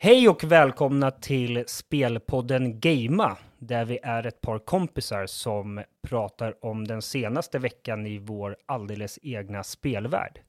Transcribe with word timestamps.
Hej 0.00 0.28
och 0.28 0.44
välkomna 0.44 1.10
till 1.10 1.64
spelpodden 1.66 2.80
Gamea, 2.80 3.36
där 3.58 3.84
vi 3.84 3.98
är 4.02 4.26
ett 4.26 4.40
par 4.40 4.58
kompisar 4.58 5.26
som 5.26 5.84
pratar 6.02 6.64
om 6.64 6.86
den 6.86 7.02
senaste 7.02 7.58
veckan 7.58 8.06
i 8.06 8.18
vår 8.18 8.56
alldeles 8.66 9.18
egna 9.22 9.64
spelvärld. 9.64 10.40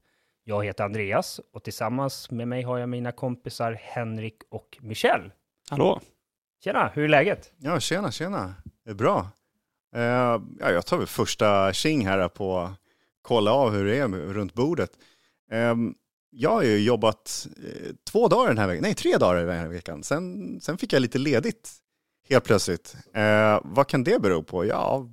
Jag 0.43 0.65
heter 0.65 0.83
Andreas 0.83 1.41
och 1.53 1.63
tillsammans 1.63 2.31
med 2.31 2.47
mig 2.47 2.63
har 2.63 2.77
jag 2.77 2.89
mina 2.89 3.11
kompisar 3.11 3.73
Henrik 3.81 4.37
och 4.49 4.77
Michel. 4.81 5.31
Hallå! 5.69 6.01
Tjena, 6.63 6.91
hur 6.93 7.03
är 7.03 7.07
läget? 7.07 7.53
Ja, 7.57 7.79
tjena, 7.79 8.11
tjena. 8.11 8.55
Det 8.85 8.89
är 8.89 8.95
bra. 8.95 9.19
Uh, 9.95 10.01
ja, 10.59 10.71
jag 10.71 10.85
tar 10.85 10.97
väl 10.97 11.07
första 11.07 11.73
tjing 11.73 12.07
här 12.07 12.27
på 12.27 12.57
att 12.57 12.79
kolla 13.21 13.51
av 13.51 13.71
hur 13.71 13.85
det 13.85 13.97
är 13.97 14.07
runt 14.07 14.53
bordet. 14.53 14.91
Um, 15.51 15.95
jag 16.29 16.49
har 16.49 16.63
ju 16.63 16.79
jobbat 16.79 17.47
eh, 17.63 17.95
två 18.11 18.27
dagar 18.27 18.47
den 18.47 18.57
här 18.57 18.67
veckan, 18.67 18.81
nej 18.81 18.93
tre 18.93 19.17
dagar 19.17 19.45
den 19.45 19.57
här 19.57 19.67
veckan. 19.67 20.03
Sen, 20.03 20.59
sen 20.61 20.77
fick 20.77 20.93
jag 20.93 21.01
lite 21.01 21.17
ledigt 21.17 21.71
helt 22.29 22.43
plötsligt. 22.43 22.95
Eh, 23.13 23.59
vad 23.63 23.87
kan 23.87 24.03
det 24.03 24.21
bero 24.21 24.43
på? 24.43 24.65
Ja, 24.65 25.07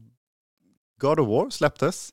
God 1.00 1.20
of 1.20 1.28
War 1.28 1.50
släpptes. 1.50 2.10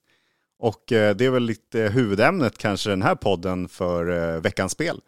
Och 0.60 0.91
eh, 0.91 1.16
det 1.16 1.26
är 1.26 1.30
väl 1.30 1.44
lite 1.44 1.80
huvudämnet 1.80 2.58
kanske 2.58 2.90
den 2.90 3.02
här 3.02 3.16
podden 3.16 3.68
för 3.68 4.34
eh, 4.36 4.41
veckans 4.41 4.72
spel. 4.72 5.02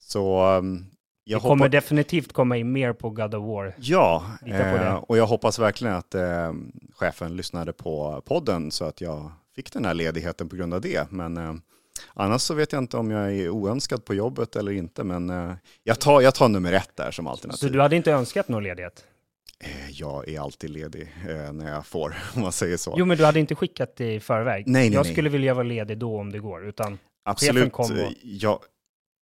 Så 0.00 0.38
ehm, 0.40 0.86
jag 1.24 1.40
det 1.40 1.42
kommer 1.42 1.64
hoppas... 1.64 1.72
definitivt 1.72 2.32
komma 2.32 2.56
in 2.56 2.72
mer 2.72 2.92
på 2.92 3.10
God 3.10 3.34
of 3.34 3.44
War. 3.44 3.74
Ja, 3.78 4.24
eh, 4.46 4.94
och 4.94 5.16
jag 5.16 5.26
hoppas 5.26 5.58
verkligen 5.58 5.94
att 5.94 6.14
eh, 6.14 6.52
chefen 6.94 7.36
lyssnade 7.36 7.72
på 7.72 8.22
podden 8.26 8.70
så 8.70 8.84
att 8.84 9.00
jag 9.00 9.32
fick 9.54 9.72
den 9.72 9.84
här 9.84 9.94
ledigheten 9.94 10.48
på 10.48 10.56
grund 10.56 10.74
av 10.74 10.80
det. 10.80 11.10
Men 11.10 11.36
eh, 11.36 11.54
Annars 12.14 12.42
så 12.42 12.54
vet 12.54 12.72
jag 12.72 12.82
inte 12.82 12.96
om 12.96 13.10
jag 13.10 13.32
är 13.32 13.48
oönskad 13.48 14.04
på 14.04 14.14
jobbet 14.14 14.56
eller 14.56 14.72
inte, 14.72 15.04
men 15.04 15.30
eh, 15.30 15.52
jag, 15.82 16.00
tar, 16.00 16.20
jag 16.20 16.34
tar 16.34 16.48
nummer 16.48 16.72
ett 16.72 16.96
där 16.96 17.10
som 17.10 17.26
alternativ. 17.26 17.58
Så 17.58 17.68
du 17.68 17.80
hade 17.80 17.96
inte 17.96 18.12
önskat 18.12 18.48
någon 18.48 18.62
ledighet? 18.62 19.04
Eh, 19.60 19.90
jag 19.90 20.28
är 20.28 20.40
alltid 20.40 20.70
ledig 20.70 21.14
eh, 21.28 21.52
när 21.52 21.72
jag 21.72 21.86
får, 21.86 22.16
om 22.34 22.42
man 22.42 22.52
säger 22.52 22.76
så. 22.76 22.94
Jo, 22.98 23.04
men 23.04 23.16
du 23.16 23.24
hade 23.24 23.40
inte 23.40 23.54
skickat 23.54 23.96
det 23.96 24.14
i 24.14 24.20
förväg? 24.20 24.66
Nej, 24.66 24.82
nej, 24.82 24.94
Jag 24.94 25.04
nej. 25.04 25.12
skulle 25.12 25.28
vilja 25.28 25.54
vara 25.54 25.64
ledig 25.64 25.98
då 25.98 26.20
om 26.20 26.32
det 26.32 26.38
går, 26.38 26.68
utan 26.68 26.98
Absolut. 27.24 27.72
kom 27.72 27.92
och... 27.92 28.12
jag, 28.22 28.58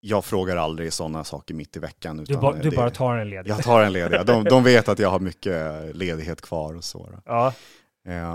jag 0.01 0.25
frågar 0.25 0.57
aldrig 0.57 0.93
sådana 0.93 1.25
saker 1.25 1.55
mitt 1.55 1.77
i 1.77 1.81
veckan. 1.81 2.21
Utan 2.21 2.37
du, 2.37 2.41
ba, 2.41 2.53
du 2.53 2.71
det, 2.71 2.77
bara 2.77 2.91
tar 2.91 3.17
en 3.17 3.31
ledig? 3.31 3.51
Jag 3.51 3.63
tar 3.63 3.83
en 3.83 3.93
ledig. 3.93 4.27
De, 4.27 4.45
de 4.45 4.65
vet 4.65 4.89
att 4.89 4.99
jag 4.99 5.09
har 5.11 5.21
mycket 5.21 5.97
ledighet 5.97 6.41
kvar 6.41 6.75
och 6.75 6.85
så. 6.85 7.09
Ja. 7.25 7.53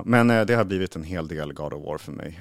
Men 0.06 0.28
det 0.28 0.56
har 0.56 0.64
blivit 0.64 0.96
en 0.96 1.04
hel 1.04 1.28
del 1.28 1.54
God 1.54 1.74
of 1.74 1.86
War 1.86 1.98
för 1.98 2.12
mig. 2.12 2.40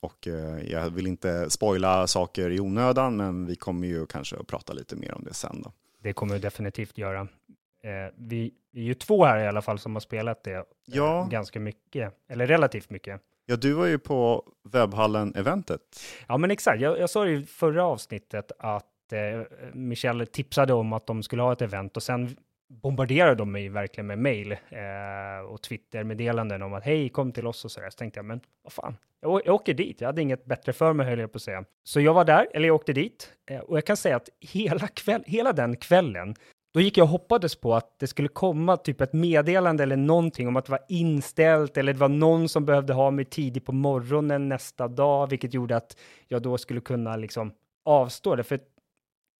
Och 0.00 0.28
eh, 0.28 0.70
jag 0.70 0.90
vill 0.90 1.06
inte 1.06 1.50
spoila 1.50 2.06
saker 2.06 2.50
i 2.50 2.60
onödan, 2.60 3.16
men 3.16 3.46
vi 3.46 3.56
kommer 3.56 3.86
ju 3.86 4.06
kanske 4.06 4.36
att 4.36 4.46
prata 4.46 4.72
lite 4.72 4.96
mer 4.96 5.14
om 5.14 5.24
det 5.24 5.34
sen 5.34 5.62
då. 5.62 5.72
Det 6.02 6.12
kommer 6.12 6.34
vi 6.34 6.40
definitivt 6.40 6.98
göra. 6.98 7.20
Eh, 7.20 8.14
vi, 8.16 8.54
är 8.74 8.82
ju 8.82 8.94
två 8.94 9.24
här 9.24 9.38
i 9.38 9.46
alla 9.46 9.62
fall 9.62 9.78
som 9.78 9.94
har 9.94 10.00
spelat 10.00 10.44
det 10.44 10.54
eh, 10.54 10.62
ja. 10.84 11.28
ganska 11.30 11.60
mycket, 11.60 12.14
eller 12.28 12.46
relativt 12.46 12.90
mycket. 12.90 13.20
Ja, 13.46 13.56
du 13.56 13.72
var 13.72 13.86
ju 13.86 13.98
på 13.98 14.42
webbhallen-eventet. 14.64 15.80
Ja, 16.26 16.38
men 16.38 16.50
exakt. 16.50 16.80
Jag, 16.80 16.98
jag 16.98 17.10
sa 17.10 17.26
i 17.26 17.42
förra 17.42 17.84
avsnittet 17.84 18.52
att 18.58 19.12
eh, 19.12 19.58
Michelle 19.72 20.26
tipsade 20.26 20.72
om 20.72 20.92
att 20.92 21.06
de 21.06 21.22
skulle 21.22 21.42
ha 21.42 21.52
ett 21.52 21.62
event 21.62 21.96
och 21.96 22.02
sen 22.02 22.36
bombarderade 22.68 23.34
de 23.34 23.52
mig 23.52 23.68
verkligen 23.68 24.06
med 24.06 24.18
mail 24.18 24.52
eh, 24.52 25.46
och 25.48 25.62
Twitter-meddelanden 25.62 26.62
om 26.62 26.74
att 26.74 26.84
hej, 26.84 27.08
kom 27.08 27.32
till 27.32 27.46
oss 27.46 27.64
och 27.64 27.70
så 27.70 27.80
där. 27.80 27.90
Så 27.90 27.96
tänkte 27.96 28.18
jag, 28.18 28.24
men 28.24 28.40
vad 28.62 28.72
fan, 28.72 28.96
jag, 29.20 29.42
jag 29.44 29.54
åker 29.54 29.74
dit. 29.74 30.00
Jag 30.00 30.08
hade 30.08 30.22
inget 30.22 30.44
bättre 30.44 30.72
för 30.72 30.92
mig, 30.92 31.06
höll 31.06 31.18
jag 31.18 31.32
på 31.32 31.36
att 31.36 31.42
säga. 31.42 31.64
Så 31.84 32.00
jag 32.00 32.14
var 32.14 32.24
där, 32.24 32.48
eller 32.54 32.66
jag 32.66 32.74
åkte 32.74 32.92
dit, 32.92 33.32
eh, 33.50 33.58
och 33.58 33.76
jag 33.76 33.86
kan 33.86 33.96
säga 33.96 34.16
att 34.16 34.28
hela, 34.40 34.88
kväll, 34.88 35.22
hela 35.26 35.52
den 35.52 35.76
kvällen, 35.76 36.34
då 36.74 36.80
gick 36.80 36.96
jag 36.98 37.04
och 37.04 37.08
hoppades 37.08 37.56
på 37.56 37.74
att 37.74 37.98
det 37.98 38.06
skulle 38.06 38.28
komma 38.28 38.76
typ 38.76 39.00
ett 39.00 39.12
meddelande 39.12 39.82
eller 39.82 39.96
någonting 39.96 40.48
om 40.48 40.56
att 40.56 40.64
det 40.64 40.70
var 40.70 40.84
inställt 40.88 41.76
eller 41.76 41.92
det 41.92 41.98
var 41.98 42.08
någon 42.08 42.48
som 42.48 42.64
behövde 42.64 42.92
ha 42.92 43.10
mig 43.10 43.24
tidigt 43.24 43.64
på 43.64 43.72
morgonen 43.72 44.48
nästa 44.48 44.88
dag, 44.88 45.30
vilket 45.30 45.54
gjorde 45.54 45.76
att 45.76 45.96
jag 46.28 46.42
då 46.42 46.58
skulle 46.58 46.80
kunna 46.80 47.16
liksom 47.16 47.52
avstå 47.84 48.36
det. 48.36 48.44
För 48.44 48.60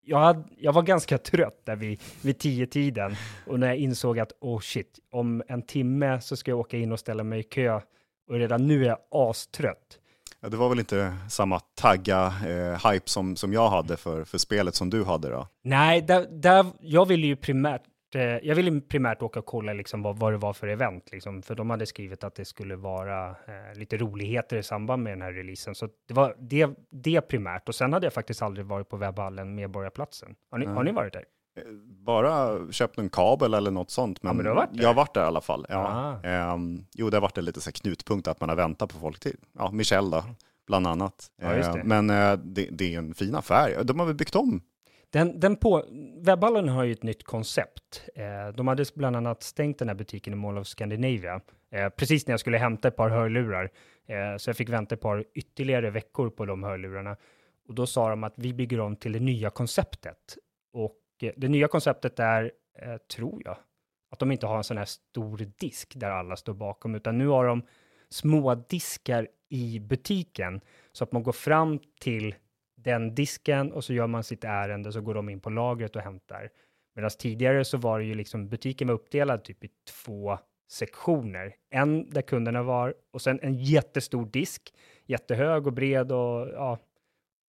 jag, 0.09 0.19
hade, 0.19 0.45
jag 0.59 0.73
var 0.73 0.83
ganska 0.83 1.19
trött 1.19 1.61
där 1.65 1.77
vid, 1.77 2.01
vid 2.23 2.39
tio 2.39 2.67
tiden 2.67 3.17
och 3.47 3.61
när 3.61 3.67
jag 3.67 3.77
insåg 3.77 4.19
att 4.19 4.33
oh 4.41 4.61
shit, 4.61 4.99
om 5.13 5.43
en 5.49 5.63
timme 5.63 6.21
så 6.21 6.37
ska 6.37 6.51
jag 6.51 6.59
åka 6.59 6.77
in 6.77 6.93
och 6.93 7.01
ställa 7.01 7.25
mig 7.25 7.41
i 7.41 7.43
kö 7.43 7.81
och 8.29 8.35
redan 8.35 8.67
nu 8.67 8.85
är 8.85 8.89
jag 8.89 8.99
astrött. 9.11 9.99
Ja, 10.41 10.49
det 10.49 10.57
var 10.57 10.69
väl 10.69 10.79
inte 10.79 11.17
samma 11.29 11.61
tagga 11.61 12.27
eh, 12.47 12.91
hype 12.91 13.09
som, 13.09 13.37
som 13.37 13.53
jag 13.53 13.71
hade 13.71 13.97
för, 13.97 14.25
för 14.25 14.39
spelet 14.39 14.75
som 14.75 14.91
du 14.91 15.05
hade 15.05 15.29
då? 15.29 15.49
Nej, 15.63 16.03
där, 16.03 16.27
där, 16.31 16.67
jag 16.81 17.07
ville 17.07 17.27
ju 17.27 17.37
primärt 17.37 17.83
Eh, 18.15 18.23
jag 18.23 18.55
ville 18.55 18.81
primärt 18.81 19.23
åka 19.23 19.39
och 19.39 19.47
kolla 19.47 19.73
liksom 19.73 20.03
vad, 20.03 20.19
vad 20.19 20.33
det 20.33 20.37
var 20.37 20.53
för 20.53 20.69
event, 20.69 21.13
liksom, 21.13 21.43
för 21.43 21.55
de 21.55 21.71
hade 21.71 21.87
skrivit 21.87 22.25
att 22.25 22.35
det 22.35 22.45
skulle 22.45 22.77
vara 22.77 23.29
eh, 23.29 23.79
lite 23.79 23.97
roligheter 23.97 24.57
i 24.57 24.63
samband 24.63 25.03
med 25.03 25.13
den 25.13 25.23
här 25.23 25.33
releasen. 25.33 25.75
Så 25.75 25.89
det 26.09 26.15
var 26.15 26.37
det, 26.39 26.71
det 26.91 27.21
primärt. 27.21 27.69
Och 27.69 27.75
sen 27.75 27.93
hade 27.93 28.07
jag 28.07 28.13
faktiskt 28.13 28.43
aldrig 28.43 28.67
varit 28.67 28.89
på 28.89 28.97
webbhallen 28.97 29.55
Medborgarplatsen. 29.55 30.35
Har 30.51 30.59
ni, 30.59 30.65
mm. 30.65 30.77
har 30.77 30.85
ni 30.85 30.93
varit 30.93 31.13
där? 31.13 31.25
Eh, 31.57 31.63
bara 32.05 32.59
köpt 32.73 32.99
en 32.99 33.11
kabel 33.11 33.55
eller 33.55 33.71
något 33.71 33.91
sånt. 33.91 34.23
Men, 34.23 34.31
ja, 34.31 34.37
men 34.37 34.47
har 34.47 34.55
varit 34.55 34.71
jag 34.73 34.89
har 34.89 34.95
varit 34.95 35.15
där 35.15 35.23
i 35.23 35.27
alla 35.27 35.41
fall. 35.41 35.67
Ja. 35.69 36.21
Um, 36.55 36.87
jo, 36.95 37.11
det 37.11 37.17
har 37.17 37.23
varit 37.23 37.39
en 37.39 37.45
lite 37.45 37.61
så 37.61 37.73
knutpunkt 37.73 38.29
att 38.29 38.41
man 38.41 38.49
har 38.49 38.57
väntat 38.57 38.93
på 38.93 38.99
folk 38.99 39.21
till. 39.21 39.37
Ja, 39.59 39.71
Michel 39.71 40.11
då, 40.11 40.25
bland 40.67 40.87
annat. 40.87 41.27
Ja, 41.43 41.59
uh, 41.59 41.85
men 41.85 42.11
uh, 42.11 42.39
det, 42.39 42.69
det, 42.71 42.95
är 42.95 42.99
en 42.99 43.15
fin 43.15 43.35
affär. 43.35 43.85
De 43.85 43.99
har 43.99 44.07
väl 44.07 44.15
byggt 44.15 44.37
om 44.37 44.61
den, 45.11 45.41
den 45.41 45.57
på, 45.57 45.85
webbhallen 46.17 46.69
har 46.69 46.85
ju 46.85 46.93
ett 46.93 47.03
nytt 47.03 47.25
koncept. 47.25 48.09
Eh, 48.15 48.55
de 48.55 48.69
hade 48.69 48.85
bland 48.95 49.17
annat 49.17 49.43
stängt 49.43 49.79
den 49.79 49.89
här 49.89 49.95
butiken 49.95 50.33
i 50.33 50.37
Mall 50.37 50.59
of 50.59 50.67
Scandinavia 50.67 51.41
eh, 51.71 51.89
precis 51.89 52.27
när 52.27 52.33
jag 52.33 52.41
skulle 52.41 52.59
hämta 52.59 52.89
ett 52.89 52.97
par 52.97 53.09
hörlurar. 53.09 53.71
Eh, 54.07 54.37
så 54.37 54.51
jag 54.51 54.57
fick 54.57 54.69
vänta 54.69 54.95
ett 54.95 55.01
par 55.01 55.25
ytterligare 55.35 55.91
veckor 55.91 56.31
på 56.31 56.47
de 56.47 56.63
hörlurarna. 56.63 57.17
Och 57.69 57.75
då 57.75 57.87
sa 57.87 58.11
de 58.11 58.25
att 58.25 58.35
vi 58.37 58.55
bygger 58.55 58.81
om 58.81 58.97
till 58.97 59.13
det 59.13 59.21
nya 59.21 59.51
konceptet. 59.51 60.39
Och 60.73 61.01
eh, 61.23 61.33
det 61.37 61.49
nya 61.49 61.69
konceptet 61.69 62.19
är, 62.19 62.53
eh, 62.79 62.97
tror 62.97 63.43
jag, 63.45 63.57
att 64.11 64.19
de 64.19 64.33
inte 64.33 64.47
har 64.47 64.57
en 64.57 64.65
sån 64.65 64.79
här 64.79 64.85
stor 64.85 65.47
disk 65.59 65.93
där 65.97 66.11
alla 66.11 66.37
står 66.37 66.55
bakom, 66.55 66.95
utan 66.95 67.19
nu 67.19 67.27
har 67.27 67.47
de 67.47 67.63
små 68.11 68.55
diskar 68.55 69.29
i 69.49 69.81
butiken 69.81 70.61
så 70.93 71.05
att 71.05 71.13
man 71.13 71.23
går 71.23 71.33
fram 71.33 71.79
till 72.01 72.35
den 72.85 73.15
disken 73.15 73.73
och 73.73 73.85
så 73.85 73.93
gör 73.93 74.07
man 74.07 74.25
sitt 74.25 74.45
ärende 74.45 74.93
så 74.93 75.01
går 75.01 75.15
de 75.15 75.29
in 75.29 75.41
på 75.41 75.51
lagret 75.51 75.97
och 75.97 76.03
hämtar. 76.03 76.51
Medan 76.95 77.11
tidigare 77.11 77.65
så 77.65 77.77
var 77.77 77.99
det 77.99 78.05
ju 78.05 78.15
liksom 78.15 78.49
butiken 78.49 78.89
var 78.89 78.95
uppdelad 78.95 79.45
typ 79.45 79.65
i 79.65 79.69
två 79.91 80.39
sektioner. 80.71 81.55
En 81.71 82.11
där 82.11 82.23
kunderna 82.23 82.63
var 82.63 82.95
och 83.13 83.23
sen 83.23 83.41
en 83.43 83.55
jättestor 83.55 84.27
disk, 84.27 84.75
jättehög 85.07 85.67
och 85.67 85.73
bred 85.73 86.13
och 86.13 86.49
ja, 86.49 86.79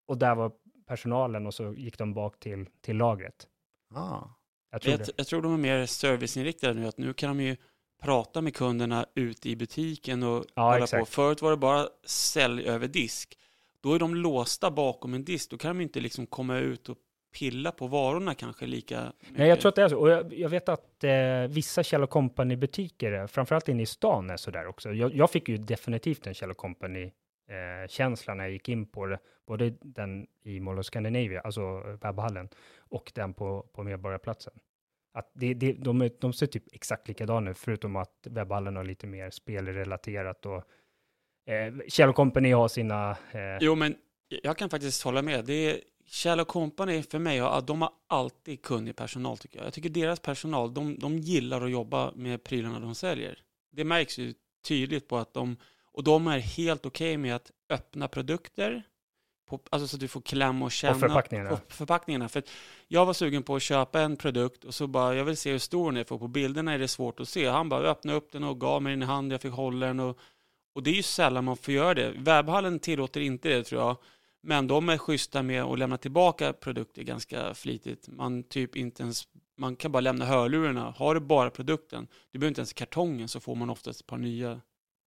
och 0.08 0.18
där 0.18 0.36
var 0.36 0.52
personalen 0.88 1.48
och 1.48 1.54
så 1.54 1.74
gick 1.74 1.98
de 1.98 2.14
bak 2.14 2.40
till, 2.40 2.66
till 2.82 2.98
lagret. 2.98 3.48
Ah. 3.96 4.24
Jag, 4.72 4.82
tror 4.82 4.96
jag, 5.00 5.08
jag 5.16 5.28
tror 5.28 5.42
de 5.42 5.54
är 5.54 5.58
mer 5.58 5.86
serviceinriktade 5.86 6.74
nu, 6.74 6.88
att 6.88 6.98
nu 6.98 7.14
kan 7.14 7.38
de 7.38 7.44
ju 7.44 7.58
prata 8.02 8.42
med 8.42 8.56
kunderna 8.56 9.06
ute 9.16 9.50
i 9.50 9.56
butiken 9.56 10.24
och 10.24 10.46
ja, 10.54 10.72
hålla 10.72 10.84
exakt. 10.84 11.00
på. 11.00 11.06
Förut 11.06 11.42
var 11.42 11.52
det 11.52 11.58
bara 11.58 11.88
sälj 12.06 12.68
över 12.68 12.88
disk 12.88 13.38
då 13.82 13.94
är 13.94 14.00
de 14.00 14.16
låsta 14.16 14.72
bakom 14.72 15.14
en 15.14 15.24
disk. 15.24 15.50
Då 15.50 15.58
kan 15.58 15.78
de 15.78 15.84
inte 15.84 16.00
liksom 16.00 16.26
komma 16.26 16.58
ut 16.58 16.90
och 16.90 16.98
pilla 17.32 17.72
på 17.72 17.88
varorna 17.88 18.36
kanske 18.36 18.66
lika 18.66 19.14
mycket. 19.20 19.38
Nej, 19.38 19.50
jag 19.50 19.62
tror 19.62 19.70
att 19.70 19.76
det 19.76 19.84
är 19.84 19.90
så. 19.90 19.98
Och 19.98 20.10
jag, 20.10 20.34
jag 20.34 20.50
vet 20.50 20.70
att 20.70 21.04
eh, 21.04 21.48
vissa 21.50 21.84
Kjell 21.84 22.08
Company 22.08 22.56
butiker, 22.56 23.28
framförallt 23.28 23.70
inne 23.70 23.84
i 23.84 23.86
stan, 23.86 24.30
är 24.30 24.38
så 24.38 24.52
där 24.52 24.68
också. 24.68 24.92
Jag, 24.92 25.16
jag 25.16 25.32
fick 25.32 25.50
ju 25.50 25.58
definitivt 25.58 26.28
en 26.28 26.34
Kjell 26.34 26.54
Company 26.54 27.04
eh, 27.50 27.88
känsla 27.88 28.34
när 28.34 28.44
jag 28.44 28.54
gick 28.54 28.70
in 28.70 28.86
på 28.86 29.06
det, 29.06 29.20
både 29.48 29.70
den 29.82 30.28
i 30.44 30.60
Mall 30.60 30.80
of 30.80 30.86
Scandinavia, 30.86 31.42
alltså 31.42 31.80
webbhallen, 32.02 32.50
och 32.80 33.12
den 33.16 33.34
på, 33.34 33.70
på 33.74 33.84
Medborgarplatsen. 33.84 34.54
Att 35.14 35.32
det, 35.34 35.54
det, 35.54 35.74
de, 35.74 36.10
de 36.20 36.34
ser 36.34 36.48
typ 36.48 36.64
exakt 36.74 37.08
likadana 37.08 37.52
ut, 37.52 37.58
förutom 37.58 37.96
att 37.96 38.28
webbhallen 38.30 38.76
har 38.76 38.84
lite 38.84 39.08
mer 39.08 39.30
spelrelaterat 39.30 40.46
och 40.46 40.64
eh, 41.50 41.74
Kjell 41.88 42.14
Company 42.14 42.52
har 42.52 42.68
sina... 42.68 43.10
Eh... 43.12 43.58
Jo, 43.62 43.76
men 43.76 43.96
jag 44.44 44.58
kan 44.58 44.70
faktiskt 44.70 45.04
hålla 45.04 45.22
med. 45.22 45.46
Det 45.46 45.54
är, 45.54 45.80
Kjell 46.06 46.46
Company 46.46 47.04
för 47.04 47.20
mig, 47.20 47.42
de 47.64 47.82
har 47.82 47.92
alltid 48.08 48.62
kunnig 48.62 48.96
personal 48.96 49.38
tycker 49.38 49.58
jag. 49.58 49.66
Jag 49.66 49.74
tycker 49.74 49.90
deras 49.90 50.20
personal, 50.20 50.74
de, 50.74 51.00
de 51.00 51.20
gillar 51.20 51.62
att 51.62 51.72
jobba 51.72 52.12
med 52.16 52.44
prylarna 52.44 52.80
de 52.80 52.96
säljer. 52.96 53.40
Det 53.72 53.84
märks 53.84 54.18
ju 54.18 54.34
tydligt 54.68 55.08
på 55.08 55.18
att 55.18 55.34
de, 55.34 55.58
och 55.84 56.04
de 56.04 56.28
är 56.28 56.40
helt 56.40 56.86
okej 56.86 57.10
okay 57.10 57.18
med 57.18 57.36
att 57.36 57.52
öppna 57.70 58.08
produkter, 58.08 58.84
på, 59.50 59.60
alltså 59.70 59.88
så 59.88 59.96
att 59.96 60.00
du 60.00 60.08
får 60.08 60.22
klämma 60.22 60.66
och 60.66 60.72
känna 60.72 60.94
och 60.94 61.00
förpackningarna. 61.00 61.50
på 61.50 61.58
förpackningarna. 61.68 62.30
För 62.30 62.44
jag 62.88 63.06
var 63.06 63.14
sugen 63.14 63.44
på 63.44 63.56
att 63.56 63.62
köpa 63.62 64.02
en 64.02 64.18
produkt 64.18 64.64
och 64.64 64.76
så 64.76 64.88
bara, 64.88 65.16
jag 65.16 65.26
vill 65.26 65.38
se 65.38 65.52
hur 65.52 65.60
stor 65.60 65.92
den 65.92 65.98
är, 65.98 66.04
för 66.04 66.18
på 66.18 66.28
bilderna 66.28 66.74
är 66.74 66.80
det 66.80 66.88
svårt 66.88 67.20
att 67.20 67.30
se. 67.30 67.48
Han 67.48 67.70
bara 67.70 67.90
öppnade 67.90 68.18
upp 68.18 68.32
den 68.32 68.44
och 68.44 68.60
gav 68.60 68.82
mig 68.82 68.92
den 68.92 69.04
i 69.04 69.06
handen, 69.06 69.32
jag 69.32 69.42
fick 69.42 69.54
hålla 69.54 69.86
den 69.86 70.00
och 70.00 70.20
och 70.76 70.84
det 70.84 70.90
är 70.90 70.94
ju 70.96 71.04
sällan 71.04 71.46
man 71.46 71.58
får 71.58 71.74
göra 71.74 71.94
det. 71.94 72.14
Webbhallen 72.18 72.80
tillåter 72.80 73.22
inte 73.22 73.50
det 73.50 73.64
tror 73.64 73.82
jag. 73.82 73.98
Men 74.44 74.68
de 74.68 74.90
är 74.90 74.98
schyssta 74.98 75.42
med 75.44 75.64
att 75.64 75.80
lämna 75.80 75.98
tillbaka 75.98 76.54
produkter 76.54 77.04
ganska 77.04 77.54
flitigt. 77.54 78.08
Man 78.08 78.44
typ 78.44 78.76
inte 78.76 79.04
ens, 79.04 79.24
man 79.58 79.76
kan 79.76 79.92
bara 79.92 80.02
lämna 80.02 80.26
hörlurarna. 80.26 80.94
Har 80.98 81.16
du 81.16 81.22
bara 81.22 81.50
produkten, 81.50 82.08
du 82.32 82.40
behöver 82.40 82.50
inte 82.52 82.62
ens 82.62 82.74
kartongen 82.74 83.28
så 83.28 83.40
får 83.40 83.56
man 83.56 83.70
oftast 83.70 84.02
ett 84.02 84.08
par 84.08 84.18
nya. 84.18 84.62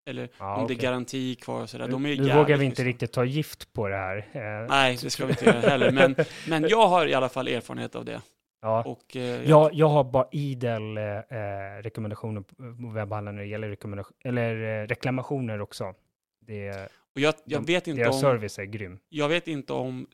Eller 0.06 0.28
Ja, 0.38 0.56
om 0.56 0.64
okej. 0.64 0.76
det 0.76 0.80
är 0.80 0.82
garanti 0.82 1.34
kvar 1.34 1.62
och 1.62 1.70
sådär. 1.70 1.88
De 1.88 2.06
är 2.06 2.16
nu 2.16 2.34
vågar 2.34 2.56
vi 2.56 2.64
inte 2.64 2.84
riktigt 2.84 3.12
ta 3.12 3.24
gift 3.24 3.72
på 3.72 3.88
det 3.88 3.96
här. 3.96 4.16
Eh, 4.32 4.68
Nej, 4.68 4.98
det 5.02 5.10
ska 5.10 5.26
vi 5.26 5.32
inte 5.32 5.44
göra 5.44 5.60
heller. 5.60 5.90
Men, 5.90 6.16
men 6.48 6.68
jag 6.68 6.88
har 6.88 7.06
i 7.06 7.14
alla 7.14 7.28
fall 7.28 7.48
erfarenhet 7.48 7.94
av 7.94 8.04
det. 8.04 8.20
Ja. 8.62 8.82
Och, 8.82 9.16
eh, 9.16 9.48
Jag, 9.50 9.74
jag 9.74 9.88
har 9.88 10.04
bara 10.04 10.28
idel 10.32 10.96
eh, 10.96 11.04
eh, 11.04 11.82
rekommendationer 11.82 12.40
på 12.40 12.54
på 12.82 12.88
webbhallen 12.94 13.34
när 13.34 13.42
det 13.42 13.48
gäller 13.48 13.68
rekommendation, 13.68 14.16
eller, 14.24 14.82
eh, 14.82 14.86
reklamationer 14.86 15.60
också. 15.60 15.94
Det, 16.40 16.88
och 17.14 17.20
jag, 17.20 17.34
jag, 17.44 17.62
de- 17.62 17.72
vet 17.72 17.86
inte 17.88 18.02
deras 18.02 18.14
om, 18.14 18.20
service 18.20 18.58
är 18.58 18.64
grym. 18.64 18.98
jag 19.08 19.28
vet 19.28 19.48
inte 19.48 19.72
om 19.72 20.06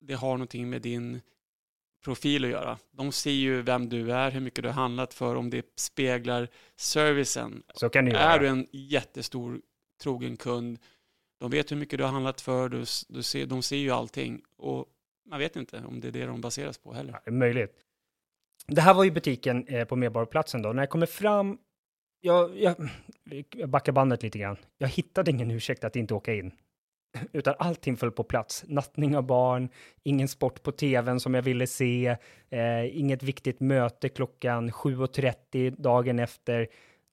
det 0.00 0.14
har 0.14 0.32
någonting 0.32 0.70
med 0.70 0.82
din 0.82 1.20
profil 2.04 2.44
att 2.44 2.50
göra. 2.50 2.78
De 2.90 3.12
ser 3.12 3.30
ju 3.30 3.62
vem 3.62 3.88
du 3.88 4.12
är, 4.12 4.30
hur 4.30 4.40
mycket 4.40 4.62
du 4.62 4.68
har 4.68 4.74
handlat 4.74 5.14
för, 5.14 5.34
om 5.36 5.50
det 5.50 5.66
speglar 5.76 6.48
servicen. 6.76 7.62
Så 7.74 7.88
kan 7.88 8.04
det 8.04 8.10
Är 8.16 8.28
vara. 8.28 8.38
du 8.38 8.46
en 8.48 8.66
jättestor 8.72 9.60
trogen 10.02 10.36
kund, 10.36 10.78
de 11.40 11.50
vet 11.50 11.70
hur 11.72 11.76
mycket 11.76 11.98
du 11.98 12.04
har 12.04 12.10
handlat 12.12 12.40
för, 12.40 12.68
du, 12.68 12.84
du 13.08 13.22
ser, 13.22 13.46
de 13.46 13.62
ser 13.62 13.76
ju 13.76 13.90
allting. 13.90 14.42
Och 14.56 14.86
man 15.26 15.38
vet 15.38 15.56
inte 15.56 15.82
om 15.88 16.00
det 16.00 16.08
är 16.08 16.12
det 16.12 16.26
de 16.26 16.40
baseras 16.40 16.78
på 16.78 16.92
heller. 16.92 17.12
Ja, 17.12 17.20
det 17.24 17.30
är 17.30 17.34
möjligt. 17.34 17.72
Det 18.70 18.80
här 18.80 18.94
var 18.94 19.04
ju 19.04 19.10
butiken 19.10 19.66
eh, 19.66 19.84
på 19.84 19.96
Medborgarplatsen 19.96 20.62
då. 20.62 20.72
När 20.72 20.82
jag 20.82 20.90
kommer 20.90 21.06
fram, 21.06 21.58
jag, 22.20 22.58
jag, 22.58 22.74
jag 23.56 23.68
backar 23.68 23.92
bandet 23.92 24.22
lite 24.22 24.38
grann. 24.38 24.56
Jag 24.78 24.88
hittade 24.88 25.30
ingen 25.30 25.50
ursäkt 25.50 25.84
att 25.84 25.96
inte 25.96 26.14
åka 26.14 26.34
in. 26.34 26.52
Utan 27.32 27.54
allting 27.58 27.96
föll 27.96 28.10
på 28.10 28.24
plats. 28.24 28.64
Nattning 28.66 29.16
av 29.16 29.22
barn, 29.22 29.68
ingen 30.02 30.28
sport 30.28 30.62
på 30.62 30.72
tvn 30.72 31.20
som 31.20 31.34
jag 31.34 31.42
ville 31.42 31.66
se, 31.66 32.16
eh, 32.50 32.98
inget 32.98 33.22
viktigt 33.22 33.60
möte 33.60 34.08
klockan 34.08 34.70
7.30 34.70 35.74
dagen 35.78 36.18
efter. 36.18 36.68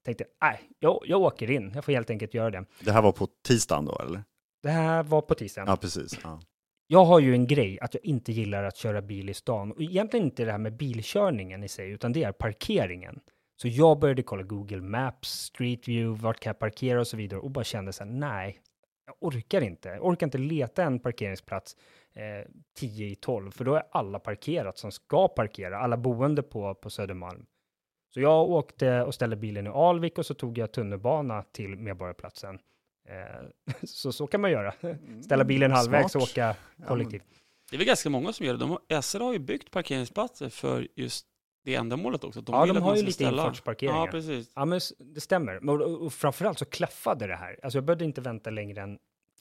Tänkte, 0.06 0.26
nej, 0.42 0.60
jag, 0.80 1.04
jag 1.06 1.22
åker 1.22 1.52
in. 1.52 1.72
Jag 1.76 1.86
får 1.86 1.92
helt 1.92 2.10
enkelt 2.10 2.34
göra 2.34 2.50
det. 2.50 2.66
Det 2.80 2.92
här 2.92 3.02
var 3.02 3.12
på 3.12 3.28
tisdagen 3.48 3.86
då, 3.86 4.00
eller? 4.08 4.24
Det 4.64 4.70
här 4.70 5.04
var 5.04 5.22
på 5.22 5.36
tisdagen. 5.36 5.68
Ja, 5.68 5.78
precis. 5.78 6.20
Ja. 6.24 6.40
Jag 6.90 7.06
har 7.06 7.20
ju 7.20 7.34
en 7.34 7.48
grej 7.48 7.80
att 7.82 7.94
jag 7.94 8.06
inte 8.06 8.32
gillar 8.32 8.64
att 8.64 8.78
köra 8.78 9.02
bil 9.02 9.30
i 9.30 9.34
stan. 9.34 9.72
Och 9.72 9.82
egentligen 9.82 10.26
inte 10.26 10.46
det 10.46 10.52
här 10.52 10.58
med 10.58 10.78
bilkörningen 10.78 11.64
i 11.64 11.68
sig, 11.68 11.90
utan 11.90 12.14
det 12.14 12.24
är 12.24 12.32
parkeringen. 12.32 13.20
Så 13.62 13.68
jag 13.68 14.00
började 14.00 14.24
kolla 14.24 14.44
Google 14.44 14.82
Maps, 14.82 15.30
Street 15.30 15.88
View, 15.88 16.24
vart 16.24 16.40
kan 16.40 16.50
jag 16.50 16.60
parkera 16.60 17.00
och 17.00 17.08
så 17.08 17.18
vidare 17.18 17.40
och 17.40 17.52
bara 17.52 17.64
kände 17.64 17.94
så 17.94 18.04
här, 18.04 18.12
nej, 18.12 18.60
jag 19.06 19.16
orkar 19.20 19.62
inte. 19.62 19.90
Jag 19.90 20.06
orkar 20.06 20.28
inte 20.28 20.38
leta 20.38 20.84
en 20.84 21.00
parkeringsplats 21.00 21.76
eh, 22.14 22.52
10 22.80 23.08
i 23.08 23.16
12, 23.16 23.52
för 23.52 23.66
då 23.66 23.76
är 23.76 23.84
alla 23.92 24.20
parkerat 24.20 24.78
som 24.78 24.92
ska 24.92 25.28
parkera, 25.28 25.80
alla 25.80 25.98
boende 25.98 26.44
på, 26.44 26.76
på 26.76 26.90
Södermalm. 26.90 27.46
Så 28.14 28.22
jag 28.22 28.50
åkte 28.50 29.02
och 29.02 29.14
ställde 29.14 29.36
bilen 29.36 29.68
i 29.68 29.70
Alvik 29.70 30.18
och 30.18 30.26
så 30.26 30.34
tog 30.34 30.58
jag 30.58 30.72
tunnelbana 30.72 31.44
till 31.44 31.76
Medborgarplatsen. 31.76 32.60
Eh, 33.08 33.74
så 33.84 34.12
så 34.12 34.28
kan 34.28 34.42
man 34.42 34.52
göra. 34.52 34.74
Ställa 35.24 35.44
bilen 35.44 35.72
halvvägs 35.72 36.16
och 36.16 36.22
åka 36.22 36.56
kollektivt. 36.88 37.24
Det 37.70 37.76
är 37.76 37.78
väl 37.78 37.88
ganska 37.88 38.10
många 38.10 38.34
som 38.34 38.46
gör 38.46 38.54
det. 38.54 38.60
De, 38.60 38.70
har- 38.70 39.02
SL 39.02 39.22
har 39.22 39.34
ju 39.34 39.40
byggt 39.40 39.72
parkeringsplatser 39.72 40.50
för 40.50 40.88
just 40.96 41.26
det 41.66 41.76
ändamålet 41.76 42.24
också. 42.24 42.44
Ja, 42.48 42.64
vill 42.66 42.74
de 42.74 42.84
har 42.84 42.96
ju 42.96 43.02
lite 43.02 43.14
ställa. 43.14 43.30
infartsparkeringar. 43.44 44.00
Ja, 44.06 44.12
precis. 44.12 44.52
Ja, 44.56 44.66
men 44.66 44.80
det 45.00 45.22
stämmer. 45.22 45.60
Men- 45.62 45.70
Och, 45.82 46.02
och 46.06 46.14
framförallt 46.14 46.60
så 46.60 46.66
klaffade 46.66 47.28
det 47.28 47.36
här. 47.36 47.60
Alltså 47.64 47.78
jag 47.78 47.84
behövde 47.86 48.06
inte 48.06 48.22
vänta 48.22 48.50
längre 48.50 48.82
än 48.82 48.98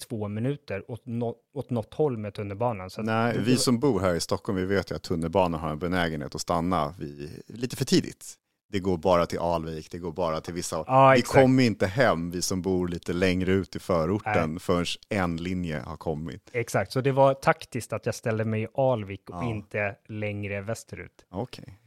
två 0.08 0.28
minuter 0.28 0.90
åt, 0.90 1.06
no, 1.06 1.34
åt 1.54 1.70
något 1.70 1.94
håll 1.94 2.16
med 2.18 2.34
tunnelbanan. 2.34 2.90
Nej, 2.98 3.34
det- 3.34 3.40
vi 3.40 3.56
som 3.56 3.80
bor 3.80 4.00
här 4.00 4.14
i 4.14 4.20
Stockholm, 4.20 4.58
vi 4.58 4.64
vet 4.66 4.90
ju 4.90 4.94
att 4.96 5.02
tunnelbanan 5.02 5.60
har 5.60 5.70
en 5.70 5.78
benägenhet 5.78 6.34
att 6.34 6.40
stanna 6.40 6.94
vid, 6.98 7.42
lite 7.46 7.76
för 7.76 7.84
tidigt. 7.84 8.34
Det 8.68 8.80
går 8.80 8.96
bara 8.98 9.26
till 9.26 9.38
Alvik, 9.38 9.90
det 9.90 9.98
går 9.98 10.12
bara 10.12 10.40
till 10.40 10.54
vissa. 10.54 10.84
Ja, 10.86 11.12
vi 11.16 11.22
kommer 11.22 11.62
inte 11.62 11.86
hem, 11.86 12.30
vi 12.30 12.42
som 12.42 12.62
bor 12.62 12.88
lite 12.88 13.12
längre 13.12 13.52
ut 13.52 13.76
i 13.76 13.78
förorten, 13.78 14.60
förrän 14.60 14.84
en 15.08 15.36
linje 15.36 15.80
har 15.80 15.96
kommit. 15.96 16.50
Exakt, 16.52 16.92
så 16.92 17.00
det 17.00 17.12
var 17.12 17.34
taktiskt 17.34 17.92
att 17.92 18.06
jag 18.06 18.14
ställde 18.14 18.44
mig 18.44 18.62
i 18.62 18.66
Alvik 18.74 19.30
och 19.30 19.36
Ja. 19.36 19.50
inte 19.50 19.96
längre 20.08 20.60
västerut. 20.60 21.26
Okej. 21.30 21.78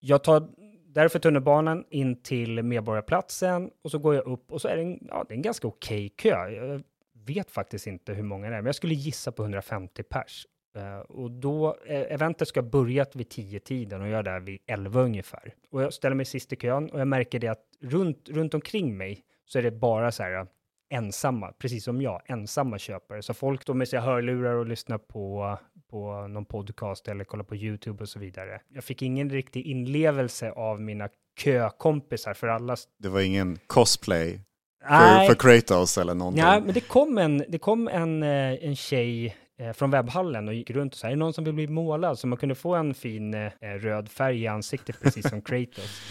Jag 0.00 0.24
tar 0.24 0.48
därför 0.86 1.18
tunnelbanan 1.18 1.84
in 1.90 2.22
till 2.22 2.62
Medborgarplatsen 2.62 3.70
och 3.84 3.90
så 3.90 3.98
går 3.98 4.14
jag 4.14 4.26
upp 4.26 4.52
och 4.52 4.60
så 4.60 4.68
är 4.68 4.76
det 4.76 4.82
en, 4.82 4.98
ja, 5.08 5.24
det 5.28 5.34
är 5.34 5.36
en 5.36 5.42
ganska 5.42 5.68
okej 5.68 6.08
kö. 6.08 6.48
Jag 6.48 6.82
vet 7.26 7.50
faktiskt 7.50 7.86
inte 7.86 8.12
hur 8.14 8.22
många 8.22 8.50
det 8.50 8.56
är, 8.56 8.60
men 8.60 8.66
jag 8.66 8.74
skulle 8.74 8.94
gissa 8.94 9.32
på 9.32 9.42
150 9.42 10.02
pers. 10.02 10.46
Eh, 10.76 10.98
och 10.98 11.30
då, 11.30 11.76
eh, 11.86 12.12
eventet 12.12 12.48
ska 12.48 12.60
ha 12.60 12.68
börjat 12.68 13.16
vid 13.16 13.28
10-tiden 13.28 14.02
och 14.02 14.08
jag 14.08 14.18
är 14.18 14.22
där 14.22 14.40
vid 14.40 14.60
11 14.66 15.00
ungefär. 15.00 15.54
Och 15.70 15.82
jag 15.82 15.92
ställer 15.92 16.16
mig 16.16 16.26
sist 16.26 16.52
i 16.52 16.56
kön 16.56 16.90
och 16.90 17.00
jag 17.00 17.08
märker 17.08 17.38
det 17.38 17.48
att 17.48 17.64
runt, 17.80 18.28
runt 18.28 18.54
omkring 18.54 18.96
mig 18.96 19.20
så 19.44 19.58
är 19.58 19.62
det 19.62 19.70
bara 19.70 20.12
så 20.12 20.22
här 20.22 20.40
eh, 20.40 20.44
ensamma, 20.90 21.52
precis 21.52 21.84
som 21.84 22.02
jag, 22.02 22.22
ensamma 22.26 22.78
köpare. 22.78 23.22
Så 23.22 23.34
folk 23.34 23.62
står 23.62 23.74
med 23.74 23.88
sig 23.88 24.00
hörlurar 24.00 24.54
och 24.54 24.66
lyssnar 24.66 24.98
på, 24.98 25.58
på 25.90 26.26
någon 26.28 26.44
podcast 26.44 27.08
eller 27.08 27.24
kollar 27.24 27.44
på 27.44 27.56
YouTube 27.56 28.02
och 28.02 28.08
så 28.08 28.18
vidare. 28.18 28.60
Jag 28.68 28.84
fick 28.84 29.02
ingen 29.02 29.30
riktig 29.30 29.66
inlevelse 29.66 30.50
av 30.50 30.80
mina 30.80 31.08
kökompisar 31.38 32.34
för 32.34 32.46
alla... 32.48 32.76
Det 32.98 33.08
var 33.08 33.20
ingen 33.20 33.58
cosplay 33.66 34.40
för, 34.88 35.26
för 35.26 35.34
Kratos 35.34 35.98
eller 35.98 36.14
någonting. 36.14 36.44
nej, 36.44 36.60
men 36.60 36.74
det 36.74 36.80
kom 36.80 37.18
en, 37.18 37.44
det 37.48 37.58
kom 37.58 37.88
en, 37.88 38.22
en 38.22 38.76
tjej 38.76 39.36
från 39.74 39.90
webbhallen 39.90 40.48
och 40.48 40.54
gick 40.54 40.70
runt 40.70 40.92
och 40.92 40.98
sa, 40.98 41.06
är 41.06 41.10
det 41.10 41.16
någon 41.16 41.32
som 41.32 41.44
vill 41.44 41.54
bli 41.54 41.66
målad? 41.66 42.18
Så 42.18 42.26
man 42.26 42.38
kunde 42.38 42.54
få 42.54 42.74
en 42.74 42.94
fin 42.94 43.34
eh, 43.34 43.50
röd 43.60 44.08
färg 44.08 44.42
i 44.42 44.46
ansiktet, 44.46 45.00
precis 45.00 45.28
som 45.28 45.42
Kratos. 45.42 46.02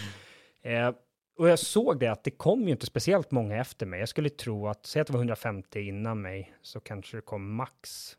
Eh, 0.62 0.92
och 1.38 1.48
jag 1.48 1.58
såg 1.58 1.98
det 2.00 2.06
att 2.06 2.24
det 2.24 2.30
kom 2.30 2.62
ju 2.64 2.70
inte 2.70 2.86
speciellt 2.86 3.30
många 3.30 3.56
efter 3.56 3.86
mig. 3.86 4.00
Jag 4.00 4.08
skulle 4.08 4.30
tro 4.30 4.68
att, 4.68 4.86
säg 4.86 5.00
att 5.00 5.06
det 5.06 5.12
var 5.12 5.20
150 5.20 5.80
innan 5.80 6.22
mig, 6.22 6.52
så 6.62 6.80
kanske 6.80 7.16
det 7.16 7.20
kom 7.20 7.54
max 7.54 8.16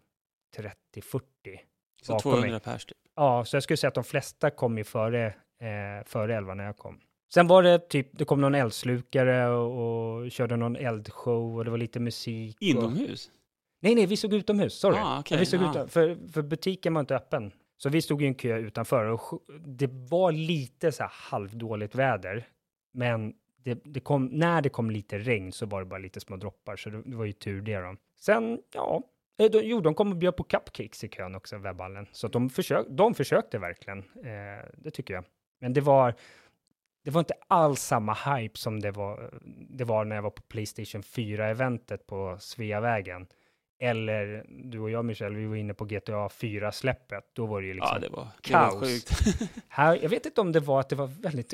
30-40. 0.58 1.22
Så 2.02 2.14
Bakom 2.14 2.32
200 2.32 2.50
mig. 2.50 2.60
pers 2.60 2.86
typ. 2.86 2.98
Ja, 3.16 3.46
så 3.46 3.56
jag 3.56 3.64
skulle 3.64 3.78
säga 3.78 3.88
att 3.88 3.96
de 3.96 4.04
flesta 4.04 4.50
kom 4.50 4.78
ju 4.78 4.84
före, 4.84 5.26
eh, 5.62 6.06
före 6.06 6.36
11 6.36 6.54
när 6.54 6.66
jag 6.66 6.78
kom. 6.78 7.00
Sen 7.34 7.48
var 7.48 7.64
det 7.64 7.90
typ, 7.90 8.10
det 8.12 8.26
kom 8.26 8.42
någon 8.42 8.56
eldslukare 8.56 9.48
och, 9.48 10.18
och 10.22 10.32
körde 10.32 10.58
någon 10.58 10.76
eldshow 10.76 11.58
och 11.58 11.66
det 11.66 11.72
var 11.72 11.78
lite 11.78 12.00
musik. 12.00 12.58
Och... 12.78 12.92
Nej, 13.80 13.96
nej, 13.96 14.06
vi 14.06 14.18
stod 14.18 14.34
utomhus, 14.34 14.80
sorry. 14.80 14.98
Ah, 14.98 15.24
Ja, 15.30 15.38
vi 15.38 15.46
stod 15.46 15.62
ja. 15.62 15.72
utan, 15.72 15.88
för, 15.88 16.32
för 16.34 16.42
butiken 16.42 16.94
var 16.94 17.00
inte 17.00 17.16
öppen. 17.16 17.52
Så 17.78 17.90
vi 17.90 18.02
stod 18.02 18.22
i 18.22 18.26
en 18.26 18.36
kö 18.36 18.58
utanför 18.58 19.06
och 19.06 19.42
det 19.66 19.90
var 19.92 20.32
lite 20.32 20.92
så 20.92 21.04
här 21.04 21.12
halvdåligt 21.14 21.96
väder. 21.96 22.48
Men 22.94 23.34
det, 23.64 23.82
det 23.84 24.00
kom, 24.00 24.26
när 24.26 24.62
det 24.62 24.70
kom 24.70 24.92
lite 24.92 25.18
regn 25.18 25.52
så 25.52 25.66
var 25.66 25.80
det 25.80 25.86
bara 25.86 26.00
lite 26.00 26.20
små 26.20 26.36
droppar, 26.38 26.76
så 26.76 26.90
det, 26.90 27.02
det 27.06 27.16
var 27.16 27.26
ju 27.26 27.32
tur 27.32 27.62
det 27.62 27.78
då. 27.78 27.96
Sen, 28.20 28.60
ja, 28.74 29.02
eh, 29.40 29.52
de, 29.52 29.62
jo, 29.62 29.82
de 29.82 29.94
kom 29.94 30.12
och 30.12 30.18
bjöd 30.18 30.36
på 30.36 30.44
cupcakes 30.44 31.04
i 31.04 31.08
kön 31.10 31.36
också, 31.36 31.58
webbhallen. 31.58 32.08
Så 32.12 32.28
att 32.28 32.34
de, 32.34 32.50
försök, 32.50 32.86
de 32.90 33.14
försökte 33.14 33.60
verkligen, 33.60 34.00
eh, 34.00 34.66
det 34.78 34.92
tycker 34.92 35.14
jag. 35.14 35.26
Men 35.60 35.74
det 35.74 35.82
var, 35.82 36.14
det 37.04 37.12
var 37.12 37.20
inte 37.20 37.34
alls 37.48 37.82
samma 37.82 38.14
hype 38.14 38.58
som 38.58 38.80
det 38.80 38.92
var, 38.92 39.34
det 39.70 39.84
var 39.84 40.06
när 40.06 40.16
jag 40.16 40.24
var 40.24 40.30
på 40.30 40.42
Playstation 40.42 41.02
4-eventet 41.02 42.08
på 42.08 42.38
Sveavägen. 42.40 43.28
Eller 43.80 44.46
du 44.50 44.80
och 44.80 44.90
jag, 44.90 45.06
Michel, 45.06 45.36
vi 45.36 45.46
var 45.46 45.56
inne 45.56 45.74
på 45.74 45.86
GTA 45.86 46.28
4-släppet. 46.28 47.22
Då 47.34 47.46
var 47.46 47.62
det 47.62 47.68
ju 47.68 47.74
liksom 47.74 47.90
Ja, 47.94 48.00
det 48.00 48.10
var, 48.16 48.28
det 48.44 48.50
kaos. 48.50 48.74
var 48.74 48.82
sjukt. 48.82 49.12
här, 49.68 50.00
jag 50.02 50.10
vet 50.10 50.26
inte 50.26 50.42
om 50.42 50.52
det 50.52 50.60
var 50.60 50.80
att 50.80 50.90
det 50.90 50.96
var 50.96 51.08
väldigt 51.08 51.54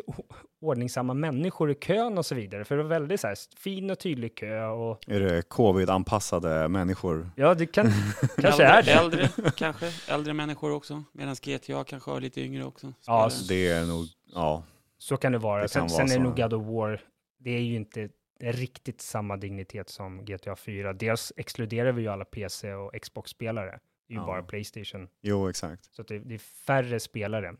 ordningsamma 0.61 1.13
människor 1.13 1.71
i 1.71 1.75
kön 1.75 2.17
och 2.17 2.25
så 2.25 2.35
vidare, 2.35 2.65
för 2.65 2.77
det 2.77 2.83
var 2.83 2.89
väldigt 2.89 3.19
så 3.21 3.27
här 3.27 3.37
fin 3.57 3.89
och 3.91 3.99
tydlig 3.99 4.35
kö 4.37 4.65
och 4.65 5.09
Är 5.09 5.19
det 5.19 5.49
covid-anpassade 5.49 6.67
människor? 6.67 7.29
ja, 7.35 7.53
det 7.53 7.65
kan, 7.65 7.85
kanske 8.41 8.63
äldre, 8.65 8.71
är 8.73 8.83
det. 8.83 8.91
Äldre, 8.91 9.29
kanske. 9.55 9.91
Äldre 10.07 10.33
människor 10.33 10.71
också. 10.71 11.03
Medan 11.11 11.35
GTA 11.41 11.83
kanske 11.83 12.11
har 12.11 12.21
lite 12.21 12.41
yngre 12.41 12.63
också. 12.65 12.93
Ja, 13.07 13.29
spelare. 13.29 13.59
Det 13.59 13.67
är 13.81 13.85
nog, 13.85 14.05
ja. 14.33 14.63
Så 14.97 15.17
kan 15.17 15.31
det 15.31 15.37
vara. 15.37 15.61
Det 15.61 15.67
sen 15.67 15.81
kan 15.81 15.89
sen 15.89 15.97
vara 15.97 16.05
är 16.13 16.15
så. 16.15 16.21
nog 16.21 16.35
God 16.35 16.53
of 16.53 16.67
War, 16.67 17.01
det 17.39 17.49
är 17.51 17.59
ju 17.61 17.75
inte 17.75 18.09
riktigt 18.51 19.01
samma 19.01 19.37
dignitet 19.37 19.89
som 19.89 20.25
GTA 20.25 20.55
4. 20.55 20.93
Dels 20.93 21.33
exkluderar 21.37 21.91
vi 21.91 22.01
ju 22.01 22.07
alla 22.07 22.25
PC 22.25 22.73
och 22.73 22.93
Xbox-spelare. 23.01 23.79
Det 24.07 24.13
är 24.13 24.15
ju 24.15 24.21
Ja. 24.21 24.25
bara 24.25 24.43
Playstation. 24.43 25.07
Jo, 25.21 25.49
exakt. 25.49 25.85
Så 25.95 26.03
det, 26.03 26.19
det 26.19 26.33
är 26.33 26.37
färre 26.39 26.99
spelare. 26.99 27.55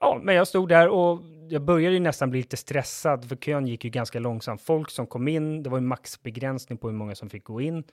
Ja, 0.00 0.20
men 0.22 0.34
jag 0.34 0.48
stod 0.48 0.68
där 0.68 0.88
och 0.88 1.20
jag 1.48 1.62
började 1.62 1.94
ju 1.94 2.00
nästan 2.00 2.30
bli 2.30 2.38
lite 2.40 2.56
stressad, 2.56 3.28
för 3.28 3.36
kön 3.36 3.66
gick 3.66 3.84
ju 3.84 3.90
ganska 3.90 4.18
långsamt. 4.18 4.60
Folk 4.62 4.90
som 4.90 5.06
kom 5.06 5.28
in, 5.28 5.62
det 5.62 5.70
var 5.70 5.78
ju 5.78 5.84
maxbegränsning 5.84 6.78
på 6.78 6.88
hur 6.88 6.96
många 6.96 7.14
som 7.14 7.30
fick 7.30 7.44
gå 7.44 7.60
in. 7.60 7.84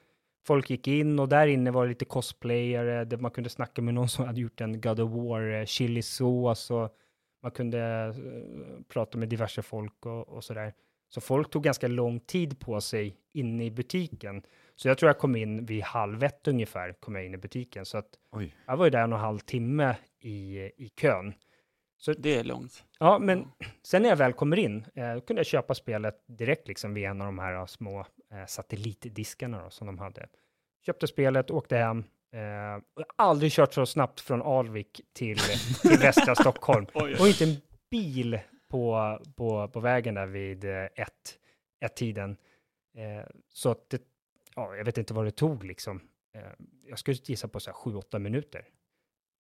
Folk 0.46 0.70
gick 0.70 0.88
in 0.88 1.20
och 1.20 1.30
där 1.30 1.48
inne 1.48 1.72
var 1.72 1.84
det 1.86 1.90
lite 1.90 2.06
cosplayare, 2.06 3.06
där 3.06 3.18
man 3.18 3.32
kunde 3.32 3.50
snacka 3.50 3.82
med 3.82 3.94
någon 3.94 4.10
som 4.16 4.26
hade 4.26 4.42
gjort 4.42 4.62
en 4.62 4.82
God 4.82 5.00
of 5.00 5.12
War 5.12 5.52
eh, 5.54 5.66
chilisås 5.66 6.72
och 6.72 6.96
man 7.44 7.52
kunde 7.52 7.80
eh, 7.80 8.84
prata 8.88 9.18
med 9.18 9.30
diverse 9.30 9.62
folk 9.62 10.06
och, 10.06 10.28
och 10.30 10.44
sådär. 10.44 10.74
Så 11.10 11.22
folk 11.22 11.50
tog 11.50 11.64
ganska 11.64 11.88
lång 11.88 12.20
tid 12.20 12.60
på 12.60 12.82
sig 12.82 13.18
inne 13.34 13.66
i 13.66 13.72
butiken. 13.72 14.42
Så 14.76 14.88
jag 14.88 14.98
tror 14.98 15.10
jag 15.10 15.18
kom 15.18 15.36
in 15.36 15.66
vid 15.66 15.84
halv 15.84 16.24
ett 16.24 16.48
ungefär, 16.48 16.94
kom 16.94 17.16
jag 17.16 17.26
in 17.26 17.34
i 17.34 17.38
butiken. 17.38 17.86
Så 17.86 17.98
att 17.98 18.10
Oj. 18.32 18.56
jag 18.66 18.78
var 18.78 18.86
ju 18.86 18.92
där 18.92 19.04
en 19.04 19.14
och 19.14 19.20
en 19.20 19.26
halv 19.26 19.40
timme 19.40 19.96
i, 20.20 20.58
i 20.60 20.92
kön. 21.02 21.34
Det 22.18 22.36
är 22.36 22.44
långt. 22.44 22.84
Ja, 23.00 23.20
men 23.20 23.48
sen 23.84 24.02
när 24.02 24.10
jag 24.10 24.16
väl 24.16 24.34
kommer 24.34 24.60
in, 24.60 24.86
eh, 24.96 25.14
då 25.14 25.22
kunde 25.22 25.40
jag 25.40 25.46
köpa 25.48 25.76
spelet 25.76 26.24
direkt 26.28 26.68
liksom 26.68 26.94
vid 26.94 27.04
en 27.06 27.22
av 27.22 27.26
de 27.26 27.40
här 27.40 27.54
eh, 27.54 27.66
små 27.66 28.00
eh, 28.00 28.46
satellitdiskarna 28.48 29.64
då, 29.64 29.70
som 29.70 29.88
de 29.88 30.00
hade. 30.00 30.28
Köpte 30.86 31.08
spelet, 31.08 31.52
åkte 31.52 31.78
hem. 31.78 32.04
Eh, 32.34 33.04
aldrig 33.16 33.52
kört 33.52 33.74
så 33.74 33.86
snabbt 33.86 34.20
från 34.20 34.42
Alvik 34.42 35.02
till, 35.14 35.38
till 35.82 35.98
västra 36.00 36.36
Stockholm. 36.36 36.86
Oj, 36.94 37.16
Och 37.20 37.28
inte 37.28 37.44
en 37.44 37.56
bil 37.92 38.40
på, 38.76 39.20
på, 39.36 39.68
på 39.68 39.80
vägen 39.80 40.16
där 40.16 40.26
vid 40.26 40.64
eh, 40.64 40.84
ett, 40.84 41.38
ett 41.86 41.96
tiden. 41.96 42.38
Eh, 42.98 43.26
så 43.54 43.72
att 43.72 43.90
det, 43.90 44.02
ja, 44.56 44.76
jag 44.76 44.86
vet 44.86 44.98
inte 44.98 45.14
vad 45.14 45.26
det 45.26 45.32
tog 45.32 45.64
liksom. 45.64 46.02
Eh, 46.36 46.42
jag 46.90 47.00
skulle 47.00 47.18
gissa 47.24 47.48
på 47.48 47.60
så 47.60 47.72
här 47.72 47.78
7-8 47.78 48.20
minuter. 48.20 48.66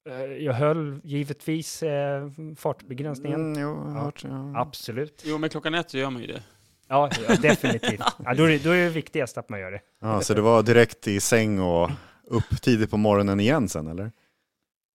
Eh, 0.10 0.24
jag 0.24 0.54
höll 0.54 1.02
givetvis 1.04 1.84
eh, 1.84 2.30
fartbegränsningen. 2.58 3.42
Mm, 3.42 3.62
jo, 3.62 3.92
Ja. 3.94 4.02
hört, 4.02 4.24
ja. 4.24 4.54
Absolut. 4.56 5.24
Jo, 5.26 5.38
men 5.38 5.50
klockan 5.50 5.74
ett 5.74 5.90
så 5.90 5.98
gör 5.98 6.10
man 6.10 6.22
ju 6.22 6.28
det. 6.28 6.44
Ja, 6.88 7.10
ja 7.28 7.36
definitivt. 7.36 8.02
Ja, 8.26 8.34
då, 8.34 8.44
är 8.44 8.48
det, 8.48 8.64
då 8.64 8.70
är 8.70 8.84
det 8.84 8.90
viktigast 8.90 9.38
att 9.38 9.50
man 9.50 9.60
gör 9.60 9.72
det. 9.72 9.82
Ja, 10.02 10.22
så 10.22 10.34
det 10.34 10.42
var 10.42 10.64
direkt 10.64 11.08
i 11.08 11.20
säng 11.20 11.60
och 11.60 11.90
upp 12.24 12.62
tidigt 12.62 12.92
på 12.92 12.98
morgonen 12.98 13.40
igen 13.40 13.70
sen 13.70 13.88
eller? 13.88 14.12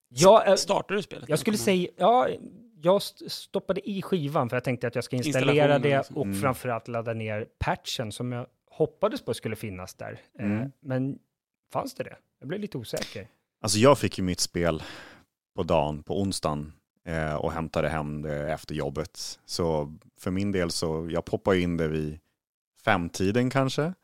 Ja, 0.09 0.45
eh, 0.45 0.55
Startar 0.55 0.95
du 0.95 1.03
spelet? 1.03 1.29
jag 1.29 1.39
skulle 1.39 1.57
säga, 1.57 1.89
ja, 1.97 2.29
jag 2.83 2.97
st- 2.97 3.31
stoppade 3.31 3.91
i 3.91 4.03
skivan 4.03 4.49
för 4.49 4.57
jag 4.57 4.65
tänkte 4.65 4.87
att 4.87 4.95
jag 4.95 5.05
ska 5.05 5.17
installera 5.17 5.79
det 5.79 5.97
liksom. 5.99 6.17
och 6.17 6.25
Mm. 6.25 6.41
framförallt 6.41 6.89
ladda 6.89 7.13
ner 7.15 7.47
patchen 7.59 8.13
som 8.13 8.33
jag 8.33 8.47
hoppades 8.71 9.23
på 9.25 9.35
skulle 9.35 9.57
finnas 9.57 9.95
där. 9.95 10.21
Eh, 10.39 10.45
Mm. 10.45 10.73
men 10.81 11.19
fanns 11.73 11.95
det 11.95 12.05
det? 12.05 12.17
Jag 12.39 12.49
blev 12.49 12.61
lite 12.61 12.79
osäker. 12.79 13.29
Alltså 13.63 13.79
jag 13.79 13.99
fick 13.99 14.19
ju 14.19 14.25
mitt 14.25 14.41
spel 14.41 14.83
på 15.57 15.63
dagen, 15.63 16.03
på 16.03 16.21
onsdagen 16.21 16.73
eh, 17.07 17.35
och 17.35 17.53
hämtade 17.53 17.89
hem 17.89 18.23
det 18.23 18.53
efter 18.53 18.75
jobbet. 18.75 19.39
Så 19.45 19.97
för 20.21 20.31
min 20.31 20.53
del 20.53 20.71
så, 20.71 21.09
jag 21.11 21.25
poppade 21.25 21.61
in 21.61 21.77
det 21.77 21.89
vid 21.89 22.19
femtiden 22.85 23.51
kanske. 23.51 23.95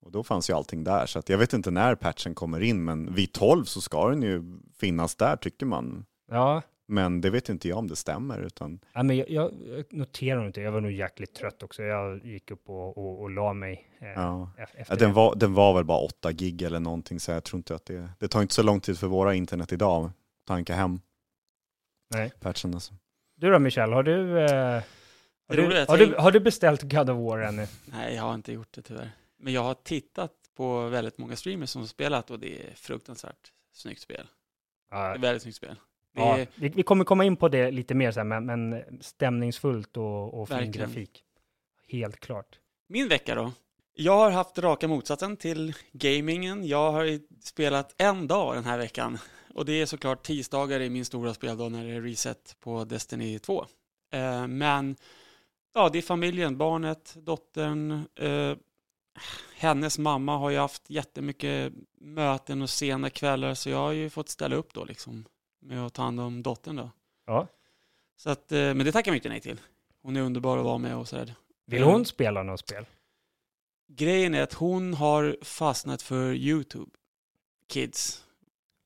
Och 0.00 0.12
då 0.12 0.22
fanns 0.24 0.50
ju 0.50 0.54
allting 0.54 0.84
där. 0.84 1.06
Så 1.06 1.22
jag 1.26 1.38
vet 1.38 1.52
inte 1.52 1.70
när 1.70 1.94
patchen 1.94 2.34
kommer 2.34 2.60
in, 2.60 2.84
men 2.84 3.14
vid 3.14 3.32
tolv 3.32 3.64
så 3.64 3.80
ska 3.80 4.08
den 4.08 4.22
ju 4.22 4.42
finnas 4.80 5.14
där 5.16 5.36
tycker 5.36 5.66
man. 5.66 6.06
Ja, 6.30 6.62
Men 6.88 7.20
det 7.20 7.30
vet 7.30 7.48
inte 7.48 7.68
jag 7.68 7.78
om 7.78 7.88
det 7.88 7.96
stämmer. 7.96 8.38
Utan, 8.40 8.80
ja 8.92 9.02
men 9.02 9.16
jag, 9.16 9.28
jag 9.28 9.52
noterar 9.90 10.46
inte, 10.46 10.60
jag 10.60 10.72
var 10.72 10.80
nog 10.80 10.90
jäkligt 10.92 11.34
trött 11.34 11.62
också. 11.62 11.82
Jag 11.82 12.24
gick 12.24 12.50
upp 12.50 12.68
och, 12.68 12.98
och, 12.98 13.20
och 13.20 13.30
la 13.30 13.52
mig 13.52 13.88
eh, 13.98 14.08
ja. 14.08 14.50
Ja, 14.56 14.66
den, 14.88 14.98
det. 14.98 15.06
var, 15.06 15.34
den 15.34 15.54
var 15.54 15.74
väl 15.74 15.84
bara 15.84 15.98
8 15.98 16.32
gig 16.32 16.62
eller 16.62 16.80
någonting, 16.80 17.20
så 17.20 17.30
jag 17.30 17.44
tror 17.44 17.58
inte 17.58 17.74
att 17.74 17.84
det... 17.84 18.10
Det 18.18 18.28
tar 18.28 18.42
inte 18.42 18.54
så 18.54 18.62
lång 18.62 18.80
tid 18.80 18.98
för 18.98 19.06
våra 19.06 19.34
internet 19.34 19.72
idag, 19.72 20.10
tanka 20.46 20.74
hem 20.74 21.00
Nej. 22.10 22.32
patchen. 22.40 22.74
Alltså. 22.74 22.94
Du 23.36 23.50
då 23.50 23.58
Michel, 23.58 23.92
har 23.92 24.02
du, 24.02 24.38
eh, 24.40 24.82
har, 25.48 25.56
Det 25.56 25.56
du, 25.56 25.80
att 25.80 25.88
har, 25.88 25.98
du, 25.98 26.14
har 26.14 26.32
du 26.32 26.40
beställt 26.40 26.82
God 26.82 27.10
of 27.10 27.18
War 27.18 27.38
ännu? 27.38 27.66
Nej, 27.84 28.14
jag 28.14 28.22
har 28.22 28.34
inte 28.34 28.52
gjort 28.52 28.72
det 28.74 28.82
tyvärr. 28.82 29.10
Men 29.38 29.52
jag 29.52 29.62
har 29.62 29.74
tittat 29.74 30.32
på 30.56 30.88
väldigt 30.88 31.18
många 31.18 31.36
streamers 31.36 31.70
som 31.70 31.82
har 31.82 31.86
spelat 31.88 32.30
och 32.30 32.40
det 32.40 32.66
är 32.66 32.74
fruktansvärt 32.74 33.52
snyggt 33.72 34.00
spel. 34.00 34.26
Det 34.90 34.96
Ja, 34.96 35.14
är 35.14 35.18
väldigt 35.18 35.42
snyggt 35.42 35.56
spel. 35.56 35.76
Det 36.16 36.22
Ja, 36.22 36.46
vi, 36.54 36.68
vi 36.68 36.82
kommer 36.82 37.04
komma 37.04 37.24
in 37.24 37.36
på 37.36 37.48
det 37.48 37.70
lite 37.70 37.94
mer 37.94 38.10
sen, 38.10 38.28
men, 38.28 38.46
men 38.46 38.84
stämningsfullt 39.00 39.96
och, 39.96 40.40
och 40.40 40.48
fin 40.48 40.72
grafik. 40.72 41.24
Helt 41.88 42.20
klart. 42.20 42.58
Min 42.88 43.08
vecka 43.08 43.34
då? 43.34 43.52
Jag 43.94 44.18
har 44.18 44.30
haft 44.30 44.58
raka 44.58 44.88
motsatsen 44.88 45.36
till 45.36 45.74
gamingen. 45.92 46.66
Jag 46.66 46.92
har 46.92 47.20
spelat 47.44 47.94
en 47.98 48.26
dag 48.26 48.54
den 48.54 48.64
här 48.64 48.78
veckan. 48.78 49.18
Och 49.54 49.64
det 49.64 49.72
är 49.72 49.86
såklart 49.86 50.22
tisdagar 50.22 50.80
i 50.80 50.90
min 50.90 51.04
stora 51.04 51.34
speldag 51.34 51.72
när 51.72 51.84
det 51.84 51.92
är 51.92 52.00
reset 52.00 52.56
på 52.60 52.84
Destiny 52.84 53.38
2. 53.38 53.66
Eh, 54.12 54.46
men 54.46 54.96
ja, 55.74 55.88
det 55.88 55.98
är 55.98 56.02
familjen, 56.02 56.58
barnet, 56.58 57.14
dottern. 57.16 58.04
Eh, 58.14 58.56
hennes 59.56 59.98
mamma 59.98 60.36
har 60.36 60.50
ju 60.50 60.58
haft 60.58 60.90
jättemycket 60.90 61.72
möten 62.00 62.62
och 62.62 62.70
sena 62.70 63.10
kvällar 63.10 63.54
så 63.54 63.70
jag 63.70 63.78
har 63.78 63.92
ju 63.92 64.10
fått 64.10 64.28
ställa 64.28 64.56
upp 64.56 64.74
då 64.74 64.84
liksom 64.84 65.24
med 65.66 65.86
att 65.86 65.94
ta 65.94 66.02
hand 66.02 66.20
om 66.20 66.42
dottern 66.42 66.76
då. 66.76 66.90
Ja. 67.26 67.46
Så 68.16 68.30
att, 68.30 68.52
eh, 68.52 68.58
men 68.58 68.78
det 68.78 68.92
tackar 68.92 69.10
jag 69.12 69.16
inte 69.16 69.28
nej 69.28 69.40
till. 69.40 69.60
Hon 70.02 70.16
är 70.16 70.20
underbar 70.20 70.58
att 70.58 70.64
vara 70.64 70.78
med 70.78 70.96
och 70.96 71.08
sådär. 71.08 71.34
Vill 71.66 71.82
hon 71.82 72.04
spela 72.04 72.42
något 72.42 72.60
spel? 72.60 72.86
Grejen 73.88 74.34
är 74.34 74.42
att 74.42 74.52
hon 74.52 74.94
har 74.94 75.36
fastnat 75.42 76.02
för 76.02 76.32
YouTube 76.34 76.90
Kids 77.68 78.24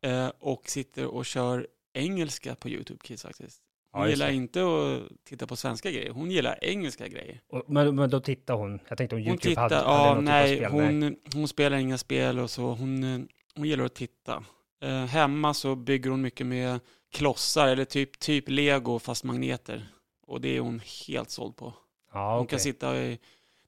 eh, 0.03 0.29
och 0.39 0.69
sitter 0.69 1.07
och 1.07 1.27
kör 1.27 1.67
engelska 1.93 2.55
på 2.55 2.69
YouTube 2.69 3.01
Kids 3.05 3.23
faktiskt. 3.23 3.63
Hon 3.93 4.03
Ja, 4.03 4.09
gillar 4.09 4.27
det. 4.27 4.35
inte 4.35 4.61
att 4.63 5.25
titta 5.25 5.47
på 5.47 5.57
svenska 5.57 5.91
grejer, 5.91 6.11
hon 6.11 6.31
gillar 6.31 6.59
engelska 6.65 7.09
grejer. 7.09 7.41
Och, 7.49 7.65
men, 7.71 7.95
men 7.95 8.11
då 8.11 8.21
tittar 8.21 8.55
hon. 8.55 8.81
Jag 8.89 8.99
tänkte 8.99 9.17
om 9.17 9.23
Hon 9.23 9.29
YouTube 9.29 9.49
tittar, 9.51 9.63
hade, 9.63 9.77
hade 9.77 10.09
ja 10.09 10.15
något 10.15 10.25
nej, 10.25 10.57
typ 10.57 10.67
av 10.67 10.71
spel. 10.71 10.81
hon, 11.03 11.17
hon 11.35 11.49
spelar 11.49 11.77
inga 11.79 11.99
spel 11.99 12.39
och 12.39 12.51
så, 12.51 12.63
hon, 12.63 13.05
eh, 13.05 13.21
hon 13.55 13.65
gillar 13.69 13.85
att 13.85 13.95
titta. 13.95 14.45
Eh, 14.81 15.05
hemma 15.05 15.55
så 15.55 15.75
bygger 15.75 16.11
hon 16.11 16.21
mycket 16.21 16.47
med 16.47 16.81
klossar 17.13 17.69
eller 17.69 17.85
typ, 17.85 18.19
typ 18.19 18.49
lego 18.49 18.99
fast 18.99 19.25
magneter. 19.25 19.89
Och 20.27 20.41
det 20.41 20.57
är 20.57 20.61
hon 20.61 20.81
helt 21.09 21.31
såld 21.31 21.57
på. 21.57 21.75
Ja, 22.13 22.39
Hon 22.39 22.47
kan 22.47 22.61
sitta 22.61 22.99
i... 22.99 23.19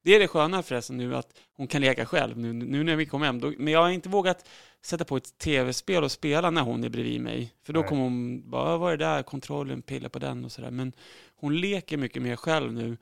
Det 0.04 0.14
är 0.14 0.20
det 0.20 0.28
sköna 0.28 0.62
förresten 0.62 0.96
nu 0.96 1.16
att 1.16 1.38
hon 1.56 1.66
kan 1.66 1.80
leka 1.80 2.06
själv 2.06 2.38
nu, 2.38 2.52
nu 2.52 2.82
när 2.84 2.96
vi 2.96 3.06
kommer 3.06 3.26
hem. 3.26 3.40
Då, 3.40 3.52
men 3.58 3.72
jag 3.72 3.82
har 3.82 3.90
inte 3.90 4.08
vågat 4.08 4.48
sätta 4.82 5.04
på 5.04 5.16
ett 5.16 5.38
tv-spel 5.38 6.04
och 6.04 6.12
spela 6.12 6.50
när 6.50 6.62
hon 6.62 6.84
är 6.84 6.88
bredvid 6.88 7.20
mig. 7.20 7.54
För 7.62 7.72
då 7.72 7.80
Nej. 7.80 7.88
kommer 7.88 8.02
hon 8.02 8.50
bara, 8.50 8.76
vad 8.76 8.92
är 8.92 8.96
det 8.96 9.04
där, 9.04 9.22
kontrollen, 9.22 9.82
pilla 9.82 10.08
på 10.08 10.18
den 10.18 10.44
och 10.44 10.52
sådär. 10.52 10.70
Men 10.70 10.92
hon 11.36 11.60
leker 11.60 11.96
mycket 11.96 12.22
mer 12.22 12.36
själv 12.36 12.72
nu. 12.72 12.96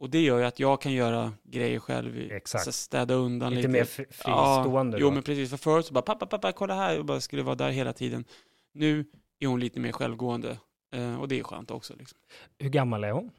Och 0.00 0.10
det 0.10 0.20
gör 0.20 0.38
ju 0.38 0.44
att 0.44 0.60
jag 0.60 0.80
kan 0.80 0.92
göra 0.92 1.32
grejer 1.42 1.78
själv. 1.78 2.18
i- 2.18 2.30
Exakt. 2.32 2.64
Så 2.64 2.72
städa 2.72 3.14
undan 3.14 3.50
Lite 3.54 3.56
lite. 3.68 3.68
mer 3.68 3.84
fri- 3.84 4.06
fristående 4.10 4.96
Ja, 4.96 5.00
jo 5.00 5.10
men 5.10 5.22
precis. 5.22 5.50
För 5.50 5.56
förut 5.56 5.86
så 5.86 5.92
bara, 5.94 6.02
pappa, 6.02 6.26
pappa, 6.26 6.52
kolla 6.52 6.74
här. 6.74 6.94
Jag 6.94 7.04
bara 7.06 7.20
skulle 7.20 7.42
vara 7.42 7.54
där 7.54 7.70
hela 7.70 7.92
tiden. 7.92 8.24
Nu 8.72 9.04
är 9.38 9.46
hon 9.46 9.60
lite 9.60 9.80
mer 9.80 9.92
självgående. 9.92 10.58
Eh, 10.92 11.20
och 11.20 11.28
det 11.28 11.38
är 11.38 11.42
skönt 11.42 11.70
också. 11.70 11.94
Liksom. 11.96 12.18
Hur 12.58 12.68
gammal 12.70 13.04
är 13.04 13.10
hon? 13.12 13.30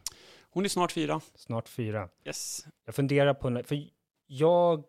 Hon 0.50 0.66
är 0.66 0.70
snart 0.70 0.92
fyra. 0.92 1.22
Snart 1.36 1.70
fyra. 1.70 2.10
Yes. 2.26 2.66
Jag 2.86 2.96
funderar 2.96 3.34
på, 3.34 3.64
för 3.64 3.88
jag 4.28 4.84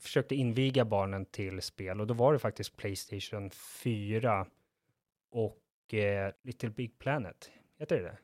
försökte 0.00 0.34
inviga 0.34 0.84
barnen 0.84 1.26
till 1.26 1.62
spel 1.62 2.00
och 2.00 2.06
då 2.06 2.14
var 2.14 2.32
det 2.32 2.38
faktiskt 2.38 2.76
Playstation 2.76 3.50
4 3.50 4.46
och 5.30 5.94
eh, 5.94 6.32
Little 6.44 6.70
Big 6.70 6.98
Planet. 6.98 7.50
Heter 7.78 7.96
det 7.96 8.02
det? 8.02 8.18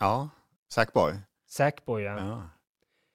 Ja, 0.00 0.28
Sackboy. 0.68 1.12
Sackboy, 1.56 2.02
ja. 2.02 2.18
Ja. 2.18 2.42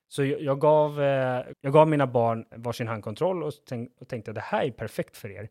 Så 0.07 0.23
jag, 0.25 0.41
jag, 0.41 0.59
gav, 0.59 1.01
eh, 1.01 1.45
jag 1.61 1.73
gav 1.73 1.87
mina 1.87 2.07
barn 2.07 2.45
varsin 2.55 2.87
handkontroll 2.87 3.43
och, 3.43 3.53
tänk, 3.65 3.91
och 4.01 4.07
tänkte 4.07 4.31
att 4.31 4.35
det 4.35 4.41
här 4.41 4.63
är 4.63 4.71
perfekt 4.71 5.17
för 5.17 5.29
er. 5.31 5.49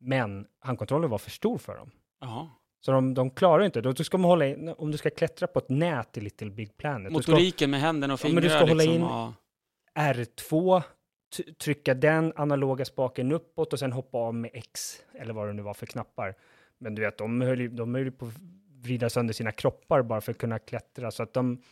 Men 0.00 0.46
handkontrollen 0.60 1.10
var 1.10 1.18
för 1.18 1.30
stor 1.30 1.58
för 1.58 1.76
dem. 1.76 1.90
Jaha. 2.20 2.48
Så 2.80 2.92
de, 2.92 3.14
de 3.14 3.30
klarar 3.30 3.64
inte. 3.64 3.80
Då, 3.80 3.94
ska 3.94 4.18
man 4.18 4.30
hålla 4.30 4.46
in, 4.46 4.68
om 4.78 4.90
du 4.90 4.98
ska 4.98 5.10
klättra 5.10 5.46
på 5.46 5.58
ett 5.58 5.68
nät 5.68 6.16
i 6.16 6.20
Little 6.20 6.50
Big 6.50 6.76
Planet. 6.76 7.14
Du 7.14 7.22
ska 7.22 7.32
Motoriken 7.32 7.70
med 7.70 7.80
händerna 7.80 8.14
och 8.14 8.20
Ja, 8.24 8.28
men 8.28 8.42
fingrar. 8.42 8.42
du 8.42 8.48
ska 8.48 8.58
hålla 8.58 8.74
liksom, 8.74 8.94
in- 8.94 9.00
ja. 9.00 9.34
R2, 9.94 10.82
t- 11.36 11.54
trycka 11.54 11.94
den 11.94 12.32
analoga 12.36 12.84
spaken 12.84 13.32
uppåt 13.32 13.72
och 13.72 13.78
sen 13.78 13.92
hoppa 13.92 14.18
av 14.18 14.34
med 14.34 14.50
X, 14.54 15.02
eller 15.14 15.32
vad 15.34 15.46
det 15.46 15.52
nu 15.52 15.62
var 15.62 15.74
för 15.74 15.86
knappar. 15.86 16.34
Men 16.78 16.94
du 16.94 17.02
vet, 17.02 17.18
de 17.18 17.40
höll, 17.40 17.60
ju- 17.60 17.68
de 17.68 17.94
höll 17.94 18.04
ju 18.04 18.10
på 18.10 18.26
att 18.26 18.32
vrida 18.82 19.10
sönder 19.10 19.34
sina 19.34 19.52
kroppar 19.52 20.02
bara 20.02 20.20
för 20.20 20.32
att 20.32 20.38
kunna 20.38 20.58
klättra, 20.58 21.10
så 21.10 21.22
att 21.22 21.32
de, 21.32 21.62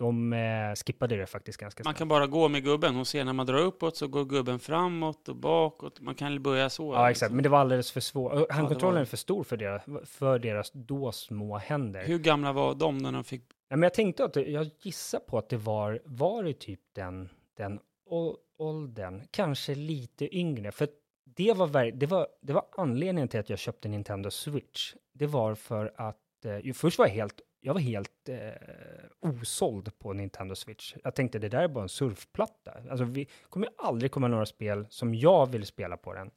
de 0.00 0.32
eh, 0.32 0.74
skippade 0.74 1.16
det 1.16 1.26
faktiskt 1.26 1.60
ganska 1.60 1.80
Man 1.80 1.84
snabbt. 1.84 1.98
kan 1.98 2.08
bara 2.08 2.26
gå 2.26 2.48
med 2.48 2.64
gubben. 2.64 2.94
Hon 2.94 3.04
ser 3.06 3.24
när 3.24 3.32
man 3.32 3.46
drar 3.46 3.58
uppåt 3.58 3.96
så 3.96 4.08
går 4.08 4.24
gubben 4.24 4.58
framåt 4.58 5.28
och 5.28 5.36
bakåt. 5.36 6.00
Man 6.00 6.14
kan 6.14 6.42
börja 6.42 6.70
så. 6.70 6.82
Ja, 6.82 6.88
liksom. 6.88 7.10
exakt, 7.10 7.32
men 7.32 7.42
det 7.42 7.48
var 7.48 7.58
alldeles 7.58 7.90
för 7.92 8.00
svårt. 8.00 8.50
Handkontrollen 8.52 8.94
var- 8.94 9.00
är 9.00 9.04
för 9.04 9.16
stor 9.16 9.44
för 9.44 9.56
deras, 9.56 9.82
för 10.04 10.38
deras 10.38 10.70
då 10.72 11.12
små 11.12 11.58
händer. 11.58 12.04
Hur 12.04 12.18
gamla 12.18 12.52
var 12.52 12.74
de 12.74 12.98
när 12.98 13.12
de 13.12 13.24
fick... 13.24 13.42
Ja, 13.68 13.76
men 13.76 13.82
jag 13.82 13.94
tänkte 13.94 14.24
att 14.24 14.36
jag 14.36 14.70
gissar 14.82 15.18
på 15.18 15.38
att 15.38 15.48
det 15.48 15.56
var, 15.56 16.00
var 16.04 16.42
det 16.44 16.52
typ 16.52 16.80
den, 16.94 17.28
den 17.56 17.80
åldern, 18.58 19.22
kanske 19.30 19.74
lite 19.74 20.36
yngre, 20.38 20.72
för 20.72 20.88
det 21.36 21.52
var, 21.52 21.90
det, 21.90 22.06
var, 22.06 22.26
det 22.42 22.52
var 22.52 22.64
anledningen 22.76 23.28
till 23.28 23.40
att 23.40 23.50
jag 23.50 23.58
köpte 23.58 23.88
Nintendo 23.88 24.30
Switch. 24.30 24.94
Det 25.12 25.26
var 25.26 25.54
för 25.54 25.92
att, 25.96 26.44
eh, 26.44 26.58
ju 26.58 26.74
först 26.74 26.98
var 26.98 27.06
jag 27.06 27.12
helt, 27.14 27.40
jag 27.60 27.74
var 27.74 27.80
helt 27.80 28.28
eh, 28.28 28.38
osåld 29.20 29.98
på 29.98 30.12
Nintendo 30.12 30.54
Switch. 30.54 30.94
Jag 31.04 31.14
tänkte 31.14 31.38
det 31.38 31.48
där 31.48 31.62
är 31.62 31.68
bara 31.68 31.82
en 31.82 31.88
surfplatta. 31.88 32.72
Alltså 32.90 33.04
vi 33.04 33.28
kommer 33.48 33.68
aldrig 33.78 34.10
komma 34.10 34.28
några 34.28 34.46
spel 34.46 34.86
som 34.90 35.14
jag 35.14 35.50
vill 35.50 35.66
spela 35.66 35.96
på 35.96 36.14
den. 36.14 36.30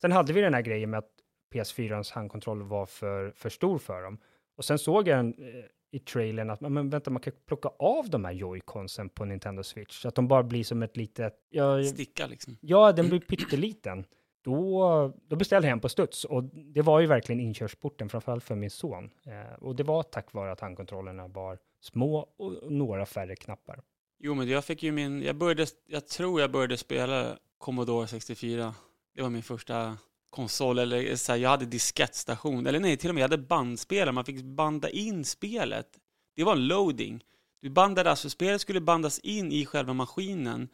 Sen 0.00 0.12
hade 0.12 0.32
vi 0.32 0.40
den 0.40 0.54
här 0.54 0.62
grejen 0.62 0.90
med 0.90 0.98
att 0.98 1.10
PS4ans 1.54 2.12
handkontroll 2.12 2.62
var 2.62 2.86
för, 2.86 3.30
för 3.30 3.48
stor 3.48 3.78
för 3.78 4.02
dem. 4.02 4.18
Och 4.56 4.64
sen 4.64 4.78
såg 4.78 5.08
jag 5.08 5.18
en, 5.18 5.34
eh, 5.38 5.64
i 5.90 5.98
trailern 5.98 6.50
att 6.50 6.60
men 6.60 6.90
vänta, 6.90 7.10
man 7.10 7.22
kan 7.22 7.32
plocka 7.46 7.68
av 7.78 8.10
de 8.10 8.24
här 8.24 8.32
joyconsen 8.32 9.08
på 9.08 9.24
Nintendo 9.24 9.62
Switch 9.62 10.00
så 10.00 10.08
att 10.08 10.14
de 10.14 10.28
bara 10.28 10.42
blir 10.42 10.64
som 10.64 10.82
ett 10.82 10.96
litet... 10.96 11.34
Ja, 11.50 11.84
Sticka 11.84 12.26
liksom. 12.26 12.56
ja 12.60 12.92
den 12.92 13.08
blir 13.08 13.20
pytteliten. 13.20 14.04
Då, 14.42 15.12
då 15.26 15.36
beställde 15.36 15.68
jag 15.68 15.72
en 15.72 15.80
på 15.80 15.88
studs 15.88 16.24
och 16.24 16.44
det 16.44 16.82
var 16.82 17.00
ju 17.00 17.06
verkligen 17.06 17.40
inkörsporten, 17.40 18.08
framförallt 18.08 18.44
för 18.44 18.54
min 18.54 18.70
son. 18.70 19.10
Eh, 19.26 19.62
och 19.62 19.76
det 19.76 19.82
var 19.82 20.02
tack 20.02 20.32
vare 20.32 20.52
att 20.52 20.60
handkontrollerna 20.60 21.28
var 21.28 21.58
små 21.80 22.28
och 22.36 22.72
några 22.72 23.06
färre 23.06 23.36
knappar. 23.36 23.80
Jo, 24.18 24.34
men 24.34 24.48
jag 24.48 24.64
fick 24.64 24.82
ju 24.82 24.92
min, 24.92 25.22
jag 25.22 25.36
började, 25.36 25.66
jag 25.86 26.06
tror 26.06 26.40
jag 26.40 26.50
började 26.50 26.76
spela 26.76 27.38
Commodore 27.58 28.06
64. 28.06 28.74
Det 29.14 29.22
var 29.22 29.30
min 29.30 29.42
första 29.42 29.98
konsol, 30.30 30.78
eller 30.78 31.16
så 31.16 31.32
här, 31.32 31.38
jag 31.38 31.50
hade 31.50 31.66
diskettstation, 31.66 32.66
eller 32.66 32.80
nej, 32.80 32.96
till 32.96 33.08
och 33.08 33.14
med 33.14 33.22
jag 33.22 33.28
hade 33.28 33.42
bandspelare, 33.42 34.12
man 34.12 34.24
fick 34.24 34.42
banda 34.42 34.90
in 34.90 35.24
spelet. 35.24 35.88
Det 36.36 36.44
var 36.44 36.52
en 36.52 36.66
loading. 36.66 37.24
Du 37.60 37.70
bandade 37.70 38.10
alltså, 38.10 38.30
spelet 38.30 38.60
skulle 38.60 38.80
bandas 38.80 39.18
in 39.18 39.52
i 39.52 39.66
själva 39.66 39.92
maskinen 39.92 40.68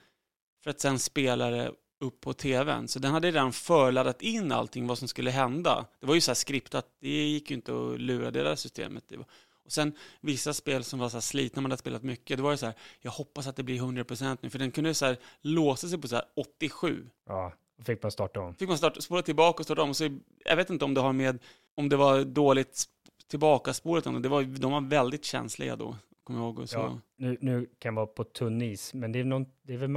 för 0.62 0.70
att 0.70 0.80
sen 0.80 0.98
spela 0.98 1.50
det 1.50 1.72
upp 2.00 2.20
på 2.20 2.32
tvn. 2.32 2.88
Så 2.88 2.98
den 2.98 3.12
hade 3.12 3.28
redan 3.28 3.52
förladdat 3.52 4.22
in 4.22 4.52
allting 4.52 4.86
vad 4.86 4.98
som 4.98 5.08
skulle 5.08 5.30
hända. 5.30 5.86
Det 6.00 6.06
var 6.06 6.14
ju 6.14 6.20
så 6.20 6.30
här 6.30 6.34
skriptat, 6.34 6.86
det 7.00 7.08
gick 7.08 7.50
ju 7.50 7.56
inte 7.56 7.72
att 7.72 8.00
lura 8.00 8.30
det 8.30 8.42
där 8.42 8.56
systemet. 8.56 9.04
Det 9.08 9.16
och 9.64 9.72
sen 9.72 9.92
vissa 10.20 10.54
spel 10.54 10.84
som 10.84 10.98
var 10.98 11.08
så 11.08 11.16
här 11.16 11.20
slitna, 11.20 11.62
man 11.62 11.70
hade 11.70 11.80
spelat 11.80 12.02
mycket, 12.02 12.38
då 12.38 12.44
var 12.44 12.50
det 12.50 12.56
så 12.56 12.66
här, 12.66 12.74
jag 13.00 13.10
hoppas 13.10 13.46
att 13.46 13.56
det 13.56 13.62
blir 13.62 13.80
100% 13.80 14.38
nu, 14.40 14.50
för 14.50 14.58
den 14.58 14.70
kunde 14.70 14.94
så 14.94 15.06
här 15.06 15.16
låsa 15.40 15.88
sig 15.88 16.00
på 16.00 16.08
så 16.08 16.14
här 16.16 16.24
87. 16.36 17.06
Ja, 17.26 17.52
då 17.76 17.84
fick 17.84 18.02
man 18.02 18.12
starta 18.12 18.40
om. 18.40 18.54
Fick 18.54 18.68
man 18.68 18.78
starta, 18.78 19.00
spola 19.00 19.22
tillbaka 19.22 19.60
och 19.60 19.64
starta 19.64 19.82
om. 19.82 19.94
Så 19.94 20.18
jag 20.44 20.56
vet 20.56 20.70
inte 20.70 20.84
om 20.84 20.94
det 20.94 21.00
har 21.00 21.12
med, 21.12 21.38
om 21.74 21.88
det 21.88 21.96
var 21.96 22.24
dåligt 22.24 22.84
tillbakaspolat, 23.26 24.22
det 24.22 24.28
var, 24.28 24.42
de 24.42 24.72
var 24.72 24.80
väldigt 24.80 25.24
känsliga 25.24 25.76
då, 25.76 25.96
kommer 26.24 26.40
jag 26.40 26.46
ihåg. 26.46 26.58
och 26.58 26.70
Så. 26.70 26.78
Ja, 26.78 27.00
nu, 27.16 27.38
nu 27.40 27.66
kan 27.78 27.94
jag 27.94 27.96
vara 27.96 28.06
på 28.06 28.24
tunn 28.24 28.62
is, 28.62 28.94
men 28.94 29.12
det 29.12 29.18
är, 29.18 29.24
någon, 29.24 29.46
det 29.62 29.74
är 29.74 29.78
väl 29.78 29.90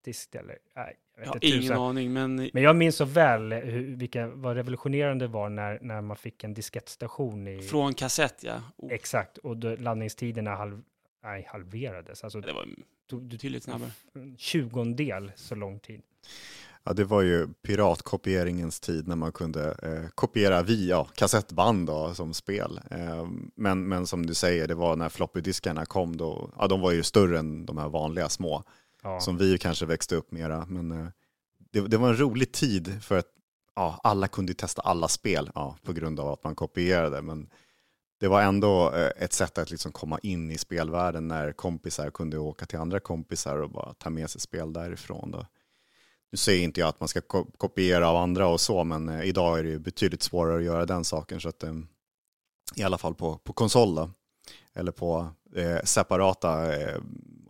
magnetiskt 0.00 0.34
eller? 0.34 0.58
Nej, 0.76 0.96
jag 1.16 1.26
vet 1.26 1.34
inte 1.34 1.46
ingen 1.46 1.62
tusan. 1.62 1.78
aning, 1.78 2.12
men 2.12 2.50
Men 2.52 2.62
jag 2.62 2.76
minns 2.76 2.96
så 2.96 3.04
väl 3.04 3.52
hur, 3.52 3.96
vilka, 3.96 4.26
vad 4.26 4.56
revolutionerande 4.56 5.24
det 5.24 5.32
var 5.32 5.48
när, 5.48 5.78
när 5.82 6.00
man 6.00 6.16
fick 6.16 6.44
en 6.44 6.54
diskettstation 6.54 7.48
i... 7.48 7.62
från 7.62 7.94
kassett, 7.94 8.42
ja. 8.42 8.62
Oh, 8.76 8.92
Exakt, 8.92 9.38
och 9.38 9.56
då 9.56 9.76
laddningstiderna 9.76 10.56
halv, 10.56 10.82
nej, 11.22 11.46
halverades. 11.48 12.24
Alltså, 12.24 12.40
det 12.40 12.52
var 12.52 12.66
du, 13.06 13.20
betydligt 13.20 13.62
snabbare. 13.62 13.90
tjugondel 14.38 15.32
så 15.36 15.54
lång 15.54 15.78
tid. 15.80 16.02
Ja, 16.84 16.92
det 16.92 17.04
var 17.04 17.22
ju 17.22 17.48
piratkopieringens 17.62 18.80
tid 18.80 19.08
när 19.08 19.16
man 19.16 19.32
kunde 19.32 19.74
eh, 19.82 20.10
kopiera 20.14 20.62
via 20.62 21.06
kassettband 21.14 21.86
då, 21.86 22.14
som 22.14 22.34
spel. 22.34 22.80
Eh, 22.90 23.28
men, 23.54 23.88
men 23.88 24.06
som 24.06 24.26
du 24.26 24.34
säger, 24.34 24.68
det 24.68 24.74
var 24.74 24.96
när 24.96 25.08
floppydiskarna 25.08 25.86
kom 25.86 26.16
då, 26.16 26.50
ja 26.58 26.68
de 26.68 26.80
var 26.80 26.92
ju 26.92 27.02
större 27.02 27.38
än 27.38 27.66
de 27.66 27.78
här 27.78 27.88
vanliga 27.88 28.28
små, 28.28 28.64
Ja. 29.02 29.20
som 29.20 29.36
vi 29.36 29.58
kanske 29.58 29.86
växte 29.86 30.16
upp 30.16 30.32
mera. 30.32 30.66
Men 30.68 30.92
eh, 30.92 31.08
det, 31.72 31.80
det 31.80 31.96
var 31.96 32.08
en 32.08 32.20
rolig 32.20 32.52
tid 32.52 33.02
för 33.02 33.18
att 33.18 33.28
ja, 33.76 34.00
alla 34.02 34.28
kunde 34.28 34.54
testa 34.54 34.82
alla 34.82 35.08
spel 35.08 35.50
ja, 35.54 35.76
på 35.82 35.92
grund 35.92 36.20
av 36.20 36.28
att 36.28 36.44
man 36.44 36.54
kopierade. 36.54 37.22
Men 37.22 37.50
det 38.20 38.28
var 38.28 38.42
ändå 38.42 38.92
eh, 38.92 39.10
ett 39.16 39.32
sätt 39.32 39.58
att 39.58 39.70
liksom 39.70 39.92
komma 39.92 40.18
in 40.22 40.50
i 40.50 40.58
spelvärlden 40.58 41.28
när 41.28 41.52
kompisar 41.52 42.10
kunde 42.10 42.38
åka 42.38 42.66
till 42.66 42.78
andra 42.78 43.00
kompisar 43.00 43.56
och 43.56 43.70
bara 43.70 43.94
ta 43.94 44.10
med 44.10 44.30
sig 44.30 44.40
spel 44.40 44.72
därifrån. 44.72 45.30
Då. 45.30 45.46
Nu 46.32 46.36
säger 46.36 46.64
inte 46.64 46.80
jag 46.80 46.88
att 46.88 47.00
man 47.00 47.08
ska 47.08 47.20
kopiera 47.58 48.08
av 48.08 48.16
andra 48.16 48.48
och 48.48 48.60
så, 48.60 48.84
men 48.84 49.08
eh, 49.08 49.22
idag 49.22 49.58
är 49.58 49.62
det 49.62 49.70
ju 49.70 49.78
betydligt 49.78 50.22
svårare 50.22 50.56
att 50.56 50.64
göra 50.64 50.86
den 50.86 51.04
saken. 51.04 51.40
Så 51.40 51.48
att, 51.48 51.64
I 52.76 52.82
alla 52.82 52.98
fall 52.98 53.14
på, 53.14 53.38
på 53.38 53.52
konsol 53.52 53.94
då. 53.94 54.10
Eller 54.74 54.92
på 54.92 55.28
eh, 55.56 55.82
separata, 55.84 56.76
eh, 56.76 57.00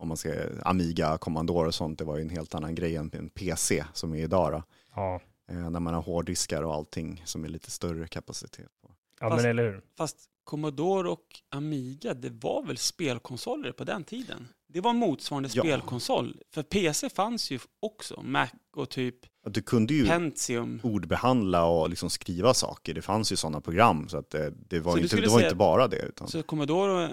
om 0.01 0.07
man 0.07 0.17
ska 0.17 0.33
Amiga, 0.61 1.17
Commodore 1.17 1.67
och 1.67 1.75
sånt. 1.75 1.99
Det 1.99 2.05
var 2.05 2.15
ju 2.17 2.21
en 2.21 2.29
helt 2.29 2.55
annan 2.55 2.75
grej 2.75 2.95
än 2.95 3.11
en 3.13 3.29
PC 3.29 3.83
som 3.93 4.13
är 4.13 4.23
idag 4.23 4.51
då. 4.51 4.63
Ja, 4.95 5.21
Eh, 5.51 5.69
när 5.69 5.79
man 5.79 5.93
har 5.93 6.01
hårddiskar 6.01 6.61
och 6.63 6.73
allting 6.73 7.21
som 7.25 7.43
är 7.43 7.47
lite 7.49 7.71
större 7.71 8.07
kapacitet 8.07 8.69
på. 8.81 8.91
ja 9.19 9.29
Fast- 9.29 9.41
men 9.41 9.51
eller 9.51 9.63
hur? 9.71 9.81
Fast 9.97 10.17
Commodore 10.43 11.09
och 11.09 11.25
Amiga, 11.49 12.13
det 12.13 12.29
var 12.29 12.63
väl 12.65 12.77
spelkonsoler 12.77 13.71
på 13.71 13.83
den 13.83 14.03
tiden? 14.03 14.47
Det 14.67 14.81
var 14.81 14.93
motsvarande 14.93 15.49
Ja. 15.53 15.61
spelkonsol. 15.63 16.37
För 16.53 16.63
PC 16.63 17.09
fanns 17.09 17.51
ju 17.51 17.59
också, 17.79 18.21
Mac 18.23 18.47
och 18.75 18.89
typ 18.89 19.15
Du 19.49 19.61
kunde 19.61 19.93
ju 19.93 20.05
Pentium. 20.07 20.79
ordbehandla 20.83 21.65
och 21.65 21.89
liksom 21.89 22.09
skriva 22.09 22.53
saker. 22.53 22.93
Det 22.93 23.01
fanns 23.01 23.31
ju 23.31 23.35
sådana 23.35 23.61
program 23.61 24.09
så 24.09 24.17
att 24.17 24.29
det, 24.29 24.53
det 24.69 24.79
var, 24.79 24.91
Så 24.91 24.97
inte, 24.97 25.15
det 25.15 25.21
var 25.27 25.37
säga- 25.37 25.47
inte 25.47 25.55
bara 25.55 25.87
det. 25.87 26.01
Utan, 26.01 26.27
Så 26.27 26.43
Commodore 26.43 27.09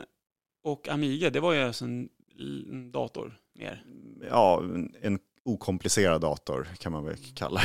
och 0.64 0.88
Amiga, 0.88 1.30
det 1.30 1.40
var 1.40 1.52
ju 1.52 1.60
alltså 1.62 1.84
en 1.84 2.08
dator 2.92 3.38
mer. 3.58 3.84
ja, 4.30 4.60
en- 4.62 4.94
en 5.02 5.18
okomplicerad 5.44 6.20
dator 6.20 6.68
kan 6.78 6.92
man 6.92 7.04
väl 7.04 7.16
kalla 7.34 7.60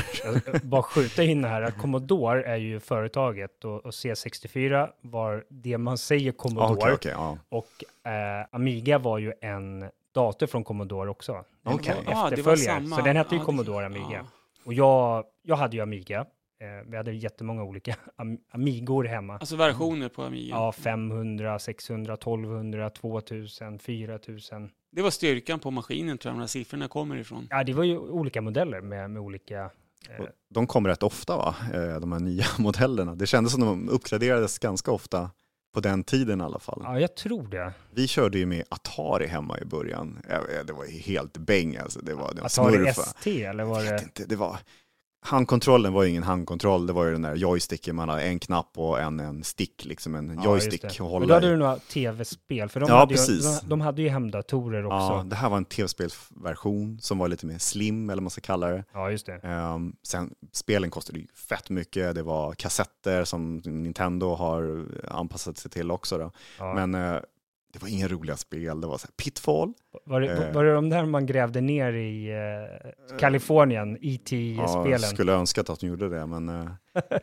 det. 0.46 0.64
Bara 0.64 0.84
skjuta 0.84 1.24
in 1.24 1.44
här 1.46 1.62
att 1.62 1.78
Commodore 1.78 2.44
är 2.46 2.56
ju 2.58 2.80
företaget 2.80 3.66
och, 3.66 3.86
och 3.86 3.92
C64 3.92 4.90
var 5.02 5.46
det 5.50 5.78
man 5.78 5.98
säger 5.98 6.32
Commodore. 6.32 6.74
Okej, 6.74 6.94
okej, 6.94 7.12
ja. 7.12 7.38
Och 7.50 8.10
eh, 8.12 8.46
Amiga 8.52 8.98
var 8.98 9.18
ju 9.18 9.34
en 9.42 9.86
dator 10.14 10.48
från 10.48 10.64
Commodore 10.64 11.10
också. 11.10 11.44
Okej. 11.64 11.96
var 11.96 12.14
Ah, 12.14 12.30
det 12.30 12.42
var 12.42 12.54
efterföljare. 12.54 12.82
samma- 12.84 12.96
Så 12.96 13.02
den 13.02 13.16
hette 13.16 13.36
ju 13.36 13.40
det- 13.40 13.46
Commodore 13.46 13.86
Amiga. 13.86 14.06
ja. 14.12 14.20
Och 14.66 14.74
jag, 14.74 15.24
jag 15.42 15.56
hade 15.56 15.76
ju 15.76 15.82
Amiga. 15.84 16.26
Eh, 16.62 16.89
vi 16.92 16.98
hade 16.98 17.12
jättemånga 17.13 17.63
olika 17.63 17.96
am 18.16 18.38
Amigor 18.52 19.04
hemma. 19.04 19.34
Alltså 19.38 19.56
versioner 19.56 20.10
på 20.10 20.24
Amiga. 20.24 20.56
Ja, 20.56 20.72
500, 20.72 21.60
600, 21.60 22.13
1200, 22.13 22.89
2000, 22.89 23.80
4000. 23.80 24.70
Det 24.92 25.02
var 25.02 25.10
styrkan 25.10 25.60
på 25.60 25.72
maskinen 25.72 26.18
tror 26.18 26.30
jag, 26.32 26.36
de 26.38 26.39
här 26.39 26.48
siffrorna 26.48 26.88
kommer 26.88 27.16
ifrån. 27.18 27.48
Ja, 27.50 27.63
det 27.63 27.74
var 27.74 27.84
ju 27.84 27.98
olika 27.98 28.42
modeller 28.42 28.82
med, 28.82 29.12
med 29.12 29.22
olika... 29.22 29.62
Eh, 30.10 30.26
De 30.50 30.68
kom 30.68 30.88
rätt 30.88 31.04
ofta 31.04 31.38
va, 31.38 31.56
Eh, 31.74 32.00
de 32.00 32.12
här 32.12 32.20
nya 32.20 32.46
modellerna. 32.60 33.16
Det 33.16 33.28
kändes 33.28 33.52
som 33.54 33.62
de 33.62 33.89
uppgraderades 33.89 34.60
ganska 34.60 34.92
ofta 34.92 35.32
på 35.74 35.80
den 35.80 36.04
tiden 36.04 36.42
i 36.42 36.44
alla 36.44 36.60
fall. 36.60 36.82
ja, 36.84 37.00
jag 37.00 37.16
tror 37.16 37.48
det. 37.48 37.74
Vi 37.92 38.08
körde 38.08 38.38
ju 38.39 38.46
med 38.46 38.63
Atari 38.70 39.28
hemma 39.28 39.60
i 39.60 39.66
början. 39.66 40.20
Ja, 40.30 40.63
Det 40.63 40.74
var 40.74 40.86
ju 40.86 40.92
helt 40.92 41.38
bäng 41.38 41.76
alltså. 41.78 42.00
Det 42.00 42.13
var, 42.13 42.34
det 42.34 42.42
var 42.42 42.46
Atari 42.46 42.74
smurfa. 42.74 43.02
ST 43.02 43.44
eller 43.44 43.63
var 43.63 43.84
Jag 43.84 43.92
vet 43.92 43.98
det? 44.02 44.04
inte, 44.06 44.26
det 44.26 44.36
var... 44.36 44.58
Handkontrollen 45.26 45.94
var 45.94 46.04
ju 46.04 46.10
ingen 46.10 46.24
handkontroll, 46.24 46.88
det 46.88 46.94
var 46.94 47.06
ju 47.06 47.12
den 47.12 47.22
där 47.22 47.36
joysticken, 47.36 47.96
man 47.96 48.10
hade 48.10 48.22
en 48.22 48.40
knapp 48.40 48.78
och 48.78 49.00
en, 49.02 49.20
en 49.20 49.44
stick, 49.44 49.86
liksom 49.86 50.16
en 50.16 50.40
Ja, 50.44 50.44
joystick 50.44 51.00
hålla 51.00 51.26
då 51.26 51.34
hade 51.34 51.50
du 51.50 51.58
några 51.58 51.78
tv-spel, 51.78 52.70
för 52.70 52.80
de, 52.80 52.90
Ja, 52.90 52.96
hade 52.98 53.14
ju, 53.14 53.40
de, 53.40 53.60
de 53.70 53.82
hade 53.82 54.02
ju 54.02 54.10
hemdatorer 54.10 54.86
också. 54.86 54.96
Ja, 54.96 55.18
Ja, 55.18 55.24
det 55.24 55.36
här 55.36 55.50
var 55.50 55.58
en 55.58 55.66
tv-spelsversion 55.66 57.00
som 57.02 57.18
var 57.18 57.28
lite 57.28 57.46
mer 57.46 57.58
slim, 57.58 58.10
eller 58.10 58.16
vad 58.22 58.24
man 58.24 58.30
ska 58.30 58.42
kalla 58.42 58.68
det. 58.68 58.84
just 59.12 59.26
det. 59.26 59.40
Ehm, 59.44 59.96
sen, 60.04 60.34
spelen 60.52 60.90
kostade 60.90 61.20
ju 61.20 61.28
fett 61.50 61.70
mycket, 61.70 62.16
det 62.16 62.24
var 62.24 62.54
kassetter 62.54 63.24
som 63.24 63.58
Nintendo 63.66 64.34
har 64.34 64.86
anpassat 65.08 65.58
sig 65.58 65.72
till 65.72 65.92
också. 65.92 66.18
Då. 66.18 66.32
Ja. 66.60 66.74
Men 66.74 66.96
eh, 66.96 67.22
det 67.74 67.82
var 67.82 67.88
inga 67.88 68.08
roliga 68.08 68.38
spel, 68.38 68.82
det 68.82 68.88
var 68.88 68.98
så 68.98 69.08
här 69.08 69.14
Pitfall. 69.24 69.74
var, 70.06 70.22
det, 70.22 70.48
eh, 70.48 70.54
var 70.54 70.64
det 70.66 70.74
de 70.74 70.90
där 70.90 71.06
man 71.06 71.26
grävde 71.26 71.62
ner 71.62 71.94
i 71.94 72.30
eh, 72.32 73.18
Kalifornien, 73.20 73.92
Ja, 73.92 73.98
IT-spelen? 74.02 75.00
skulle 75.00 75.34
önskat 75.34 75.70
att 75.70 75.80
de 75.80 75.88
gjorde 75.88 76.10
det, 76.10 76.26
men 76.26 76.50
eh, 76.50 76.72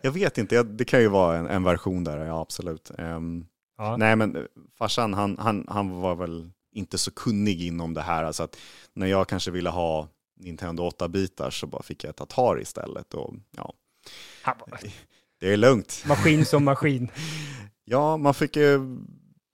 jag 0.03 0.13
vet 0.13 0.39
inte, 0.39 0.55
jag, 0.55 0.67
det 0.67 0.85
kan 0.85 1.01
ju 1.01 1.09
vara 1.09 1.37
en, 1.37 1.47
en 1.47 1.65
version 1.65 2.05
där, 2.05 2.25
ja 2.25 2.41
absolut. 2.41 2.91
Ehm, 2.99 3.47
ja. 3.79 3.97
Nej 3.97 4.17
men 4.17 4.37
eh, 4.37 4.43
farsan 4.79 5.15
han, 5.15 5.39
han, 5.39 5.67
han 5.69 6.01
var 6.01 6.15
väl 6.15 6.51
inte 6.73 6.99
så 6.99 7.11
kunnig 7.11 7.63
inom 7.63 7.95
det 7.95 8.03
här. 8.03 8.25
Alltså 8.25 8.43
att 8.43 8.57
när 8.95 9.07
jag 9.07 9.29
kanske 9.29 9.51
ville 9.51 9.71
ha 9.71 10.09
Nintendo 10.41 10.89
8-bitar 10.89 11.51
så 11.51 11.67
bara 11.67 11.83
fick 11.83 12.05
jag 12.05 12.11
ett 12.11 12.21
Atari 12.21 12.63
istället. 12.63 13.15
Och, 13.15 13.35
ja, 13.57 13.75
det 15.41 15.53
är 15.53 15.57
lugnt. 15.57 16.05
Maskin 16.07 16.45
som 16.45 16.65
maskin. 16.65 17.09
Ja, 17.85 18.17
man 18.17 18.35
fick 18.35 18.57
ju 18.57 18.81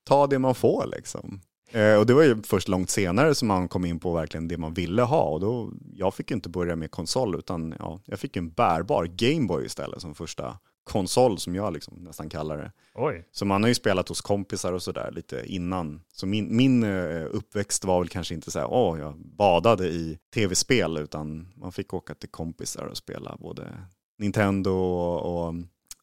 ta 0.07 0.27
det 0.27 0.39
man 0.39 0.55
får 0.55 0.87
liksom. 0.97 1.41
Eh, 1.71 1.95
och 1.95 2.07
det 2.07 2.15
var 2.15 2.23
ju 2.23 2.43
först 2.43 2.69
långt 2.69 2.91
senare 2.91 3.35
som 3.35 3.49
man 3.49 3.69
kom 3.69 3.85
in 3.85 4.01
på 4.01 4.13
verkligen 4.13 4.49
det 4.49 4.59
man 4.59 4.75
ville 4.75 5.03
ha. 5.03 5.23
Och 5.23 5.41
då, 5.41 5.73
jag 5.93 6.15
fick 6.15 6.31
ju 6.31 6.35
inte 6.35 6.49
börja 6.49 6.77
med 6.77 6.91
konsol 6.91 7.35
utan 7.35 7.75
ja, 7.79 8.01
jag 8.05 8.21
fick 8.21 8.37
en 8.37 8.51
bärbar 8.51 9.07
Gameboy 9.07 9.67
istället 9.67 10.01
som 10.01 10.15
första 10.15 10.59
konsol 10.85 11.39
som 11.39 11.55
jag 11.55 11.73
liksom 11.73 11.97
nästan 11.97 12.29
kallar 12.29 12.59
det. 12.59 12.73
Oj. 12.95 13.29
Så 13.33 13.45
man 13.45 13.63
har 13.63 13.69
ju 13.69 13.75
spelat 13.75 14.09
hos 14.09 14.21
kompisar 14.21 14.73
och 14.73 14.83
sådär 14.83 15.11
lite 15.13 15.43
innan. 15.47 16.03
Så 16.13 16.27
min, 16.27 16.57
min 16.57 16.83
eh, 16.83 17.27
uppväxt 17.31 17.85
var 17.85 17.99
väl 17.99 18.09
kanske 18.09 18.35
inte 18.35 18.51
så 18.51 18.59
här, 18.59 18.69
åh, 18.71 18.99
jag 18.99 19.15
badade 19.19 19.89
i 19.89 20.19
tv-spel, 20.35 20.97
utan 20.97 21.53
man 21.57 21.73
fick 21.73 21.95
åka 21.95 22.15
till 22.15 22.29
kompisar 22.29 22.85
och 22.85 22.97
spela 22.97 23.37
både 23.41 23.69
Nintendo 24.19 24.71
och, 24.71 25.47
och 25.47 25.55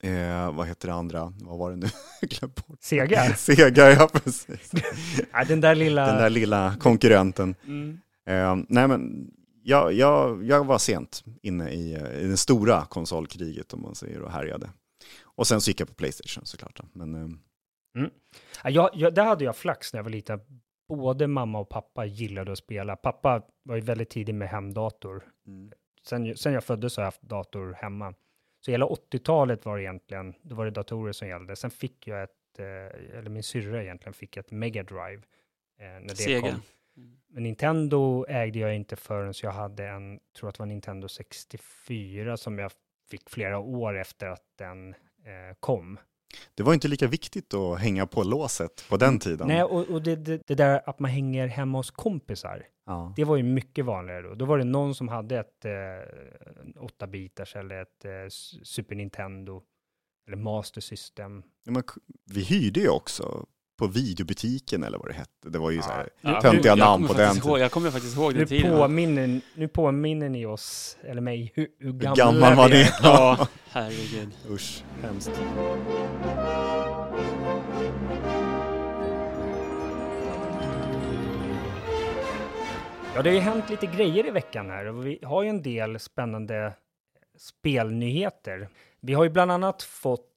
eh, 0.04 0.54
vad 0.54 0.68
heter 0.68 0.88
det 0.88 0.94
andra, 0.94 1.34
vad 1.42 1.60
var 1.60 1.72
det 1.72 1.76
nu? 1.76 1.88
Bort. 2.42 2.78
Sega? 2.82 3.34
Sega, 3.38 3.92
ja 3.92 4.10
precis. 4.14 4.72
ja, 5.34 5.44
den 5.48 5.62
där 5.62 5.76
lilla... 5.76 6.06
Den 6.06 6.18
där 6.18 6.30
lilla 6.30 6.76
konkurrenten. 6.80 7.56
Mm. 7.66 8.00
Eh, 8.26 8.66
nej 8.70 8.88
men, 8.88 9.32
jag, 9.64 9.94
jag, 9.94 10.44
jag 10.44 10.66
var 10.66 10.78
sent 10.78 11.24
inne 11.42 11.70
i, 11.70 11.94
eh, 11.94 12.20
i 12.20 12.28
det 12.28 12.38
stora 12.38 12.86
konsolkriget 12.86 13.74
om 13.74 13.82
man 13.82 13.96
säger 13.96 14.22
och 14.22 14.32
härjade. 14.32 14.70
Och 15.24 15.48
sen 15.48 15.62
så 15.62 15.70
gick 15.70 15.82
jag 15.82 15.88
på 15.88 15.94
Playstation 15.94 16.46
såklart. 16.46 16.80
Men, 16.94 17.16
eh, 17.16 17.30
Ja, 18.64 18.70
jag, 18.70 18.90
jag, 18.94 19.14
där 19.14 19.26
hade 19.26 19.44
jag 19.44 19.56
flax 19.56 19.94
när 19.94 19.98
jag 19.98 20.04
var 20.04 20.12
liten. 20.12 20.40
Både 20.90 21.28
mamma 21.28 21.60
och 21.60 21.70
pappa 21.70 22.06
gillade 22.06 22.52
att 22.52 22.58
spela. 22.58 22.96
Pappa 22.96 23.42
var 23.64 23.76
ju 23.76 23.82
väldigt 23.82 24.10
tidig 24.10 24.36
med 24.36 24.50
hemdator. 24.50 25.24
Mm. 25.48 25.72
Sen, 26.08 26.38
sen 26.38 26.54
jag 26.54 26.64
föddes 26.64 26.98
har 26.98 27.04
jag 27.04 27.08
haft 27.08 27.22
dator 27.22 27.74
hemma. 27.74 28.14
Så 28.66 28.72
hela 28.72 28.86
80-talet 28.86 29.66
var 29.66 29.80
egentligen, 29.80 30.34
då 30.42 30.56
var 30.56 30.66
det 30.66 30.72
datorer 30.72 31.12
som 31.12 31.28
gällde. 31.28 31.56
Sen 31.56 31.72
fick 31.72 32.08
jag 32.08 32.24
ett, 32.24 32.60
eh, 32.60 33.18
eller 33.18 33.30
min 33.30 33.44
syrra 33.44 33.84
egentligen 33.84 34.14
fick 34.14 34.38
ett 34.38 34.52
Mega 34.52 34.84
Drive. 34.84 35.22
Eh, 35.80 35.86
när 35.86 36.02
det 36.02 36.16
Sega. 36.16 36.42
kom. 36.42 36.62
Men 37.28 37.44
Nintendo 37.44 38.26
ägde 38.30 38.60
jag 38.60 38.76
inte 38.76 38.96
förrän 38.96 39.34
jag 39.44 39.52
hade 39.52 39.88
en, 39.88 40.20
tror 40.38 40.50
att 40.50 40.56
det 40.56 40.60
var 40.60 40.68
Nintendo 40.68 41.08
64 41.08 42.38
som 42.38 42.60
jag 42.60 42.72
fick 43.10 43.30
flera 43.30 43.60
år 43.60 43.98
efter 43.98 44.28
att 44.28 44.46
den 44.58 44.90
eh, 45.24 45.56
kom. 45.60 46.00
Det 46.56 46.64
var 46.64 46.74
inte 46.74 46.88
lika 46.88 47.08
viktigt 47.08 47.54
att 47.54 47.80
hänga 47.80 48.06
på 48.06 48.24
låset 48.24 48.86
på 48.90 48.98
den 48.98 49.20
tiden. 49.20 49.48
Nej, 49.48 49.64
och, 49.64 49.90
och 49.90 50.02
det, 50.02 50.16
det, 50.16 50.42
det 50.48 50.56
där 50.56 50.90
att 50.90 51.00
man 51.00 51.12
hänger 51.12 51.48
hemma 51.48 51.78
hos 51.78 51.92
kompisar, 51.92 52.64
Ja. 52.86 53.14
det 53.16 53.24
var 53.24 53.36
ju 53.38 53.44
mycket 53.44 53.86
vanligare 53.86 54.22
då. 54.22 54.36
Då 54.36 54.46
var 54.46 54.58
det 54.58 54.64
någon 54.64 54.96
som 54.96 55.08
hade 55.08 55.40
ett 55.40 55.66
eh, 55.66 55.72
8-bitars 56.82 57.56
eller 57.60 57.82
ett 57.82 58.06
eh, 58.06 58.12
Super 58.64 58.96
Nintendo 58.96 59.62
eller 60.28 60.38
Master 60.38 60.82
System. 60.82 61.44
Ja, 61.64 61.72
men 61.72 61.84
vi 62.34 62.44
hyrde 62.44 62.80
ju 62.80 62.90
också 62.90 63.46
på 63.78 63.88
videobutiken 63.88 64.84
eller 64.84 64.98
vad 64.98 65.08
det 65.08 65.14
hette. 65.14 65.50
Det 65.50 65.60
var 65.60 65.72
ju 65.72 65.82
så 65.82 65.90
här 65.90 66.10
Ja, 66.22 66.42
töntiga 66.42 66.76
namn 66.76 67.08
på 67.08 67.14
den 67.14 67.36
ihåg-. 67.38 67.60
Jag 67.60 67.72
kommer 67.72 67.92
faktiskt 67.92 68.16
ihåg 68.18 68.34
Nu 68.34 68.40
den 68.40 68.48
tiden. 68.48 68.78
påminner, 68.78 69.42
nu 69.56 69.68
påminner 69.68 70.30
ni 70.30 70.46
oss, 70.46 70.98
eller 71.04 71.22
mig, 71.22 71.52
hur, 71.56 71.68
hur 71.80 71.94
gammal 71.94 72.56
var 72.56 72.70
vi 72.70 72.74
ni? 72.76 72.82
är. 72.82 72.90
Ja, 73.04 73.48
herregud. 73.70 74.30
Usch, 74.50 74.84
hemskt. 75.02 75.32
Ja, 83.16 83.22
det 83.22 83.30
har 83.30 83.36
ju 83.36 83.40
hänt 83.40 83.70
lite 83.70 83.86
grejer 83.86 84.28
i 84.28 84.32
veckan 84.32 84.70
här 84.70 84.86
och 84.86 85.06
vi 85.08 85.20
har 85.24 85.44
ju 85.44 85.50
en 85.50 85.62
del 85.62 86.00
spännande 86.00 86.74
spelnyheter. 87.38 88.70
Vi 89.00 89.14
har 89.14 89.24
ju 89.24 89.30
bland 89.30 89.52
annat 89.52 89.84
fått 89.84 90.30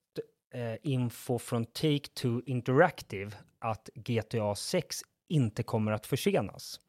info 0.82 1.38
från 1.38 1.64
Take-Two 1.66 2.42
Interactive 2.46 3.30
att 3.58 3.88
GTA 3.94 4.54
6 4.54 5.00
inte 5.28 5.62
kommer 5.62 5.92
att 5.92 6.06
försenas. 6.06 6.80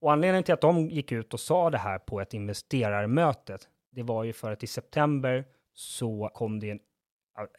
Och 0.00 0.12
anledningen 0.12 0.44
till 0.44 0.54
att 0.54 0.60
de 0.60 0.88
gick 0.90 1.12
ut 1.12 1.34
och 1.34 1.40
sa 1.40 1.70
det 1.70 1.78
här 1.78 1.98
på 1.98 2.20
ett 2.20 2.34
investerarmöte, 2.34 3.58
det 3.92 4.02
var 4.02 4.24
ju 4.24 4.32
för 4.32 4.52
att 4.52 4.62
i 4.62 4.66
september 4.66 5.44
så 5.74 6.30
kom 6.34 6.60
det 6.60 6.70
en, 6.70 6.78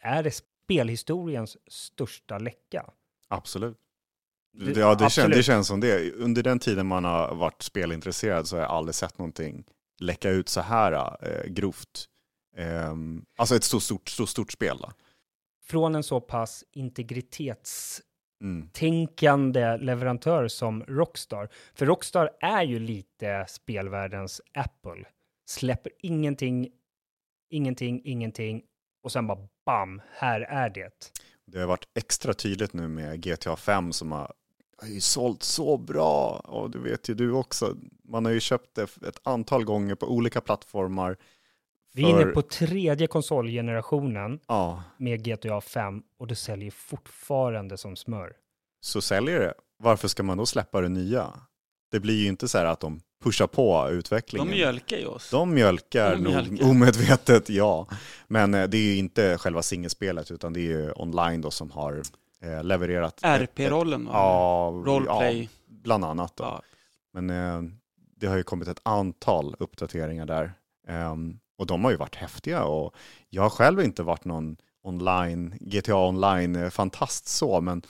är 0.00 0.22
det 0.22 0.30
spelhistoriens 0.30 1.56
största 1.70 2.38
läcka? 2.38 2.90
Absolut. 3.28 3.76
Det- 4.52 4.80
Ja, 4.80 4.94
det, 4.94 5.10
kän, 5.10 5.30
det 5.30 5.42
känns 5.42 5.66
som 5.66 5.80
det. 5.80 6.12
Under 6.12 6.42
den 6.42 6.58
tiden 6.58 6.86
man 6.86 7.04
har 7.04 7.34
varit 7.34 7.62
spelintresserad 7.62 8.48
så 8.48 8.56
har 8.56 8.62
jag 8.62 8.70
aldrig 8.70 8.94
sett 8.94 9.18
någonting 9.18 9.64
läcka 10.00 10.30
ut 10.30 10.48
så 10.48 10.60
här 10.60 10.92
eh, 11.22 11.50
grovt. 11.50 12.04
Ehm, 12.56 13.24
alltså 13.36 13.56
ett 13.56 13.64
så 13.64 13.80
stort, 13.80 14.08
så 14.08 14.26
stort 14.26 14.52
spel. 14.52 14.78
Då. 14.82 14.92
Från 15.68 15.94
en 15.94 16.02
så 16.02 16.20
pass 16.20 16.64
integritets 16.72 18.02
Mm. 18.42 18.68
tänkande 18.72 19.76
leverantör 19.76 20.48
som 20.48 20.84
Rockstar. 20.84 21.48
För 21.74 21.86
Rockstar 21.86 22.30
är 22.40 22.62
ju 22.62 22.78
lite 22.78 23.44
spelvärldens 23.48 24.40
Apple. 24.54 25.04
Släpper 25.50 25.92
ingenting, 25.98 26.68
ingenting, 27.50 28.00
ingenting 28.04 28.62
och 29.02 29.12
sen 29.12 29.26
bara 29.26 29.48
bam, 29.66 30.02
här 30.12 30.40
är 30.40 30.70
det. 30.70 31.12
Det 31.46 31.58
har 31.58 31.66
varit 31.66 31.88
extra 31.94 32.34
tydligt 32.34 32.72
nu 32.72 32.88
med 32.88 33.22
GTA 33.22 33.56
5 33.56 33.92
som 33.92 34.12
har, 34.12 34.32
har 34.78 34.88
ju 34.88 35.00
sålt 35.00 35.42
så 35.42 35.76
bra. 35.76 36.40
Och 36.44 36.70
det 36.70 36.78
vet 36.78 37.08
ju 37.08 37.14
du 37.14 37.32
också. 37.32 37.76
Man 38.04 38.24
har 38.24 38.32
ju 38.32 38.40
köpt 38.40 38.74
det 38.74 38.82
ett 38.82 39.20
antal 39.22 39.64
gånger 39.64 39.94
på 39.94 40.06
olika 40.06 40.40
plattformar. 40.40 41.16
Vi 41.96 42.02
är 42.04 42.08
inne 42.22 42.24
på 42.24 42.42
tredje 42.42 43.06
konsolgenerationen 43.06 44.40
Ja, 44.48 44.82
med 44.96 45.24
GTA 45.24 45.60
5 45.60 46.02
och 46.18 46.26
det 46.26 46.34
säljer 46.34 46.70
fortfarande 46.70 47.76
som 47.78 47.96
smör. 47.96 48.32
så 48.80 49.00
säljer 49.00 49.40
det. 49.40 49.54
Varför 49.78 50.08
ska 50.08 50.22
man 50.22 50.38
då 50.38 50.46
släppa 50.46 50.80
det 50.80 50.88
nya? 50.88 51.32
Det 51.90 52.00
blir 52.00 52.14
ju 52.22 52.28
inte 52.28 52.48
så 52.48 52.58
här 52.58 52.64
att 52.64 52.80
de 52.80 53.00
pushar 53.24 53.46
på 53.46 53.88
utvecklingen. 53.90 54.48
De 54.48 54.54
mjölkar 54.54 54.96
ju 54.96 55.06
oss. 55.06 55.30
De 55.30 55.54
mjölkar 55.54 56.16
De 56.16 56.22
nog 56.22 56.32
mjölkar. 56.32 56.70
omedvetet, 56.70 57.50
ja. 57.50 57.86
Men 58.28 58.54
eh, 58.54 58.64
det 58.68 58.76
är 58.76 58.82
ju 58.82 58.96
inte 58.96 59.38
själva 59.38 59.62
singelspelet 59.62 60.30
utan 60.30 60.52
det 60.52 60.60
är 60.60 60.62
ju 60.70 60.92
online 60.96 61.40
då 61.40 61.50
som 61.50 61.70
har 61.70 62.02
eh, 62.42 62.64
levererat. 62.64 63.20
RP-rollen 63.22 64.04
va? 64.06 64.10
Ja, 64.12 64.82
Roleplay. 64.86 65.42
ja, 65.42 65.48
bland 65.68 66.04
annat. 66.04 66.36
Då. 66.36 66.44
Ja. 66.44 66.62
Men 67.12 67.30
eh, 67.30 67.70
det 68.16 68.26
har 68.26 68.36
ju 68.36 68.42
kommit 68.42 68.68
ett 68.68 68.80
antal 68.82 69.56
uppdateringar 69.58 70.26
där. 70.26 70.52
Ehm, 70.88 71.38
och 71.56 71.66
de 71.66 71.84
har 71.84 71.90
ju 71.90 71.96
varit 71.96 72.16
häftiga 72.16 72.64
och 72.64 72.94
jag 73.28 73.42
har 73.42 73.50
själv 73.50 73.80
inte 73.80 74.02
varit 74.02 74.24
någon 74.24 74.56
online, 74.82 75.54
GTA 75.60 75.96
online-fantast 76.08 77.28
så, 77.28 77.60
men 77.60 77.82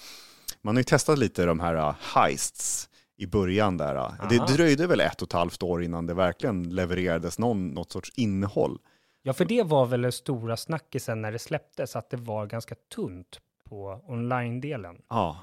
man 0.62 0.76
har 0.76 0.80
ju 0.80 0.84
testat 0.84 1.18
lite 1.18 1.44
de 1.44 1.60
här 1.60 1.74
uh, 1.74 1.94
heists 2.14 2.88
i 3.16 3.26
början 3.26 3.76
där. 3.76 3.94
Det 4.30 4.38
Aha. 4.38 4.46
dröjde 4.46 4.86
väl 4.86 5.00
ett 5.00 5.22
och 5.22 5.28
ett 5.28 5.32
halvt 5.32 5.62
år 5.62 5.82
innan 5.82 6.06
det 6.06 6.14
verkligen 6.14 6.62
levererades 6.74 7.38
någon, 7.38 7.68
något 7.68 7.92
sorts 7.92 8.12
innehåll. 8.16 8.78
Ja, 9.22 9.32
för 9.32 9.44
det 9.44 9.62
var 9.62 9.86
väl 9.86 10.02
den 10.02 10.12
stora 10.12 10.56
snackisen 10.56 11.22
när 11.22 11.32
det 11.32 11.38
släpptes, 11.38 11.96
att 11.96 12.10
det 12.10 12.16
var 12.16 12.46
ganska 12.46 12.74
tunt 12.94 13.40
på 13.64 14.00
online-delen. 14.06 14.96
Ja. 15.08 15.40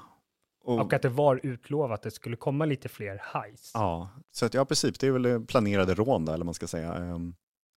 Och, 0.64 0.80
Och 0.80 0.92
att 0.92 1.02
det 1.02 1.08
var 1.08 1.40
utlovat 1.42 1.90
att 1.90 2.02
det 2.02 2.10
skulle 2.10 2.36
komma 2.36 2.64
lite 2.64 2.88
fler 2.88 3.22
highs. 3.34 3.70
ja, 3.74 4.08
så 4.32 4.46
att, 4.46 4.54
ja, 4.54 4.64
precis. 4.64 4.98
Det 4.98 5.06
är 5.06 5.10
väl 5.10 5.26
eh, 5.26 5.40
planerade 5.40 5.94
rån 5.94 6.24
där, 6.24 6.34
eller 6.34 6.44
man 6.44 6.54
ska 6.54 6.66
säga. 6.66 6.94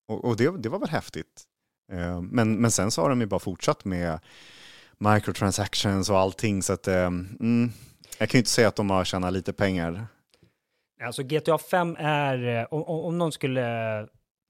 Och 0.08 0.26
och 0.26 0.38
det, 0.38 0.58
det 0.58 0.70
var 0.70 0.80
väl 0.80 0.90
häftigt. 0.90 1.44
Eh, 1.92 2.22
men, 2.22 2.62
men 2.62 2.72
sen 2.72 2.92
så 2.92 3.02
har 3.02 3.10
de 3.10 3.22
ju 3.22 3.28
bara 3.28 3.40
fortsatt 3.40 3.86
med 3.86 4.20
microtransactions 4.98 6.10
och 6.10 6.18
allting, 6.20 6.64
så 6.64 6.74
att 6.74 6.88
eh, 6.88 7.06
mm, 7.06 7.72
jag 8.20 8.30
kan 8.30 8.38
ju 8.38 8.40
inte 8.40 8.50
säga 8.50 8.68
att 8.68 8.76
de 8.76 8.90
har 8.90 9.04
tjänat 9.04 9.34
lite 9.34 9.54
pengar. 9.54 10.08
Alltså 11.02 11.24
GTA 11.24 11.58
5 11.58 11.96
är, 12.00 12.62
eh, 12.62 12.68
om, 12.72 12.84
om 12.84 13.18
någon 13.18 13.32
skulle 13.32 14.00
eh, 14.00 14.08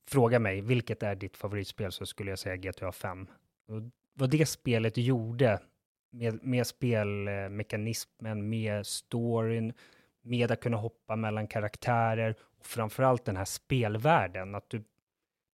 fråga 0.10 0.40
mig 0.40 0.62
vilket 0.62 1.04
är 1.04 1.16
ditt 1.16 1.38
favoritspel 1.38 1.92
så 1.92 2.06
skulle 2.06 2.30
jag 2.30 2.40
säga 2.40 2.56
GTA 2.56 2.92
5. 2.92 3.28
Och 3.68 3.82
vad 4.14 4.30
det 4.30 4.46
spelet 4.46 4.98
gjorde 4.98 5.60
med, 6.12 6.44
med 6.44 6.68
spelmekanismen, 6.68 8.50
med 8.50 8.86
storyn, 8.86 9.74
med 10.22 10.52
att 10.52 10.62
kunna 10.62 10.78
hoppa 10.78 11.16
mellan 11.16 11.48
karaktärer 11.48 12.36
och 12.60 12.66
framförallt 12.66 13.26
den 13.26 13.38
här 13.38 13.46
spelvärlden. 13.46 14.56
Att 14.56 14.70
du 14.70 14.84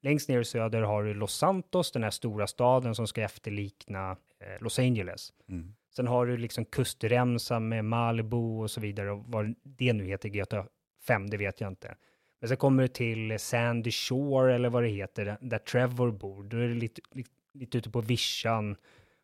längst 0.03 0.29
ner 0.29 0.39
i 0.41 0.45
söder 0.45 0.81
har 0.81 1.03
du 1.03 1.13
Los 1.13 1.33
Santos, 1.33 1.91
den 1.91 2.03
här 2.03 2.09
stora 2.11 2.47
staden 2.47 2.95
som 2.95 3.07
ska 3.07 3.21
efterlikna 3.21 4.11
eh, 4.39 4.61
Los 4.63 4.79
Angeles. 4.79 5.33
Mm. 5.49 5.75
Sen 5.95 6.07
har 6.07 6.25
du 6.25 6.37
liksom 6.37 6.65
kustremsan 6.65 7.67
med 7.69 7.85
Malibu 7.85 8.37
och 8.37 8.71
så 8.71 8.81
vidare. 8.81 9.11
Och 9.11 9.23
vad 9.27 9.55
det 9.63 9.93
nu 9.93 10.05
heter, 10.05 10.29
GTA 10.29 10.67
5, 11.07 11.29
det 11.29 11.37
vet 11.37 11.61
jag 11.61 11.67
inte. 11.71 11.95
Men 12.39 12.47
sen 12.47 12.57
kommer 12.57 12.83
du 12.83 12.87
till 12.87 13.39
Sandy 13.39 13.91
Shore 13.91 14.55
eller 14.55 14.69
vad 14.69 14.83
det 14.83 14.89
heter, 14.89 15.25
där- 15.25 15.37
där 15.41 15.57
Trevor 15.57 16.11
bor. 16.11 16.43
Då 16.43 16.57
är 16.57 16.67
det 16.67 16.73
lite, 16.75 17.01
lite, 17.11 17.29
lite 17.53 17.77
ute 17.77 17.89
på 17.89 18.01
vischan. 18.01 18.75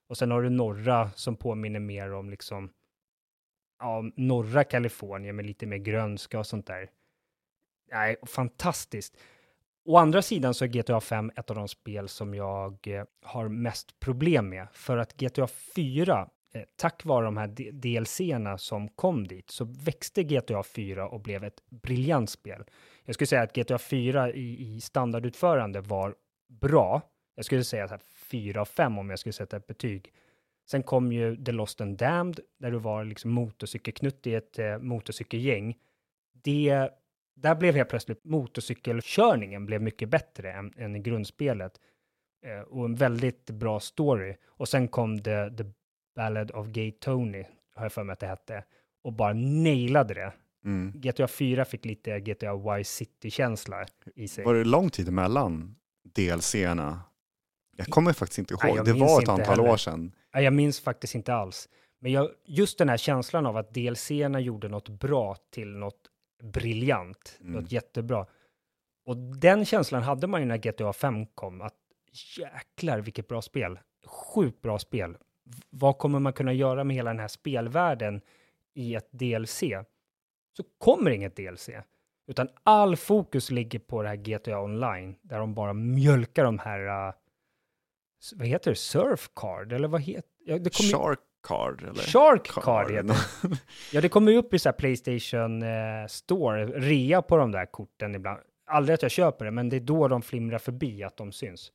Och 0.08 0.18
sen 0.18 0.32
har 0.32 0.42
du 0.42 0.50
norra 0.50 1.12
som 1.12 1.36
påminner 1.36 1.80
mer 1.80 2.14
om 2.14 2.30
liksom, 2.30 2.70
ja, 3.80 4.04
norra 4.16 4.64
Kalifornien 4.64 5.36
med 5.36 5.46
lite 5.46 5.66
mer 5.66 5.78
grönska 5.78 6.40
och 6.40 6.48
sånt 6.48 6.68
där. 6.68 6.90
Nej, 7.92 8.16
fantastiskt. 8.28 9.18
Å 9.90 9.98
andra 9.98 10.22
sidan 10.22 10.54
så 10.54 10.66
är 10.66 10.68
GTA 10.68 11.02
5 11.02 11.32
ett 11.36 11.50
av 11.50 11.56
de 11.56 11.68
spel 11.68 12.08
som 12.08 12.34
jag 12.34 12.88
eh, 12.88 13.04
har 13.22 13.48
mest 13.48 14.00
problem 14.00 14.50
med. 14.50 14.68
För 14.74 14.98
att 14.98 15.18
GTA 15.18 15.48
4, 15.48 16.30
eh, 16.54 16.62
tack 16.76 17.06
vare 17.06 17.26
de 17.26 17.38
här 17.38 17.48
DLCerna 17.48 17.80
DLC-erna 17.80 18.58
som 18.58 18.88
kom 18.88 19.28
dit, 19.28 19.50
så 19.50 19.66
växte 19.66 20.24
GTA 20.24 20.64
4 20.64 21.08
och 21.08 21.22
blev 21.22 21.44
ett 21.44 21.62
briljant 21.70 22.30
spel. 22.30 22.64
Jag 23.06 23.16
skulle 23.16 23.28
säga 23.28 23.42
att 23.42 23.56
GTA 23.56 23.78
4 23.78 24.34
i, 24.34 24.76
i 24.76 24.82
standardutförande 24.82 25.82
var 25.82 26.16
bra. 26.48 27.02
Jag 27.36 27.46
skulle 27.46 27.64
säga 27.64 27.88
så 27.88 27.94
här 27.94 28.02
4 28.16 28.62
av 28.62 28.66
5 28.66 28.98
om 28.98 29.10
jag 29.10 29.20
skulle 29.20 29.34
sätta 29.34 29.58
ett 29.58 29.68
betyg. 29.68 30.14
Sen 30.72 30.84
kom 30.84 31.12
ju 31.12 31.44
The 31.44 31.52
Lost 31.52 31.82
and 31.82 31.98
Damned, 31.98 32.40
där 32.60 32.72
du 32.72 32.78
var 32.78 33.04
liksom 33.04 33.32
motorcykelknutt 33.32 34.28
i 34.28 34.36
ett 34.36 34.60
eh, 34.60 34.78
motorcykelgäng. 34.78 35.78
Det, 36.44 36.90
där 37.42 37.56
blev 37.56 37.76
helt 37.76 37.90
plötsligt 37.90 38.24
motorcykelkörningen 38.26 39.66
blev 39.66 39.82
mycket 39.82 40.10
bättre 40.10 40.52
än, 40.54 40.74
än 40.78 40.96
i 40.96 41.00
grundspelet. 41.00 41.80
Eh, 42.46 42.62
och 42.62 42.86
en 42.86 42.96
väldigt 42.96 43.50
bra 43.50 43.80
story. 43.80 44.36
Och 44.48 44.70
sen 44.70 44.88
kom 44.88 45.22
det 45.22 45.58
The 45.58 45.64
Ballad 46.16 46.52
of 46.52 46.68
Gay 46.68 46.92
Tony, 46.92 47.44
har 47.76 47.86
jag 47.86 47.92
för 47.94 48.04
mig 48.04 48.14
att 48.14 48.20
det 48.20 48.28
hette, 48.28 48.64
och 49.04 49.14
bara 49.14 49.34
nailade 49.34 50.14
det. 50.14 50.34
Mm. 50.66 50.92
GTA 50.96 51.28
4 51.28 51.66
fick 51.66 51.86
lite 51.86 52.20
GTA 52.20 52.56
Vice 52.56 52.92
City-känsla 52.94 53.86
i 54.16 54.28
sig. 54.28 54.46
Var 54.46 54.54
det 54.54 54.64
lång 54.64 54.90
tid 54.90 55.08
emellan 55.08 55.76
DLC-erna? 56.16 57.02
Jag 57.78 57.88
kommer 57.88 58.14
faktiskt 58.14 58.40
inte 58.40 58.56
Nej, 58.62 58.70
ihåg. 58.70 58.78
jag 58.78 58.86
det 58.86 58.94
var 58.94 59.22
ett 59.22 59.30
antal 59.30 59.46
heller. 59.58 59.70
år 59.70 59.78
sedan. 59.78 60.12
Ja, 60.32 60.42
Jag 60.42 60.54
minns 60.54 60.80
faktiskt 60.80 61.16
inte 61.16 61.34
alls. 61.34 61.70
Men 62.00 62.12
jag, 62.12 62.30
just 62.46 62.78
den 62.78 62.90
här 62.90 62.98
känslan 62.98 63.46
av 63.46 63.58
att 63.58 63.74
DLC-erna 63.74 64.40
gjorde 64.40 64.70
något 64.70 64.90
bra 64.90 65.36
till 65.52 65.68
något 65.68 66.09
briljant, 66.44 67.38
Mm. 67.42 67.54
något 67.54 67.72
jättebra. 67.72 68.26
Och 69.06 69.18
den 69.18 69.66
känslan 69.66 70.04
hade 70.04 70.28
man 70.28 70.42
ju 70.42 70.46
när 70.48 70.58
GTA 70.58 70.94
5 70.94 71.26
kom, 71.26 71.62
att 71.62 71.76
jäklar 72.38 73.00
vilket 73.00 73.28
bra 73.28 73.42
spel. 73.42 73.80
Sjukt 74.06 74.62
bra 74.62 74.80
spel. 74.80 75.18
Vad 75.70 75.98
kommer 75.98 76.20
man 76.20 76.34
kunna 76.34 76.54
göra 76.54 76.84
med 76.84 76.96
hela 76.96 77.10
den 77.10 77.20
här 77.20 77.28
spelvärlden 77.28 78.22
i 78.74 78.96
ett 78.96 79.10
DLC? 79.12 79.64
Så 80.58 80.64
kommer 80.78 81.12
inget 81.12 81.36
DLC, 81.36 81.70
utan 82.28 82.50
all 82.64 82.96
fokus 82.96 83.52
ligger 83.52 83.80
på 83.80 84.02
det 84.04 84.10
här 84.10 84.16
GTA 84.16 84.60
Online, 84.60 85.16
där 85.22 85.40
de 85.40 85.54
bara 85.54 85.74
mjölkar 85.74 86.44
de 86.44 86.60
här, 86.60 87.08
uh, 87.08 87.14
vad 88.36 88.48
heter 88.48 88.72
det, 88.72 88.76
Surf 88.76 89.30
Card, 89.36 89.74
eller 89.74 89.88
vad 89.88 90.02
heter 90.02 90.30
ja, 90.46 90.58
det? 90.60 90.78
kommer 90.78 90.92
Shark 90.92 91.20
card 91.44 91.82
eller? 91.84 91.94
Shark 92.04 92.48
Card 92.48 92.64
Card. 92.64 92.92
heter 92.92 93.08
det. 93.08 93.58
Ja, 93.94 94.02
det 94.02 94.10
kommer 94.10 94.32
ju 94.32 94.38
upp 94.38 94.54
i 94.54 94.60
så 94.60 94.70
här 94.70 94.74
Playstation 94.74 95.64
eh, 95.64 96.08
Store, 96.08 96.66
rea 96.66 97.22
på 97.22 97.38
de 97.38 97.52
där 97.52 97.66
korten 97.66 98.16
ibland. 98.16 98.40
Aldrig 98.72 98.94
att 98.94 99.02
jag 99.02 99.12
köper 99.12 99.46
det, 99.46 99.52
men 99.52 99.70
det 99.70 99.76
är 99.76 99.80
då 99.82 100.08
de 100.08 100.22
flimrar 100.22 100.58
förbi 100.58 101.04
att 101.04 101.18
de 101.18 101.32
syns. 101.32 101.72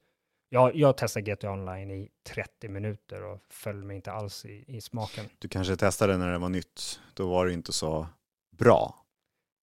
Jag, 0.48 0.76
jag 0.76 0.96
testade 0.96 1.30
GTA 1.34 1.50
Online 1.52 1.90
i 1.90 2.08
30 2.28 2.68
minuter 2.68 3.22
och 3.24 3.40
föll 3.50 3.84
mig 3.84 3.96
inte 3.96 4.12
alls 4.12 4.44
i, 4.44 4.64
i 4.68 4.80
smaken. 4.80 5.24
Du 5.38 5.48
kanske 5.48 5.76
testade 5.76 6.16
när 6.16 6.32
det 6.32 6.38
var 6.38 6.48
nytt. 6.48 7.00
Då 7.14 7.30
var 7.30 7.46
det 7.46 7.52
inte 7.52 7.72
så 7.72 8.06
bra. 8.58 8.94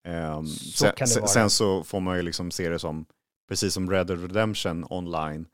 Ehm, 0.08 0.46
Så 0.46 0.86
sen, 0.96 1.06
sen- 1.06 1.28
sen 1.28 1.50
så 1.50 1.84
får 1.84 2.00
man 2.00 2.16
ju 2.16 2.22
liksom 2.22 2.50
se 2.50 2.68
det 2.68 2.78
som, 2.78 3.06
precis 3.48 3.74
som 3.74 3.90
Red 3.90 4.06
Dead 4.06 4.20
Redemption 4.22 4.86
online 4.90 5.46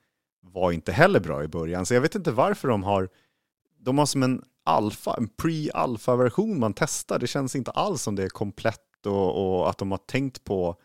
var 0.47 0.73
inte 0.73 0.93
heller 0.93 1.21
bra 1.21 1.45
i 1.45 1.49
början. 1.49 1.87
Så 1.87 1.95
jag 1.95 2.01
vet 2.01 2.15
inte 2.15 2.31
varför 2.31 2.69
de 2.69 2.83
har, 2.83 3.09
de 3.79 3.99
har 3.99 4.07
som 4.07 4.23
en 4.23 4.43
alfa, 4.65 5.15
en 5.19 5.29
pre-alfa-version 5.29 6.59
man 6.59 6.75
testar. 6.75 7.19
Det 7.19 7.27
känns 7.27 7.57
inte 7.57 7.71
alls 7.71 8.03
som 8.03 8.15
det 8.17 8.25
är 8.25 8.29
komplett 8.29 9.07
och, 9.07 9.59
och 9.61 9.71
att 9.71 9.79
de 9.79 9.91
har 9.91 9.99
tänkt 9.99 10.45
på 10.45 10.77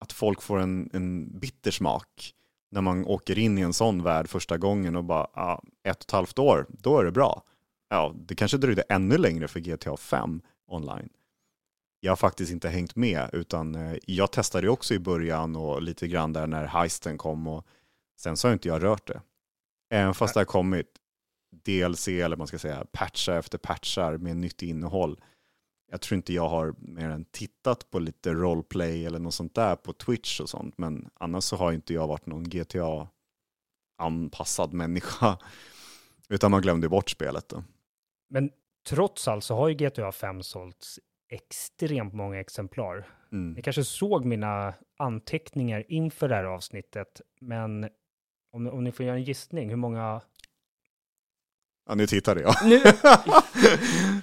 att 0.00 0.12
folk 0.12 0.42
får 0.42 0.58
en, 0.58 0.90
en 0.92 1.38
bitter 1.38 1.70
smak 1.70 2.34
när 2.70 2.80
man 2.80 3.06
åker 3.06 3.38
in 3.38 3.58
i 3.58 3.60
en 3.60 3.72
sån 3.72 4.02
värld 4.02 4.28
första 4.28 4.58
gången 4.58 4.96
och 4.96 5.04
bara, 5.04 5.26
ah, 5.32 5.62
ett 5.84 5.96
och 5.96 6.02
ett 6.02 6.10
halvt 6.10 6.38
år, 6.38 6.66
då 6.68 6.98
är 6.98 7.04
det 7.04 7.12
bra. 7.12 7.42
Ja, 7.88 8.14
det 8.16 8.34
kanske 8.34 8.56
dröjde 8.56 8.82
ännu 8.82 9.18
längre 9.18 9.48
för 9.48 9.60
GTA 9.60 9.96
5 9.96 10.40
online. 10.66 11.08
Jag 12.00 12.10
har 12.10 12.16
faktiskt 12.16 12.52
inte 12.52 12.68
hängt 12.68 12.96
med, 12.96 13.30
utan 13.32 13.74
eh, 13.74 13.96
jag 14.06 14.32
testade 14.32 14.68
också 14.68 14.94
i 14.94 14.98
början 14.98 15.56
och 15.56 15.82
lite 15.82 16.08
grann 16.08 16.32
där 16.32 16.46
när 16.46 16.64
heisten 16.64 17.18
kom 17.18 17.46
och 17.46 17.66
sen 18.20 18.36
så 18.36 18.48
har 18.48 18.52
inte 18.52 18.68
jag 18.68 18.82
rört 18.82 19.06
det. 19.06 19.20
Även 19.90 20.14
fast 20.14 20.34
det 20.34 20.40
har 20.40 20.44
kommit 20.44 20.86
DLC, 21.62 22.08
eller 22.08 22.36
man 22.36 22.46
ska 22.46 22.58
säga, 22.58 22.86
patchar 22.92 23.38
efter 23.38 23.58
patchar 23.58 24.16
med 24.16 24.36
nytt 24.36 24.62
innehåll. 24.62 25.20
Jag 25.90 26.00
tror 26.00 26.16
inte 26.16 26.32
jag 26.32 26.48
har 26.48 26.74
mer 26.78 27.10
än 27.10 27.24
tittat 27.24 27.90
på 27.90 27.98
lite 27.98 28.32
roleplay 28.32 29.06
eller 29.06 29.18
något 29.18 29.34
sånt 29.34 29.54
där 29.54 29.76
på 29.76 29.92
Twitch 29.92 30.40
och 30.40 30.48
sånt, 30.48 30.78
men 30.78 31.10
annars 31.14 31.44
så 31.44 31.56
har 31.56 31.72
inte 31.72 31.94
jag 31.94 32.08
varit 32.08 32.26
någon 32.26 32.44
GTA-anpassad 32.44 34.72
människa, 34.72 35.38
utan 36.28 36.50
man 36.50 36.62
glömde 36.62 36.88
bort 36.88 37.10
spelet 37.10 37.48
då. 37.48 37.64
Men 38.30 38.50
trots 38.88 39.28
allt 39.28 39.44
så 39.44 39.54
har 39.54 39.68
ju 39.68 39.74
GTA 39.74 40.12
5 40.12 40.42
sålts 40.42 41.00
extremt 41.32 42.14
många 42.14 42.40
exemplar. 42.40 43.08
Mm. 43.32 43.52
Ni 43.52 43.62
kanske 43.62 43.84
såg 43.84 44.24
mina 44.24 44.74
anteckningar 44.98 45.84
inför 45.88 46.28
det 46.28 46.34
här 46.34 46.44
avsnittet, 46.44 47.20
men 47.40 47.84
om, 48.52 48.66
om 48.66 48.84
ni 48.84 48.92
får 48.92 49.06
göra 49.06 49.16
en 49.16 49.24
gissning, 49.24 49.68
hur 49.68 49.76
många... 49.76 50.20
Ja, 51.86 51.94
nu 51.94 52.06
tittade 52.06 52.40
jag. 52.40 52.54
Nu, 52.64 52.80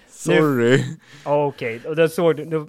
Sorry. 0.10 0.84
Okej, 1.26 1.82
och 1.88 1.95
där 1.95 2.08
såg 2.08 2.36
du, 2.36 2.67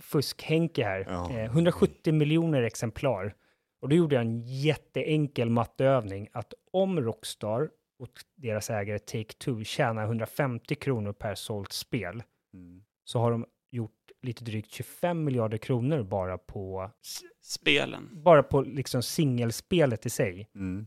fusk-Henke 0.00 0.84
här. 0.84 1.04
Ja. 1.08 1.30
Eh, 1.38 1.44
170 1.44 2.12
miljoner 2.14 2.62
exemplar. 2.62 3.34
Och 3.80 3.88
då 3.88 3.96
gjorde 3.96 4.14
jag 4.14 4.22
en 4.24 4.40
jätteenkel 4.42 5.50
matteövning 5.50 6.28
att 6.32 6.54
om 6.72 7.00
Rockstar 7.00 7.68
och 7.98 8.10
deras 8.36 8.70
ägare 8.70 8.98
Take-Two 8.98 9.64
tjänar 9.64 10.04
150 10.04 10.74
kronor 10.74 11.12
per 11.12 11.34
sålt 11.34 11.72
spel 11.72 12.22
Mm. 12.54 12.82
så 13.04 13.18
har 13.18 13.30
de 13.30 13.46
gjort 13.70 13.90
lite 14.22 14.44
drygt 14.44 14.72
25 14.72 15.24
miljarder 15.24 15.58
kronor 15.58 16.02
bara 16.02 16.38
på, 16.38 16.90
Spelen. 17.42 18.08
bara 18.12 18.42
på 18.42 18.60
liksom 18.62 19.02
singelspelet 19.02 20.06
i 20.06 20.10
sig. 20.10 20.48
Mm. 20.54 20.86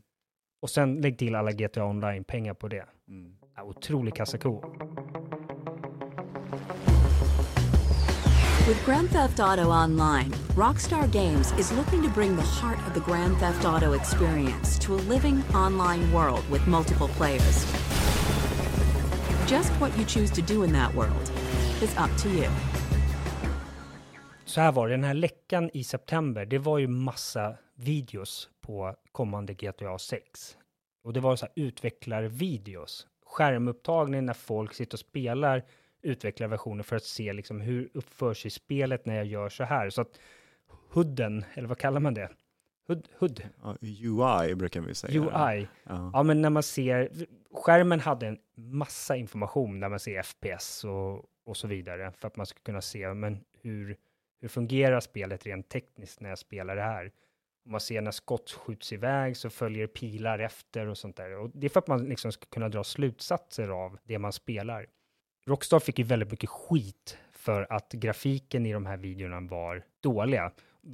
Och 0.60 0.70
sen 0.70 1.02
lägg 1.02 1.18
till 1.18 1.36
alla 1.36 1.52
GTA 1.52 1.86
Online-pengar 1.86 2.54
på 2.54 2.68
det. 2.68 2.86
Mm. 3.08 3.32
Ja, 3.56 3.64
otrolig 3.64 4.16
kassako. 4.16 4.62
With 8.68 8.86
Grand 8.86 9.10
Theft 9.10 9.40
Auto 9.40 9.72
Online, 9.72 10.34
Rockstar 10.58 11.08
Games 11.08 11.54
is 11.60 11.72
looking 11.72 12.04
to 12.04 12.10
bring 12.10 12.36
the 12.36 12.42
heart 12.42 12.80
of 12.88 12.94
the 12.94 13.12
Grand 13.12 13.40
Theft 13.40 13.66
Auto 13.66 13.94
experience 13.94 14.80
to 14.80 14.94
a 14.96 15.02
living 15.10 15.42
online 15.56 16.12
world 16.14 16.44
with 16.52 16.68
multiple 16.68 17.08
players. 17.08 17.66
Just 19.50 19.72
what 19.80 19.98
you 19.98 20.06
choose 20.06 20.32
to 20.32 20.42
do 20.54 20.64
in 20.64 20.74
that 20.74 20.94
world 20.96 21.32
is 21.82 21.96
up 21.98 22.18
to 22.24 22.30
you. 22.30 22.50
Så 24.46 24.62
här 24.62 24.72
var 24.72 24.88
det, 24.88 24.94
den 24.94 25.04
här 25.04 25.14
läckan 25.14 25.70
i 25.74 25.84
september, 25.84 26.46
det 26.46 26.58
var 26.58 26.78
ju 26.78 26.88
massa 26.88 27.56
videos 27.76 28.50
på 28.68 28.96
kommande 29.12 29.54
GTA 29.54 29.98
6. 29.98 30.58
Och 31.04 31.14
det 31.14 31.20
var 31.20 31.36
så 31.36 31.46
här 31.46 31.54
utvecklarvideos. 31.56 33.08
Skärmupptagning 33.26 34.26
när 34.26 34.34
folk 34.34 34.74
sitter 34.74 34.96
och 34.96 35.00
spelar 35.00 35.64
utvecklarversioner 36.02 36.84
för 36.84 36.96
att 36.96 37.04
se 37.04 37.34
liksom 37.34 37.62
hur 37.62 37.90
uppför 37.94 38.34
sig 38.34 38.52
spelet 38.52 39.06
när 39.06 39.16
jag 39.16 39.26
gör 39.26 39.50
så 39.50 39.64
här. 39.64 39.90
Så 39.90 40.02
att 40.02 40.20
hooden, 40.90 41.46
eller 41.54 41.68
vad 41.68 41.78
kallar 41.78 42.00
man 42.00 42.14
det? 42.14 42.30
Hood, 42.88 43.08
hood 43.20 43.50
Ja, 43.64 43.76
UI 43.82 44.56
brukar 44.56 44.82
vi 44.82 44.96
säga. 44.96 45.22
UI. 45.22 45.68
Ja. 45.84 46.12
Ja, 46.14 46.24
men 46.24 46.42
när 46.42 46.50
man 46.50 46.64
ser, 46.64 47.10
skärmen 47.54 48.00
hade 48.00 48.28
en 48.28 48.38
massa 48.56 49.16
information 49.16 49.80
när 49.80 49.90
man 49.90 50.00
ser 50.00 50.24
FPS 50.24 50.84
och, 50.84 51.26
och 51.46 51.58
så 51.58 51.68
vidare 51.68 52.12
för 52.12 52.28
att 52.28 52.36
man 52.36 52.46
ska 52.46 52.60
kunna 52.60 52.82
se, 52.82 53.14
men 53.14 53.44
hur, 53.62 53.98
hur 54.42 54.48
fungerar 54.48 55.00
spelet 55.00 55.46
rent 55.46 55.70
tekniskt 55.70 56.22
när 56.22 56.30
jag 56.30 56.38
spelar 56.38 56.76
det 56.76 56.82
här? 56.82 57.12
Om 57.68 57.72
man 57.72 57.82
ser 57.82 58.02
när 58.02 58.12
skott 58.12 58.52
skjuts 58.52 58.94
iväg 58.94 59.38
så 59.38 59.50
följer 59.50 59.88
pilar 59.88 60.40
efter 60.40 60.88
och 60.88 60.98
sånt 60.98 61.16
där. 61.16 61.38
Och 61.38 61.50
det 61.54 61.68
är 61.68 61.70
för 61.70 61.80
att 61.80 61.88
man 61.88 62.06
liksom 62.06 62.32
ska 62.32 62.46
kunna 62.46 62.70
dra 62.70 62.84
slutsatser 62.84 63.68
av 63.68 63.98
det 64.04 64.20
man 64.20 64.34
spelar. 64.34 64.86
Rockstar 65.48 65.80
fick 65.80 66.00
ju 66.00 66.06
väldigt 66.06 66.32
mycket 66.32 66.50
skit 66.50 67.18
för 67.32 67.68
att 67.70 67.92
grafiken 67.92 68.66
i 68.66 68.74
de 68.74 68.86
här 68.86 68.98
videorna 68.98 69.40
var 69.40 69.84
dåliga. 70.00 70.52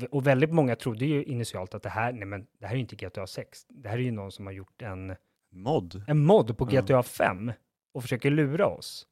Och 0.10 0.28
väldigt 0.28 0.52
många 0.54 0.76
trodde 0.76 1.06
ju 1.06 1.24
initialt 1.24 1.76
att 1.76 1.84
det 1.84 1.90
här, 1.90 2.14
nej 2.14 2.26
men 2.26 2.48
det 2.60 2.66
här 2.66 2.74
är 2.74 2.78
ju 2.78 2.82
inte 2.82 2.96
GTA 2.96 3.28
6. 3.28 3.66
Det 3.70 3.90
här 3.90 3.98
är 3.98 4.02
ju 4.02 4.12
någon 4.12 4.32
som 4.32 4.46
har 4.46 4.54
gjort 4.54 4.82
en, 4.82 5.16
Mod. 5.52 6.04
en 6.08 6.26
mod 6.26 6.58
på. 6.58 6.66
GTA 6.66 7.04
5 7.04 7.52
och 7.94 8.02
försöker 8.02 8.32
lura 8.32 8.68
oss. 8.68 9.08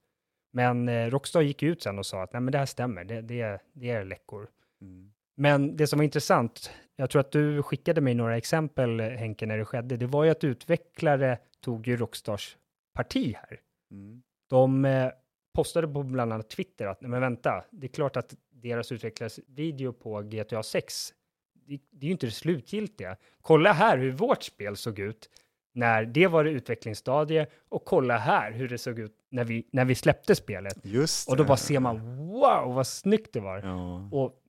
Men 0.54 0.89
eh, 0.89 1.10
Rockstar 1.10 1.41
gick 1.41 1.63
ut 1.63 1.84
sen 1.84 2.00
och 2.00 2.06
sa 2.06 2.24
att 2.24 2.34
nej 2.34 2.41
men 2.41 2.52
det 2.52 2.58
här 2.58 2.65
stämmer, 2.65 3.04
det, 3.04 3.21
det, 3.21 3.41
är, 3.41 3.62
det 3.74 3.89
är 3.89 4.06
läckor. 4.06 4.50
Mm. 4.82 5.12
Men 5.36 5.78
det 5.78 5.88
som 5.88 6.00
var 6.00 6.04
intressant, 6.04 6.71
jag 7.01 7.09
tror 7.09 7.19
att 7.19 7.31
du 7.31 7.63
skickade 7.63 8.01
mig 8.01 8.13
några 8.13 8.37
exempel 8.37 8.99
Henke 8.99 9.45
när 9.45 9.57
det 9.57 9.65
skedde, 9.65 9.97
det 9.97 10.05
var 10.05 10.23
ju 10.23 10.29
att 10.29 10.43
utvecklare 10.43 11.37
tog 11.61 11.87
ju 11.87 11.97
Rockstars 11.97 12.57
parti 12.93 13.35
här. 13.35 13.59
Mm. 13.91 14.21
De 14.49 14.85
eh, 14.85 15.09
postade 15.53 15.87
på 15.87 16.03
bland 16.03 16.33
annat 16.33 16.49
Twitter 16.49 16.87
att, 16.87 17.01
men 17.01 17.21
vänta, 17.21 17.63
det 17.71 17.85
är 17.87 17.91
klart 17.91 18.17
att 18.17 18.35
deras 18.49 18.91
utvecklares 18.91 19.39
video 19.47 19.93
på 19.93 20.21
GTA 20.21 20.63
6, 20.63 21.13
det, 21.53 21.79
det 21.91 22.05
är 22.05 22.07
ju 22.07 22.11
inte 22.11 22.25
det 22.25 22.31
slutgiltiga. 22.31 23.17
Kolla 23.41 23.73
här 23.73 23.97
hur 23.97 24.11
vårt 24.11 24.43
spel 24.43 24.75
såg 24.75 24.99
ut 24.99 25.29
när 25.73 26.05
det 26.05 26.27
var 26.27 26.43
det 26.43 26.49
utvecklingsstadie 26.49 27.47
och 27.69 27.85
kolla 27.85 28.17
här 28.17 28.51
hur 28.51 28.69
det 28.69 28.77
såg 28.77 28.99
ut 28.99 29.15
när 29.29 29.43
vi, 29.43 29.67
när 29.71 29.85
vi 29.85 29.95
släppte 29.95 30.35
spelet. 30.35 30.77
Just 30.83 31.29
Och 31.29 31.37
då 31.37 31.43
det. 31.43 31.47
bara 31.47 31.57
ser 31.57 31.79
man, 31.79 32.17
wow, 32.17 32.73
vad 32.73 32.87
snyggt 32.87 33.33
det 33.33 33.39
var. 33.39 33.57
Ja. 33.57 34.09
Och 34.11 34.40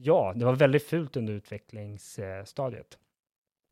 ja, 0.00 0.32
det 0.36 0.44
var 0.44 0.52
väldigt 0.52 0.86
fult 0.86 1.16
under 1.16 1.32
utvecklingsstadiet. 1.32 2.98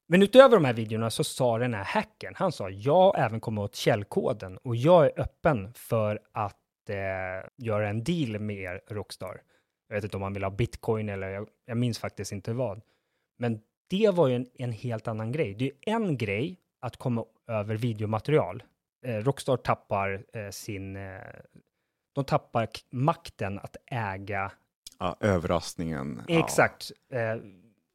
Men 0.08 0.22
utöver 0.22 0.56
de 0.56 0.64
här 0.64 0.72
videorna 0.72 1.10
så 1.10 1.24
sa 1.24 1.58
den 1.58 1.74
här 1.74 1.84
hacken, 1.84 2.32
han 2.36 2.52
sa 2.52 2.70
jag 2.70 3.18
även 3.18 3.40
kommer 3.40 3.62
åt 3.62 3.74
källkoden 3.74 4.56
och 4.56 4.76
jag 4.76 5.06
är 5.06 5.20
öppen 5.20 5.72
för 5.74 6.20
att 6.32 6.90
eh, 6.90 7.48
göra 7.56 7.88
en 7.88 8.04
deal 8.04 8.40
med 8.40 8.56
er 8.56 8.80
Rockstar. 8.88 9.42
Jag 9.88 9.96
vet 9.96 10.04
inte 10.04 10.16
om 10.16 10.22
han 10.22 10.32
vill 10.32 10.44
ha 10.44 10.50
bitcoin 10.50 11.08
eller 11.08 11.28
jag, 11.28 11.48
jag 11.64 11.76
minns 11.76 11.98
faktiskt 11.98 12.32
inte 12.32 12.52
vad. 12.52 12.82
Men 13.38 13.60
det 13.90 14.10
var 14.14 14.28
ju 14.28 14.36
en, 14.36 14.46
en 14.54 14.72
helt 14.72 15.08
annan 15.08 15.32
grej. 15.32 15.54
Det 15.54 15.72
är 15.80 15.94
en 15.94 16.16
grej 16.16 16.60
att 16.80 16.96
komma 16.96 17.24
över 17.46 17.76
videomaterial. 17.76 18.62
Eh, 19.06 19.16
Rockstar 19.16 19.56
tappar 19.56 20.24
eh, 20.32 20.50
sin... 20.50 20.96
Eh, 20.96 21.20
de 22.14 22.24
tappar 22.24 22.68
makten 22.90 23.58
att 23.58 23.76
äga 23.86 24.52
ja, 24.98 25.16
överraskningen. 25.20 26.22
Ja. 26.28 26.44
Exakt. 26.44 26.92
Eh, 27.12 27.36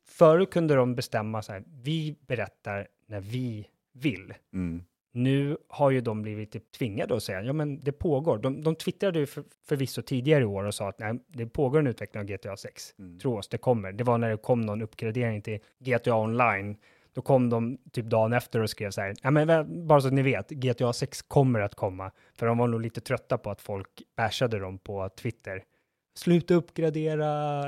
förut 0.08 0.52
kunde 0.52 0.76
de 0.76 0.96
bestämma 0.96 1.42
så 1.42 1.52
här, 1.52 1.64
vi 1.84 2.16
berättar 2.28 2.88
när 3.06 3.20
vi 3.20 3.68
vill. 3.94 4.34
Mm. 4.54 4.84
Nu 5.14 5.58
har 5.68 5.92
ju 5.92 6.02
de 6.02 6.22
blivit 6.22 6.52
typ 6.52 6.72
tvingade 6.72 7.16
att 7.16 7.24
säga, 7.24 7.42
ja 7.42 7.54
men 7.54 7.84
det 7.84 7.92
pågår. 7.92 8.38
De, 8.38 8.64
de 8.64 8.76
twittrade 8.76 9.20
ju 9.20 9.26
för, 9.26 9.44
förvisso 9.68 10.02
tidigare 10.02 10.42
i 10.42 10.46
år 10.46 10.64
och 10.64 10.76
sa 10.76 10.90
att 10.90 11.00
nej, 11.00 11.20
det 11.28 11.46
pågår 11.46 11.80
en 11.80 11.88
utveckling 11.88 12.22
av 12.22 12.28
GTA 12.28 12.58
6. 12.58 12.94
Mm. 13.00 13.20
Tro 13.20 13.38
oss, 13.38 13.48
det 13.48 13.58
kommer. 13.58 13.92
Det 13.92 14.04
var 14.04 14.18
när 14.18 14.30
det 14.30 14.38
kom 14.38 14.62
någon 14.62 14.82
uppgradering 14.82 15.42
till 15.42 15.60
GTA 15.80 16.16
Online. 16.16 16.78
Då 17.14 17.22
kom 17.22 17.50
de 17.50 17.78
typ 17.92 18.06
dagen 18.06 18.34
efter 18.34 18.60
och 18.60 18.70
skrev 18.70 18.92
så 18.92 19.02
här, 19.02 19.16
ja 19.22 19.32
men 19.32 19.88
bara 19.88 20.02
så 20.02 20.08
att 20.08 20.14
ni 20.14 20.22
vet, 20.22 20.50
GTA 20.50 20.94
6 20.94 21.22
kommer 21.22 21.60
att 21.60 21.76
komma. 21.76 22.12
För 22.34 22.46
de 22.46 22.58
var 22.58 22.68
nog 22.68 22.82
lite 22.82 23.02
trötta 23.02 23.38
på 23.38 23.52
att 23.52 23.62
folk 23.62 24.02
bashade 24.16 24.60
dem 24.60 24.78
på 24.78 25.10
Twitter. 25.10 25.64
Sluta 26.24 26.54
uppgradera 26.54 27.28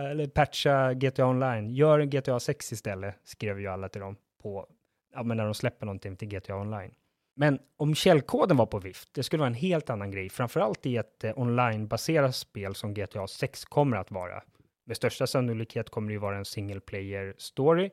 eller 0.09 0.27
patcha 0.27 0.93
GTA 0.93 1.25
Online. 1.25 1.69
Gör 1.69 1.99
en 1.99 2.09
GTA 2.09 2.39
6 2.39 2.71
istället, 2.71 3.15
skrev 3.23 3.59
ju 3.59 3.67
alla 3.67 3.89
till 3.89 4.01
dem 4.01 4.15
på, 4.41 4.67
ja 5.13 5.23
men 5.23 5.37
när 5.37 5.45
de 5.45 5.53
släpper 5.53 5.85
någonting 5.85 6.15
till 6.15 6.27
GTA 6.27 6.55
Online. 6.55 6.93
Men 7.35 7.59
om 7.77 7.95
källkoden 7.95 8.57
var 8.57 8.65
på 8.65 8.79
vift, 8.79 9.09
det 9.13 9.23
skulle 9.23 9.39
vara 9.39 9.47
en 9.47 9.53
helt 9.53 9.89
annan 9.89 10.11
grej, 10.11 10.29
framförallt 10.29 10.85
i 10.85 10.97
ett 10.97 11.23
eh, 11.23 12.31
spel 12.31 12.75
som 12.75 12.93
GTA 12.93 13.27
6 13.27 13.65
kommer 13.65 13.97
att 13.97 14.11
vara. 14.11 14.43
Med 14.85 14.97
största 14.97 15.27
sannolikhet 15.27 15.89
kommer 15.89 16.07
det 16.07 16.13
ju 16.13 16.19
vara 16.19 16.37
en 16.37 16.45
single 16.45 16.79
player 16.79 17.33
story, 17.37 17.89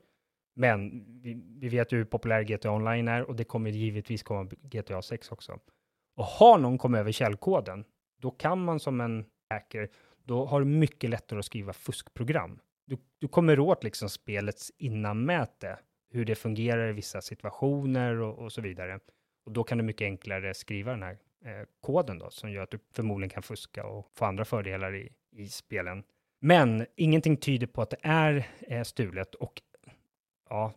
men 0.56 1.04
vi, 1.22 1.42
vi 1.58 1.68
vet 1.68 1.92
ju 1.92 1.96
hur 1.96 2.04
populär 2.04 2.42
GTA 2.42 2.70
Online 2.70 3.08
är 3.08 3.22
och 3.22 3.36
det 3.36 3.44
kommer 3.44 3.70
givetvis 3.70 4.22
komma 4.22 4.50
GTA 4.62 5.02
6 5.02 5.32
också. 5.32 5.58
Och 6.16 6.24
har 6.24 6.58
någon 6.58 6.78
kommit 6.78 6.98
över 6.98 7.12
källkoden, 7.12 7.84
då 8.18 8.30
kan 8.30 8.64
man 8.64 8.80
som 8.80 9.00
en 9.00 9.24
hacker, 9.50 9.88
då 10.24 10.46
har 10.46 10.60
du 10.60 10.66
mycket 10.66 11.10
lättare 11.10 11.38
att 11.38 11.44
skriva 11.44 11.72
fuskprogram. 11.72 12.60
Du, 12.86 12.96
du 13.18 13.28
kommer 13.28 13.60
åt 13.60 13.84
liksom 13.84 14.08
spelets 14.08 14.72
innanmäte, 14.78 15.78
hur 16.10 16.24
det 16.24 16.34
fungerar 16.34 16.88
i 16.88 16.92
vissa 16.92 17.20
situationer 17.20 18.20
och, 18.20 18.38
och 18.38 18.52
så 18.52 18.60
vidare. 18.60 19.00
Och 19.44 19.52
då 19.52 19.64
kan 19.64 19.78
du 19.78 19.84
mycket 19.84 20.04
enklare 20.04 20.54
skriva 20.54 20.90
den 20.90 21.02
här 21.02 21.18
eh, 21.44 21.66
koden 21.80 22.18
då, 22.18 22.30
som 22.30 22.52
gör 22.52 22.62
att 22.62 22.70
du 22.70 22.78
förmodligen 22.92 23.30
kan 23.30 23.42
fuska 23.42 23.86
och 23.86 24.10
få 24.14 24.24
andra 24.24 24.44
fördelar 24.44 24.94
i, 24.94 25.12
i 25.32 25.48
spelen. 25.48 26.04
Men 26.40 26.86
ingenting 26.96 27.36
tyder 27.36 27.66
på 27.66 27.82
att 27.82 27.90
det 27.90 28.00
är 28.02 28.48
eh, 28.60 28.82
stulet 28.82 29.34
och 29.34 29.62
ja, 30.48 30.72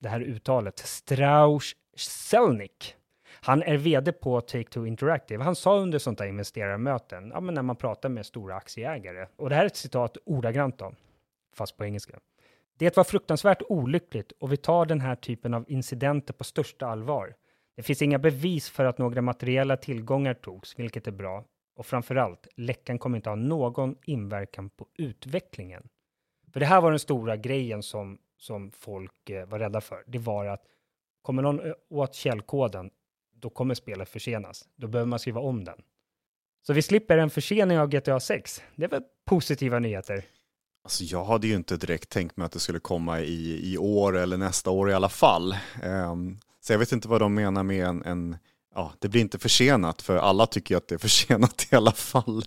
det 0.00 0.08
här 0.08 0.20
uttalet, 0.20 0.78
Strauss 0.78 1.76
Selnick. 1.96 2.94
Han 3.40 3.62
är 3.62 3.76
vd 3.76 4.12
på 4.12 4.40
Take-Two 4.40 4.86
Interactive. 4.86 5.44
Han 5.44 5.56
sa 5.56 5.78
under 5.78 5.98
sånt 5.98 6.18
där 6.18 6.26
investerarmöten, 6.26 7.30
ja, 7.34 7.40
men 7.40 7.54
när 7.54 7.62
man 7.62 7.76
pratar 7.76 8.08
med 8.08 8.26
stora 8.26 8.54
aktieägare, 8.54 9.26
och 9.36 9.48
det 9.48 9.54
här 9.54 9.62
är 9.62 9.66
ett 9.66 9.76
citat 9.76 10.16
ordagrant 10.24 10.78
då, 10.78 10.94
fast 11.54 11.76
på 11.76 11.84
engelska. 11.84 12.18
Det 12.78 12.96
var 12.96 13.04
fruktansvärt 13.04 13.62
olyckligt 13.68 14.32
och 14.32 14.52
vi 14.52 14.56
tar 14.56 14.86
den 14.86 15.00
här 15.00 15.14
typen 15.16 15.54
av 15.54 15.64
incidenter 15.68 16.34
på 16.34 16.44
största 16.44 16.86
allvar. 16.86 17.34
Det 17.76 17.82
finns 17.82 18.02
inga 18.02 18.18
bevis 18.18 18.70
för 18.70 18.84
att 18.84 18.98
några 18.98 19.22
materiella 19.22 19.76
tillgångar 19.76 20.34
togs, 20.34 20.78
vilket 20.78 21.06
är 21.06 21.12
bra. 21.12 21.44
Och 21.76 21.86
framför 21.86 22.16
allt, 22.16 22.48
läckan 22.56 22.98
kommer 22.98 23.16
inte 23.16 23.28
ha 23.28 23.36
någon 23.36 23.96
inverkan 24.04 24.70
på 24.70 24.86
utvecklingen. 24.94 25.88
För 26.52 26.60
det 26.60 26.66
här 26.66 26.80
var 26.80 26.90
den 26.90 26.98
stora 26.98 27.36
grejen 27.36 27.82
som, 27.82 28.18
som 28.36 28.70
folk 28.70 29.30
eh, 29.30 29.46
var 29.46 29.58
rädda 29.58 29.80
för. 29.80 30.04
Det 30.06 30.18
var 30.18 30.46
att 30.46 30.62
kommer 31.22 31.42
någon 31.42 31.60
eh, 31.66 31.72
åt 31.88 32.14
källkoden, 32.14 32.90
då 33.40 33.50
kommer 33.50 33.74
spelet 33.74 34.08
försenas. 34.08 34.64
Då 34.76 34.88
behöver 34.88 35.08
man 35.08 35.18
skriva 35.18 35.40
om 35.40 35.64
den. 35.64 35.78
Så 36.66 36.72
vi 36.72 36.82
slipper 36.82 37.18
en 37.18 37.30
försening 37.30 37.78
av 37.78 37.88
GTA 37.88 38.20
6. 38.20 38.62
Det 38.76 38.84
är 38.84 38.88
väl 38.88 39.02
positiva 39.26 39.78
nyheter? 39.78 40.24
Alltså 40.84 41.04
jag 41.04 41.24
hade 41.24 41.46
ju 41.46 41.54
inte 41.54 41.76
direkt 41.76 42.08
tänkt 42.08 42.36
mig 42.36 42.46
att 42.46 42.52
det 42.52 42.58
skulle 42.58 42.78
komma 42.78 43.20
i, 43.20 43.72
i 43.72 43.78
år 43.78 44.16
eller 44.16 44.36
nästa 44.36 44.70
år 44.70 44.90
i 44.90 44.94
alla 44.94 45.08
fall. 45.08 45.56
Um, 45.84 46.38
så 46.60 46.72
jag 46.72 46.78
vet 46.78 46.92
inte 46.92 47.08
vad 47.08 47.20
de 47.20 47.34
menar 47.34 47.62
med 47.62 47.86
en, 47.86 48.04
en 48.04 48.36
ja, 48.74 48.92
det 48.98 49.08
blir 49.08 49.20
inte 49.20 49.38
försenat 49.38 50.02
för 50.02 50.16
alla 50.16 50.46
tycker 50.46 50.74
ju 50.74 50.76
att 50.76 50.88
det 50.88 50.94
är 50.94 50.98
försenat 51.08 51.66
i 51.70 51.76
alla 51.76 51.92
fall. 51.92 52.44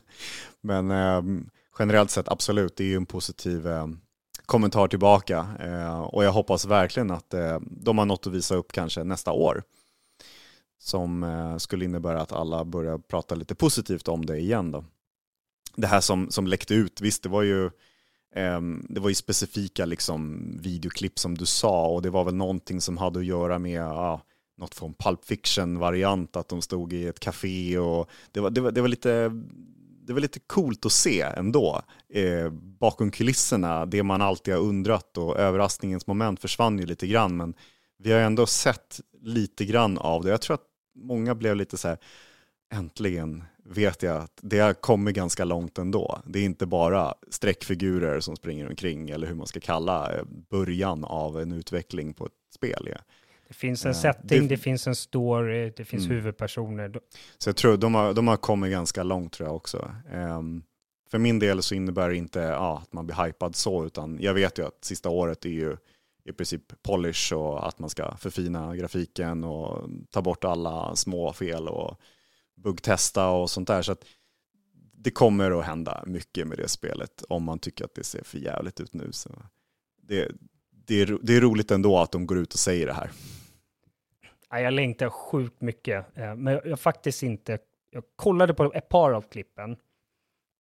Men 0.62 0.91
um, 0.91 1.49
generellt 1.80 2.12
sett 2.12 2.30
absolut, 2.30 2.75
det 2.75 2.84
är 2.84 2.88
ju 2.88 2.95
en 2.95 3.06
positiv 3.06 3.67
um, 3.67 4.01
kommentar 4.45 4.88
tillbaka 4.88 5.47
uh, 5.65 6.01
och 6.01 6.23
jag 6.23 6.32
hoppas 6.32 6.65
verkligen 6.65 7.12
att 7.12 7.34
uh, 7.34 7.60
de 7.62 7.97
har 7.97 8.06
något 8.06 8.27
att 8.27 8.34
visa 8.34 8.56
upp 8.56 8.71
kanske 8.71 9.04
nästa 9.04 9.32
år 9.32 9.63
som 10.82 11.24
eh, 11.24 11.58
skulle 11.58 11.86
innebära 11.86 12.22
att 12.22 12.32
alla 12.32 12.65
börjar 12.65 12.98
prata 12.98 13.36
lite 13.36 13.56
positivt 13.56 14.08
om 14.08 14.26
det 14.26 14.38
igen 14.38 14.72
då. 14.72 14.84
Det 15.76 15.88
här 15.88 16.02
som, 16.02 16.32
som 16.32 16.48
läckte 16.48 16.74
ut, 16.74 17.02
visst 17.02 17.24
det 17.24 17.30
var 17.30 17.41
ju 17.41 17.65
eh, 18.36 18.62
det 18.89 19.00
var 19.00 19.10
ju 19.10 19.15
specifika 19.15 19.86
liksom, 19.86 20.52
videoklipp 20.62 21.20
som 21.20 21.38
du 21.38 21.46
sa 21.46 21.88
och 21.88 22.02
det 22.02 22.10
var 22.10 22.24
väl 22.24 22.36
någonting 22.36 22.82
som 22.82 22.98
hade 22.98 23.20
att 23.20 23.26
göra 23.26 23.60
med 23.60 23.84
ah, 23.84 24.22
något 24.58 24.76
från 24.76 24.94
Pulp 24.94 25.26
Fiction-variant, 25.26 26.36
att 26.36 26.48
de 26.48 26.62
stod 26.62 26.94
i 26.94 27.08
ett 27.08 27.20
café 27.20 27.78
och 27.78 28.10
det 28.32 28.39
var, 28.39 28.50
det 28.50 28.62
var, 28.62 28.72
det 28.72 28.82
var 28.82 28.88
lite 28.88 29.32
det 30.08 30.13
var 30.13 30.22
lite 30.22 30.39
coolt 30.39 30.86
att 30.86 30.91
se 30.91 31.22
ändå. 31.22 31.82
Eh, 32.13 32.50
bakom 32.80 33.12
kulisserna, 33.12 33.86
det 33.86 34.04
man 34.04 34.22
alltid 34.22 34.54
har 34.54 34.62
undrat 34.62 35.17
och 35.17 35.39
överraskningens 35.39 36.08
moment 36.08 36.39
försvann 36.39 36.80
ju 36.80 36.86
lite 36.86 37.08
grann. 37.08 37.38
Men 37.38 37.54
vi 37.98 38.12
har 38.12 38.20
ändå 38.20 38.46
sett 38.46 39.00
lite 39.22 39.65
grann 39.65 39.98
av 39.98 40.24
det. 40.24 40.30
Jag 40.30 40.41
tror 40.41 40.54
att 40.54 40.71
många 41.02 41.36
blev 41.36 41.56
lite 41.56 41.78
så 41.78 41.88
här, 41.88 41.98
äntligen 42.74 43.44
vet 43.64 44.04
jag 44.04 44.18
att 44.18 44.40
det 44.42 44.60
har 44.60 44.74
kommit 44.74 45.16
ganska 45.16 45.46
långt 45.46 45.78
ändå. 45.78 46.22
Det 46.26 46.40
är 46.40 46.44
inte 46.44 46.66
bara 46.66 47.14
streckfigurer 47.30 48.20
som 48.20 48.36
springer 48.36 48.70
omkring 48.70 49.10
eller 49.10 49.28
hur 49.28 49.36
man 49.36 49.48
ska 49.48 49.60
kalla 49.60 50.14
eh, 50.14 50.24
början 50.50 51.04
av 51.04 51.40
en 51.40 51.52
utveckling 51.52 52.14
på 52.14 52.26
ett 52.26 52.32
spel. 52.56 52.88
Ja. 52.92 52.98
Det 53.48 53.54
finns 53.56 53.86
en 53.86 53.96
setting, 53.96 54.42
det, 54.42 54.48
det 54.48 54.58
finns 54.58 54.88
en 54.88 54.96
story, 54.96 55.74
det 55.78 55.86
finns 55.86 56.06
mm. 56.06 56.16
huvudpersoner. 56.16 57.00
Så 57.38 57.50
jag 57.50 57.56
tror 57.56 57.78
de 57.78 57.96
har, 57.96 58.14
de 58.14 58.28
har 58.28 58.38
kommit 58.38 58.72
ganska 58.72 59.04
långt 59.04 59.34
tror 59.34 59.50
jag 59.50 59.56
också. 59.56 59.92
Um, 60.14 60.64
för 61.12 61.18
min 61.18 61.40
del 61.40 61.62
så 61.62 61.76
innebär 61.76 62.10
det 62.10 62.16
inte 62.16 62.40
ja, 62.40 62.80
att 62.84 62.94
man 62.94 63.06
blir 63.06 63.26
hypad 63.26 63.56
så, 63.56 63.86
utan 63.86 64.18
jag 64.22 64.34
vet 64.34 64.60
ju 64.60 64.66
att 64.66 64.86
sista 64.86 65.10
året 65.10 65.46
är 65.46 65.50
ju 65.50 65.78
i 66.24 66.34
princip 66.34 66.82
polish 66.84 67.34
och 67.34 67.68
att 67.68 67.80
man 67.80 67.90
ska 67.90 68.18
förfina 68.18 68.76
grafiken 68.76 69.44
och 69.44 69.90
ta 70.10 70.22
bort 70.22 70.44
alla 70.44 70.96
små 70.96 71.34
fel 71.34 71.68
och 71.68 72.00
buggtesta 72.56 73.30
och 73.30 73.50
sånt 73.50 73.68
där. 73.68 73.82
Så 73.82 73.92
att 73.92 74.06
det 74.94 75.12
kommer 75.12 75.60
att 75.60 75.66
hända 75.66 76.04
mycket 76.08 76.48
med 76.48 76.58
det 76.58 76.68
spelet 76.68 77.24
om 77.30 77.44
man 77.44 77.60
tycker 77.60 77.86
att 77.86 77.96
det 77.96 78.04
ser 78.04 78.24
för 78.24 78.38
jävligt 78.38 78.80
ut 78.80 78.94
nu. 78.94 79.12
Så 79.12 79.30
det, 80.02 80.32
det, 80.70 81.02
är, 81.02 81.18
det 81.22 81.38
är 81.38 81.42
roligt 81.42 81.72
ändå 81.72 81.98
att 81.98 82.12
de 82.12 82.28
går 82.28 82.38
ut 82.38 82.54
och 82.54 82.60
säger 82.60 82.88
det 82.88 82.94
här. 82.94 83.12
Jag 84.50 84.74
längtar 84.74 85.10
sjukt 85.10 85.62
mycket, 85.62 86.18
eh, 86.18 86.36
men 86.36 86.54
jag, 86.54 86.66
jag 86.66 86.80
faktiskt 86.80 87.24
inte... 87.24 87.60
Jag 87.94 88.04
kollade 88.16 88.54
på 88.54 88.74
ett 88.74 88.90
par 88.90 89.12
av 89.12 89.22
klippen, 89.22 89.78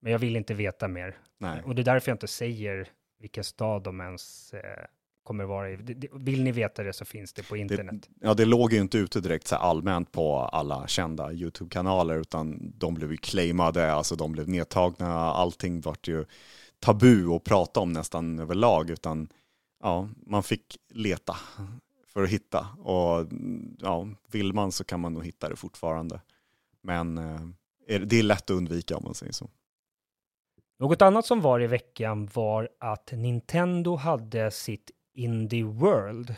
men 0.01 0.11
jag 0.11 0.19
vill 0.19 0.35
inte 0.35 0.53
veta 0.53 0.87
mer. 0.87 1.17
Nej. 1.37 1.61
Och 1.65 1.75
det 1.75 1.81
är 1.81 1.83
därför 1.83 2.09
jag 2.11 2.15
inte 2.15 2.27
säger 2.27 2.89
vilken 3.19 3.43
stad 3.43 3.83
de 3.83 4.01
ens 4.01 4.53
eh, 4.53 4.85
kommer 5.31 5.45
vara. 5.45 5.77
Vill 6.13 6.43
ni 6.43 6.51
veta 6.51 6.83
det 6.83 6.93
så 6.93 7.05
finns 7.05 7.33
det 7.33 7.43
på 7.43 7.57
internet. 7.57 8.09
Det, 8.09 8.27
ja, 8.27 8.33
det 8.33 8.45
låg 8.45 8.73
ju 8.73 8.79
inte 8.79 8.97
ute 8.97 9.19
direkt 9.21 9.47
så 9.47 9.55
allmänt 9.55 10.11
på 10.11 10.37
alla 10.37 10.87
kända 10.87 11.31
YouTube-kanaler, 11.31 12.17
utan 12.17 12.73
de 12.77 12.93
blev 12.93 13.11
ju 13.11 13.17
claimade, 13.17 13.93
alltså 13.93 14.15
de 14.15 14.31
blev 14.31 14.49
nedtagna, 14.49 15.13
allting 15.15 15.81
vart 15.81 16.07
ju 16.07 16.25
tabu 16.79 17.35
att 17.35 17.43
prata 17.43 17.79
om 17.79 17.91
nästan 17.91 18.39
överlag, 18.39 18.89
utan 18.89 19.27
ja, 19.83 20.09
man 20.25 20.43
fick 20.43 20.77
leta 20.89 21.35
för 22.07 22.23
att 22.23 22.29
hitta. 22.29 22.67
Och 22.79 23.27
ja, 23.79 24.07
vill 24.31 24.53
man 24.53 24.71
så 24.71 24.83
kan 24.83 24.99
man 24.99 25.13
nog 25.13 25.25
hitta 25.25 25.49
det 25.49 25.55
fortfarande. 25.55 26.21
Men 26.81 27.17
eh, 27.17 27.99
det 28.01 28.19
är 28.19 28.23
lätt 28.23 28.43
att 28.43 28.57
undvika 28.57 28.97
om 28.97 29.03
man 29.03 29.15
säger 29.15 29.33
så. 29.33 29.49
Något 30.79 31.01
annat 31.01 31.25
som 31.25 31.41
var 31.41 31.61
i 31.61 31.67
veckan 31.67 32.29
var 32.33 32.69
att 32.79 33.11
Nintendo 33.11 33.95
hade 33.95 34.51
sitt 34.51 34.91
Indie 35.23 35.63
World. 35.63 36.35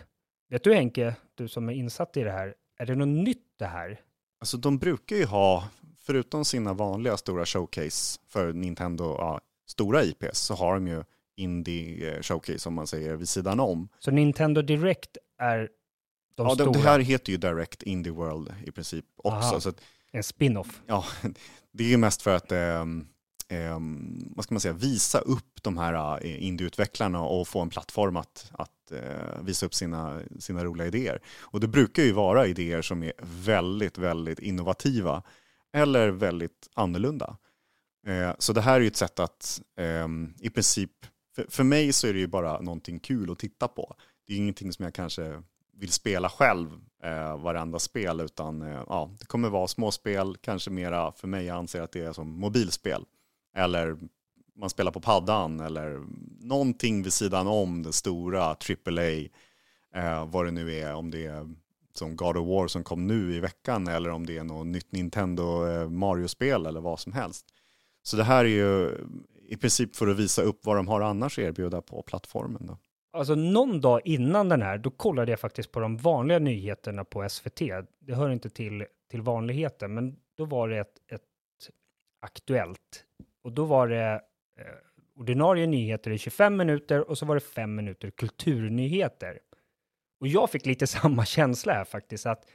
Vet 0.49 0.63
du 0.63 0.73
Henke, 0.73 1.15
du 1.35 1.47
som 1.47 1.69
är 1.69 1.73
insatt 1.73 2.17
i 2.17 2.23
det 2.23 2.31
här, 2.31 2.53
är 2.77 2.85
det 2.85 2.95
något 2.95 3.23
nytt 3.23 3.53
det 3.59 3.65
här? 3.65 4.01
Alltså 4.39 4.57
de 4.57 4.77
brukar 4.77 5.15
ju 5.15 5.25
ha, 5.25 5.67
förutom 5.99 6.45
sina 6.45 6.73
vanliga 6.73 7.17
stora 7.17 7.45
showcase 7.45 8.19
för 8.27 8.53
Nintendo, 8.53 9.03
ja, 9.03 9.41
stora 9.67 10.03
IPs, 10.03 10.39
så 10.39 10.53
har 10.53 10.73
de 10.73 10.87
ju 10.87 11.03
indie 11.35 12.23
showcase 12.23 12.59
som 12.59 12.73
man 12.73 12.87
säger 12.87 13.15
vid 13.15 13.29
sidan 13.29 13.59
om. 13.59 13.89
Så 13.99 14.11
Nintendo 14.11 14.61
Direct 14.61 15.17
är 15.37 15.69
de 16.35 16.47
ja, 16.47 16.55
stora? 16.55 16.71
Det 16.71 16.79
här 16.79 16.99
heter 16.99 17.31
ju 17.31 17.37
Direct 17.37 17.83
Indie 17.83 18.13
World 18.13 18.53
i 18.65 18.71
princip 18.71 19.05
också. 19.15 19.61
Så 19.61 19.69
att, 19.69 19.81
en 20.11 20.23
spin-off? 20.23 20.81
Ja, 20.85 21.05
det 21.71 21.83
är 21.83 21.87
ju 21.87 21.97
mest 21.97 22.21
för 22.21 22.35
att 22.35 22.51
eh, 22.51 22.85
eh, 23.53 23.79
vad 24.35 24.45
ska 24.45 24.53
man 24.53 24.61
säga, 24.61 24.73
visa 24.73 25.19
upp 25.19 25.63
de 25.63 25.77
här 25.77 26.25
eh, 26.25 26.43
indieutvecklarna 26.43 27.21
och 27.21 27.47
få 27.47 27.61
en 27.61 27.69
plattform 27.69 28.15
att, 28.15 28.51
att 28.51 28.91
eh, 28.91 29.41
visa 29.43 29.65
upp 29.65 29.73
sina, 29.73 30.21
sina 30.39 30.63
roliga 30.63 30.87
idéer. 30.87 31.21
Och 31.39 31.59
det 31.59 31.67
brukar 31.67 32.03
ju 32.03 32.11
vara 32.11 32.47
idéer 32.47 32.81
som 32.81 33.03
är 33.03 33.13
väldigt, 33.21 33.97
väldigt 33.97 34.39
innovativa 34.39 35.23
eller 35.73 36.09
väldigt 36.09 36.69
annorlunda. 36.73 37.37
Eh, 38.07 38.31
så 38.39 38.53
det 38.53 38.61
här 38.61 38.75
är 38.75 38.79
ju 38.79 38.87
ett 38.87 38.95
sätt 38.95 39.19
att 39.19 39.61
ehm, 39.77 40.33
i 40.39 40.49
princip 40.49 40.91
för, 41.35 41.45
för 41.49 41.63
mig 41.63 41.93
så 41.93 42.07
är 42.07 42.13
det 42.13 42.19
ju 42.19 42.27
bara 42.27 42.61
någonting 42.61 42.99
kul 42.99 43.31
att 43.31 43.39
titta 43.39 43.67
på. 43.67 43.95
Det 44.27 44.33
är 44.33 44.37
ingenting 44.37 44.73
som 44.73 44.83
jag 44.83 44.93
kanske 44.93 45.43
vill 45.77 45.91
spela 45.91 46.29
själv 46.29 46.69
eh, 47.03 47.37
varenda 47.37 47.79
spel, 47.79 48.19
utan 48.19 48.61
eh, 48.61 48.83
ja, 48.87 49.11
det 49.19 49.25
kommer 49.25 49.49
vara 49.49 49.67
småspel, 49.67 50.37
kanske 50.41 50.69
mera 50.69 51.11
för 51.11 51.27
mig, 51.27 51.45
jag 51.45 51.57
anser 51.57 51.81
att 51.81 51.91
det 51.91 52.05
är 52.05 52.13
som 52.13 52.39
mobilspel. 52.39 53.05
Eller 53.55 53.97
man 54.55 54.69
spelar 54.69 54.91
på 54.91 55.01
paddan 55.01 55.59
eller 55.59 56.03
någonting 56.39 57.03
vid 57.03 57.13
sidan 57.13 57.47
om 57.47 57.83
det 57.83 57.93
stora 57.93 58.43
AAA, 58.43 59.11
eh, 59.95 60.25
vad 60.25 60.45
det 60.45 60.51
nu 60.51 60.73
är, 60.73 60.93
om 60.93 61.11
det 61.11 61.25
är 61.25 61.49
som 61.93 62.15
God 62.15 62.37
of 62.37 62.47
War 62.47 62.67
som 62.67 62.83
kom 62.83 63.07
nu 63.07 63.35
i 63.35 63.39
veckan 63.39 63.87
eller 63.87 64.09
om 64.09 64.25
det 64.25 64.37
är 64.37 64.43
något 64.43 64.67
nytt 64.67 64.91
Nintendo 64.91 65.67
eh, 65.67 65.89
Mario-spel 65.89 66.65
eller 66.65 66.81
vad 66.81 66.99
som 66.99 67.13
helst. 67.13 67.45
Så 68.03 68.17
det 68.17 68.23
här 68.23 68.45
är 68.45 68.49
ju 68.49 68.97
i 69.47 69.57
princip 69.57 69.95
för 69.95 70.07
att 70.07 70.19
visa 70.19 70.41
upp 70.41 70.65
vad 70.65 70.75
de 70.75 70.87
har 70.87 71.01
annars 71.01 71.39
att 71.39 71.45
erbjuda 71.45 71.81
på 71.81 72.01
plattformen. 72.01 72.67
Då. 72.67 72.77
Alltså 73.11 73.35
någon 73.35 73.81
dag 73.81 74.01
innan 74.05 74.49
den 74.49 74.61
här, 74.61 74.77
då 74.77 74.91
kollade 74.91 75.31
jag 75.31 75.39
faktiskt 75.39 75.71
på 75.71 75.79
de 75.79 75.97
vanliga 75.97 76.39
nyheterna 76.39 77.03
på 77.03 77.29
SVT. 77.29 77.59
Det 77.99 78.15
hör 78.15 78.29
inte 78.29 78.49
till, 78.49 78.85
till 79.11 79.21
vanligheten, 79.21 79.93
men 79.93 80.15
då 80.37 80.45
var 80.45 80.69
det 80.69 80.77
ett, 80.77 80.97
ett 81.11 81.21
Aktuellt. 82.23 83.05
Och 83.43 83.51
då 83.51 83.65
var 83.65 83.87
det 83.87 84.21
eh, 84.59 84.65
ordinarie 85.15 85.67
nyheter 85.67 86.11
i 86.11 86.17
25 86.17 86.57
minuter 86.57 87.09
och 87.09 87.17
så 87.17 87.25
var 87.25 87.35
det 87.35 87.41
5 87.41 87.75
minuter 87.75 88.11
kulturnyheter. 88.11 89.39
Och 90.19 90.27
jag 90.27 90.49
fick 90.49 90.65
lite 90.65 90.87
samma 90.87 91.25
känsla 91.25 91.73
här 91.73 91.85
faktiskt, 91.85 92.25
att 92.25 92.45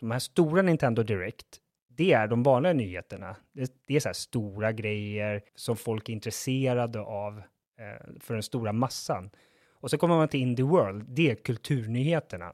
de 0.00 0.10
här 0.10 0.18
stora 0.18 0.62
Nintendo 0.62 1.02
Direct, 1.02 1.60
det 1.88 2.12
är 2.12 2.28
de 2.28 2.42
vanliga 2.42 2.72
nyheterna. 2.72 3.36
Det, 3.52 3.72
det 3.86 3.96
är 3.96 4.00
så 4.00 4.08
här 4.08 4.14
stora 4.14 4.72
grejer 4.72 5.42
som 5.54 5.76
folk 5.76 6.08
är 6.08 6.12
intresserade 6.12 7.00
av 7.00 7.38
eh, 7.78 8.20
för 8.20 8.34
den 8.34 8.42
stora 8.42 8.72
massan. 8.72 9.30
Och 9.70 9.90
så 9.90 9.98
kommer 9.98 10.16
man 10.16 10.28
till 10.28 10.40
Indie 10.40 10.64
World, 10.64 11.04
det 11.08 11.30
är 11.30 11.34
kulturnyheterna. 11.34 12.52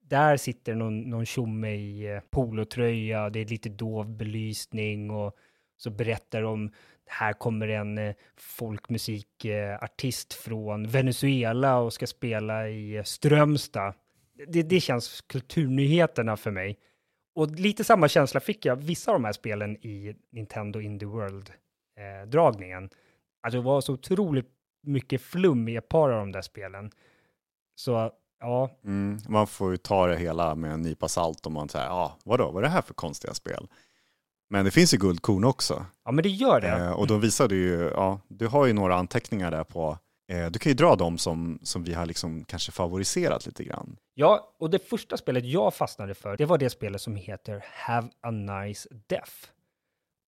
Där 0.00 0.36
sitter 0.36 0.74
någon, 0.74 1.00
någon 1.00 1.26
tjomme 1.26 1.70
i 1.70 2.14
eh, 2.14 2.20
polotröja, 2.30 3.30
det 3.30 3.40
är 3.40 3.44
lite 3.44 3.68
dov 3.68 4.16
belysning 4.16 5.10
och 5.10 5.36
så 5.76 5.90
berättar 5.90 6.42
de 6.42 6.72
här 7.06 7.32
kommer 7.32 7.68
en 7.68 7.98
eh, 7.98 8.14
folkmusikartist 8.36 10.32
från 10.32 10.86
Venezuela 10.86 11.78
och 11.78 11.92
ska 11.92 12.06
spela 12.06 12.68
i 12.68 12.96
eh, 12.96 13.02
Strömstad. 13.02 13.94
Det, 14.48 14.62
det 14.62 14.80
känns 14.80 15.20
kulturnyheterna 15.20 16.36
för 16.36 16.50
mig. 16.50 16.78
Och 17.34 17.50
lite 17.50 17.84
samma 17.84 18.08
känsla 18.08 18.40
fick 18.40 18.64
jag 18.64 18.76
vissa 18.76 19.10
av 19.10 19.14
de 19.14 19.24
här 19.24 19.32
spelen 19.32 19.76
i 19.76 20.14
Nintendo 20.30 20.80
Indie 20.80 21.08
World-dragningen. 21.08 22.84
Eh, 22.84 22.90
alltså 23.42 23.58
det 23.58 23.64
var 23.64 23.80
så 23.80 23.92
otroligt 23.92 24.48
mycket 24.82 25.22
flum 25.22 25.68
i 25.68 25.76
ett 25.76 25.88
par 25.88 26.10
av 26.10 26.18
de 26.18 26.32
där 26.32 26.42
spelen. 26.42 26.90
Så 27.74 28.12
ja. 28.40 28.70
Mm, 28.84 29.18
man 29.28 29.46
får 29.46 29.70
ju 29.70 29.76
ta 29.76 30.06
det 30.06 30.16
hela 30.16 30.54
med 30.54 30.72
en 30.72 30.82
nypa 30.82 31.08
salt 31.08 31.46
om 31.46 31.52
man 31.52 31.68
säger, 31.68 31.86
ja, 31.86 32.18
vadå, 32.24 32.50
vad 32.50 32.56
är 32.56 32.62
det 32.62 32.72
här 32.72 32.82
för 32.82 32.94
konstiga 32.94 33.34
spel? 33.34 33.68
Men 34.52 34.64
det 34.64 34.70
finns 34.70 34.94
ju 34.94 34.98
guldkorn 34.98 35.44
också. 35.44 35.86
Ja, 36.04 36.12
men 36.12 36.22
det 36.22 36.28
gör 36.28 36.60
det. 36.60 36.68
Eh, 36.68 36.92
och 36.92 37.06
då 37.06 37.16
visade 37.16 37.54
ju, 37.54 37.90
ja, 37.94 38.20
du 38.28 38.46
har 38.46 38.66
ju 38.66 38.72
några 38.72 38.94
anteckningar 38.94 39.50
där 39.50 39.64
på, 39.64 39.98
eh, 40.32 40.46
du 40.46 40.58
kan 40.58 40.70
ju 40.70 40.74
dra 40.74 40.96
dem 40.96 41.18
som, 41.18 41.58
som 41.62 41.84
vi 41.84 41.94
har 41.94 42.06
liksom 42.06 42.44
kanske 42.44 42.72
favoriserat 42.72 43.46
lite 43.46 43.64
grann. 43.64 43.96
Ja, 44.14 44.54
och 44.58 44.70
det 44.70 44.88
första 44.88 45.16
spelet 45.16 45.44
jag 45.44 45.74
fastnade 45.74 46.14
för, 46.14 46.36
det 46.36 46.44
var 46.44 46.58
det 46.58 46.70
spelet 46.70 47.00
som 47.00 47.16
heter 47.16 47.64
Have 47.66 48.08
a 48.20 48.30
Nice 48.30 48.88
Death. 49.06 49.32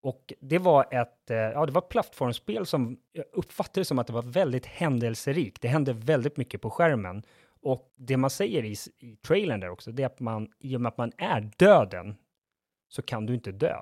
Och 0.03 0.33
det 0.41 0.59
var 0.59 0.87
ett, 0.91 1.31
eh, 1.31 1.37
ja, 1.37 1.66
det 1.66 1.72
var 1.72 1.83
ett 1.83 1.89
plattformsspel 1.89 2.66
som 2.66 2.97
jag 3.12 3.25
uppfattade 3.33 3.85
som 3.85 3.99
att 3.99 4.07
det 4.07 4.12
var 4.12 4.22
väldigt 4.22 4.66
händelserikt. 4.66 5.62
Det 5.62 5.68
hände 5.68 5.93
väldigt 5.93 6.37
mycket 6.37 6.61
på 6.62 6.70
skärmen. 6.70 7.22
Och 7.62 7.93
det 7.97 8.16
man 8.16 8.31
säger 8.31 8.64
i, 8.64 8.77
i 8.99 9.16
trailern 9.16 9.61
där 9.61 9.70
också, 9.70 9.93
det 9.93 10.03
är 10.03 10.07
att 10.07 10.20
man, 10.20 10.49
i 10.61 10.77
och 10.77 10.81
med 10.81 10.91
att 10.91 10.99
man 10.99 11.12
är 11.18 11.51
döden, 11.57 12.16
så 12.89 13.03
kan 13.03 13.27
du 13.27 13.35
inte 13.35 13.53
dö. 13.53 13.81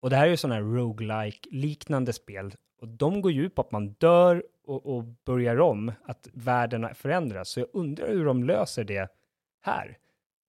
Och 0.00 0.10
det 0.10 0.16
här 0.16 0.26
är 0.26 0.30
ju 0.30 0.36
sådana 0.36 0.54
här 0.54 0.62
roguelike 0.62 1.48
liknande 1.50 2.12
spel. 2.12 2.54
Och 2.80 2.88
de 2.88 3.20
går 3.20 3.32
ju 3.32 3.46
ut 3.46 3.54
på 3.54 3.60
att 3.60 3.72
man 3.72 3.92
dör 3.92 4.44
och, 4.66 4.96
och 4.96 5.04
börjar 5.04 5.60
om, 5.60 5.92
att 6.04 6.28
världen 6.32 6.94
förändras. 6.94 7.48
Så 7.48 7.60
jag 7.60 7.68
undrar 7.72 8.08
hur 8.08 8.24
de 8.24 8.44
löser 8.44 8.84
det 8.84 9.08
här. 9.62 9.98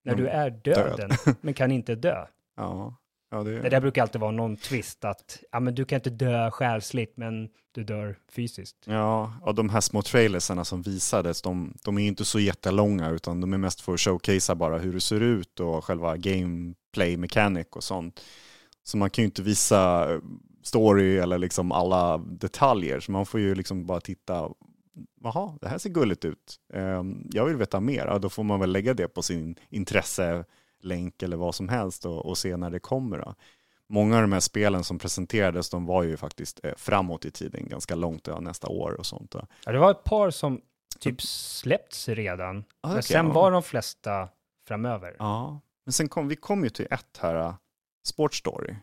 När 0.04 0.14
mm. 0.14 0.26
du 0.26 0.30
är 0.30 0.50
döden, 0.50 1.10
död. 1.10 1.36
men 1.42 1.54
kan 1.54 1.72
inte 1.72 1.96
dö. 1.96 2.26
Ja. 2.58 2.96
Ja, 3.34 3.44
det... 3.44 3.62
det 3.62 3.70
där 3.70 3.82
brukar 3.82 4.02
alltid 4.02 4.22
vara 4.22 4.32
någon 4.32 4.58
twist 4.58 5.06
att 5.06 5.44
ja, 5.52 5.60
men 5.60 5.76
du 5.76 5.86
kan 5.86 5.96
inte 5.96 6.10
dö 6.10 6.52
själsligt, 6.52 7.18
men 7.18 7.50
du 7.72 7.84
dör 7.84 8.18
fysiskt. 8.32 8.78
Ja, 8.86 9.34
och 9.42 9.56
de 9.56 9.70
här 9.70 9.82
små 9.82 10.02
trailersarna 10.02 10.66
som 10.66 10.82
visades, 10.82 11.42
de, 11.42 11.74
de 11.84 11.98
är 11.98 12.08
inte 12.08 12.26
så 12.26 12.40
jättelånga, 12.40 13.10
utan 13.10 13.42
de 13.42 13.54
är 13.54 13.58
mest 13.58 13.82
för 13.82 13.94
att 13.94 14.00
showcasea 14.00 14.56
bara 14.56 14.78
hur 14.78 14.94
det 14.94 15.02
ser 15.02 15.22
ut 15.22 15.60
och 15.60 15.86
själva 15.86 16.18
gameplay 16.18 17.18
mechanic 17.18 17.68
och 17.72 17.84
sånt. 17.84 18.22
Så 18.84 18.98
man 18.98 19.10
kan 19.10 19.22
ju 19.22 19.26
inte 19.26 19.42
visa 19.42 20.08
story 20.64 21.18
eller 21.18 21.38
liksom 21.38 21.72
alla 21.72 22.18
detaljer, 22.18 23.00
så 23.00 23.12
man 23.12 23.26
får 23.26 23.40
ju 23.40 23.56
liksom 23.56 23.86
bara 23.86 24.02
titta, 24.02 24.50
jaha, 25.24 25.58
det 25.62 25.68
här 25.68 25.78
ser 25.78 25.90
gulligt 25.90 26.26
ut. 26.26 26.60
Ehm, 26.74 27.30
jag 27.32 27.46
vill 27.46 27.56
veta 27.56 27.80
mer, 27.80 28.06
ja, 28.06 28.20
då 28.20 28.30
får 28.30 28.44
man 28.44 28.60
väl 28.60 28.72
lägga 28.72 28.94
det 28.94 29.08
på 29.08 29.22
sin 29.22 29.56
intresselänk 29.70 31.24
eller 31.24 31.38
vad 31.38 31.56
som 31.56 31.70
helst 31.70 32.06
och, 32.06 32.26
och 32.26 32.38
se 32.38 32.58
när 32.58 32.70
det 32.70 32.80
kommer. 32.80 33.18
Då. 33.18 33.36
Många 33.88 34.16
av 34.16 34.22
de 34.22 34.32
här 34.32 34.40
spelen 34.40 34.84
som 34.84 35.00
presenterades, 35.00 35.70
de 35.70 35.86
var 35.86 36.04
ju 36.04 36.18
faktiskt 36.18 36.60
eh, 36.66 36.74
framåt 36.78 37.26
i 37.26 37.32
tiden, 37.32 37.68
ganska 37.70 37.96
långt, 37.96 38.28
ja, 38.28 38.40
nästa 38.40 38.68
år 38.68 38.92
och 38.92 39.06
sånt. 39.06 39.32
Då. 39.32 39.48
Ja, 39.66 39.72
det 39.72 39.80
var 39.80 39.92
ett 39.92 40.04
par 40.04 40.30
som 40.30 40.62
typ 41.00 41.22
släppts 41.22 42.10
redan, 42.10 42.64
ah, 42.82 42.94
men 42.94 43.04
sen 43.04 43.28
ja. 43.28 43.34
var 43.34 43.52
de 43.52 43.64
flesta 43.64 44.30
framöver. 44.68 45.16
Ja, 45.20 45.60
men 45.86 45.94
sen 45.94 46.10
kom 46.10 46.28
vi 46.28 46.36
kom 46.36 46.64
ju 46.64 46.70
till 46.70 46.88
ett 46.92 47.18
här, 47.20 47.54
Sports 48.04 48.38
Story. 48.38 48.76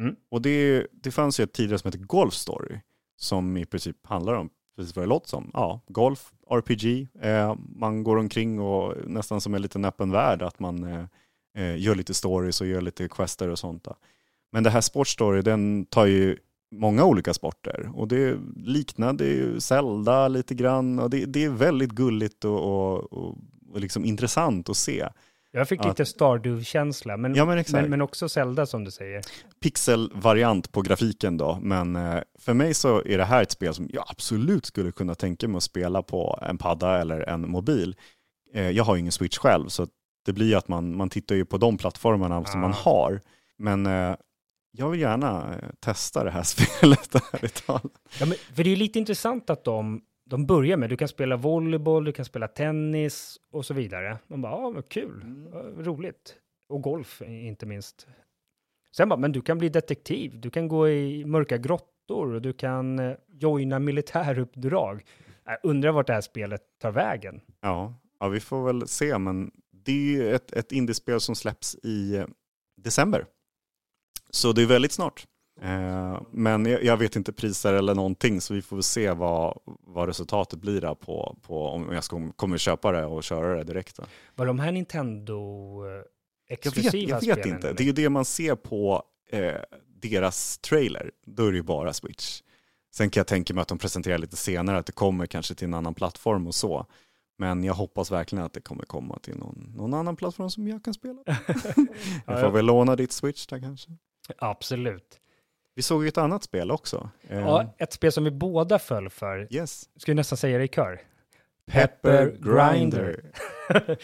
Mm. 0.00 0.16
Och 0.30 0.42
det, 0.42 0.86
det 0.92 1.10
fanns 1.10 1.40
ju 1.40 1.44
ett 1.44 1.52
tidigare 1.52 1.78
som 1.78 1.88
heter 1.88 2.04
Golf 2.04 2.34
Story, 2.34 2.80
som 3.16 3.56
i 3.56 3.64
princip 3.64 4.06
handlar 4.06 4.34
om 4.34 4.50
precis 4.76 4.96
vad 4.96 5.02
det 5.04 5.08
låter 5.08 5.28
som. 5.28 5.50
Ja, 5.54 5.80
golf, 5.88 6.32
RPG, 6.50 7.08
eh, 7.20 7.54
man 7.76 8.04
går 8.04 8.16
omkring 8.16 8.60
och 8.60 8.94
nästan 9.06 9.40
som 9.40 9.54
en 9.54 9.62
liten 9.62 9.84
öppen 9.84 10.10
värld, 10.10 10.42
att 10.42 10.58
man 10.58 10.84
eh, 10.84 11.04
eh 11.58 11.76
gör 11.76 11.94
lite 11.94 12.14
stories 12.14 12.60
och 12.60 12.66
gör 12.66 12.80
lite 12.80 13.08
quester 13.08 13.48
och 13.48 13.58
sånt. 13.58 13.84
Då. 13.84 13.96
Men 14.52 14.62
det 14.62 14.70
här 14.70 14.80
Sportstory, 14.80 15.42
den 15.42 15.86
tar 15.86 16.06
ju 16.06 16.36
många 16.72 17.04
olika 17.04 17.34
sporter 17.34 17.90
och 17.94 18.08
det 18.08 18.38
liknade 18.56 19.24
ju 19.24 19.60
Zelda 19.60 20.28
lite 20.28 20.54
grann 20.54 20.98
och 20.98 21.10
det, 21.10 21.24
det 21.24 21.44
är 21.44 21.50
väldigt 21.50 21.90
gulligt 21.90 22.44
och, 22.44 22.60
och, 22.60 23.12
och, 23.12 23.38
och 23.72 23.80
liksom 23.80 24.04
intressant 24.04 24.68
att 24.68 24.76
se. 24.76 25.08
Jag 25.54 25.68
fick 25.68 25.84
lite 25.84 26.06
Stardew-känsla, 26.06 27.16
men, 27.16 27.34
ja, 27.34 27.44
men, 27.44 27.64
men, 27.72 27.90
men, 27.90 28.00
också 28.00 28.28
Zelda 28.28 28.66
som 28.66 28.84
du 28.84 28.90
säger. 28.90 29.22
Pixel-variant 29.60 30.72
på 30.72 30.82
grafiken 30.82 31.36
då, 31.36 31.58
men 31.62 31.96
eh, 31.96 32.20
för 32.38 32.54
mig 32.54 32.74
så 32.74 33.02
är 33.04 33.18
det 33.18 33.24
här 33.24 33.42
ett 33.42 33.50
spel 33.50 33.74
som 33.74 33.88
jag 33.92 34.04
absolut 34.08 34.66
skulle 34.66 34.92
kunna 34.92 35.14
tänka 35.14 35.48
mig 35.48 35.56
att 35.56 35.62
spela 35.62 36.02
på 36.02 36.38
en 36.42 36.58
padda 36.58 37.00
eller 37.00 37.20
en 37.20 37.50
mobil. 37.50 37.96
Eh, 38.54 38.70
jag 38.70 38.84
har 38.84 38.94
ju 38.94 39.00
ingen 39.00 39.12
Switch 39.12 39.38
själv, 39.38 39.68
så 39.68 39.86
det 40.24 40.32
blir 40.32 40.56
att 40.56 40.68
man, 40.68 40.96
man 40.96 41.10
tittar 41.10 41.34
ju 41.34 41.44
på 41.44 41.58
de 41.58 41.78
plattformarna 41.78 42.38
ah. 42.38 42.44
som 42.44 42.60
man 42.60 42.72
har. 42.72 43.20
Men 43.58 43.86
eh, 43.86 44.16
jag 44.70 44.90
vill 44.90 45.00
gärna 45.00 45.54
testa 45.80 46.24
det 46.24 46.30
här 46.30 46.42
spelet, 46.42 47.14
ärligt 47.32 47.66
talat. 47.66 47.92
Ja, 48.20 48.26
men, 48.26 48.36
för 48.54 48.64
det 48.64 48.72
är 48.72 48.76
lite 48.76 48.98
intressant 48.98 49.50
att 49.50 49.64
de 49.64 50.00
de 50.24 50.46
börjar 50.46 50.76
med, 50.76 50.90
du 50.90 50.96
kan 50.96 51.08
spela 51.08 51.36
volleyboll, 51.36 52.04
du 52.04 52.12
kan 52.12 52.24
spela 52.24 52.48
tennis 52.48 53.40
och 53.50 53.66
så 53.66 53.74
vidare. 53.74 54.18
Man 54.26 54.42
bara, 54.42 54.52
ja, 54.52 54.70
vad 54.70 54.88
kul, 54.88 55.22
mm. 55.22 55.84
roligt. 55.84 56.36
Och 56.68 56.82
golf 56.82 57.22
inte 57.22 57.66
minst. 57.66 58.06
Sen 58.96 59.08
bara, 59.08 59.16
men 59.16 59.32
du 59.32 59.42
kan 59.42 59.58
bli 59.58 59.68
detektiv, 59.68 60.40
du 60.40 60.50
kan 60.50 60.68
gå 60.68 60.88
i 60.88 61.24
mörka 61.24 61.58
grottor 61.58 62.34
och 62.34 62.42
du 62.42 62.52
kan 62.52 62.98
eh, 62.98 63.16
joina 63.28 63.78
militäruppdrag. 63.78 65.04
Jag 65.44 65.58
undrar 65.62 65.92
vart 65.92 66.06
det 66.06 66.12
här 66.12 66.20
spelet 66.20 66.62
tar 66.78 66.92
vägen. 66.92 67.40
Ja, 67.60 67.94
ja 68.20 68.28
vi 68.28 68.40
får 68.40 68.66
väl 68.66 68.88
se, 68.88 69.18
men 69.18 69.50
det 69.70 69.92
är 69.92 70.16
ju 70.16 70.34
ett, 70.34 70.52
ett 70.52 70.72
indiespel 70.72 71.20
som 71.20 71.34
släpps 71.34 71.74
i 71.82 72.16
eh, 72.16 72.26
december. 72.76 73.26
Så 74.30 74.52
det 74.52 74.62
är 74.62 74.66
väldigt 74.66 74.92
snart. 74.92 75.26
Eh, 75.62 76.22
men 76.30 76.66
jag 76.66 76.96
vet 76.96 77.16
inte 77.16 77.32
priser 77.32 77.74
eller 77.74 77.94
någonting 77.94 78.40
så 78.40 78.54
vi 78.54 78.62
får 78.62 78.76
väl 78.76 78.82
se 78.82 79.12
vad, 79.12 79.58
vad 79.64 80.08
resultatet 80.08 80.60
blir 80.60 80.80
där 80.80 80.94
på, 80.94 81.36
på 81.42 81.66
om 81.66 81.92
jag 81.92 82.04
ska, 82.04 82.32
kommer 82.36 82.58
köpa 82.58 82.92
det 82.92 83.04
och 83.04 83.24
köra 83.24 83.56
det 83.56 83.64
direkt. 83.64 83.96
Då. 83.96 84.02
Var 84.34 84.46
de 84.46 84.58
här 84.58 84.72
Nintendo 84.72 85.82
exklusiva 86.48 87.10
Jag 87.10 87.20
vet, 87.20 87.26
jag 87.26 87.36
vet 87.36 87.46
inte. 87.46 87.66
Eller? 87.66 87.76
Det 87.76 87.82
är 87.82 87.86
ju 87.86 87.92
det 87.92 88.08
man 88.08 88.24
ser 88.24 88.54
på 88.54 89.02
eh, 89.30 89.54
deras 89.86 90.58
trailer. 90.58 91.10
Då 91.26 91.46
är 91.46 91.50
det 91.50 91.56
ju 91.56 91.62
bara 91.62 91.92
Switch. 91.92 92.42
Sen 92.94 93.10
kan 93.10 93.20
jag 93.20 93.26
tänka 93.26 93.54
mig 93.54 93.62
att 93.62 93.68
de 93.68 93.78
presenterar 93.78 94.18
lite 94.18 94.36
senare 94.36 94.78
att 94.78 94.86
det 94.86 94.92
kommer 94.92 95.26
kanske 95.26 95.54
till 95.54 95.66
en 95.66 95.74
annan 95.74 95.94
plattform 95.94 96.46
och 96.46 96.54
så. 96.54 96.86
Men 97.38 97.64
jag 97.64 97.74
hoppas 97.74 98.10
verkligen 98.10 98.44
att 98.44 98.52
det 98.52 98.60
kommer 98.60 98.84
komma 98.84 99.18
till 99.18 99.36
någon, 99.36 99.72
någon 99.76 99.94
annan 99.94 100.16
plattform 100.16 100.50
som 100.50 100.68
jag 100.68 100.84
kan 100.84 100.94
spela. 100.94 101.22
jag 102.26 102.40
får 102.40 102.50
väl 102.50 102.66
låna 102.66 102.96
ditt 102.96 103.12
Switch 103.12 103.46
där 103.46 103.60
kanske. 103.60 103.90
Absolut. 104.38 105.21
Vi 105.74 105.82
såg 105.82 106.02
ju 106.02 106.08
ett 106.08 106.18
annat 106.18 106.42
spel 106.42 106.70
också. 106.70 107.10
Ja, 107.28 107.62
eh, 107.62 107.68
ett 107.78 107.92
spel 107.92 108.12
som 108.12 108.24
vi 108.24 108.30
båda 108.30 108.78
föll 108.78 109.10
för. 109.10 109.48
Yes. 109.50 109.88
Vi 110.06 110.14
nästan 110.14 110.36
säga 110.36 110.58
det 110.58 110.64
i 110.64 110.68
kör? 110.68 111.00
Pepper 111.66 112.36
Grinder. 112.40 113.32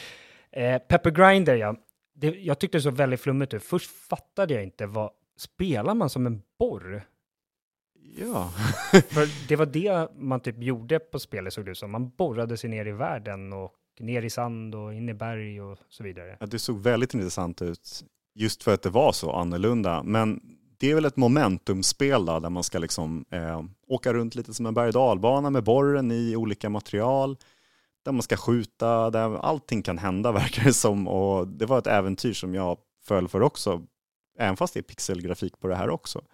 Eh, 0.50 0.78
Pepper 0.78 1.10
Grinder, 1.10 1.56
ja. 1.56 1.76
Det, 2.14 2.26
jag 2.26 2.58
tyckte 2.58 2.78
det 2.78 2.82
såg 2.82 2.94
väldigt 2.94 3.20
flummigt 3.20 3.54
ut. 3.54 3.62
Först 3.62 3.90
fattade 3.90 4.54
jag 4.54 4.62
inte 4.62 4.86
vad... 4.86 5.10
Spelar 5.36 5.94
man 5.94 6.10
som 6.10 6.26
en 6.26 6.42
borr? 6.58 7.06
Ja. 8.16 8.52
För 8.92 9.48
det 9.48 9.56
var 9.56 9.66
det 9.66 10.08
man 10.16 10.40
typ 10.40 10.62
gjorde 10.62 10.98
på 10.98 11.18
spelet 11.18 11.52
såg 11.52 11.64
det 11.64 11.70
ut 11.70 11.78
som. 11.78 11.90
Man 11.90 12.10
borrade 12.10 12.56
sig 12.56 12.70
ner 12.70 12.86
i 12.86 12.92
världen 12.92 13.52
och 13.52 13.74
ner 14.00 14.22
i 14.22 14.30
sand 14.30 14.74
och 14.74 14.94
in 14.94 15.08
i 15.08 15.14
berg 15.14 15.62
och 15.62 15.78
så 15.88 16.02
vidare. 16.02 16.36
ja, 16.40 16.46
det 16.46 16.58
såg 16.58 16.78
väldigt 16.78 17.14
intressant 17.14 17.62
ut 17.62 18.04
just 18.34 18.62
för 18.62 18.74
att 18.74 18.82
det 18.82 18.90
var 18.90 19.12
så 19.12 19.32
annorlunda. 19.32 20.02
Men 20.02 20.40
det 20.80 20.90
är 20.90 20.94
väl 20.94 21.04
ett 21.04 21.16
momentumspel 21.16 22.24
då, 22.26 22.38
där 22.40 22.50
man 22.50 22.62
ska 22.64 22.78
liksom 22.78 23.24
eh, 23.30 23.62
åka 23.86 24.12
runt 24.12 24.34
lite 24.34 24.54
som 24.54 24.66
en 24.66 24.74
berg 24.74 24.92
dalbana 24.92 25.50
med 25.50 25.64
borren 25.64 26.12
i 26.12 26.36
olika 26.36 26.68
material. 26.68 27.36
Där 28.04 28.12
man 28.12 28.22
ska 28.22 28.36
skjuta, 28.36 29.10
där 29.10 29.36
allting 29.38 29.82
kan 29.82 29.98
hända 29.98 30.32
verkar 30.42 30.64
det 30.64 30.72
som. 30.72 31.08
Och 31.08 31.48
det 31.48 31.66
var 31.66 31.78
ett 31.78 31.86
äventyr 31.86 32.32
som 32.32 32.54
jag 32.54 32.78
föll 33.04 33.28
för 33.28 33.42
också. 33.42 33.82
Även 34.38 34.56
fast 34.56 34.74
det 34.74 34.80
är 34.80 34.82
pixelgrafik 34.82 35.60
på 35.60 35.68
det 35.68 35.76
här 35.76 35.90
också. 35.90 36.24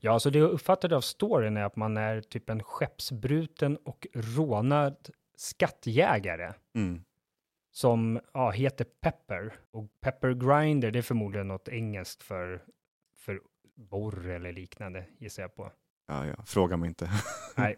Ja, 0.00 0.20
så 0.20 0.30
det 0.30 0.38
jag 0.38 0.50
uppfattade 0.50 0.96
av 0.96 1.00
storyn 1.00 1.56
är 1.56 1.64
att 1.64 1.76
man 1.76 1.96
är 1.96 2.20
typ 2.20 2.50
en 2.50 2.62
skeppsbruten 2.62 3.76
och 3.84 4.06
rånad 4.14 4.96
skattjägare 5.36 6.52
Mm. 6.74 7.02
som 7.72 8.20
ja, 8.34 8.50
heter 8.50 8.84
Pepper. 8.84 9.54
Och 9.70 9.84
Pepper 10.00 10.30
Grinder, 10.32 10.90
det 10.90 10.98
är 10.98 11.02
förmodligen 11.02 11.48
något 11.48 11.68
engelskt 11.68 12.22
för, 12.22 12.62
för 13.16 13.40
borr 13.76 14.28
eller 14.28 14.52
liknande, 14.52 15.04
gissar 15.18 15.42
jag 15.42 15.54
på. 15.54 15.70
Ja, 16.08 16.26
ja, 16.26 16.34
fråga 16.46 16.76
mig 16.76 16.88
inte. 16.88 17.10
Nej. 17.56 17.76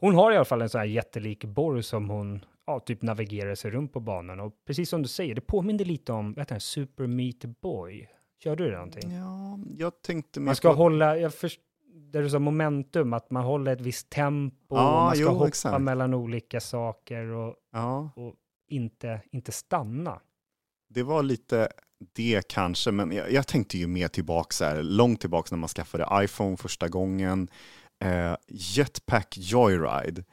Hon 0.00 0.14
har 0.14 0.32
i 0.32 0.36
alla 0.36 0.44
fall 0.44 0.62
en 0.62 0.68
sån 0.68 0.78
här 0.78 0.86
jättelik 0.86 1.44
borr 1.44 1.80
som 1.80 2.10
hon 2.10 2.44
ja, 2.66 2.80
typ 2.80 3.02
navigerar 3.02 3.54
sig 3.54 3.70
runt 3.70 3.92
på 3.92 4.00
banan. 4.00 4.40
Och 4.40 4.52
precis 4.66 4.88
som 4.88 5.02
du 5.02 5.08
säger, 5.08 5.34
det 5.34 5.40
påminner 5.40 5.84
lite 5.84 6.12
om 6.12 6.32
vad 6.32 6.38
heter 6.42 6.54
det, 6.54 6.60
Super 6.60 7.06
Meat 7.06 7.44
Boy. 7.60 8.08
Körde 8.42 8.64
du 8.64 8.70
det 8.70 8.76
någonting? 8.76 9.12
Ja, 9.12 9.58
jag 9.76 10.02
tänkte 10.02 10.40
Man 10.40 10.56
ska 10.56 10.68
på... 10.68 10.74
hålla, 10.74 11.16
jag 11.18 11.34
först, 11.34 11.60
där 11.94 12.22
du 12.22 12.30
sa 12.30 12.38
momentum, 12.38 13.12
att 13.12 13.30
man 13.30 13.44
håller 13.44 13.72
ett 13.72 13.80
visst 13.80 14.10
tempo, 14.10 14.76
Ja, 14.76 14.88
och 14.98 15.04
man 15.04 15.14
ska 15.14 15.22
jo, 15.24 15.28
hoppa 15.28 15.48
exakt. 15.48 15.82
mellan 15.82 16.14
olika 16.14 16.60
saker 16.60 17.26
och, 17.26 17.56
Ja, 17.72 18.10
och 18.16 18.34
inte, 18.68 19.20
inte 19.32 19.52
stanna. 19.52 20.20
Det 20.88 21.02
var 21.02 21.22
lite 21.22 21.68
det 22.12 22.48
kanske, 22.48 22.90
men 22.90 23.12
jag, 23.12 23.32
jag 23.32 23.46
tänkte 23.46 23.78
ju 23.78 23.86
mer 23.86 24.08
tillbaka, 24.08 24.52
så 24.52 24.64
här, 24.64 24.82
långt 24.82 25.20
tillbaka 25.20 25.48
när 25.50 25.58
man 25.58 25.68
skaffade 25.68 26.24
iPhone 26.24 26.56
första 26.56 26.88
gången. 26.88 27.48
Eh, 28.04 28.34
Jetpack 28.48 29.38
Joyride. 29.38 30.24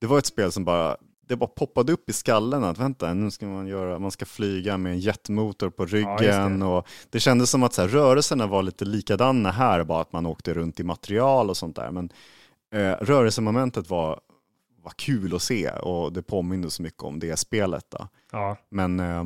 Det 0.00 0.06
var 0.06 0.18
ett 0.18 0.26
spel 0.26 0.52
som 0.52 0.64
bara, 0.64 0.96
det 1.28 1.36
bara 1.36 1.50
poppade 1.50 1.92
upp 1.92 2.10
i 2.10 2.12
skallen 2.12 2.64
att 2.64 2.78
vänta, 2.78 3.14
nu 3.14 3.30
ska 3.30 3.46
man 3.46 3.66
göra, 3.66 3.98
man 3.98 4.10
ska 4.10 4.24
flyga 4.24 4.76
med 4.78 4.92
en 4.92 4.98
jetmotor 4.98 5.70
på 5.70 5.86
ryggen. 5.86 6.60
det. 6.60 6.66
och 6.66 6.88
det 7.10 7.20
kändes 7.20 7.50
som 7.50 7.62
att 7.62 7.72
så 7.72 7.82
här, 7.82 7.88
rörelserna 7.88 8.46
var 8.46 8.62
lite 8.62 8.84
likadana 8.84 9.50
här, 9.50 9.84
bara 9.84 10.00
att 10.00 10.12
man 10.12 10.26
åkte 10.26 10.54
runt 10.54 10.80
i 10.80 10.84
material 10.84 11.50
och 11.50 11.56
sånt 11.56 11.76
där. 11.76 11.90
Men 11.90 12.10
eh, 12.74 13.04
rörelsemomentet 13.04 13.90
var, 13.90 14.20
var 14.82 14.92
kul 14.96 15.34
att 15.34 15.42
se 15.42 15.70
och 15.70 16.12
det 16.12 16.22
påminner 16.22 16.68
så 16.68 16.82
mycket 16.82 17.02
om 17.02 17.18
det 17.18 17.36
spelet. 17.36 17.86
Då. 17.88 18.08
Ja, 18.32 18.56
Men 18.70 19.00
eh, 19.00 19.24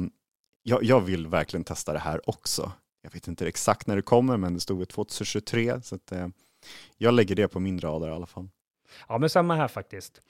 jag, 0.62 0.84
jag 0.84 1.00
vill 1.00 1.26
verkligen 1.26 1.64
testa 1.64 1.92
det 1.92 1.98
här 1.98 2.28
också. 2.30 2.72
Jag 3.02 3.11
vet 3.12 3.28
inte 3.28 3.48
exakt 3.48 3.86
när 3.86 3.96
det 3.96 4.02
kommer, 4.02 4.36
men 4.36 4.54
det 4.54 4.61
stod 4.61 4.78
väl 4.78 4.86
2023. 4.86 5.82
Så 5.82 5.94
att, 5.94 6.12
eh, 6.12 6.28
jag 6.98 7.14
lägger 7.14 7.34
det 7.34 7.48
på 7.48 7.61
min 7.61 7.80
radar 7.80 8.08
i 8.08 8.12
alla 8.12 8.26
fall. 8.26 8.48
ja 9.08 9.18
men 9.18 9.30
samma 9.30 9.54
här 9.56 9.68
faktiskt. 9.68 10.20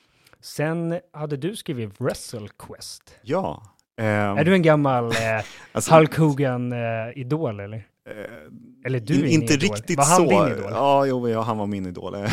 Sen 0.40 1.00
hade 1.12 1.36
du 1.36 1.56
skrivit 1.56 2.00
Wrestle 2.00 2.48
Quest. 2.58 3.14
Ja. 3.22 3.62
ehm, 4.00 4.38
Är 4.38 4.44
du 4.44 4.54
en 4.54 4.62
gammal 4.62 5.04
eh, 5.04 5.44
alltså, 5.72 5.94
Hulk 5.94 6.16
Hogan-idol 6.16 7.60
eller? 7.60 7.76
eh, 7.76 8.14
Eller 8.84 9.00
du 9.00 9.14
in, 9.28 9.42
inte 9.42 9.54
idol. 9.54 9.62
riktigt 9.76 9.96
Var 9.98 10.04
han 10.04 10.16
så. 10.16 10.30
din 10.46 10.58
idol? 10.58 10.70
Ja, 10.72 11.06
jo, 11.06 11.28
ja, 11.28 11.42
han 11.42 11.58
var 11.58 11.66
min 11.66 11.86
idol. 11.86 12.14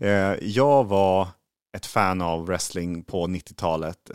Eh, 0.00 0.34
jag 0.40 0.84
var 0.86 1.28
ett 1.76 1.86
fan 1.86 2.20
av 2.22 2.46
wrestling 2.46 3.04
på 3.04 3.26
90-talet. 3.26 4.10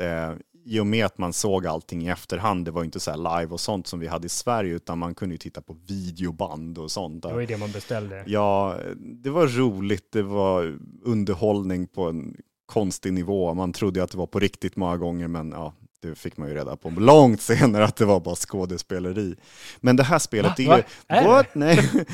I 0.65 0.79
och 0.79 0.87
med 0.87 1.05
att 1.05 1.17
man 1.17 1.33
såg 1.33 1.67
allting 1.67 2.07
i 2.07 2.09
efterhand, 2.09 2.65
det 2.65 2.71
var 2.71 2.81
ju 2.81 2.85
inte 2.85 2.99
så 2.99 3.15
live 3.15 3.47
och 3.47 3.59
sånt 3.59 3.87
som 3.87 3.99
vi 3.99 4.07
hade 4.07 4.25
i 4.25 4.29
Sverige, 4.29 4.73
utan 4.73 4.97
man 4.97 5.15
kunde 5.15 5.33
ju 5.33 5.37
titta 5.37 5.61
på 5.61 5.77
videoband 5.87 6.77
och 6.77 6.91
sånt. 6.91 7.23
Det 7.23 7.33
var 7.33 7.39
ju 7.39 7.45
det 7.45 7.57
man 7.57 7.71
beställde. 7.71 8.23
Ja, 8.27 8.77
det 8.97 9.29
var 9.29 9.47
roligt, 9.47 10.11
det 10.11 10.23
var 10.23 10.77
underhållning 11.03 11.87
på 11.87 12.09
en 12.09 12.35
konstig 12.65 13.13
nivå. 13.13 13.53
Man 13.53 13.73
trodde 13.73 14.03
att 14.03 14.11
det 14.11 14.17
var 14.17 14.27
på 14.27 14.39
riktigt 14.39 14.75
många 14.75 14.97
gånger, 14.97 15.27
men 15.27 15.51
ja, 15.51 15.73
det 16.01 16.15
fick 16.15 16.37
man 16.37 16.49
ju 16.49 16.55
reda 16.55 16.75
på 16.75 16.89
långt 16.89 17.41
senare 17.41 17.83
att 17.83 17.95
det 17.95 18.05
var 18.05 18.19
bara 18.19 18.35
skådespeleri. 18.35 19.35
Men 19.81 19.95
det 19.95 20.03
här 20.03 20.19
spelet 20.19 20.59
Va? 20.59 20.73
är 20.73 20.77
ju... 20.77 20.83
Är? 21.07 21.27
What? 21.27 21.55
Nej. 21.55 21.89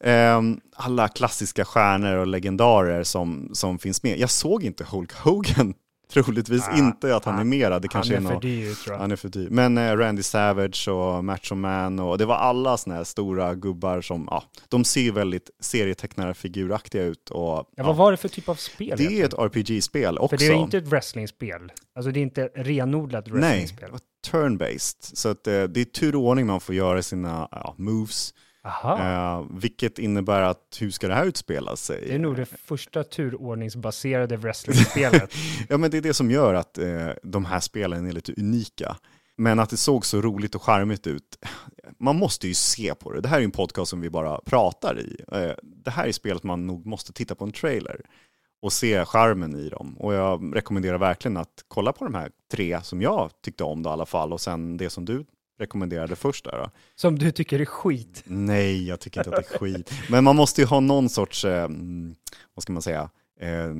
Ehm, 0.00 0.60
alla 0.76 1.08
klassiska 1.08 1.64
stjärnor 1.64 2.16
och 2.16 2.26
legendarer 2.26 3.02
som, 3.02 3.50
som 3.52 3.78
finns 3.78 4.02
med. 4.02 4.18
Jag 4.18 4.30
såg 4.30 4.64
inte 4.64 4.84
Hulk 4.84 5.12
Hogan, 5.12 5.74
troligtvis 6.12 6.68
Ah, 6.68 6.78
inte 6.78 7.16
att 7.16 7.24
han 7.24 7.36
ah, 7.36 7.40
är 7.40 7.44
med. 7.44 7.82
Det 7.82 7.88
kanske 7.88 8.14
Han 8.14 8.26
är 8.26 8.30
är 8.30 8.34
för 8.34 8.40
dyr 8.40 8.74
tror 8.74 8.94
jag. 8.94 9.00
han 9.00 9.10
är 9.10 9.16
för 9.16 9.28
dyr. 9.28 9.48
Men 9.50 9.78
eh, 9.78 9.96
Randy 9.96 10.22
Savage 10.22 10.88
och 10.88 11.24
Macho 11.24 11.54
Man 11.54 11.98
och 11.98 12.18
det 12.18 12.24
var 12.26 12.34
alla 12.36 12.76
såna 12.76 12.96
här 12.96 13.04
stora 13.04 13.54
gubbar 13.54 14.00
som, 14.00 14.28
ja, 14.30 14.42
de 14.68 14.84
ser 14.84 15.12
väldigt 15.12 15.50
serietecknarfiguraktiga 15.60 17.02
ut 17.02 17.30
och 17.30 17.38
Ja, 17.38 17.66
ja, 17.76 17.84
vad 17.84 17.96
var 17.96 18.10
det 18.10 18.16
för 18.16 18.28
typ 18.28 18.48
av 18.48 18.54
spel? 18.54 18.94
det 18.98 19.20
är 19.20 19.24
ett 19.24 19.34
RPG-spel 19.34 20.18
också. 20.18 20.36
För 20.38 20.44
det 20.46 20.52
är 20.52 20.56
inte 20.62 20.78
ett 20.78 20.88
wrestlingspel. 20.88 21.72
Alltså 21.94 22.10
det 22.12 22.20
är 22.20 22.22
inte 22.22 22.50
renodlat 22.54 23.26
Nej, 23.26 23.34
wrestlingspel. 23.40 23.90
var 23.90 24.00
turn-based. 24.30 24.96
Så 25.16 25.28
att, 25.28 25.46
eh, 25.46 25.62
det 25.62 25.80
är 25.80 25.84
turordning 25.84 26.46
man 26.46 26.60
får 26.60 26.74
göra 26.74 27.02
sina 27.02 27.48
ja, 27.50 27.74
moves. 27.78 28.34
Eh, 28.68 29.44
vilket 29.50 29.98
innebär 29.98 30.42
att 30.42 30.76
hur 30.80 30.90
ska 30.90 31.08
det 31.08 31.14
här 31.14 31.26
utspela 31.26 31.76
sig? 31.76 32.04
det 32.06 32.14
är 32.14 32.18
nog 32.18 32.36
det 32.36 32.46
första 32.46 33.04
turordningsbaserade 33.04 34.36
wrestlingspelet. 34.36 35.34
Ja, 35.68 35.76
men 35.78 35.90
det 35.90 35.96
är 35.96 36.02
det 36.02 36.14
som 36.14 36.30
gör 36.30 36.54
att 36.54 36.78
eh, 36.78 37.08
de 37.22 37.44
här 37.44 37.60
spelen 37.60 38.06
är 38.06 38.12
lite 38.12 38.32
unika. 38.36 38.96
Men 39.36 39.58
att 39.58 39.70
det 39.70 39.76
såg 39.76 40.06
så 40.06 40.20
roligt 40.20 40.54
och 40.54 40.62
charmigt 40.62 41.06
ut. 41.06 41.44
Man 41.98 42.16
måste 42.16 42.48
ju 42.48 42.54
se 42.54 42.94
på 42.94 43.12
det. 43.12 43.20
Det 43.20 43.28
här 43.28 43.40
är 43.40 43.44
en 43.44 43.50
podcast 43.50 43.90
som 43.90 44.00
vi 44.00 44.10
bara 44.10 44.40
pratar 44.46 45.00
i. 45.00 45.16
Eh, 45.32 45.52
det 45.62 45.90
här 45.90 46.06
är 46.06 46.12
spelet 46.12 46.42
man 46.42 46.66
nog 46.66 46.86
måste 46.86 47.12
titta 47.12 47.34
på 47.34 47.44
en 47.44 47.52
trailer 47.52 48.00
och 48.62 48.72
se 48.72 49.04
charmen 49.04 49.56
i 49.56 49.68
dem. 49.68 49.96
Och 49.98 50.14
jag 50.14 50.56
rekommenderar 50.56 50.98
verkligen 50.98 51.36
att 51.36 51.64
kolla 51.68 51.92
på 51.92 52.04
de 52.04 52.14
här 52.14 52.30
tre 52.52 52.80
som 52.82 53.02
jag 53.02 53.30
tyckte 53.42 53.64
om 53.64 53.82
då, 53.82 53.90
i 53.90 53.92
alla 53.92 54.06
fall. 54.06 54.32
Och 54.32 54.40
sen 54.40 54.76
det 54.76 54.90
som 54.90 55.04
du 55.04 55.24
rekommenderade 55.58 56.16
först 56.16 56.44
där. 56.44 56.58
Då. 56.58 56.70
Som 56.94 57.18
du 57.18 57.30
tycker 57.30 57.60
är 57.60 57.64
skit. 57.64 58.22
Nej, 58.24 58.88
jag 58.88 59.00
tycker 59.00 59.20
inte 59.20 59.30
att 59.30 59.48
det 59.48 59.54
är 59.54 59.58
skit. 59.58 59.92
Men 60.10 60.24
man 60.24 60.36
måste 60.36 60.60
ju 60.60 60.66
ha 60.66 60.80
någon 60.80 61.08
sorts, 61.08 61.44
eh, 61.44 61.68
vad 62.54 62.62
ska 62.62 62.72
man 62.72 62.82
säga, 62.82 63.10
eh, 63.40 63.74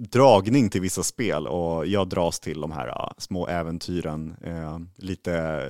dragning 0.00 0.70
till 0.70 0.80
vissa 0.80 1.02
spel 1.02 1.46
och 1.46 1.86
jag 1.86 2.08
dras 2.08 2.40
till 2.40 2.60
de 2.60 2.72
här 2.72 2.88
ah, 2.88 3.14
små 3.18 3.46
äventyren, 3.46 4.36
eh, 4.44 4.78
lite 4.96 5.66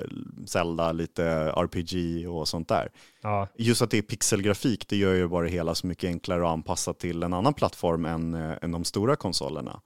Zelda, 0.47 0.93
lite 0.93 1.25
RPG 1.57 2.27
och 2.29 2.49
sånt 2.49 2.69
där. 2.69 2.89
Ja, 3.23 3.49
Just 3.57 3.83
att 3.83 3.91
det 3.91 3.99
är 3.99 4.03
pixelgrafik, 4.03 4.89
det 4.89 4.97
gör 4.97 5.15
ju 5.15 5.29
bara 5.29 5.45
det 5.45 5.51
hela 5.51 5.75
så 5.75 5.87
mycket 5.87 6.09
enklare 6.09 6.43
att 6.43 6.53
anpassa 6.53 6.95
till 6.95 7.23
en 7.23 7.33
annan 7.33 7.55
plattform 7.55 8.05
än, 8.05 8.35
eh, 8.35 8.57
än 8.63 8.73
de 8.73 8.85
stora 8.85 9.17
konsolerna. 9.17 9.81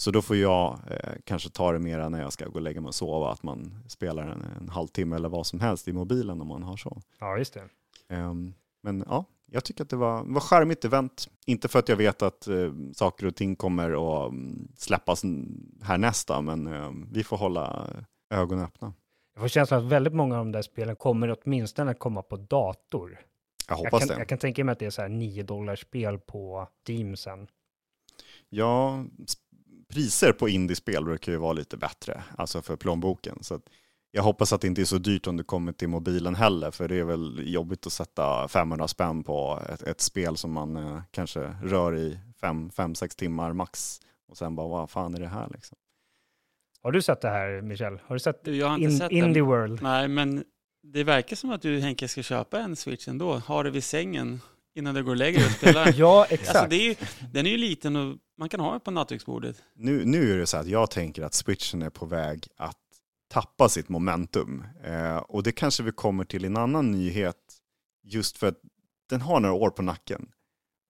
Så 0.00 0.10
då 0.10 0.22
får 0.22 0.36
jag 0.36 0.78
eh, 0.90 1.12
kanske 1.24 1.50
ta 1.50 1.72
det 1.72 1.78
mera 1.78 2.08
när 2.08 2.20
jag 2.20 2.32
ska 2.32 2.46
gå 2.46 2.54
och 2.54 2.60
lägga 2.60 2.80
mig 2.80 2.88
och 2.88 2.94
sova, 2.94 3.32
att 3.32 3.42
man 3.42 3.84
spelar 3.88 4.26
en, 4.26 4.44
en 4.60 4.68
halvtimme 4.68 5.16
eller 5.16 5.28
vad 5.28 5.46
som 5.46 5.60
helst 5.60 5.88
i 5.88 5.92
mobilen 5.92 6.40
om 6.40 6.46
man 6.46 6.62
har 6.62 6.76
så. 6.76 7.00
ja 7.18 7.38
just 7.38 7.54
det. 7.54 7.68
Ehm, 8.14 8.54
men 8.82 9.04
ja, 9.06 9.24
jag 9.46 9.64
tycker 9.64 9.82
att 9.84 9.90
det 9.90 9.96
var, 9.96 10.24
var 10.24 10.40
charmigt 10.40 10.84
event. 10.84 11.28
Inte 11.46 11.68
för 11.68 11.78
att 11.78 11.88
jag 11.88 11.96
vet 11.96 12.22
att 12.22 12.46
eh, 12.48 12.72
saker 12.94 13.26
och 13.26 13.36
ting 13.36 13.56
kommer 13.56 13.90
att 14.26 14.32
mm, 14.32 14.68
släppas 14.76 15.22
härnästa, 15.82 16.40
men 16.40 16.66
eh, 16.66 16.90
vi 17.12 17.24
får 17.24 17.36
hålla 17.36 17.86
ögonen 18.30 18.64
öppna. 18.64 18.92
Jag 19.34 19.40
får 19.40 19.48
känslan 19.48 19.84
att 19.84 19.92
väldigt 19.92 20.14
många 20.14 20.38
av 20.38 20.44
de 20.44 20.52
där 20.52 20.62
spelen 20.62 20.96
kommer 20.96 21.36
åtminstone 21.42 21.90
att 21.90 21.98
komma 21.98 22.22
på 22.22 22.36
dator. 22.36 23.10
Jag 23.68 23.78
Jag 23.78 23.84
hoppas 23.84 23.98
kan, 23.98 24.08
det. 24.08 24.18
jag 24.18 24.28
kan 24.28 24.38
tänka 24.38 24.64
mig 24.64 24.72
att 24.72 24.78
det 24.78 24.86
är 24.86 24.90
så 24.90 25.02
här 25.02 25.08
9 25.08 25.42
dollars 25.42 25.80
spel 25.80 26.18
på 26.18 26.68
Steam 26.86 27.16
sen. 27.16 27.48
Ja, 28.48 29.04
priser 29.92 30.32
på 30.32 30.48
indiespel 30.48 31.04
brukar 31.04 31.32
ju 31.32 31.38
vara 31.38 31.52
lite 31.52 31.76
bättre, 31.76 32.22
alltså 32.36 32.62
för 32.62 32.76
plånboken. 32.76 33.38
Så 33.40 33.54
att 33.54 33.62
jag 34.10 34.22
hoppas 34.22 34.52
att 34.52 34.60
det 34.60 34.66
inte 34.66 34.80
är 34.80 34.84
så 34.84 34.98
dyrt 34.98 35.26
om 35.26 35.36
det 35.36 35.44
kommer 35.44 35.72
till 35.72 35.88
mobilen 35.88 36.34
heller, 36.34 36.70
för 36.70 36.88
det 36.88 36.96
är 36.96 37.04
väl 37.04 37.42
jobbigt 37.52 37.86
att 37.86 37.92
sätta 37.92 38.48
500 38.48 38.88
spänn 38.88 39.24
på 39.24 39.62
ett, 39.68 39.82
ett 39.82 40.00
spel 40.00 40.36
som 40.36 40.52
man 40.52 40.76
eh, 40.76 41.02
kanske 41.10 41.40
rör 41.62 41.96
i 41.96 42.18
5-6 42.40 43.18
timmar 43.18 43.52
max. 43.52 44.00
Och 44.28 44.36
sen 44.36 44.56
bara, 44.56 44.68
vad 44.68 44.90
fan 44.90 45.14
är 45.14 45.20
det 45.20 45.28
här 45.28 45.48
liksom? 45.52 45.78
Har 46.82 46.92
du 46.92 47.02
sett 47.02 47.20
det 47.20 47.28
här, 47.28 47.60
Michel? 47.62 48.00
Har 48.04 48.14
du 48.14 48.20
sett 48.20 48.44
Du, 48.44 48.56
Jag 48.56 48.68
har 48.68 48.74
inte 48.74 48.84
In, 48.84 48.98
sett 48.98 49.12
Indie. 49.12 49.42
World? 49.42 49.82
Nej, 49.82 50.08
men 50.08 50.44
det 50.82 51.04
verkar 51.04 51.36
som 51.36 51.50
att 51.50 51.62
du 51.62 51.80
Henke 51.80 52.08
ska 52.08 52.22
köpa 52.22 52.60
en 52.60 52.76
Switch 52.76 53.08
ändå. 53.08 53.38
Ha 53.38 53.62
det 53.62 53.70
vid 53.70 53.84
sängen 53.84 54.40
innan 54.78 54.94
du 54.94 55.04
går 55.04 55.10
och 55.10 55.16
lägger 55.16 55.38
dig 55.38 55.46
och 55.46 55.52
spelar. 55.52 55.92
Ja, 55.96 56.26
exakt. 56.30 56.48
Alltså 56.48 56.70
det 56.70 56.76
är 56.76 56.88
ju, 56.88 56.94
den 57.32 57.46
är 57.46 57.50
ju 57.50 57.56
liten 57.56 57.96
och 57.96 58.16
man 58.38 58.48
kan 58.48 58.60
ha 58.60 58.70
den 58.70 58.80
på 58.80 58.90
nattduksbordet. 58.90 59.62
Nu, 59.74 60.04
nu 60.04 60.32
är 60.32 60.38
det 60.38 60.46
så 60.46 60.56
att 60.56 60.66
jag 60.66 60.90
tänker 60.90 61.22
att 61.22 61.34
switchen 61.34 61.82
är 61.82 61.90
på 61.90 62.06
väg 62.06 62.46
att 62.56 62.76
tappa 63.28 63.68
sitt 63.68 63.88
momentum. 63.88 64.64
Eh, 64.84 65.16
och 65.16 65.42
det 65.42 65.52
kanske 65.52 65.82
vi 65.82 65.92
kommer 65.92 66.24
till 66.24 66.44
en 66.44 66.56
annan 66.56 66.90
nyhet, 66.90 67.36
just 68.04 68.38
för 68.38 68.46
att 68.46 68.58
den 69.10 69.20
har 69.20 69.40
några 69.40 69.54
år 69.54 69.70
på 69.70 69.82
nacken. 69.82 70.28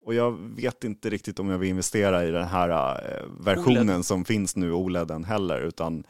Och 0.05 0.13
jag 0.13 0.31
vet 0.55 0.83
inte 0.83 1.09
riktigt 1.09 1.39
om 1.39 1.49
jag 1.49 1.57
vill 1.57 1.69
investera 1.69 2.25
i 2.25 2.31
den 2.31 2.47
här 2.47 2.69
eh, 2.69 3.25
versionen 3.39 3.89
OLED. 3.89 4.05
som 4.05 4.25
finns 4.25 4.55
nu, 4.55 4.71
OLEDen 4.71 5.23
heller, 5.23 5.61
utan 5.61 6.03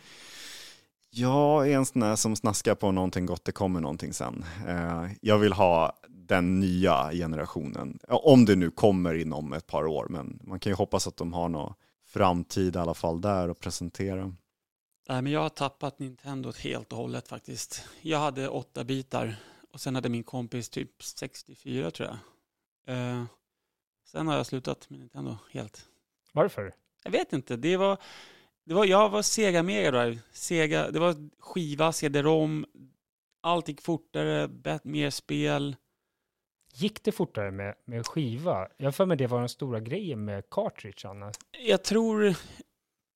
jag 1.10 1.70
är 1.72 1.76
en 1.76 1.86
sån 1.86 2.02
där 2.02 2.16
som 2.16 2.36
snaskar 2.36 2.76
på 2.76 2.92
någonting 2.92 3.26
gott, 3.26 3.46
det 3.46 3.52
kommer 3.52 3.80
någonting 3.80 4.14
sen. 4.14 4.46
Eh, 4.68 5.06
jag 5.22 5.38
vill 5.38 5.54
ha 5.54 5.98
den 6.28 6.60
nya 6.60 7.12
generationen, 7.12 8.00
om 8.08 8.46
det 8.46 8.56
nu 8.56 8.72
kommer 8.72 9.14
inom 9.14 9.54
ett 9.54 9.68
par 9.68 9.86
år, 9.86 10.08
men 10.10 10.40
man 10.44 10.60
kan 10.60 10.72
ju 10.72 10.76
hoppas 10.76 11.08
att 11.08 11.18
de 11.18 11.34
har 11.34 11.50
någon 11.50 11.74
framtid 12.06 12.76
i 12.76 12.80
alla 12.80 12.94
fall 12.94 13.22
där 13.22 13.50
att 13.50 13.60
presentera. 13.60 14.34
Nej, 15.10 15.22
men 15.22 15.32
jag 15.32 15.40
har 15.40 15.50
tappat 15.50 16.00
Nintendo 16.00 16.52
helt 16.60 16.92
och 16.92 16.98
hållet 16.98 17.28
faktiskt. 17.28 17.84
Jag 18.02 18.20
hade 18.20 18.48
åtta 18.48 18.84
bitar 18.84 19.36
och 19.72 19.82
sen 19.82 19.96
hade 19.96 20.10
min 20.10 20.24
kompis 20.24 20.70
typ 20.70 21.04
64 21.04 21.92
tror 21.92 22.10
jag. 22.10 22.18
Eh, 22.96 23.24
sen 24.06 24.28
har 24.28 24.36
jag 24.36 24.46
slutat 24.46 24.90
med 24.90 25.00
Nintendo 25.00 25.38
helt. 25.52 25.86
Varför? 26.34 26.74
Jag 27.04 27.12
vet 27.12 27.34
inte. 27.34 27.56
Det 27.56 27.78
var, 27.78 27.98
det 28.66 28.74
var, 28.74 28.86
jag 28.86 29.10
var 29.10 29.22
Sega 29.22 29.64
Mega 29.64 29.92
Drive. 29.92 30.20
Sega, 30.32 30.92
det 30.92 31.00
var 31.00 31.30
skiva, 31.40 31.92
CD-ROM. 31.92 32.66
Allt 33.42 33.68
gick 33.68 33.82
fortare, 33.82 34.50
mer 34.84 35.10
spel. 35.10 35.76
Gick 36.74 37.04
det 37.04 37.12
fortare 37.12 37.52
med, 37.52 37.76
med 37.86 38.08
skiva? 38.08 38.68
Jag 38.78 38.96
för 38.96 39.06
mig 39.06 39.18
det 39.18 39.28
var 39.28 39.40
den 39.40 39.50
stora 39.50 39.80
grejen 39.80 40.26
med 40.26 40.50
cartridge 40.52 41.10
annars. 41.10 41.36
Jag 41.68 41.84
tror, 41.84 42.36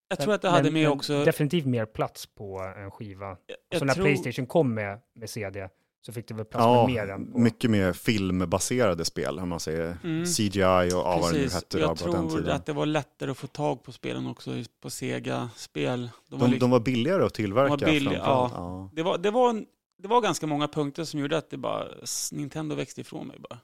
jag 0.08 0.20
tror 0.20 0.34
att 0.34 0.42
det 0.42 0.50
hade 0.50 0.72
med 0.72 0.90
också... 0.90 1.26
Definitivt 1.26 1.66
mer 1.66 1.86
plats 1.86 2.26
på 2.26 2.74
en 2.78 2.92
skiva. 2.92 3.28
Jag, 3.28 3.38
jag 3.70 3.80
så 3.80 3.86
när 3.86 3.94
tror... 3.94 4.06
Playstation 4.06 4.46
kom 4.46 4.74
med, 4.74 5.00
med 5.16 5.30
CD 5.30 5.70
så 6.06 6.14
fick 6.14 6.28
det 6.28 6.34
väl 6.34 6.46
plats 6.46 6.64
ja, 6.64 6.88
med 6.88 6.96
mer 6.96 7.14
än 7.14 7.32
på... 7.32 7.40
mycket 7.40 7.72
mer 7.72 7.94
filmbaserade 7.94 9.06
spel, 9.06 9.40
om 9.40 9.50
man 9.50 9.60
säger 9.60 9.98
mm. 10.04 10.26
CGI 10.26 10.92
och 10.96 11.04
vad 11.04 11.34
det 11.34 11.40
nu 11.40 11.50
hette. 11.50 11.80
Jag 11.80 11.98
tror 11.98 12.50
att 12.50 12.66
det 12.66 12.74
var 12.74 12.86
lättare 12.86 13.32
att 13.32 13.38
få 13.38 13.48
tag 13.48 13.84
på 13.84 13.92
spelen 13.92 14.28
också 14.28 14.52
på 14.82 14.90
Sega-spel. 14.90 16.02
De, 16.02 16.10
de, 16.30 16.40
var, 16.40 16.48
liksom... 16.48 16.60
de 16.60 16.72
var 16.72 16.80
billigare 16.80 17.26
att 17.26 17.34
tillverka. 17.34 17.76
De 17.76 17.86
var 17.86 17.92
billig, 17.92 18.18
ja. 18.18 18.52
ja. 18.54 18.90
Det, 18.94 19.04
var, 19.04 19.18
det, 19.18 19.32
var, 19.32 19.66
det 20.02 20.08
var 20.08 20.22
ganska 20.22 20.48
många 20.48 20.68
punkter 20.68 21.04
som 21.04 21.20
gjorde 21.20 21.38
att 21.38 21.50
det 21.50 21.58
bara, 21.58 21.88
Nintendo 22.32 22.76
växte 22.76 23.02
ifrån 23.02 23.28
mig 23.28 23.40
bara. 23.40 23.60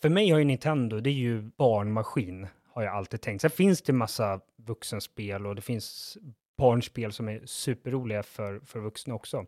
För 0.00 0.08
mig 0.08 0.30
har 0.30 0.38
ju 0.38 0.44
Nintendo, 0.44 1.00
det 1.00 1.10
är 1.10 1.14
ju 1.14 1.42
barnmaskin 1.42 2.46
har 2.72 2.82
jag 2.82 2.94
alltid 2.94 3.20
tänkt. 3.20 3.40
Sen 3.40 3.50
finns 3.50 3.82
det 3.82 3.92
massa 3.92 4.40
vuxenspel 4.56 5.46
och 5.46 5.54
det 5.54 5.62
finns 5.62 6.18
barnspel 6.56 7.12
som 7.12 7.28
är 7.28 7.46
superroliga 7.46 8.22
för, 8.22 8.60
för 8.60 8.80
vuxna 8.80 9.14
också. 9.14 9.46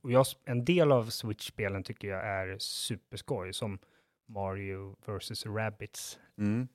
Och 0.00 0.12
jag, 0.12 0.26
en 0.44 0.64
del 0.64 0.92
av 0.92 1.10
Switch-spelen 1.10 1.82
tycker 1.82 2.08
jag 2.08 2.26
är 2.26 2.58
superskoj, 2.58 3.52
som 3.52 3.78
Mario 4.26 4.96
vs. 5.06 5.46
Rabbids. 5.46 6.18
Mm. 6.38 6.68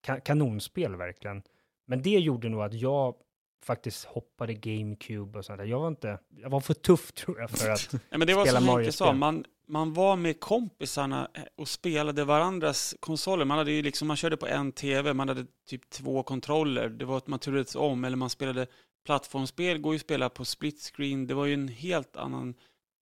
Ka 0.00 0.20
kanonspel 0.20 0.96
verkligen. 0.96 1.42
Men 1.86 2.02
det 2.02 2.10
gjorde 2.10 2.48
nog 2.48 2.62
att 2.62 2.74
jag 2.74 3.14
faktiskt 3.62 4.04
hoppade 4.04 4.54
GameCube 4.54 5.38
och 5.38 5.44
sånt 5.44 5.58
där. 5.58 5.64
Jag 5.64 5.80
var 5.80 5.88
inte, 5.88 6.18
jag 6.36 6.50
var 6.50 6.60
för 6.60 6.74
tuff 6.74 7.12
tror 7.12 7.40
jag 7.40 7.50
för 7.50 7.70
att 7.70 7.92
ja, 8.10 8.18
men 8.18 8.26
det 8.26 8.34
var 8.34 8.46
som 8.46 8.68
Henke 8.68 8.92
sa, 8.92 9.12
man, 9.12 9.44
man 9.66 9.92
var 9.92 10.16
med 10.16 10.40
kompisarna 10.40 11.28
och 11.56 11.68
spelade 11.68 12.24
varandras 12.24 12.94
konsoler. 13.00 13.44
Man, 13.44 13.58
hade 13.58 13.72
ju 13.72 13.82
liksom, 13.82 14.08
man 14.08 14.16
körde 14.16 14.36
på 14.36 14.46
en 14.46 14.72
tv, 14.72 15.14
man 15.14 15.28
hade 15.28 15.46
typ 15.68 15.90
två 15.90 16.22
kontroller. 16.22 16.88
Det 16.88 17.04
var 17.04 17.16
att 17.16 17.26
man 17.26 17.38
turades 17.38 17.74
om, 17.76 18.04
eller 18.04 18.16
man 18.16 18.30
spelade 18.30 18.66
plattformsspel, 19.06 19.78
går 19.78 19.94
ju 19.94 19.96
att 19.96 20.02
spela 20.02 20.28
på 20.28 20.44
split 20.44 20.92
screen. 20.94 21.26
Det 21.26 21.34
var 21.34 21.46
ju 21.46 21.54
en 21.54 21.68
helt 21.68 22.16
annan 22.16 22.54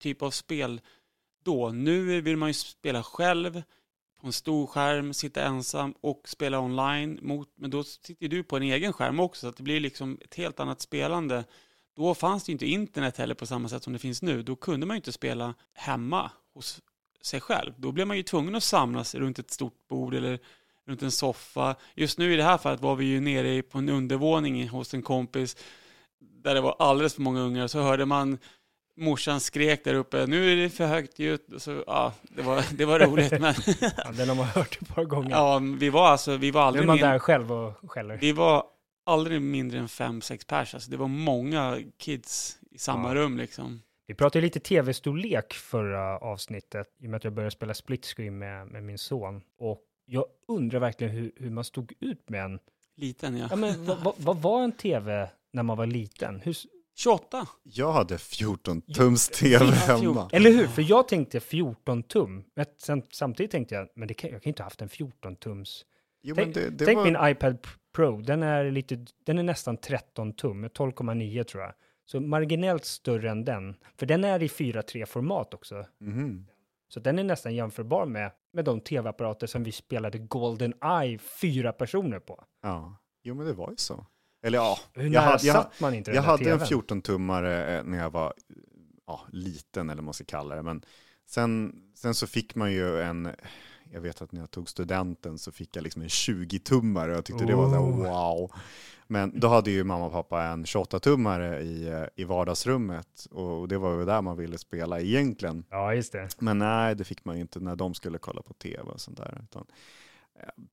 typ 0.03 0.23
av 0.23 0.31
spel 0.31 0.81
då. 1.45 1.69
Nu 1.69 2.21
vill 2.21 2.37
man 2.37 2.49
ju 2.49 2.55
spela 2.55 3.03
själv 3.03 3.63
på 4.23 4.27
en 4.27 4.33
stor 4.33 4.67
skärm, 4.67 5.15
sitta 5.15 5.43
ensam 5.43 5.95
och 6.01 6.29
spela 6.29 6.61
online. 6.61 7.19
Mot, 7.23 7.49
men 7.55 7.71
då 7.71 7.85
sitter 7.85 8.29
du 8.29 8.43
på 8.43 8.57
en 8.57 8.63
egen 8.63 8.93
skärm 8.93 9.21
också, 9.21 9.41
så 9.41 9.49
att 9.49 9.57
det 9.57 9.63
blir 9.63 9.81
liksom 9.81 10.19
ett 10.25 10.35
helt 10.35 10.61
annat 10.61 10.81
spelande. 10.81 11.45
Då 11.97 12.15
fanns 12.15 12.45
det 12.45 12.51
ju 12.51 12.53
inte 12.53 12.67
internet 12.67 13.17
heller 13.17 13.35
på 13.35 13.47
samma 13.47 13.69
sätt 13.69 13.83
som 13.83 13.93
det 13.93 13.99
finns 13.99 14.23
nu. 14.23 14.43
Då 14.43 14.57
kunde 14.57 14.87
man 14.87 14.95
ju 14.95 14.99
inte 14.99 15.13
spela 15.13 15.55
hemma 15.75 16.31
hos 16.55 16.81
sig 17.23 17.41
själv. 17.41 17.73
Då 17.77 17.93
blev 17.93 18.07
man 18.07 18.17
ju 18.17 18.23
tvungen 18.23 18.55
att 18.55 18.63
samlas 18.63 19.15
runt 19.15 19.39
ett 19.39 19.51
stort 19.51 19.89
bord 19.89 20.15
eller 20.15 20.39
runt 20.87 21.03
en 21.03 21.11
soffa. 21.11 21.77
Just 21.95 22.19
nu 22.19 22.33
i 22.33 22.37
det 22.37 22.43
här 22.43 22.59
fallet 22.59 22.81
var 22.81 22.97
vi 22.97 23.05
ju 23.05 23.21
nere 23.21 23.63
på 23.63 23.79
en 23.79 23.89
undervåning 23.89 24.69
hos 24.69 24.95
en 24.95 25.03
kompis 25.03 25.57
där 26.21 26.55
det 26.55 26.61
var 26.61 26.77
alldeles 26.79 27.15
för 27.15 27.23
många 27.23 27.41
ungar. 27.41 27.67
Så 27.67 27.81
hörde 27.81 28.07
man 28.07 28.39
morsan 28.97 29.41
skrek 29.41 29.85
där 29.85 29.95
uppe, 29.95 30.27
nu 30.27 30.53
är 30.53 30.57
det 30.57 30.71
för 30.71 30.87
högt 30.87 31.19
ljud. 31.19 31.41
Så, 31.59 31.85
ja, 31.87 32.13
det, 32.23 32.43
var, 32.43 32.65
det 32.77 32.85
var 32.85 32.99
roligt. 32.99 33.41
men... 33.41 33.55
ja, 33.97 34.13
den 34.13 34.29
har 34.29 34.37
man 34.37 34.47
hört 34.47 34.79
ett 34.83 34.89
par 34.89 35.05
gånger. 35.05 35.31
Ja, 35.31 35.61
vi 35.79 35.91
var 35.91 36.09
alltså, 36.09 36.37
vi 36.37 36.51
var 36.51 36.63
aldrig... 36.63 36.87
Nu 36.87 36.93
är 36.93 36.97
man 36.97 37.11
där 37.11 37.19
själv 37.19 37.53
och 37.53 37.91
skäller. 37.91 38.17
Vi 38.17 38.33
var 38.33 38.65
aldrig 39.07 39.43
mindre 39.43 39.79
än 39.79 39.89
fem, 39.89 40.21
sex 40.21 40.45
pers. 40.45 40.75
Alltså, 40.75 40.91
det 40.91 40.97
var 40.97 41.09
många 41.09 41.79
kids 41.99 42.59
i 42.71 42.79
samma 42.79 43.09
ja. 43.09 43.15
rum 43.15 43.39
liksom. 43.39 43.83
Vi 44.07 44.15
pratade 44.15 44.43
lite 44.43 44.61
tv-storlek 44.61 45.53
förra 45.53 46.19
avsnittet, 46.19 46.87
i 47.01 47.07
och 47.07 47.11
med 47.11 47.17
att 47.17 47.25
jag 47.25 47.33
började 47.33 47.51
spela 47.51 47.75
split 47.75 48.07
screen 48.07 48.39
med, 48.39 48.67
med 48.67 48.83
min 48.83 48.99
son. 48.99 49.43
Och 49.59 49.83
jag 50.07 50.25
undrar 50.49 50.79
verkligen 50.79 51.13
hur, 51.13 51.33
hur 51.37 51.51
man 51.51 51.65
stod 51.65 51.93
ut 52.01 52.31
med 52.31 52.45
en... 52.45 52.59
Liten, 52.97 53.37
ja. 53.37 53.47
ja 53.51 53.57
men, 53.57 53.85
vad, 53.85 53.99
vad, 54.03 54.15
vad 54.19 54.37
var 54.37 54.63
en 54.65 54.73
tv 54.73 55.31
när 55.53 55.63
man 55.63 55.77
var 55.77 55.87
liten? 55.87 56.41
Hur, 56.41 56.57
28. 56.95 57.47
Jag 57.63 57.93
hade 57.93 58.19
14 58.19 58.83
tums 58.83 59.29
tv 59.29 59.65
hemma. 59.65 60.29
Eller 60.33 60.51
hur? 60.51 60.67
För 60.67 60.83
jag 60.83 61.09
tänkte 61.09 61.41
14 61.41 62.03
tum. 62.03 62.45
Men 62.57 62.67
sen, 62.83 63.03
samtidigt 63.11 63.51
tänkte 63.51 63.75
jag, 63.75 63.89
men 63.95 64.09
det 64.09 64.15
kan, 64.15 64.31
jag 64.31 64.43
kan 64.43 64.51
inte 64.51 64.63
ha 64.63 64.67
haft 64.67 64.83
en 64.83 64.89
14 64.89 65.37
tums. 65.37 65.85
Jo, 66.23 66.35
tänk 66.35 66.55
det, 66.55 66.71
det 66.71 66.85
tänk 66.85 66.97
var... 66.97 67.05
min 67.05 67.17
iPad 67.31 67.59
Pro, 67.93 68.21
den 68.21 68.43
är, 68.43 68.71
lite, 68.71 69.07
den 69.25 69.39
är 69.39 69.43
nästan 69.43 69.77
13 69.77 70.33
tum, 70.33 70.65
12,9 70.65 71.45
tror 71.45 71.63
jag. 71.63 71.73
Så 72.05 72.21
marginellt 72.21 72.85
större 72.85 73.31
än 73.31 73.45
den. 73.45 73.77
För 73.97 74.07
den 74.07 74.25
är 74.25 74.43
i 74.43 74.47
4.3-format 74.47 75.55
också. 75.55 75.87
Mm. 76.01 76.47
Så 76.89 77.01
den 77.01 77.19
är 77.19 77.25
nästan 77.25 77.55
jämförbar 77.55 78.07
med, 78.07 78.33
med 78.53 78.65
de 78.65 78.81
tv-apparater 78.81 79.47
som 79.47 79.65
vi 79.65 79.73
spelade 79.73 80.19
Golden 80.19 80.75
Eye 80.85 81.19
fyra 81.19 81.73
personer 81.73 82.19
på. 82.19 82.45
Ja, 82.63 82.97
jo 83.23 83.35
men 83.35 83.47
det 83.47 83.53
var 83.53 83.71
ju 83.71 83.77
så. 83.77 84.07
Eller 84.43 84.59
ja, 84.59 84.79
Hur 84.93 85.11
jag 85.11 85.23
hade, 85.23 85.47
jag, 85.47 85.67
man 85.81 85.95
inte 85.95 86.11
jag 86.11 86.23
hade 86.23 86.51
en 86.51 86.59
14-tummare 86.59 87.79
eh, 87.79 87.85
när 87.85 87.99
jag 87.99 88.11
var 88.11 88.35
ja, 89.07 89.21
liten, 89.33 89.91
eller 89.91 90.03
vad 90.03 90.05
man 90.05 90.15
ska 90.15 90.25
kalla 90.25 90.55
det. 90.55 90.63
Men 90.63 90.85
sen, 91.27 91.75
sen 91.95 92.15
så 92.15 92.27
fick 92.27 92.55
man 92.55 92.73
ju 92.73 93.01
en, 93.01 93.31
jag 93.93 94.01
vet 94.01 94.23
att 94.23 94.33
när 94.33 94.41
jag 94.41 94.51
tog 94.51 94.69
studenten 94.69 95.39
så 95.39 95.53
fick 95.53 95.77
jag 95.77 95.83
liksom 95.83 96.03
en 96.03 96.09
20-tummare 96.09 97.11
och 97.11 97.17
jag 97.17 97.25
tyckte 97.25 97.45
oh. 97.45 97.49
det 97.49 97.55
var 97.55 97.69
så 97.69 97.75
här, 97.75 97.83
oh. 97.83 97.97
wow. 97.97 98.53
Men 99.07 99.41
då 99.41 99.49
hade 99.49 99.71
ju 99.71 99.85
mamma 99.85 100.07
och 100.07 100.13
pappa 100.13 100.45
en 100.45 100.65
28-tummare 100.65 101.61
i, 101.61 101.89
eh, 101.89 102.05
i 102.17 102.25
vardagsrummet 102.25 103.27
och 103.31 103.69
det 103.69 103.79
var 103.79 103.99
ju 103.99 104.05
där 104.05 104.23
man 104.23 104.37
ville 104.37 104.59
spela 104.59 105.01
egentligen. 105.01 105.65
Ja, 105.71 105.95
just 105.95 106.13
det. 106.13 106.29
Men 106.39 106.59
nej, 106.59 106.95
det 106.95 107.05
fick 107.05 107.25
man 107.25 107.37
ju 107.37 107.43
inte 107.43 107.61
när 107.61 107.77
de 107.77 107.95
skulle 107.95 108.19
kolla 108.19 108.43
på 108.43 108.53
tv 108.55 108.83
och 108.83 109.01
sånt 109.01 109.17
där. 109.17 109.41
Utan 109.43 109.67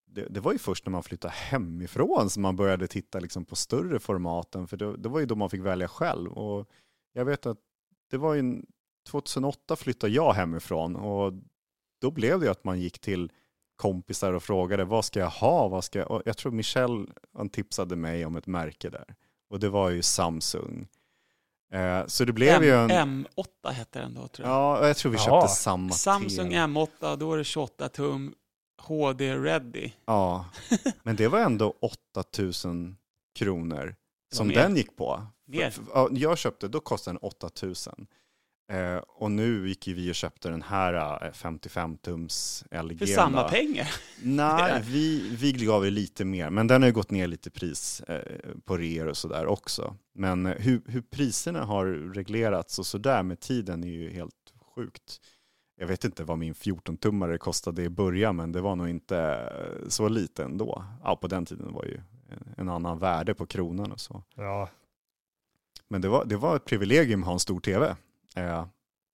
det, 0.05 0.25
det, 0.29 0.39
var 0.39 0.51
ju 0.51 0.57
först 0.57 0.85
när 0.85 0.91
man 0.91 1.03
flyttade 1.03 1.33
hemifrån 1.33 2.29
som 2.29 2.41
man 2.41 2.55
började 2.55 2.87
titta 2.87 3.19
liksom 3.19 3.45
på 3.45 3.55
större 3.55 3.99
formaten, 3.99 4.67
för 4.67 4.77
det, 4.77 4.97
det 4.97 5.09
var 5.09 5.19
ju 5.19 5.25
då 5.25 5.35
man 5.35 5.49
fick 5.49 5.61
välja 5.61 5.87
själv. 5.87 6.31
Och 6.31 6.69
jag 7.13 7.25
vet 7.25 7.45
att 7.45 7.57
det 8.11 8.17
var 8.17 8.33
ju 8.33 8.61
2008 9.09 9.75
flyttade 9.75 10.13
jag 10.13 10.33
hemifrån 10.33 10.95
och 10.95 11.33
då 12.01 12.11
blev 12.11 12.39
det 12.39 12.51
att 12.51 12.63
man 12.63 12.79
gick 12.79 12.99
till 12.99 13.31
kompisar 13.75 14.33
och 14.33 14.43
frågade 14.43 14.85
vad 14.85 15.05
ska 15.05 15.19
jag 15.19 15.29
ha? 15.29 15.67
Vad 15.67 15.83
ska 15.83 15.99
jag? 15.99 16.11
Och 16.11 16.21
jag 16.25 16.37
tror 16.37 16.51
Michelle 16.51 17.07
han 17.33 17.49
tipsade 17.49 17.95
mig 17.95 18.25
om 18.25 18.35
ett 18.35 18.47
märke 18.47 18.89
där 18.89 19.15
och 19.49 19.59
det 19.59 19.69
var 19.69 19.89
ju 19.89 20.01
Samsung. 20.01 20.87
Eh, 21.71 22.05
så 22.05 22.25
det 22.25 22.33
blev 22.33 22.55
M 22.55 22.63
ju 22.63 22.71
en... 22.71 22.89
M8 22.89 23.71
hette 23.71 23.99
den 23.99 24.13
då 24.13 24.27
tror 24.27 24.47
jag. 24.47 24.57
Ja, 24.57 24.87
jag 24.87 24.97
tror 24.97 25.11
vi 25.11 25.17
köpte 25.17 25.47
samma 25.47 25.91
Samsung 25.91 26.53
M8, 26.53 27.17
då 27.17 27.33
är 27.33 27.37
det 27.37 27.43
28 27.43 27.89
tum 27.89 28.35
HD-ready. 28.79 29.91
Ja, 30.05 30.45
men 31.03 31.15
det 31.15 31.27
var 31.27 31.39
ändå 31.39 31.73
8000 32.15 32.97
kronor 33.35 33.95
som 34.31 34.49
den 34.49 34.75
gick 34.75 34.95
på. 34.95 35.27
Mer. 35.45 35.73
Jag 36.11 36.37
köpte, 36.37 36.67
då 36.67 36.79
kostade 36.79 37.13
den 37.13 37.29
8000. 37.29 38.07
Eh, 38.71 38.97
och 38.97 39.31
nu 39.31 39.67
gick 39.69 39.87
vi 39.87 40.11
och 40.11 40.15
köpte 40.15 40.49
den 40.49 40.61
här 40.61 41.19
55-tums 41.31 42.65
eh, 42.71 42.83
LG. 42.83 42.97
För 42.97 43.05
samma 43.05 43.43
då. 43.43 43.49
pengar? 43.49 43.87
Nej, 44.23 44.81
vi, 44.85 45.35
vi 45.35 45.51
gav 45.51 45.85
lite 45.85 46.25
mer, 46.25 46.49
men 46.49 46.67
den 46.67 46.81
har 46.81 46.87
ju 46.87 46.93
gått 46.93 47.11
ner 47.11 47.27
lite 47.27 47.49
pris 47.49 48.01
eh, 48.01 48.21
på 48.65 48.77
reor 48.77 49.07
och 49.07 49.17
sådär 49.17 49.45
också. 49.45 49.95
Men 50.13 50.45
eh, 50.45 50.55
hur, 50.57 50.81
hur 50.85 51.01
priserna 51.01 51.63
har 51.65 52.13
reglerats 52.13 52.79
och 52.79 52.85
sådär 52.85 53.23
med 53.23 53.39
tiden 53.39 53.83
är 53.83 53.87
ju 53.87 54.09
helt 54.09 54.53
sjukt 54.75 55.21
jag 55.79 55.87
vet 55.87 56.03
inte 56.03 56.23
vad 56.23 56.37
min 56.37 56.53
14-tummare 56.53 57.37
kostade 57.37 57.83
i 57.83 57.89
början, 57.89 58.35
men 58.35 58.51
det 58.51 58.61
var 58.61 58.75
nog 58.75 58.89
inte 58.89 59.49
så 59.87 60.07
lite 60.09 60.43
ändå. 60.43 60.83
Ja, 61.03 61.15
på 61.15 61.27
den 61.27 61.45
tiden 61.45 61.73
var 61.73 61.85
ju 61.85 62.01
en 62.57 62.69
annan 62.69 62.99
värde 62.99 63.33
på 63.33 63.45
kronan 63.45 63.91
och 63.91 63.99
så. 63.99 64.23
Ja. 64.35 64.69
Men 65.87 66.01
det 66.01 66.07
var, 66.07 66.25
det 66.25 66.37
var 66.37 66.55
ett 66.55 66.65
privilegium 66.65 67.21
att 67.21 67.27
ha 67.27 67.33
en 67.33 67.39
stor 67.39 67.59
tv. 67.59 67.95
Eh, 68.35 68.65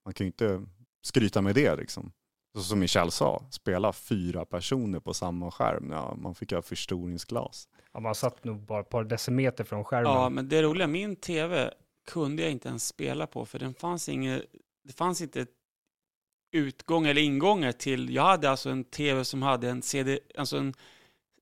man 0.05 0.13
kan 0.13 0.25
ju 0.25 0.27
inte 0.27 0.65
skryta 1.01 1.41
med 1.41 1.55
det 1.55 1.75
liksom. 1.75 2.11
Så 2.55 2.63
som 2.63 2.79
Michel 2.79 3.11
sa, 3.11 3.43
spela 3.49 3.93
fyra 3.93 4.45
personer 4.45 4.99
på 4.99 5.13
samma 5.13 5.51
skärm. 5.51 5.91
Ja, 5.91 6.15
man 6.15 6.35
fick 6.35 6.51
ha 6.51 6.61
förstoringsglas. 6.61 7.67
Ja, 7.93 7.99
man 7.99 8.15
satt 8.15 8.43
nog 8.43 8.59
bara 8.61 8.79
ett 8.79 8.89
par 8.89 9.03
decimeter 9.03 9.63
från 9.63 9.83
skärmen. 9.83 10.11
Ja, 10.11 10.29
men 10.29 10.49
det 10.49 10.61
roliga, 10.61 10.87
min 10.87 11.15
tv 11.15 11.73
kunde 12.07 12.41
jag 12.41 12.51
inte 12.51 12.67
ens 12.67 12.87
spela 12.87 13.27
på 13.27 13.45
för 13.45 13.59
den 13.59 13.73
fanns 13.73 14.09
inget, 14.09 14.43
det 14.83 14.93
fanns 14.93 15.21
inte 15.21 15.45
utgång 16.55 17.07
eller 17.07 17.21
ingångar 17.21 17.71
till, 17.71 18.15
jag 18.15 18.23
hade 18.23 18.49
alltså 18.49 18.69
en 18.69 18.83
tv 18.83 19.25
som 19.25 19.41
hade 19.41 19.69
en 19.69 19.81
CD, 19.81 20.19
alltså 20.37 20.57
en 20.57 20.73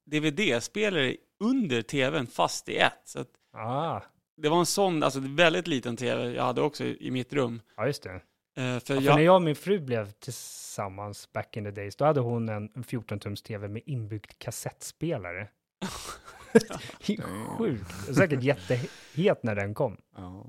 DVD-spelare 0.06 1.16
under 1.40 1.82
tvn 1.82 2.28
fast 2.28 2.70
i 2.70 2.78
ett. 2.78 3.02
Så 3.06 3.20
att 3.20 3.28
Ah, 3.56 4.02
det 4.38 4.50
var 4.50 4.60
en 4.60 4.66
sån, 4.66 5.04
alltså 5.04 5.20
väldigt 5.20 5.68
liten 5.68 5.98
tv 5.98 6.32
jag 6.32 6.44
hade 6.44 6.62
också 6.62 6.84
i, 6.84 7.08
i 7.08 7.12
mitt 7.12 7.34
rum. 7.34 7.62
ja, 7.78 7.88
just 7.88 8.04
det. 8.04 8.14
Eh, 8.14 8.20
för 8.56 8.64
Ja, 8.64 8.80
för 8.80 8.94
jag, 8.94 9.16
när 9.16 9.24
jag 9.24 9.36
och 9.36 9.42
min 9.42 9.56
fru 9.56 9.80
blev 9.80 10.12
tillsammans 10.12 11.34
back 11.34 11.58
in 11.58 11.64
the 11.64 11.72
days, 11.72 11.96
då 11.96 12.06
hade 12.06 12.20
hon 12.20 12.50
en 12.50 12.70
en 12.76 12.84
14-tums 12.84 13.44
tv 13.44 13.68
med 13.68 13.82
inbyggd 13.86 14.32
kassettspelare. 14.38 15.48
Sjukt. 17.58 18.16
Säkert 18.16 18.44
jättehet 18.44 19.44
när 19.44 19.56
den 19.56 19.74
kom. 19.74 19.98
Ja. 20.16 20.46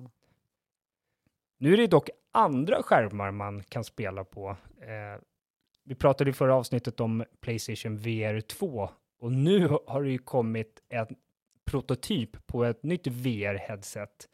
Nu 1.65 1.73
är 1.73 1.77
det 1.77 1.87
dock 1.87 2.11
andra 2.33 2.83
skärmar 2.83 3.31
man 3.31 3.63
kan 3.63 3.85
spela 3.85 4.25
på. 4.25 4.57
Eh, 4.81 5.21
vi 5.85 5.95
pratade 5.95 6.31
i 6.31 6.33
förra 6.33 6.55
avsnittet 6.55 7.01
om 7.01 7.25
Playstation 7.41 7.97
VR 7.97 8.41
2 8.41 8.91
och 9.21 9.33
nu 9.33 9.69
har 9.87 10.03
det 10.03 10.11
ju 10.11 10.19
kommit 10.19 10.83
en 10.89 11.07
prototyp 11.65 12.47
på 12.47 12.65
ett 12.65 12.83
nytt 12.83 13.07
VR-headset. 13.07 14.29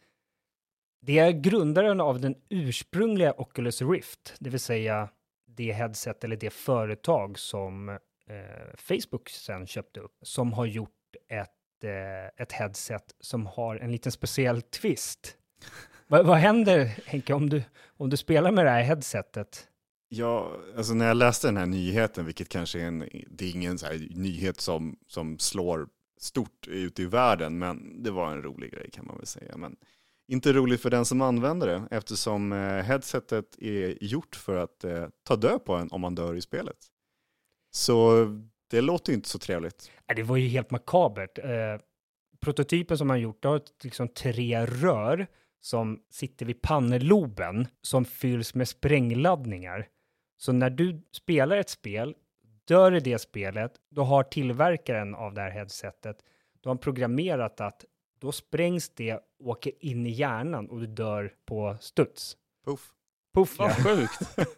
Det 1.03 1.18
är 1.18 1.31
grundaren 1.31 2.01
av 2.01 2.20
den 2.20 2.35
ursprungliga 2.49 3.35
Oculus 3.39 3.83
Rift, 3.83 4.35
det 4.39 4.51
vill 4.51 4.61
säga 4.61 5.09
det 5.47 5.72
headset 5.72 6.24
eller 6.24 6.37
det 6.37 6.51
företag 6.51 7.39
som 7.39 7.89
eh, 7.89 8.76
Facebook 8.76 9.28
sen 9.28 9.66
köpte 9.66 10.01
upp, 10.01 10.16
som 10.22 10.53
har 10.53 10.66
gjort 10.66 11.16
ett, 11.28 11.85
eh, 11.85 12.43
ett 12.43 12.53
headset 12.53 13.14
som 13.20 13.47
har 13.47 13.76
en 13.76 13.93
liten 13.93 14.12
speciell 14.12 14.62
twist 14.62 15.37
vad, 16.11 16.26
vad 16.26 16.36
händer, 16.36 16.84
Henke, 17.06 17.34
om 17.34 17.50
du, 17.50 17.62
om 17.96 18.11
du 18.11 18.16
spelar 18.16 18.50
med 18.52 18.66
det 18.66 18.70
här 18.70 18.82
headsetet? 18.82 19.66
Ja, 20.08 20.56
alltså 20.76 20.94
när 20.94 21.08
jag 21.08 21.16
läste 21.16 21.48
den 21.48 21.56
här 21.56 21.66
nyheten, 21.66 22.24
vilket 22.26 22.48
kanske 22.48 22.80
är 22.80 22.86
en, 22.86 23.08
det 23.30 23.44
är 23.44 23.50
ingen 23.50 23.78
så 23.78 23.86
nyhet 24.11 24.61
som, 24.61 24.96
som 25.06 25.38
slår 25.38 25.88
stort 26.20 26.68
ute 26.68 27.02
i 27.02 27.06
världen, 27.06 27.58
men 27.58 28.02
det 28.02 28.11
var 28.11 28.32
en 28.32 28.42
rolig 28.42 28.72
grej 28.72 28.90
kan 28.90 29.06
man 29.06 29.16
väl 29.16 29.26
säga. 29.26 29.56
Men 29.56 29.76
inte 30.28 30.52
roligt 30.52 30.80
för 30.80 30.90
den 30.90 31.04
som 31.04 31.20
använder 31.20 31.66
det, 31.66 31.82
eftersom 31.90 32.52
eh, 32.52 32.58
headsetet 32.58 33.56
är 33.58 34.04
gjort 34.04 34.36
för 34.36 34.56
att 34.56 34.84
eh, 34.84 35.06
ta 35.22 35.36
död 35.36 35.64
på 35.64 35.74
en 35.74 35.88
om 35.90 36.00
man 36.00 36.14
dör 36.14 36.34
i 36.34 36.40
spelet. 36.40 36.76
Så 37.70 38.26
det 38.70 38.80
låter 38.80 39.12
ju 39.12 39.16
inte 39.16 39.28
så 39.28 39.38
trevligt. 39.38 39.90
Det 40.16 40.22
var 40.22 40.36
ju 40.36 40.48
helt 40.48 40.70
makabert. 40.70 41.38
Eh, 41.38 41.80
prototypen 42.40 42.98
som 42.98 43.08
man 43.08 43.20
gjort, 43.20 43.44
har 43.44 43.61
liksom 43.82 44.08
tre 44.08 44.66
rör 44.66 45.26
som 45.61 46.00
sitter 46.11 46.46
vid 46.46 46.62
panneloben 46.62 47.66
som 47.82 48.04
fylls 48.04 48.54
med 48.54 48.68
sprängladdningar. 48.68 49.88
Så 50.36 50.52
när 50.52 50.70
du 50.70 51.02
spelar 51.12 51.56
ett 51.56 51.70
spel, 51.70 52.14
dör 52.64 52.94
i 52.94 53.00
det 53.00 53.18
spelet, 53.18 53.72
då 53.90 54.02
har 54.04 54.22
tillverkaren 54.22 55.14
av 55.14 55.34
det 55.34 55.40
här 55.40 55.50
headsetet, 55.50 56.16
då 56.61 56.68
har 56.70 56.74
han 56.74 56.78
programmerat 56.78 57.61
att 57.61 57.84
då 58.20 58.32
sprängs 58.32 58.88
det, 58.88 59.20
åker 59.44 59.72
in 59.80 60.06
i 60.06 60.11
hjärnan 60.11 60.68
och 60.70 60.80
du 60.80 60.86
dör 60.86 61.32
på 61.46 61.76
studs. 61.80 62.36
Puff. 62.64 62.90
Puff, 63.34 63.58
vad 63.58 63.70
ja. 63.70 63.74
sjukt. 63.74 64.18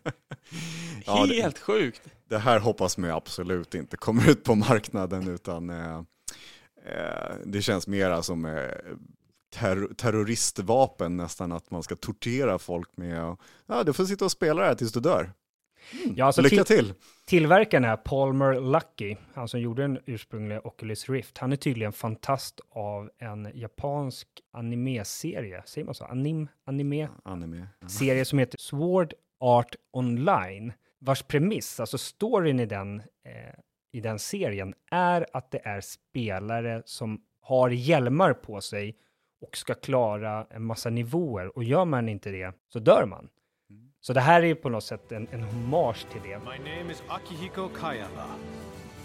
Ja, 1.07 1.26
det- 1.26 1.42
Helt 1.42 1.59
sjukt. 1.59 2.03
Det 2.28 2.38
här 2.38 2.59
hoppas 2.59 2.98
man 2.98 3.11
ju 3.11 3.16
absolut 3.16 3.74
inte 3.74 3.96
kommer 3.96 4.30
ut 4.30 4.44
på 4.44 4.55
marknaden 4.55 5.28
utan 5.28 5.70
eh, 5.70 5.96
eh, 6.86 7.34
det 7.44 7.62
känns 7.62 7.86
mera 7.86 8.22
som 8.22 8.44
eh, 8.44 8.70
ter- 9.53 9.94
terroristvapen 9.94 11.16
nästan 11.16 11.53
att 11.53 11.70
man 11.70 11.82
ska 11.82 11.96
tortera 11.96 12.59
folk 12.59 12.96
med 12.96 13.36
ja 13.66 13.84
du 13.84 13.92
får 13.92 14.05
sitta 14.05 14.24
och 14.24 14.32
spela 14.32 14.61
det 14.61 14.66
här 14.66 14.74
tills 14.74 14.92
du 14.92 15.00
dör. 15.00 15.32
ja 16.16 16.26
alltså 16.26 16.42
Lycka 16.42 16.64
till, 16.64 16.76
till! 16.76 16.94
Tillverkaren 17.26 17.84
är 17.84 17.96
Palmer 17.96 18.61
Lucky, 18.61 19.16
han 19.34 19.48
som 19.48 19.61
gjorde 19.61 19.82
den 19.82 19.98
ursprungliga 20.07 20.61
Oculus 20.64 21.09
Rift. 21.09 21.38
Han 21.38 21.53
är 21.53 21.57
tydligen 21.57 21.92
fantast 21.92 22.61
av 22.70 23.11
en 23.18 23.48
japansk 23.55 24.28
anime-serie. 24.53 25.62
Säger 25.66 25.84
man 25.84 25.94
så? 25.94 26.05
Anim, 26.05 26.48
anime? 26.66 27.09
Anime. 27.24 27.66
Serie 27.86 28.24
som 28.24 28.38
heter 28.38 28.59
Sword 28.59 29.14
Art 29.40 29.74
Online. 29.92 30.72
Vars 30.98 31.22
premiss, 31.22 31.80
alltså 31.80 31.98
storyn 31.98 32.61
i 32.61 32.66
den, 32.66 33.00
eh, 33.00 33.55
i 33.92 34.00
den 34.00 34.18
serien, 34.18 34.74
är 34.90 35.26
att 35.32 35.50
det 35.50 35.61
är 35.64 35.80
spelare 35.80 36.82
som 36.84 37.20
har 37.40 37.70
hjälmar 37.70 38.32
på 38.32 38.61
sig 38.61 38.96
och 39.43 39.57
ska 39.57 39.74
klara 39.74 40.47
en 40.51 40.64
massa 40.64 40.90
nivåer. 40.90 41.57
Och 41.57 41.64
gör 41.64 41.84
man 41.84 42.09
inte 42.09 42.30
det 42.30 42.55
så 42.68 42.78
dör 42.78 43.07
man. 43.07 43.28
Så 44.01 44.12
det 44.12 44.20
här 44.20 44.43
är 44.43 44.47
ju 44.47 44.55
på 44.55 44.68
något 44.68 44.84
sätt 44.84 45.12
en, 45.12 45.28
en 45.30 45.43
hommage 45.43 46.07
till 46.12 46.20
det. 46.22 46.38
My 46.38 46.59
name 46.59 46.93
is 46.93 47.03
Akihiko 47.09 47.68
Kayaba. 47.68 48.26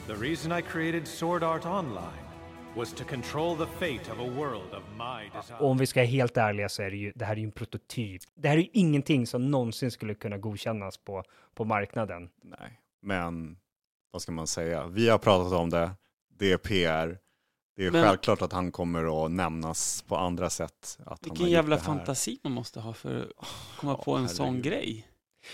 The 0.07 0.13
reason 0.13 0.59
I 0.59 0.61
created 0.61 1.07
Sword 1.07 1.43
Art 1.43 1.65
Online 1.65 2.27
was 2.75 2.93
to 2.93 3.03
control 3.03 3.57
the 3.57 3.65
fate 3.65 4.11
of 4.11 4.19
a 4.19 4.29
world 4.37 4.73
of 4.73 4.83
my 4.97 5.39
design. 5.39 5.59
Och 5.59 5.69
om 5.69 5.77
vi 5.77 5.85
ska 5.85 5.99
vara 5.99 6.07
helt 6.07 6.37
ärliga 6.37 6.69
så 6.69 6.83
är 6.83 6.91
det 6.91 6.97
ju, 6.97 7.11
det 7.15 7.25
här 7.25 7.33
är 7.33 7.37
ju 7.37 7.43
en 7.43 7.51
prototyp. 7.51 8.21
Det 8.35 8.47
här 8.47 8.57
är 8.57 8.61
ju 8.61 8.69
ingenting 8.73 9.27
som 9.27 9.51
någonsin 9.51 9.91
skulle 9.91 10.13
kunna 10.13 10.37
godkännas 10.37 10.97
på, 10.97 11.23
på 11.55 11.65
marknaden. 11.65 12.29
Nej, 12.43 12.79
men 13.01 13.57
vad 14.11 14.21
ska 14.21 14.31
man 14.31 14.47
säga? 14.47 14.87
Vi 14.87 15.09
har 15.09 15.17
pratat 15.17 15.53
om 15.53 15.69
det, 15.69 15.91
det 16.29 16.51
är 16.51 16.57
PR. 16.57 17.19
Det 17.77 17.85
är 17.85 17.91
Men- 17.91 18.03
självklart 18.03 18.41
att 18.41 18.53
han 18.53 18.71
kommer 18.71 19.25
att 19.25 19.31
nämnas 19.31 20.01
på 20.07 20.15
andra 20.17 20.49
sätt. 20.49 20.71
Att 20.99 21.05
han 21.05 21.07
har 21.09 21.17
Vilken 21.23 21.45
gjort 21.45 21.51
jävla 21.53 21.75
det 21.75 21.81
här. 21.81 21.85
fantasi 21.85 22.39
man 22.43 22.51
måste 22.53 22.79
ha 22.79 22.93
för 22.93 23.19
att 23.37 23.47
komma 23.79 23.91
Ja, 23.97 24.03
på 24.03 24.15
en 24.15 24.29
sån 24.29 24.45
herregud. 24.45 24.63
grej. 24.63 25.07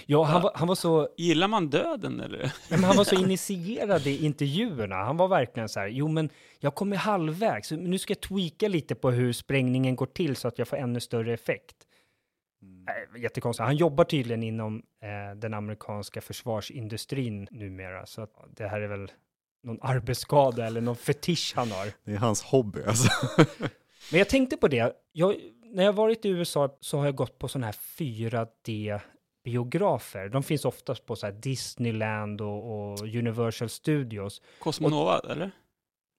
Ja, 0.05 0.23
han 0.23 0.41
var, 0.41 0.51
han 0.55 0.67
var 0.67 0.75
så, 0.75 1.09
Gillar 1.17 1.47
man 1.47 1.69
döden 1.69 2.19
eller? 2.19 2.39
ja, 2.43 2.49
men 2.69 2.83
han 2.83 2.95
var 2.97 3.03
så 3.03 3.15
initierad 3.15 4.07
i 4.07 4.25
intervjuerna. 4.25 4.95
Han 4.95 5.17
var 5.17 5.27
verkligen 5.27 5.69
så 5.69 5.79
här, 5.79 5.87
jo 5.87 6.07
men 6.07 6.29
jag 6.59 6.75
kommer 6.75 6.97
halvvägs, 6.97 7.71
nu 7.71 7.97
ska 7.97 8.11
jag 8.11 8.21
tweaka 8.21 8.67
lite 8.67 8.95
på 8.95 9.11
hur 9.11 9.33
sprängningen 9.33 9.95
går 9.95 10.05
till 10.05 10.35
så 10.35 10.47
att 10.47 10.57
jag 10.59 10.67
får 10.67 10.77
ännu 10.77 10.99
större 10.99 11.33
effekt. 11.33 11.75
Mm. 12.61 13.21
Jättekonstigt. 13.23 13.65
Han 13.65 13.75
jobbar 13.75 14.03
tydligen 14.03 14.43
inom 14.43 14.83
eh, 15.01 15.35
den 15.37 15.53
amerikanska 15.53 16.21
försvarsindustrin 16.21 17.47
numera, 17.51 18.05
så 18.05 18.21
att 18.21 18.33
det 18.55 18.67
här 18.67 18.81
är 18.81 18.87
väl 18.87 19.11
någon 19.63 19.79
arbetsskada 19.81 20.67
eller 20.67 20.81
någon 20.81 20.95
fetisch 20.95 21.53
han 21.55 21.71
har. 21.71 21.87
Det 22.03 22.11
är 22.11 22.17
hans 22.17 22.43
hobby 22.43 22.79
alltså. 22.87 23.09
Men 24.11 24.19
jag 24.19 24.29
tänkte 24.29 24.57
på 24.57 24.67
det, 24.67 24.93
jag, 25.11 25.35
när 25.73 25.83
jag 25.83 25.93
varit 25.93 26.25
i 26.25 26.29
USA 26.29 26.77
så 26.79 26.97
har 26.97 27.05
jag 27.05 27.15
gått 27.15 27.39
på 27.39 27.47
sådana 27.47 27.65
här 27.65 27.75
4D-biografer. 27.97 30.29
De 30.29 30.43
finns 30.43 30.65
oftast 30.65 31.05
på 31.05 31.15
så 31.15 31.25
här 31.25 31.33
Disneyland 31.33 32.41
och, 32.41 32.91
och 32.91 32.99
Universal 32.99 33.69
Studios. 33.69 34.41
Cosmonova, 34.59 35.21
eller? 35.29 35.51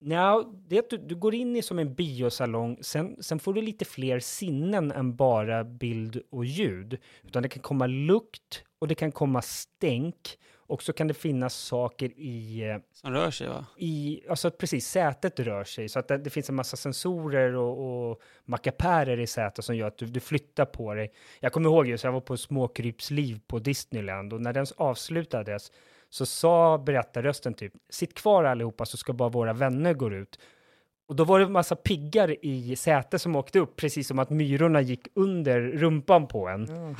Nja, 0.01 0.45
det 0.69 0.77
är 0.77 0.81
att 0.81 0.91
du, 0.91 0.97
du 0.97 1.15
går 1.15 1.35
in 1.35 1.57
i 1.57 1.63
som 1.63 1.79
en 1.79 1.95
biosalong, 1.95 2.79
sen, 2.81 3.23
sen 3.23 3.39
får 3.39 3.55
du 3.55 3.63
lite 3.63 3.85
fler 3.85 4.21
sinnen 4.21 4.93
än 4.93 5.17
bara 5.17 5.65
bild 5.65 6.23
och 6.31 6.45
ljud. 6.45 6.99
Utan 7.23 7.43
det 7.43 7.49
kan 7.49 7.63
komma 7.63 7.87
lukt 7.87 8.65
och 8.79 8.89
det 8.89 8.95
kan 8.95 9.13
komma 9.13 9.43
stänk 9.43 10.39
och 10.75 10.83
så 10.83 10.93
kan 10.93 11.09
det 11.09 11.15
finnas 11.15 11.55
saker 11.55 12.11
i 12.17 12.69
eh, 12.71 12.77
Som 12.93 13.13
rör 13.13 13.31
sig 13.31 13.49
va? 13.49 13.67
i, 13.77 14.23
alltså 14.29 14.51
precis, 14.51 14.87
sätet 14.87 15.41
rör 15.41 15.65
sig 15.65 15.89
så 15.89 15.99
att 15.99 16.09
det, 16.09 16.19
det 16.19 16.31
finns 16.31 16.49
en 16.49 16.55
massa 16.55 16.77
sensorer 16.77 17.55
och, 17.55 18.11
och 18.11 18.21
mackapärer 18.45 19.21
i 19.21 19.27
sätet 19.27 19.65
som 19.65 19.77
gör 19.77 19.87
att 19.87 19.99
du, 19.99 20.07
du 20.07 20.21
flyttar 20.21 20.65
på 20.65 20.95
dig. 20.95 21.13
Jag 21.41 21.53
kommer 21.53 21.71
ihåg 21.71 21.87
just, 21.87 22.05
jag 22.05 22.13
var 22.13 22.21
på 22.21 22.37
Småkrypsliv 22.37 23.41
på 23.47 23.59
Disneyland 23.59 24.33
och 24.33 24.41
när 24.41 24.53
den 24.53 24.67
avslutades 24.77 25.73
så 26.11 26.27
sa 26.27 26.79
berättarrösten 26.79 27.55
typ, 27.55 27.73
sitt 27.91 28.15
kvar 28.15 28.45
allihopa 28.45 28.87
så 28.87 28.97
ska 28.97 29.13
bara 29.13 29.29
våra 29.29 29.53
vänner 29.53 29.95
gå 29.95 30.13
ut. 30.13 30.39
Och 31.07 31.17
då 31.17 31.25
var 31.25 31.39
det 31.39 31.45
en 31.45 31.53
massa 31.53 31.77
piggar 31.77 32.45
i 32.45 32.77
sätet 32.77 33.23
som 33.23 33.37
åkte 33.37 33.59
upp, 33.59 33.77
precis 33.77 34.09
som 34.09 34.19
att 34.19 34.31
myrorna 34.31 34.81
gick 34.81 35.09
under 35.15 35.61
rumpan 35.61 36.27
på 36.27 36.49
en. 36.49 36.69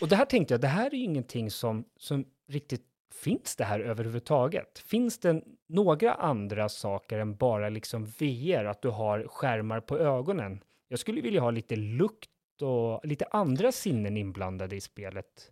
Och 0.00 0.08
det 0.08 0.16
här 0.16 0.24
tänkte 0.24 0.54
jag, 0.54 0.60
det 0.60 0.68
här 0.68 0.86
är 0.86 0.94
ju 0.94 1.04
ingenting 1.04 1.50
som, 1.50 1.84
som 1.96 2.24
riktigt 2.50 2.86
finns 3.14 3.56
det 3.56 3.64
här 3.64 3.80
överhuvudtaget? 3.80 4.78
Finns 4.78 5.18
det 5.18 5.42
några 5.68 6.14
andra 6.14 6.68
saker 6.68 7.18
än 7.18 7.36
bara 7.36 7.68
liksom 7.68 8.04
VR, 8.04 8.64
att 8.64 8.82
du 8.82 8.88
har 8.88 9.26
skärmar 9.28 9.80
på 9.80 9.98
ögonen? 9.98 10.64
Jag 10.88 10.98
skulle 10.98 11.20
vilja 11.20 11.40
ha 11.40 11.50
lite 11.50 11.76
lukt 11.76 12.30
och 12.62 13.06
lite 13.06 13.24
andra 13.30 13.72
sinnen 13.72 14.16
inblandade 14.16 14.76
i 14.76 14.80
spelet. 14.80 15.50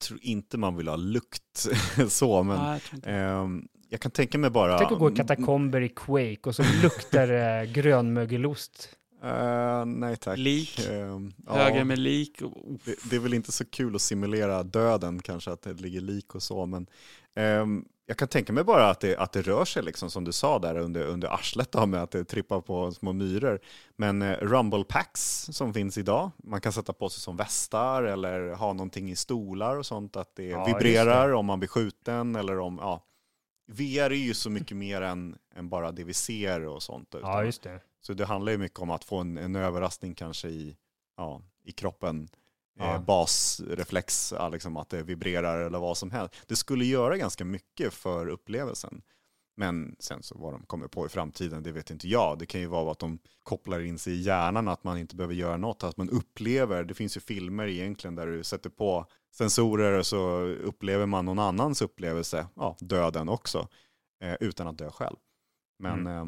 tror 0.00 0.18
inte 0.22 0.58
man 0.58 0.76
vill 0.76 0.88
ha 0.88 0.96
lukt 0.96 1.66
så, 2.08 2.42
men 2.42 2.58
Nej, 2.58 2.80
jag 2.90 3.12
ehm, 3.14 3.68
jag 3.88 4.00
kan 4.00 4.10
tänka 4.10 4.38
mig 4.38 4.50
bara... 4.50 4.78
Tänk 4.78 4.92
att 4.92 4.98
gå 4.98 5.10
i 5.10 5.14
katakomber 5.14 5.80
i 5.80 5.88
Quake 5.88 6.40
och 6.42 6.54
så 6.54 6.62
luktar 6.82 7.26
det 7.26 7.66
grönmögelost. 7.72 8.88
Eh, 9.24 9.84
nej 9.86 10.16
tack. 10.16 10.38
Lik. 10.38 10.78
Ehm, 10.90 11.32
ja. 11.46 11.52
Höger 11.52 11.84
med 11.84 11.98
lik. 11.98 12.42
Och, 12.42 12.52
det, 12.84 13.10
det 13.10 13.16
är 13.16 13.20
väl 13.20 13.34
inte 13.34 13.52
så 13.52 13.64
kul 13.64 13.94
att 13.94 14.02
simulera 14.02 14.62
döden 14.62 15.22
kanske, 15.22 15.50
att 15.50 15.62
det 15.62 15.72
ligger 15.72 16.00
lik 16.00 16.34
och 16.34 16.42
så, 16.42 16.66
men 16.66 16.86
ehm, 17.34 17.84
jag 18.06 18.16
kan 18.16 18.28
tänka 18.28 18.52
mig 18.52 18.64
bara 18.64 18.90
att 18.90 19.00
det, 19.00 19.16
att 19.16 19.32
det 19.32 19.42
rör 19.42 19.64
sig, 19.64 19.82
liksom, 19.82 20.10
som 20.10 20.24
du 20.24 20.32
sa 20.32 20.58
där 20.58 20.76
under, 20.78 21.06
under 21.06 21.28
arslet, 21.28 21.72
då, 21.72 21.86
med 21.86 22.02
att 22.02 22.10
det 22.10 22.24
trippar 22.24 22.60
på 22.60 22.92
små 22.92 23.12
myror. 23.12 23.60
Men 23.96 24.22
eh, 24.22 24.36
rumble 24.40 24.84
packs 24.84 25.48
som 25.52 25.74
finns 25.74 25.98
idag, 25.98 26.30
man 26.36 26.60
kan 26.60 26.72
sätta 26.72 26.92
på 26.92 27.08
sig 27.08 27.20
som 27.20 27.36
västar 27.36 28.02
eller 28.02 28.52
ha 28.54 28.72
någonting 28.72 29.10
i 29.10 29.16
stolar 29.16 29.76
och 29.76 29.86
sånt, 29.86 30.16
att 30.16 30.36
det 30.36 30.44
Ja, 30.44 30.64
vibrerar 30.64 31.28
det. 31.28 31.34
om 31.34 31.46
man 31.46 31.58
blir 31.58 31.68
skjuten 31.68 32.36
eller 32.36 32.58
om, 32.58 32.78
ja. 32.82 33.04
VR 33.66 34.10
är 34.10 34.14
ju 34.14 34.34
så 34.34 34.50
mycket 34.50 34.76
mer 34.76 35.02
än, 35.02 35.36
än 35.56 35.68
bara 35.68 35.92
det 35.92 36.04
vi 36.04 36.14
ser 36.14 36.66
och 36.66 36.82
sånt. 36.82 37.08
Ja, 37.12 37.18
utan- 37.18 37.46
just 37.46 37.62
det. 37.62 37.80
Så 38.06 38.14
det 38.14 38.24
handlar 38.24 38.52
ju 38.52 38.58
mycket 38.58 38.78
om 38.78 38.90
att 38.90 39.04
få 39.04 39.18
en, 39.18 39.38
en 39.38 39.56
överraskning 39.56 40.14
kanske 40.14 40.48
i, 40.48 40.76
ja, 41.16 41.42
i 41.64 41.72
kroppen. 41.72 42.28
Ja. 42.76 42.94
Eh, 42.94 43.04
basreflex, 43.04 44.34
liksom 44.52 44.76
att 44.76 44.88
det 44.88 45.02
vibrerar 45.02 45.60
eller 45.60 45.78
vad 45.78 45.96
som 45.96 46.10
helst. 46.10 46.34
Det 46.46 46.56
skulle 46.56 46.84
göra 46.84 47.16
ganska 47.16 47.44
mycket 47.44 47.94
för 47.94 48.28
upplevelsen. 48.28 49.02
Men 49.56 49.96
sen 49.98 50.22
så 50.22 50.38
vad 50.38 50.52
de 50.52 50.62
kommer 50.66 50.88
på 50.88 51.06
i 51.06 51.08
framtiden, 51.08 51.62
det 51.62 51.72
vet 51.72 51.90
inte 51.90 52.08
jag. 52.08 52.38
Det 52.38 52.46
kan 52.46 52.60
ju 52.60 52.66
vara 52.66 52.92
att 52.92 52.98
de 52.98 53.18
kopplar 53.42 53.80
in 53.80 53.98
sig 53.98 54.12
i 54.12 54.20
hjärnan, 54.20 54.68
att 54.68 54.84
man 54.84 54.98
inte 54.98 55.16
behöver 55.16 55.34
göra 55.34 55.56
något, 55.56 55.84
att 55.84 55.96
man 55.96 56.10
upplever, 56.10 56.84
det 56.84 56.94
finns 56.94 57.16
ju 57.16 57.20
filmer 57.20 57.66
egentligen 57.66 58.14
där 58.14 58.26
du 58.26 58.44
sätter 58.44 58.70
på 58.70 59.06
sensorer 59.34 59.98
och 59.98 60.06
så 60.06 60.40
upplever 60.40 61.06
man 61.06 61.24
någon 61.24 61.38
annans 61.38 61.82
upplevelse, 61.82 62.46
ja, 62.54 62.76
döden 62.80 63.28
också, 63.28 63.68
eh, 64.22 64.34
utan 64.40 64.66
att 64.66 64.78
dö 64.78 64.90
själv. 64.90 65.16
Men 65.78 66.06
eh, 66.06 66.24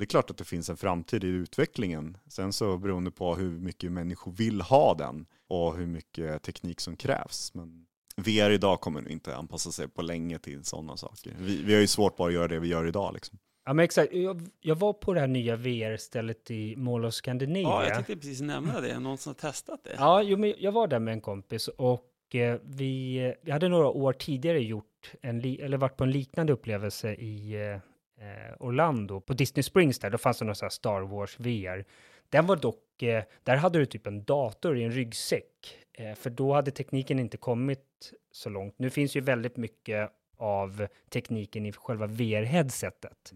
det 0.00 0.04
är 0.04 0.06
klart 0.06 0.30
att 0.30 0.36
det 0.36 0.44
finns 0.44 0.68
en 0.70 0.76
framtid 0.76 1.24
i 1.24 1.26
utvecklingen. 1.26 2.16
Sen 2.28 2.52
så 2.52 2.78
beroende 2.78 3.10
på 3.10 3.34
hur 3.34 3.50
mycket 3.50 3.92
människor 3.92 4.32
vill 4.32 4.60
ha 4.60 4.94
den 4.94 5.26
och 5.48 5.76
hur 5.76 5.86
mycket 5.86 6.42
teknik 6.42 6.80
som 6.80 6.96
krävs. 6.96 7.54
Men 7.54 7.86
VR 8.16 8.50
idag 8.50 8.80
kommer 8.80 9.00
nog 9.00 9.10
inte 9.10 9.36
anpassa 9.36 9.72
sig 9.72 9.88
på 9.88 10.02
länge 10.02 10.38
till 10.38 10.64
sådana 10.64 10.96
saker. 10.96 11.34
Vi, 11.38 11.62
vi 11.62 11.74
har 11.74 11.80
ju 11.80 11.86
svårt 11.86 12.16
bara 12.16 12.28
att 12.28 12.34
göra 12.34 12.48
det 12.48 12.58
vi 12.58 12.68
gör 12.68 12.86
idag. 12.86 13.14
Liksom. 13.14 13.38
Ja, 13.64 13.72
men 13.72 13.84
exakt. 13.84 14.12
Jag, 14.12 14.48
jag 14.60 14.74
var 14.74 14.92
på 14.92 15.14
det 15.14 15.20
här 15.20 15.26
nya 15.26 15.56
VR-stället 15.56 16.50
i 16.50 16.76
Mall 16.76 17.04
of 17.04 17.14
Scandinavia. 17.14 17.62
ja, 17.62 17.84
jag 17.84 17.94
tänkte 17.94 18.16
precis 18.16 18.40
nämna 18.40 18.80
det. 18.80 18.98
Någon 18.98 19.18
som 19.18 19.30
har 19.30 19.50
testat 19.50 19.84
det? 19.84 19.94
Ja, 19.98 20.22
jo, 20.22 20.36
men 20.36 20.54
jag 20.58 20.72
var 20.72 20.86
där 20.86 20.98
med 20.98 21.12
en 21.12 21.20
kompis 21.20 21.68
och 21.68 22.34
eh, 22.34 22.58
vi, 22.62 23.34
vi 23.42 23.50
hade 23.50 23.68
några 23.68 23.88
år 23.88 24.12
tidigare 24.12 24.62
gjort 24.62 25.12
en, 25.22 25.44
eller 25.44 25.76
varit 25.76 25.96
på 25.96 26.04
en 26.04 26.10
liknande 26.10 26.52
upplevelse 26.52 27.14
i 27.14 27.70
eh, 27.72 27.89
eh, 28.20 28.56
Orlando, 28.58 29.20
på 29.20 29.32
Disney 29.32 29.62
Springs 29.62 29.98
där, 29.98 30.10
då 30.10 30.18
fanns 30.18 30.38
det 30.38 30.44
någon 30.44 30.54
sån 30.54 30.66
här 30.66 30.70
Star 30.70 31.00
Wars 31.00 31.40
VR. 31.40 31.84
Den 32.28 32.46
var 32.46 32.56
dock, 32.56 33.02
eh, 33.02 33.24
där 33.42 33.56
hade 33.56 33.78
du 33.78 33.86
typ 33.86 34.06
en 34.06 34.24
dator 34.24 34.78
i 34.78 34.84
en 34.84 34.92
ryggsäck, 34.92 35.78
eh, 35.92 36.14
för 36.14 36.30
då 36.30 36.54
hade 36.54 36.70
tekniken 36.70 37.18
inte 37.18 37.36
kommit 37.36 38.12
så 38.32 38.50
långt. 38.50 38.74
Nu 38.78 38.90
finns 38.90 39.16
ju 39.16 39.20
väldigt 39.20 39.56
mycket 39.56 40.10
av 40.36 40.86
tekniken 41.08 41.66
i 41.66 41.72
själva 41.72 42.06
VR-headsetet. 42.06 43.32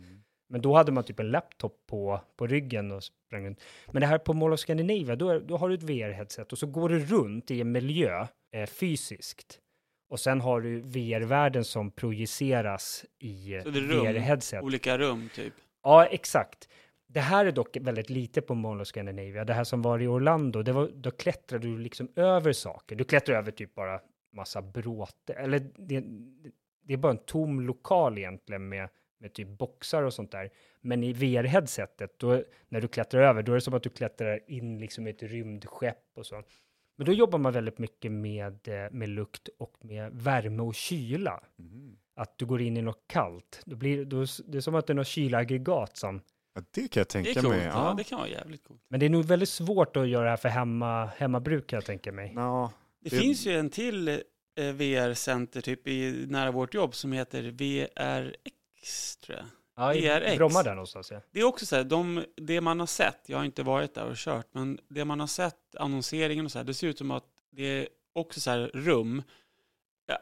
Men 0.48 0.62
då 0.62 0.76
hade 0.76 0.92
man 0.92 1.04
typ 1.04 1.20
en 1.20 1.30
laptop 1.30 1.86
på, 1.86 2.20
på 2.36 2.46
ryggen 2.46 2.92
och 2.92 3.04
sprang 3.04 3.46
runt. 3.46 3.60
Men 3.92 4.00
det 4.00 4.06
här 4.06 4.18
på 4.18 4.32
Mall 4.32 4.52
of 4.52 4.60
Scandinavia, 4.60 5.16
då, 5.16 5.30
är, 5.30 5.40
då 5.40 5.56
har 5.56 5.68
du 5.68 5.74
ett 5.74 5.82
VR-headset 5.82 6.52
och 6.52 6.58
så 6.58 6.66
går 6.66 6.88
du 6.88 6.98
runt 6.98 7.50
i 7.50 7.60
en 7.60 7.72
miljö 7.72 8.26
eh, 8.52 8.66
fysiskt. 8.66 9.60
Och 10.14 10.20
sen 10.20 10.40
har 10.40 10.60
du 10.60 10.80
VR-världen 10.80 11.64
som 11.64 11.90
projiceras 11.90 13.04
i 13.18 13.54
VR-headset. 13.54 14.62
Olika 14.62 14.98
rum, 14.98 15.28
typ. 15.34 15.54
Ja, 15.82 16.06
exakt. 16.06 16.68
Det 17.06 17.20
här 17.20 17.46
är 17.46 17.52
dock 17.52 17.76
väldigt 17.76 18.10
lite 18.10 18.40
på 18.40 18.54
Mall 18.54 18.80
of 18.80 18.88
Scandinavia. 18.88 19.44
Det 19.44 19.54
här 19.54 19.64
som 19.64 19.82
var 19.82 20.02
i 20.02 20.06
Orlando, 20.06 20.62
det 20.62 20.72
var, 20.72 20.90
då 20.94 21.10
klättrade 21.10 21.66
du 21.66 21.78
liksom 21.78 22.08
över 22.16 22.52
saker. 22.52 22.96
Du 22.96 23.04
klättrar 23.04 23.36
över 23.36 23.50
typ 23.50 23.74
bara 23.74 24.00
massa 24.32 24.62
bråte, 24.62 25.32
eller 25.32 25.58
det, 25.76 26.04
det 26.82 26.92
är 26.92 26.96
bara 26.96 27.12
en 27.12 27.24
tom 27.24 27.60
lokal 27.60 28.18
egentligen 28.18 28.68
med, 28.68 28.88
med 29.20 29.32
typ 29.32 29.48
boxar 29.48 30.02
och 30.02 30.14
sånt 30.14 30.30
där. 30.30 30.50
Men 30.80 31.04
i 31.04 31.12
VR-headsetet, 31.12 32.08
då, 32.16 32.42
när 32.68 32.80
du 32.80 32.88
klättrar 32.88 33.22
över, 33.22 33.42
då 33.42 33.52
är 33.52 33.54
det 33.54 33.60
som 33.60 33.74
att 33.74 33.82
du 33.82 33.90
klättrar 33.90 34.40
in 34.46 34.78
liksom 34.78 35.06
i 35.06 35.10
ett 35.10 35.22
rymdskepp 35.22 36.04
och 36.16 36.26
så. 36.26 36.42
Men 36.96 37.06
då 37.06 37.12
jobbar 37.12 37.38
man 37.38 37.52
väldigt 37.52 37.78
mycket 37.78 38.12
med, 38.12 38.68
eh, 38.68 38.90
med 38.92 39.08
lukt 39.08 39.48
och 39.58 39.74
med 39.80 40.12
värme 40.12 40.62
och 40.62 40.74
kyla. 40.74 41.40
Att 42.16 42.38
du 42.38 42.46
går 42.46 42.60
in 42.62 42.76
i 42.76 42.82
något 42.82 43.04
kallt. 43.06 43.62
Då 43.64 43.76
blir, 43.76 44.04
då, 44.04 44.26
det 44.46 44.56
är 44.58 44.60
som 44.60 44.74
att 44.74 44.86
det 44.86 44.92
är 44.92 44.94
något 44.94 45.06
kylaggregat 45.06 45.96
som... 45.96 46.20
Ja, 46.54 46.62
det 46.70 46.88
kan 46.88 47.00
jag 47.00 47.06
Det 47.06 47.18
är 47.18 47.24
tänka 47.24 47.40
coolt. 47.40 47.54
mig. 47.56 47.64
Ja. 47.64 47.88
Ja. 47.88 47.94
det 47.98 48.04
kan 48.04 48.18
vara 48.18 48.28
jävligt 48.28 48.64
coolt. 48.64 48.82
Men 48.88 49.00
det 49.00 49.06
är 49.06 49.10
nog 49.10 49.24
väldigt 49.24 49.48
svårt 49.48 49.96
att 49.96 50.08
göra 50.08 50.24
det 50.24 50.30
här 50.30 50.36
för 50.36 50.48
hemma, 50.48 51.06
hemmabruk 51.06 51.66
kan 51.66 51.76
jag 51.76 51.84
tänka 51.84 52.12
mig. 52.12 52.32
Ja, 52.36 52.72
Det, 53.00 53.10
Det- 53.10 53.16
finns 53.18 53.46
ju 53.46 53.52
en 53.58 53.70
till 53.70 54.08
eh, 54.08 54.16
VR-center 54.72 55.60
typ 55.60 55.88
i 55.88 56.26
nära 56.28 56.50
vårt 56.50 56.74
jobb 56.74 56.94
som 56.94 57.12
heter 57.12 57.42
VRX, 57.42 59.16
tror 59.16 59.38
jag. 59.38 59.46
Ja, 59.76 59.94
i 59.94 60.00
VRX. 60.00 60.36
Bromma 60.36 60.62
där 60.62 60.74
någonstans. 60.74 61.10
Ja. 61.10 61.20
Det 61.30 61.40
är 61.40 61.44
också 61.44 61.66
så 61.66 61.76
här, 61.76 61.84
de, 61.84 62.24
det 62.36 62.60
man 62.60 62.80
har 62.80 62.86
sett, 62.86 63.20
jag 63.26 63.38
har 63.38 63.44
inte 63.44 63.62
varit 63.62 63.94
där 63.94 64.06
och 64.06 64.16
kört, 64.16 64.46
men 64.52 64.78
det 64.88 65.04
man 65.04 65.20
har 65.20 65.26
sett, 65.26 65.76
annonseringen 65.78 66.44
och 66.44 66.52
så 66.52 66.58
här, 66.58 66.64
det 66.64 66.74
ser 66.74 66.86
ut 66.86 66.98
som 66.98 67.10
att 67.10 67.24
det 67.50 67.62
är 67.62 67.88
också 68.12 68.40
så 68.40 68.50
här 68.50 68.70
rum, 68.74 69.22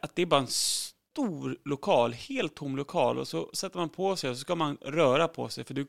att 0.01 0.15
det 0.15 0.21
är 0.21 0.25
bara 0.25 0.41
en 0.41 0.47
stor 0.47 1.57
lokal, 1.65 2.13
helt 2.13 2.55
tom 2.55 2.77
lokal 2.77 3.17
och 3.17 3.27
så 3.27 3.49
sätter 3.53 3.79
man 3.79 3.89
på 3.89 4.15
sig 4.15 4.29
och 4.29 4.35
så 4.35 4.41
ska 4.41 4.55
man 4.55 4.77
röra 4.81 5.27
på 5.27 5.49
sig 5.49 5.63
för 5.63 5.73
du, 5.73 5.87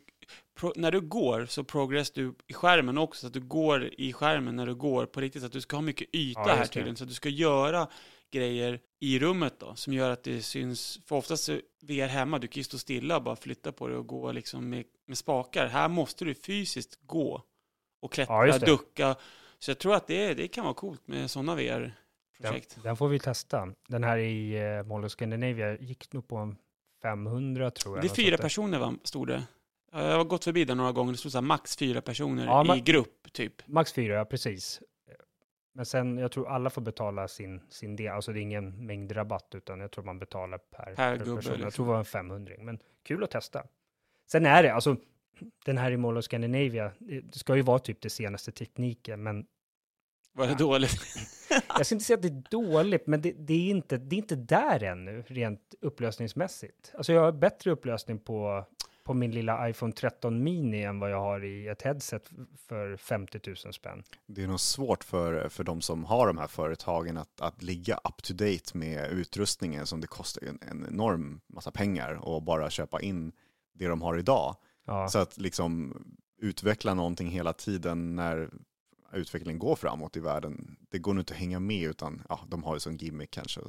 pro, 0.58 0.72
när 0.76 0.92
du 0.92 1.00
går 1.00 1.46
så 1.46 1.64
progress 1.64 2.10
du 2.10 2.34
i 2.46 2.52
skärmen 2.52 2.98
också, 2.98 3.20
så 3.20 3.26
att 3.26 3.32
du 3.32 3.40
går 3.40 3.90
i 4.00 4.12
skärmen 4.12 4.56
när 4.56 4.66
du 4.66 4.74
går 4.74 5.06
på 5.06 5.20
riktigt, 5.20 5.42
så 5.42 5.46
att 5.46 5.52
du 5.52 5.60
ska 5.60 5.76
ha 5.76 5.82
mycket 5.82 6.08
yta 6.14 6.40
Ja, 6.40 6.54
här 6.54 6.66
tydligen, 6.66 6.96
så 6.96 7.04
att 7.04 7.08
du 7.08 7.14
ska 7.14 7.28
göra 7.28 7.88
grejer 8.34 8.80
i 9.00 9.18
rummet 9.18 9.60
då, 9.60 9.74
som 9.74 9.92
gör 9.92 10.10
att 10.10 10.22
det 10.22 10.42
syns, 10.42 11.00
för 11.06 11.16
oftast 11.16 11.48
VR 11.82 12.06
hemma, 12.06 12.38
du 12.38 12.46
kan 12.46 12.60
ju 12.60 12.64
stå 12.64 12.78
stilla 12.78 13.16
och 13.16 13.22
bara 13.22 13.36
flytta 13.36 13.72
på 13.72 13.88
det 13.88 13.96
och 13.96 14.06
gå 14.06 14.32
liksom 14.32 14.70
med, 14.70 14.84
med 15.06 15.18
spakar. 15.18 15.66
Här 15.66 15.88
måste 15.88 16.24
du 16.24 16.34
fysiskt 16.34 16.98
gå 17.02 17.42
och 18.02 18.12
klättra, 18.12 18.48
Ja, 18.48 18.58
ducka. 18.58 19.16
Så 19.58 19.70
jag 19.70 19.78
tror 19.78 19.94
att 19.94 20.06
det, 20.06 20.34
det 20.34 20.48
kan 20.48 20.64
vara 20.64 20.74
coolt 20.74 21.06
med 21.08 21.30
sådana 21.30 21.54
Den, 21.54 21.64
VR-projekt. 21.64 22.78
den 22.82 22.96
får 22.96 23.08
vi 23.08 23.18
testa. 23.18 23.68
Den 23.88 24.04
här 24.04 24.18
i 24.18 24.62
uh, 24.78 24.86
Mall 24.86 25.04
of 25.04 25.12
Scandinavia 25.12 25.76
gick 25.76 26.12
nog 26.12 26.28
på 26.28 26.36
en 26.36 26.56
500 27.02 27.70
tror 27.70 27.96
jag. 27.96 28.04
Det 28.04 28.10
är 28.10 28.14
fyra 28.14 28.36
personer, 28.36 28.78
va, 28.78 28.94
stod 29.04 29.28
det. 29.28 29.42
Jag 29.92 30.16
har 30.16 30.24
gått 30.24 30.44
förbi 30.44 30.64
där 30.64 30.74
några 30.74 30.92
gånger, 30.92 31.12
det 31.12 31.18
stod 31.18 31.32
så 31.32 31.38
här, 31.38 31.42
max 31.42 31.76
fyra 31.76 32.00
personer 32.00 32.46
Ja, 32.46 32.64
i 32.64 32.68
ma- 32.68 32.82
grupp, 32.82 33.32
typ. 33.32 33.62
Max 33.66 33.92
fyra, 33.92 34.14
ja 34.14 34.24
precis. 34.24 34.80
Men 35.76 35.86
sen, 35.86 36.18
jag 36.18 36.32
tror 36.32 36.48
alla 36.48 36.70
får 36.70 36.82
betala 36.82 37.28
sin, 37.28 37.60
sin 37.68 37.96
del. 37.96 38.12
Alltså 38.12 38.32
det 38.32 38.40
är 38.40 38.42
ingen 38.42 38.86
mängdrabatt, 38.86 39.54
utan 39.54 39.80
jag 39.80 39.90
tror 39.90 40.04
man 40.04 40.18
betalar 40.18 40.58
per, 40.58 40.94
Per 40.94 41.16
gubbe, 41.16 41.36
person. 41.36 41.52
Jag 41.52 41.60
liksom. 41.60 41.70
tror 41.70 41.86
det 41.86 41.92
var 41.92 41.98
en 41.98 42.04
500 42.04 42.54
men 42.58 42.78
kul 43.02 43.24
att 43.24 43.30
testa. 43.30 43.66
Sen 44.26 44.46
är 44.46 44.62
det, 44.62 44.74
alltså 44.74 44.96
den 45.64 45.78
här 45.78 45.90
i 45.90 45.96
Mall 45.96 46.16
of 46.16 46.24
Scandinavia, 46.24 46.92
det 46.98 47.38
ska 47.38 47.56
ju 47.56 47.62
vara 47.62 47.78
typ 47.78 48.00
det 48.00 48.10
senaste 48.10 48.52
tekniken, 48.52 49.22
men 49.22 49.46
Var 50.32 50.46
det 50.46 50.54
dåligt? 50.54 51.00
jag 51.68 51.86
ska 51.86 51.94
inte 51.94 52.04
säga 52.04 52.16
att 52.16 52.22
det 52.22 52.28
är 52.28 52.50
dåligt, 52.50 53.06
men 53.06 53.22
det, 53.22 53.32
det, 53.32 53.54
är 53.54 53.70
inte, 53.70 53.96
det 53.96 54.16
är 54.16 54.18
inte 54.18 54.36
där 54.36 54.82
ännu, 54.82 55.24
rent 55.26 55.74
upplösningsmässigt. 55.80 56.92
Alltså 56.96 57.12
jag 57.12 57.20
har 57.20 57.32
bättre 57.32 57.70
upplösning 57.70 58.18
på, 58.18 58.64
på 59.04 59.14
min 59.14 59.30
lilla 59.30 59.68
iPhone 59.68 59.92
13 59.92 60.44
mini 60.44 60.82
än 60.82 61.00
vad 61.00 61.10
jag 61.10 61.20
har 61.20 61.44
i 61.44 61.68
ett 61.68 61.82
headset 61.82 62.30
för 62.68 62.96
50 62.96 63.40
000 63.46 63.56
spänn. 63.56 64.02
det 64.26 64.42
är 64.42 64.48
nog 64.48 64.60
svårt 64.60 65.04
för, 65.04 65.48
för 65.48 65.64
de 65.64 65.80
som 65.80 66.04
har 66.04 66.26
de 66.26 66.38
här 66.38 66.46
företagen 66.46 67.16
att, 67.16 67.40
att 67.40 67.62
ligga 67.62 67.94
up 67.94 68.22
to 68.22 68.34
date 68.34 68.78
med 68.78 69.10
utrustningen 69.10 69.86
som 69.86 70.00
det 70.00 70.06
kostar 70.06 70.42
en, 70.42 70.58
en 70.70 70.86
enorm 70.88 71.40
massa 71.46 71.70
pengar 71.70 72.12
och 72.12 72.42
bara 72.42 72.70
köpa 72.70 73.00
in 73.00 73.32
det 73.72 73.86
de 73.86 74.02
har 74.02 74.18
idag. 74.18 74.56
Ja. 74.86 75.08
Så 75.08 75.18
att 75.18 75.38
liksom 75.38 76.02
utveckla 76.38 76.94
någonting 76.94 77.28
hela 77.28 77.52
tiden 77.52 78.16
när 78.16 78.50
utvecklingen 79.12 79.58
går 79.58 79.76
framåt 79.76 80.16
i 80.16 80.20
världen, 80.20 80.76
det 80.90 80.98
går 80.98 81.14
nog 81.14 81.20
inte 81.20 81.34
att 81.34 81.40
hänga 81.40 81.60
med 81.60 81.90
utan 81.90 82.22
ja, 82.28 82.40
de 82.48 82.64
har 82.64 82.74
ju 82.74 82.80
sån 82.80 82.96
gimmick 82.96 83.30
kanske. 83.30 83.60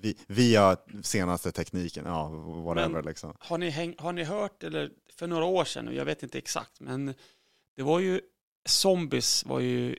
Vi, 0.00 0.16
via 0.26 0.76
senaste 1.02 1.52
tekniken, 1.52 2.04
ja, 2.06 2.28
whatever 2.64 2.88
Men- 2.88 3.04
liksom. 3.04 3.34
Har 3.40 3.58
ni, 3.58 3.70
häng, 3.70 3.94
har 3.98 4.12
ni 4.12 4.24
hört, 4.24 4.62
eller 4.64 4.90
för 5.12 5.26
några 5.26 5.44
år 5.44 5.64
sedan, 5.64 5.84
nu, 5.84 5.94
jag 5.94 6.04
vet 6.04 6.22
inte 6.22 6.38
exakt, 6.38 6.80
men 6.80 7.14
det 7.76 7.82
var 7.82 8.00
ju, 8.00 8.20
zombies 8.68 9.44
var 9.44 9.60
ju 9.60 9.96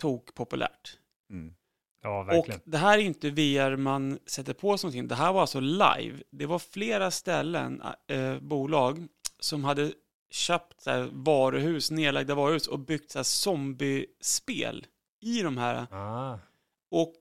tok 0.00 0.34
populärt. 0.34 0.98
Mm. 1.30 1.54
ja, 2.02 2.20
Och 2.20 2.28
verkligen. 2.28 2.60
det 2.64 2.78
här 2.78 2.98
är 2.98 3.02
inte 3.02 3.30
VR 3.30 3.76
man 3.76 4.18
sätter 4.26 4.52
på 4.54 4.78
sig 4.78 4.86
någonting. 4.86 5.08
Det 5.08 5.14
här 5.14 5.32
var 5.32 5.40
alltså 5.40 5.60
live. 5.60 6.22
Det 6.30 6.46
var 6.46 6.58
flera 6.58 7.10
ställen, 7.10 7.82
eh, 8.06 8.38
bolag, 8.40 9.06
som 9.38 9.64
hade 9.64 9.92
köpt 10.30 10.80
så 10.80 10.90
här, 10.90 11.08
varuhus, 11.12 11.90
nedlagda 11.90 12.34
varuhus 12.34 12.66
och 12.66 12.78
byggt 12.78 13.10
så 13.10 13.18
här, 13.18 13.24
zombiespel 13.24 14.86
i 15.20 15.42
de 15.42 15.56
här. 15.58 15.86
Ah. 15.94 16.38
Och 16.90 17.14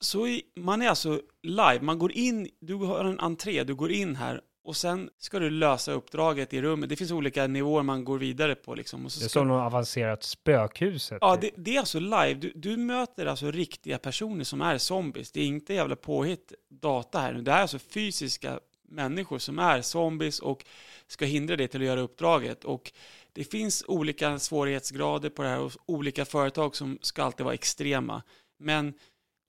så 0.00 0.26
i, 0.26 0.42
man 0.56 0.82
är 0.82 0.88
alltså 0.88 1.20
live, 1.42 1.80
man 1.80 1.98
går 1.98 2.12
in, 2.12 2.48
du 2.60 2.74
har 2.74 3.04
en 3.04 3.20
entré, 3.20 3.64
du 3.64 3.74
går 3.74 3.92
in 3.92 4.16
här 4.16 4.40
och 4.64 4.76
sen 4.76 5.10
ska 5.18 5.38
du 5.38 5.50
lösa 5.50 5.92
uppdraget 5.92 6.54
i 6.54 6.62
rummet. 6.62 6.88
Det 6.88 6.96
finns 6.96 7.10
olika 7.10 7.46
nivåer 7.46 7.82
man 7.82 8.04
går 8.04 8.18
vidare 8.18 8.54
på 8.54 8.74
liksom. 8.74 9.04
Och 9.04 9.12
så 9.12 9.20
Det 9.20 9.26
är 9.26 9.28
ska, 9.28 9.40
som 9.40 9.48
något 9.48 9.66
avancerat 9.66 10.22
spökhuset. 10.22 11.18
ja, 11.20 11.36
typ. 11.36 11.54
det, 11.56 11.62
det 11.62 11.76
är 11.76 11.78
alltså 11.78 12.00
live. 12.00 12.34
Du, 12.34 12.52
du 12.54 12.76
möter 12.76 13.26
alltså 13.26 13.50
riktiga 13.50 13.98
personer 13.98 14.44
som 14.44 14.60
är 14.60 14.78
zombies. 14.78 15.32
Det 15.32 15.40
är 15.40 15.46
inte 15.46 15.74
jävla 15.74 15.96
påhitt 15.96 16.52
data 16.68 17.18
här 17.18 17.32
nu. 17.32 17.42
Det 17.42 17.52
är 17.52 17.62
alltså 17.62 17.78
fysiska 17.78 18.60
människor 18.88 19.38
som 19.38 19.58
är 19.58 19.82
zombies 19.82 20.38
och 20.40 20.64
ska 21.06 21.24
hindra 21.24 21.56
dig 21.56 21.68
till 21.68 21.80
att 21.80 21.86
göra 21.86 22.00
uppdraget. 22.00 22.64
Och 22.64 22.92
det 23.32 23.44
finns 23.44 23.84
olika 23.88 24.38
svårighetsgrader 24.38 25.30
på 25.30 25.42
det 25.42 25.48
här 25.48 25.60
och 25.60 25.72
olika 25.86 26.24
företag 26.24 26.76
som 26.76 26.98
ska 27.02 27.22
alltid 27.22 27.44
vara 27.44 27.54
extrema. 27.54 28.22
Men 28.58 28.94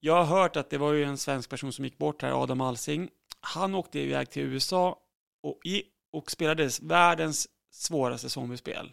jag 0.00 0.24
har 0.24 0.40
hört 0.40 0.56
att 0.56 0.70
det 0.70 0.78
var 0.78 0.92
ju 0.92 1.04
en 1.04 1.18
svensk 1.18 1.50
person 1.50 1.72
som 1.72 1.84
gick 1.84 1.98
bort 1.98 2.22
här, 2.22 2.42
Adam 2.42 2.60
Alsing. 2.60 3.10
Han 3.40 3.74
åkte 3.74 3.98
iväg 3.98 4.30
till 4.30 4.42
USA 4.42 4.98
och, 5.42 5.60
i, 5.64 5.82
och 6.12 6.30
spelade 6.30 6.70
världens 6.82 7.48
svåraste 7.72 8.30
zombiespel. 8.30 8.92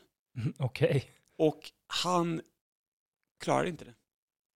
Okej. 0.58 1.10
Och 1.38 1.72
han 1.88 2.42
klarade 3.44 3.70
inte 3.70 3.86
det. 3.86 3.94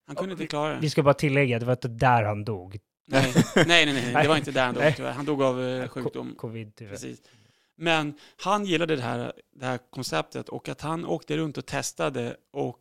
Han 0.07 0.15
kunde 0.15 0.31
inte 0.31 0.47
klara 0.47 0.73
det. 0.73 0.79
Vi 0.79 0.89
ska 0.89 1.03
bara 1.03 1.13
tillägga, 1.13 1.59
det 1.59 1.65
var 1.65 1.73
inte 1.73 1.87
där 1.87 2.23
han 2.23 2.45
dog. 2.45 2.79
Nej, 3.07 3.33
nej, 3.55 3.65
nej, 3.65 3.93
nej, 3.93 4.23
det 4.23 4.29
var 4.29 4.37
inte 4.37 4.51
där 4.51 4.65
han 4.65 4.75
dog 4.75 4.95
tyvärr. 4.95 5.11
Han 5.11 5.25
dog 5.25 5.41
av 5.41 5.63
eh, 5.63 5.87
sjukdom. 5.87 6.35
Covid, 6.37 6.75
tyvärr. 6.75 6.91
Precis. 6.91 7.21
Men 7.75 8.13
han 8.37 8.65
gillade 8.65 8.95
det 8.95 9.01
här, 9.01 9.33
det 9.51 9.65
här 9.65 9.79
konceptet 9.89 10.49
och 10.49 10.69
att 10.69 10.81
han 10.81 11.05
åkte 11.05 11.37
runt 11.37 11.57
och 11.57 11.65
testade 11.65 12.37
och 12.51 12.79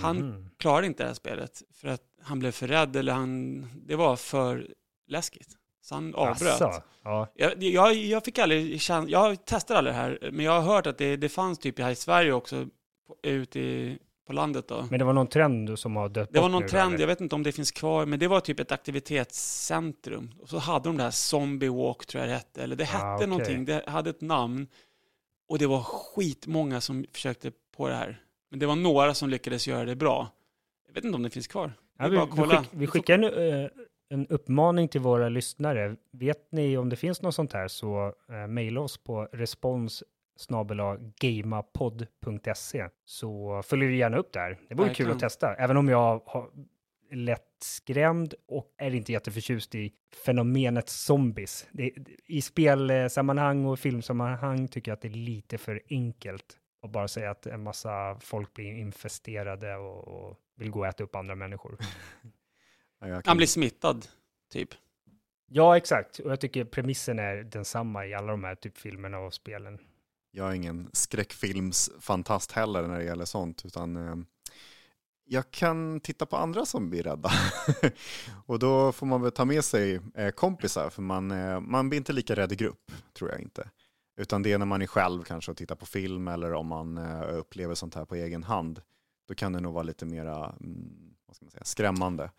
han 0.00 0.16
Mhm. 0.16 0.50
klarade 0.56 0.86
inte 0.86 1.02
det 1.02 1.06
här 1.06 1.14
spelet 1.14 1.62
för 1.74 1.88
att 1.88 2.02
han 2.22 2.38
blev 2.38 2.50
för 2.50 2.66
rädd 2.68 2.96
eller 2.96 3.12
han, 3.12 3.66
det 3.86 3.96
var 3.96 4.16
för 4.16 4.74
läskigt. 5.06 5.48
Så 5.82 5.94
han 5.94 6.14
avbröt. 6.14 6.60
Asså, 6.60 6.82
Ja. 7.04 7.28
Jag, 7.34 7.62
jag, 7.62 7.94
jag 7.94 8.24
fick 8.24 8.38
aldrig 8.38 8.80
chans, 8.82 9.10
jag 9.10 9.44
testade 9.44 9.78
aldrig 9.78 9.94
det 9.94 9.98
här, 10.00 10.28
men 10.32 10.44
jag 10.44 10.52
har 10.60 10.74
hört 10.74 10.86
att 10.86 10.98
det, 10.98 11.16
det 11.16 11.28
fanns 11.28 11.58
typ 11.58 11.78
här 11.78 11.90
i 11.90 11.94
Sverige 11.94 12.32
också, 12.32 12.68
på, 13.06 13.16
ute 13.22 13.60
i, 13.60 13.98
på 14.26 14.32
landet 14.32 14.68
då. 14.68 14.86
Men 14.90 14.98
det 14.98 15.04
var 15.04 15.12
någon 15.12 15.26
trend 15.26 15.78
som 15.78 15.96
har 15.96 16.08
dött 16.08 16.28
Det 16.32 16.40
var 16.40 16.48
någon 16.48 16.62
nu, 16.62 16.68
trend, 16.68 16.88
eller? 16.94 17.00
jag 17.00 17.06
vet 17.06 17.20
inte 17.20 17.34
om 17.34 17.42
det 17.42 17.52
finns 17.52 17.70
kvar, 17.72 18.06
men 18.06 18.18
det 18.18 18.28
var 18.28 18.40
typ 18.40 18.60
ett 18.60 18.72
aktivitetscentrum. 18.72 20.30
Och 20.40 20.48
så 20.48 20.58
hade 20.58 20.88
de 20.88 20.96
det 20.96 21.02
här 21.02 21.10
Zombie 21.10 21.68
Walk, 21.68 22.06
tror 22.06 22.20
jag 22.20 22.30
det 22.30 22.34
hette, 22.34 22.62
eller 22.62 22.76
det 22.76 22.84
hette 22.84 23.04
Ah, 23.04 23.14
okej. 23.14 23.26
någonting, 23.26 23.64
det 23.64 23.84
hade 23.86 24.10
ett 24.10 24.20
namn. 24.20 24.66
Och 25.48 25.58
det 25.58 25.66
var 25.66 25.82
skitmånga 25.82 26.80
som 26.80 27.04
försökte 27.12 27.52
på 27.76 27.88
det 27.88 27.94
här. 27.94 28.22
Men 28.50 28.58
det 28.58 28.66
var 28.66 28.76
några 28.76 29.14
som 29.14 29.30
lyckades 29.30 29.68
göra 29.68 29.84
det 29.84 29.96
bra. 29.96 30.28
Jag 30.86 30.94
vet 30.94 31.04
inte 31.04 31.16
om 31.16 31.22
det 31.22 31.30
finns 31.30 31.46
kvar. 31.46 31.66
Det 31.66 31.72
Ja, 31.98 32.08
vi, 32.08 32.16
vi, 32.16 32.48
skick, 32.48 32.68
vi 32.70 32.86
skickar 32.86 33.14
en, 33.14 33.24
eh, 33.24 33.70
en 34.08 34.26
uppmaning 34.26 34.88
till 34.88 35.00
våra 35.00 35.28
lyssnare. 35.28 35.96
Vet 36.12 36.52
ni 36.52 36.76
om 36.76 36.88
det 36.88 36.96
finns 36.96 37.22
något 37.22 37.34
sånt 37.34 37.52
här 37.52 37.68
så 37.68 38.12
uh, 38.30 38.46
mejla 38.46 38.80
oss 38.80 38.98
på 38.98 39.28
respons 39.32 40.04
gamapod.se 41.20 42.88
så 43.04 43.62
följer 43.62 43.88
vi 43.88 43.96
gärna 43.96 44.16
upp 44.16 44.32
där. 44.32 44.58
Det 44.68 44.74
vore 44.74 44.94
kul 44.94 45.10
att 45.10 45.18
testa, 45.18 45.54
även 45.54 45.76
om 45.76 45.88
jag 45.88 46.20
har 46.26 46.50
lätt 47.10 47.42
skrämd 47.60 48.34
och 48.48 48.74
är 48.78 48.94
inte 48.94 49.12
jätteförtjust 49.12 49.74
i 49.74 49.92
fenomenet 50.24 50.88
zombies. 50.88 51.66
Det, 51.72 51.92
I 52.26 52.42
spelsammanhang 52.42 53.64
och 53.64 53.78
filmsammanhang 53.78 54.68
tycker 54.68 54.90
jag 54.90 54.96
att 54.96 55.02
det 55.02 55.08
är 55.08 55.12
lite 55.12 55.58
för 55.58 55.82
enkelt 55.90 56.57
att 56.82 56.90
bara 56.90 57.08
säga 57.08 57.30
att 57.30 57.46
en 57.46 57.62
massa 57.62 58.18
folk 58.20 58.54
blir 58.54 58.72
infesterade 58.72 59.76
och, 59.76 60.08
och 60.08 60.36
vill 60.56 60.70
gå 60.70 60.80
och 60.80 60.86
äta 60.86 61.04
upp 61.04 61.14
andra 61.16 61.34
människor. 61.34 61.78
Kan- 63.00 63.22
Han 63.24 63.36
blir 63.36 63.46
smittad, 63.46 64.06
typ. 64.52 64.68
Ja, 65.50 65.76
exakt. 65.76 66.18
Och 66.18 66.30
jag 66.30 66.40
tycker 66.40 66.64
premissen 66.64 67.18
är 67.18 67.36
densamma 67.36 68.06
i 68.06 68.14
alla 68.14 68.32
de 68.32 68.44
här 68.44 68.54
typ 68.54 68.78
filmerna 68.78 69.18
och 69.18 69.34
spelen. 69.34 69.78
Jag 70.30 70.50
är 70.50 70.54
ingen 70.54 70.90
skräckfilmsfantast 70.92 72.52
heller 72.52 72.82
när 72.82 72.98
det 72.98 73.04
gäller 73.04 73.24
sånt, 73.24 73.64
utan 73.64 73.96
eh, 73.96 74.16
jag 75.24 75.50
kan 75.50 76.00
titta 76.00 76.26
på 76.26 76.36
andra 76.36 76.66
som 76.66 76.90
blir 76.90 77.02
rädda. 77.02 77.30
och 78.46 78.58
då 78.58 78.92
får 78.92 79.06
man 79.06 79.22
väl 79.22 79.32
ta 79.32 79.44
med 79.44 79.64
sig 79.64 80.00
eh, 80.14 80.30
kompisar, 80.30 80.90
för 80.90 81.02
man, 81.02 81.30
eh, 81.30 81.60
man 81.60 81.88
blir 81.88 81.96
inte 81.98 82.12
lika 82.12 82.36
rädd 82.36 82.52
i 82.52 82.56
grupp, 82.56 82.92
tror 83.12 83.30
jag 83.30 83.40
inte. 83.40 83.70
Utan 84.18 84.42
det 84.42 84.52
är 84.52 84.58
när 84.58 84.66
man 84.66 84.82
är 84.82 84.86
själv 84.86 85.22
kanske 85.22 85.50
och 85.50 85.56
tittar 85.56 85.74
på 85.74 85.86
film 85.86 86.28
eller 86.28 86.52
om 86.54 86.66
man 86.66 86.98
eh, 86.98 87.22
upplever 87.38 87.74
sånt 87.74 87.94
här 87.94 88.04
på 88.04 88.14
egen 88.14 88.42
hand. 88.42 88.80
Då 89.28 89.34
kan 89.34 89.52
det 89.52 89.60
nog 89.60 89.74
vara 89.74 89.82
lite 89.82 90.06
mera 90.06 90.54
mm, 90.60 91.14
vad 91.26 91.36
ska 91.36 91.44
man 91.44 91.50
säga, 91.52 91.64
skrämmande. 91.64 92.30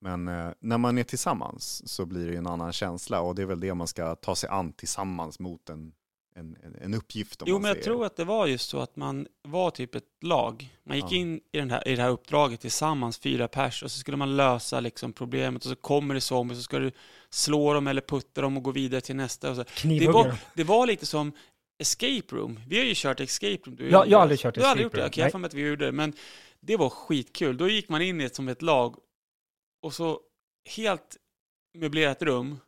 Men 0.00 0.28
eh, 0.28 0.50
när 0.60 0.78
man 0.78 0.98
är 0.98 1.02
tillsammans 1.04 1.88
så 1.88 2.06
blir 2.06 2.26
det 2.26 2.32
ju 2.32 2.38
en 2.38 2.46
annan 2.46 2.72
känsla 2.72 3.20
och 3.20 3.34
det 3.34 3.42
är 3.42 3.46
väl 3.46 3.60
det 3.60 3.74
man 3.74 3.86
ska 3.86 4.14
ta 4.14 4.34
sig 4.34 4.48
an 4.50 4.72
tillsammans 4.72 5.38
mot 5.38 5.68
en, 5.70 5.92
en, 6.34 6.56
en- 6.80 6.94
uppgift. 6.94 7.42
Jo, 7.46 7.58
men 7.58 7.68
jag 7.68 7.82
tror 7.82 8.04
att 8.06 8.16
det 8.16 8.24
var 8.24 8.46
just 8.46 8.68
så 8.68 8.78
att 8.80 8.96
man 8.96 9.26
var 9.42 9.70
typ 9.70 9.94
ett 9.94 10.04
lag. 10.22 10.78
Man 10.84 10.96
gick 10.96 11.12
Ja. 11.12 11.16
in 11.16 11.40
i, 11.52 11.58
den 11.58 11.70
här, 11.70 11.88
i 11.88 11.96
det 11.96 12.02
här 12.02 12.10
uppdraget 12.10 12.60
tillsammans, 12.60 13.18
fyra 13.18 13.48
pers, 13.48 13.82
och 13.82 13.90
så 13.90 13.98
skulle 13.98 14.16
man 14.16 14.36
lösa 14.36 14.80
liksom 14.80 15.12
problemet 15.12 15.64
och 15.64 15.68
så 15.70 15.76
kommer 15.76 16.14
det 16.14 16.20
zombies, 16.20 16.58
så 16.58 16.62
ska 16.62 16.78
du 16.78 16.92
slå 17.30 17.74
dem 17.74 17.86
eller 17.86 18.00
putta 18.00 18.40
dem 18.40 18.56
och 18.56 18.62
gå 18.62 18.70
vidare 18.70 19.00
till 19.00 19.16
nästa. 19.16 19.50
Och 19.50 19.56
så. 19.56 19.64
Det, 19.82 20.08
var, 20.08 20.34
det 20.54 20.64
var 20.64 20.86
lite 20.86 21.06
som 21.06 21.32
Escape 21.78 22.36
Room. 22.36 22.60
Vi 22.68 22.78
har 22.78 22.84
ju 22.84 22.92
kört 22.96 23.20
Escape 23.20 23.58
Room. 23.66 23.76
Du, 23.76 23.90
Ja, 23.90 24.06
jag 24.06 24.18
har 24.18 24.22
aldrig 24.22 24.40
kört 24.40 24.54
Du 24.54 24.60
har 24.60 24.68
aldrig 24.68 24.86
Escape 24.86 24.86
gjort 24.86 24.92
det? 24.92 24.98
Room. 25.00 25.08
Okej, 25.08 25.20
jag 25.20 25.24
Nej. 25.24 25.32
får 25.32 25.38
med 25.38 25.48
att 25.48 25.54
vi 25.54 25.60
gjorde 25.68 25.84
det. 25.84 25.92
Men 25.92 26.12
det 26.60 26.76
var 26.76 26.90
skitkul. 26.90 27.56
Då 27.56 27.68
gick 27.68 27.88
man 27.88 28.02
in 28.02 28.20
i 28.20 28.24
ett, 28.24 28.36
som 28.36 28.48
ett 28.48 28.62
lag 28.62 28.96
och 29.82 29.94
så 29.94 30.20
helt 30.76 31.16
möblerat 31.78 32.22
rum 32.22 32.58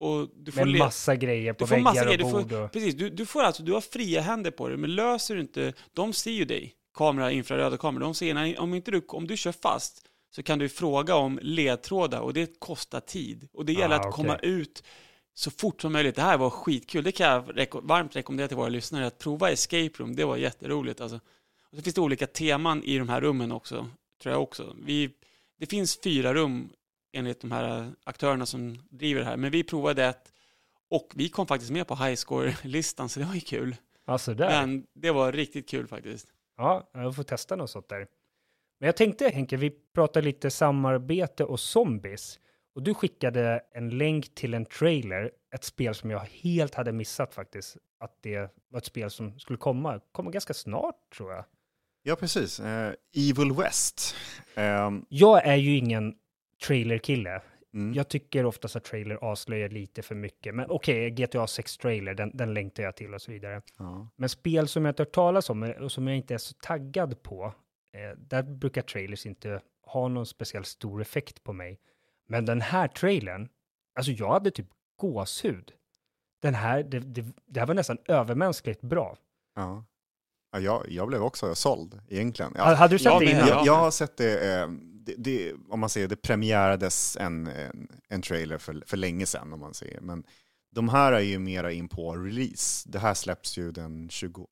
och 0.00 0.28
du 0.36 0.52
får 0.52 0.64
Med 0.64 0.78
massa 0.78 1.16
grejer 1.16 1.52
på 1.52 1.64
du 1.64 1.68
får 1.68 1.74
väggar 1.74 1.84
massa 1.84 2.00
och 2.00 2.06
grejer, 2.06 2.18
du 2.18 2.24
bord. 2.24 2.50
får, 2.50 2.62
och... 2.64 2.72
precis, 2.72 2.94
du, 2.94 3.10
du 3.10 3.26
får 3.26 3.42
alltså, 3.42 3.62
du 3.62 3.72
har 3.72 3.80
fria 3.80 4.20
händer 4.20 4.50
på 4.50 4.68
det, 4.68 4.76
men 4.76 4.94
löser 4.94 5.34
du 5.34 5.40
inte, 5.40 5.72
de 5.92 6.12
ser 6.12 6.30
ju 6.30 6.44
dig, 6.44 6.74
kamera, 6.94 7.32
infraröda 7.32 7.76
kameror, 7.76 8.04
de 8.04 8.14
ser, 8.14 8.34
när, 8.34 8.60
om 8.60 8.74
inte 8.74 8.90
du, 8.90 9.02
om 9.08 9.26
du 9.26 9.36
kör 9.36 9.52
fast 9.52 10.02
så 10.34 10.42
kan 10.42 10.58
du 10.58 10.68
fråga 10.68 11.14
om 11.14 11.38
ledtrådar 11.42 12.20
och 12.20 12.34
det 12.34 12.60
kostar 12.60 13.00
tid. 13.00 13.48
Och 13.52 13.64
det 13.66 13.72
gäller 13.72 13.94
Ah, 13.94 13.98
att 14.00 14.06
okej. 14.06 14.16
komma 14.24 14.36
ut 14.36 14.84
så 15.34 15.50
fort 15.50 15.82
som 15.82 15.92
möjligt. 15.92 16.16
Det 16.16 16.22
här 16.22 16.38
var 16.38 16.50
skitkul, 16.50 17.04
det 17.04 17.12
kan 17.12 17.26
jag 17.26 17.44
reko- 17.58 17.80
varmt 17.82 18.16
rekommendera 18.16 18.48
till 18.48 18.56
våra 18.56 18.68
lyssnare, 18.68 19.06
att 19.06 19.18
prova 19.18 19.50
Escape 19.50 19.90
Room, 19.96 20.16
det 20.16 20.24
var 20.24 20.36
jätteroligt 20.36 21.00
alltså. 21.00 21.20
Och 21.70 21.76
så 21.76 21.82
finns 21.82 21.94
det 21.94 22.00
olika 22.00 22.26
teman 22.26 22.82
i 22.84 22.98
de 22.98 23.08
här 23.08 23.20
rummen 23.20 23.52
också, 23.52 23.88
tror 24.22 24.32
jag 24.32 24.42
också. 24.42 24.76
Vi, 24.84 25.10
det 25.58 25.66
finns 25.66 26.00
fyra 26.04 26.34
rum 26.34 26.68
enligt 27.12 27.40
de 27.40 27.52
här 27.52 27.92
aktörerna 28.04 28.46
som 28.46 28.78
driver 28.90 29.20
det 29.20 29.26
här, 29.26 29.36
men 29.36 29.50
vi 29.50 29.62
provade 29.64 30.04
ett 30.04 30.32
och 30.90 31.10
vi 31.14 31.28
kom 31.28 31.46
faktiskt 31.46 31.70
med 31.72 31.86
på 31.86 31.94
highscore-listan, 31.94 33.08
så 33.08 33.20
det 33.20 33.26
var 33.26 33.34
ju 33.34 33.40
kul. 33.40 33.76
Alltså 34.06 34.34
där. 34.34 34.48
Men 34.66 34.86
det 34.94 35.10
var 35.10 35.32
riktigt 35.32 35.68
kul 35.68 35.86
faktiskt. 35.86 36.26
Ja, 36.56 36.90
jag 36.92 37.16
får 37.16 37.22
testa 37.22 37.56
något 37.56 37.70
sånt 37.70 37.88
där. 37.88 38.06
Men 38.78 38.86
jag 38.86 38.96
tänkte 38.96 39.28
Henke, 39.28 39.56
vi 39.56 39.70
pratar 39.94 40.22
lite 40.22 40.50
samarbete 40.50 41.44
och 41.44 41.60
zombies. 41.60 42.40
Och 42.74 42.82
du 42.82 42.94
skickade 42.94 43.62
en 43.72 43.90
länk 43.98 44.34
till 44.34 44.54
en 44.54 44.64
trailer, 44.66 45.30
ett 45.54 45.64
spel 45.64 45.94
som 45.94 46.10
jag 46.10 46.18
helt 46.20 46.74
hade 46.74 46.92
missat 46.92 47.34
faktiskt. 47.34 47.76
Att 48.00 48.18
det 48.22 48.54
var 48.68 48.78
ett 48.78 48.84
spel 48.84 49.10
som 49.10 49.38
skulle 49.38 49.56
komma, 49.56 50.00
komma 50.12 50.30
ganska 50.30 50.54
snart 50.54 50.96
tror 51.16 51.32
jag. 51.32 51.44
Ja, 52.02 52.16
precis. 52.16 52.60
Eh, 52.60 52.92
Evil 53.16 53.52
West. 53.52 54.14
Ehm, 54.54 55.04
Jag 55.08 55.46
är 55.46 55.56
ju 55.56 55.76
ingen 55.76 56.14
trailerkille. 56.66 57.42
mm. 57.74 57.94
Jag 57.94 58.08
tycker 58.08 58.44
oftast 58.46 58.76
att 58.76 58.84
trailer 58.84 59.14
avslöjar 59.24 59.68
lite 59.68 60.02
för 60.02 60.14
mycket. 60.14 60.54
Men 60.54 60.70
okej, 60.70 61.10
GTA 61.10 61.46
6 61.46 61.76
trailer, 61.78 62.14
den, 62.14 62.30
den 62.36 62.54
längtar 62.54 62.82
jag 62.82 62.96
till 62.96 63.14
och 63.14 63.22
så 63.22 63.32
vidare. 63.32 63.62
ja. 63.78 64.08
Men 64.16 64.28
spel 64.28 64.68
som 64.68 64.84
jag 64.84 64.92
inte 64.92 65.02
hört 65.02 65.12
talas 65.12 65.50
om 65.50 65.62
och 65.80 65.92
som 65.92 66.06
jag 66.08 66.16
inte 66.16 66.34
är 66.34 66.38
så 66.38 66.54
taggad 66.62 67.22
på, 67.22 67.52
där 68.16 68.42
brukar 68.42 68.82
trailers 68.82 69.26
inte 69.26 69.60
ha 69.86 70.08
någon 70.08 70.26
speciellt 70.26 70.66
stor 70.66 71.00
effekt 71.02 71.44
på 71.44 71.52
mig. 71.52 71.80
Men 72.28 72.44
den 72.44 72.60
här 72.60 72.88
trailern, 72.88 73.48
alltså 73.94 74.12
jag 74.12 74.32
hade 74.32 74.50
typ 74.50 74.68
gåshud. 74.96 75.72
Den 76.42 76.54
här, 76.54 76.82
det, 76.82 76.98
det, 77.00 77.24
det 77.46 77.60
här 77.60 77.66
var 77.66 77.74
nästan 77.74 77.98
övermänskligt 78.08 78.80
bra. 78.82 79.16
Ja. 79.54 79.84
Ja, 80.52 80.60
jag, 80.60 80.88
jag 80.88 81.08
blev 81.08 81.22
också 81.22 81.54
såld 81.54 82.00
egentligen. 82.08 82.52
Ja, 82.56 82.64
Ha- 82.64 82.74
Hade 82.74 82.94
du 82.94 82.98
sett 82.98 83.04
jag 83.12 83.20
det 83.20 83.30
innan? 83.30 83.48
ja. 83.48 83.54
jag, 83.56 83.66
jag 83.66 83.76
har 83.76 83.90
sett 83.90 84.16
det, 84.16 84.54
eh, 84.60 84.68
det, 84.92 85.14
det, 85.18 85.52
om 85.68 85.80
man 85.80 85.88
säger 85.88 86.08
det 86.08 86.16
premiärades 86.16 87.16
en, 87.16 87.46
en, 87.46 87.88
en 88.08 88.22
trailer 88.22 88.58
för, 88.58 88.82
för 88.86 88.96
länge 88.96 89.26
sedan 89.26 89.52
om 89.52 89.60
man 89.60 89.74
säger. 89.74 90.00
Men 90.00 90.24
de 90.70 90.88
här 90.88 91.12
är 91.12 91.20
ju 91.20 91.38
mera 91.38 91.72
in 91.72 91.88
på 91.88 92.16
release. 92.16 92.88
Det 92.90 92.98
här 92.98 93.14
släpps 93.14 93.58
ju 93.58 93.72
den 93.72 94.08
22 94.08 94.46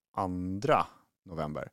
november. 1.25 1.69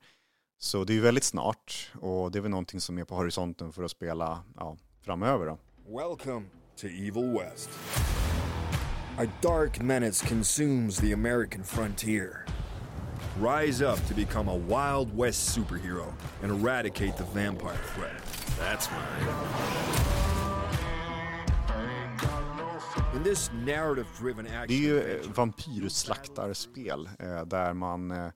Så 0.62 0.84
det 0.84 0.94
är 0.94 0.96
ju 0.96 1.02
väldigt 1.02 1.24
snart 1.24 1.92
och 2.02 2.32
det 2.32 2.40
är 2.40 2.42
väl 2.42 2.52
någonting 2.52 2.82
som 2.82 2.98
är 2.98 3.04
på 3.04 3.16
horisonten 3.16 3.72
för 3.72 3.84
att 3.84 3.92
spela 3.92 4.44
ja, 4.56 4.78
framöver 5.02 5.46
då. 5.46 5.58
Welcome 5.98 6.46
to 6.76 6.88
Evil 6.88 7.38
West. 7.40 7.70
A 9.18 9.26
dark 9.42 9.82
menace 9.82 10.28
consumes 10.28 10.98
the 10.98 11.14
American 11.14 11.64
frontier. 11.64 12.46
Rise 13.42 13.86
up 13.86 14.08
to 14.08 14.16
become 14.16 14.52
a 14.52 14.58
Wild 14.58 15.18
West 15.18 15.56
superhero 15.56 16.14
and 16.44 16.52
eradicate 16.52 17.18
the 17.18 17.24
vampire 17.24 17.80
threat. 17.96 18.24
That's 18.60 18.90
mine. 18.92 19.60
Det 24.68 24.74
är 24.74 24.82
ju 24.82 25.00
eh, 25.00 25.32
vampyrslaktarspel 25.32 27.10
eh, 27.20 27.46
där 27.46 27.74
man 27.74 28.12
eh, 28.12 28.32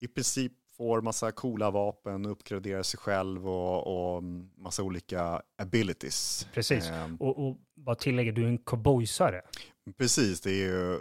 i 0.00 0.08
princip 0.08 0.52
får 0.80 1.00
massa 1.00 1.32
coola 1.32 1.70
vapen, 1.70 2.26
uppgraderar 2.26 2.82
sig 2.82 3.00
själv 3.00 3.48
och, 3.48 4.14
och 4.16 4.22
massa 4.58 4.82
olika 4.82 5.42
abilities. 5.58 6.46
Precis. 6.54 6.86
Eh, 6.90 7.14
Och, 7.18 7.48
och 7.48 7.56
vad 7.74 7.98
tillägger 7.98 8.32
du, 8.32 8.46
en 8.46 8.58
cowboysare? 8.58 9.42
precis, 9.98 10.40
det 10.40 10.50
är 10.50 10.54
ju 10.54 10.98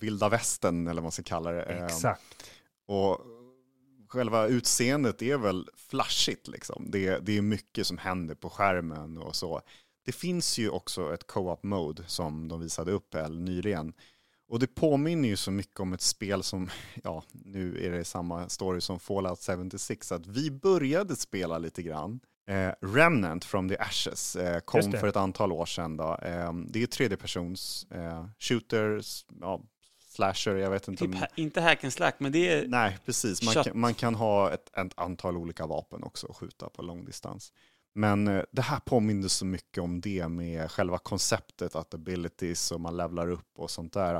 vilda 0.00 0.28
västern 0.28 0.86
eller 0.86 0.94
vad 0.94 1.02
man 1.02 1.12
ska 1.12 1.22
kalla 1.22 1.50
det. 1.50 1.62
Eh, 1.62 1.84
Exakt. 1.84 2.22
Och 2.86 3.18
själva 4.08 4.46
utseendet 4.46 5.22
är 5.22 5.36
väl 5.38 5.68
flashigt 5.76 6.48
liksom. 6.48 6.86
Det, 6.90 7.18
det 7.18 7.38
är 7.38 7.42
mycket 7.42 7.86
som 7.86 7.98
händer 7.98 8.34
på 8.34 8.50
skärmen 8.50 9.18
och 9.18 9.36
så. 9.36 9.60
Det 10.04 10.12
finns 10.12 10.58
ju 10.58 10.70
också 10.70 11.14
ett 11.14 11.26
co-op 11.26 11.62
mode 11.62 12.02
som 12.06 12.48
de 12.48 12.60
visade 12.60 12.92
upp 12.92 13.14
här 13.14 13.28
nyligen. 13.28 13.92
Och 14.48 14.58
det 14.58 14.66
påminner 14.66 15.28
ju 15.28 15.36
så 15.36 15.50
mycket 15.50 15.80
om 15.80 15.92
ett 15.92 16.00
spel 16.00 16.42
som, 16.42 16.70
ja, 17.02 17.22
nu 17.32 17.86
är 17.86 17.90
det 17.90 18.04
samma 18.04 18.48
story 18.48 18.80
som 18.80 19.00
Fallout 19.00 19.40
76, 19.46 20.12
att 20.12 20.26
vi 20.26 20.50
började 20.50 21.16
spela 21.16 21.58
lite 21.58 21.82
grann. 21.82 22.20
Eh, 22.48 22.72
Remnant 22.80 23.44
from 23.44 23.68
the 23.68 23.78
Ashes 23.78 24.36
eh, 24.36 24.60
kom 24.60 24.92
för 24.92 25.06
ett 25.08 25.16
antal 25.16 25.52
år 25.52 25.66
sedan. 25.66 25.96
Då. 25.96 26.18
Eh, 26.22 26.52
det 26.52 26.82
är 26.82 26.86
tredjepersons 26.86 27.86
eh, 27.90 28.26
shooters, 28.38 29.24
ja, 29.40 29.60
slasher, 30.18 30.54
jag 30.56 30.70
vet 30.70 30.88
inte. 30.88 31.04
Typ, 31.04 31.14
om- 31.14 31.26
inte 31.36 31.60
hack 31.60 31.84
and 31.84 31.92
slack, 31.92 32.14
men 32.18 32.32
det 32.32 32.48
är... 32.48 32.68
Nej, 32.68 32.98
precis. 33.04 33.42
Man 33.42 33.64
kan, 33.64 33.80
man 33.80 33.94
kan 33.94 34.14
ha 34.14 34.52
ett, 34.52 34.78
ett 34.78 34.92
antal 34.96 35.36
olika 35.36 35.66
vapen 35.66 36.02
också 36.02 36.26
och 36.26 36.36
skjuta 36.36 36.68
på 36.70 36.82
långdistans. 36.82 37.52
Men 37.98 38.28
eh, 38.28 38.42
det 38.50 38.62
här 38.62 38.80
påminner 38.80 39.28
så 39.28 39.46
mycket 39.46 39.82
om 39.82 40.00
det 40.00 40.28
med 40.28 40.70
själva 40.70 40.98
konceptet 40.98 41.74
att 41.74 41.94
abilities 41.94 42.72
och 42.72 42.80
man 42.80 42.96
levlar 42.96 43.30
upp 43.30 43.58
och 43.58 43.70
sånt 43.70 43.92
där. 43.92 44.14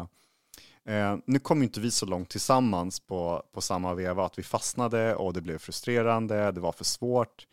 Eh, 0.84 1.16
nu 1.24 1.38
kom 1.38 1.62
inte 1.62 1.80
vi 1.80 1.90
så 1.90 2.06
långt 2.06 2.30
tillsammans 2.30 3.00
på, 3.00 3.42
på 3.52 3.60
samma 3.60 3.94
veva 3.94 4.26
att 4.26 4.38
vi 4.38 4.42
fastnade 4.42 5.14
och 5.14 5.32
det 5.32 5.40
blev 5.40 5.58
frustrerande, 5.58 6.52
det 6.52 6.60
var 6.60 6.72
för 6.72 6.84
svårt 6.84 7.46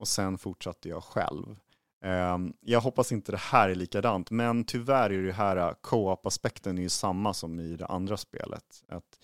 och 0.00 0.08
sen 0.08 0.38
fortsatte 0.38 0.88
jag 0.88 1.04
själv. 1.04 1.56
Eh, 2.04 2.38
jag 2.60 2.80
hoppas 2.80 3.12
inte 3.12 3.32
det 3.32 3.38
här 3.38 3.68
är 3.68 3.74
likadant, 3.74 4.30
men 4.30 4.64
tyvärr 4.64 5.10
är 5.10 5.22
det 5.22 5.32
här 5.32 5.56
eh, 5.56 5.72
co-op-aspekten 5.80 6.78
är 6.78 6.82
ju 6.82 6.88
samma 6.88 7.34
som 7.34 7.60
i 7.60 7.76
det 7.76 7.86
andra 7.86 8.16
spelet. 8.16 8.84
Att 8.88 9.18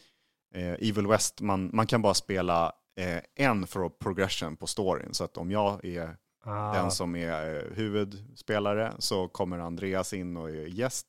eh, 0.55 0.73
Evil 0.73 1.07
West, 1.07 1.41
man, 1.41 1.71
man 1.73 1.87
kan 1.87 2.03
bara 2.03 2.15
spela 2.15 2.73
eh, 2.97 3.21
en 3.35 3.67
för 3.67 3.89
progression 3.89 4.57
på 4.57 4.67
storyn. 4.67 5.15
Så 5.15 5.25
att 5.25 5.37
om 5.37 5.51
jag 5.51 5.85
är 5.85 6.17
Ah, 6.45 6.73
den 6.73 6.91
som 6.91 7.17
är 7.17 7.55
eh, 7.55 7.77
huvudspelare 7.77 8.93
så 8.99 9.29
kommer 9.29 9.59
Andreas 9.59 10.13
in 10.13 10.37
och 10.37 10.51
är 10.51 10.67
gäst. 10.67 11.07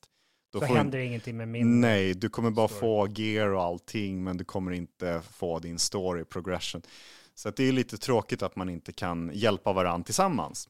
Då 0.52 0.60
så 0.60 0.66
händer 0.66 0.98
ingenting 0.98 1.36
med 1.36 1.48
min... 1.48 1.80
Nej, 1.80 2.14
du 2.14 2.28
kommer 2.28 2.50
bara 2.50 2.68
story. 2.68 2.80
få 2.80 3.08
gear 3.08 3.48
och 3.48 3.62
allting 3.62 4.24
men 4.24 4.36
du 4.36 4.44
kommer 4.44 4.72
inte 4.72 5.22
få 5.30 5.58
din 5.58 5.78
story 5.78 6.24
progression. 6.24 6.82
Så 7.34 7.50
det 7.50 7.64
är 7.64 7.72
lite 7.72 7.98
tråkigt 7.98 8.42
att 8.42 8.56
man 8.56 8.68
inte 8.68 8.92
kan 8.92 9.30
hjälpa 9.34 9.72
varandra 9.72 10.04
tillsammans. 10.04 10.68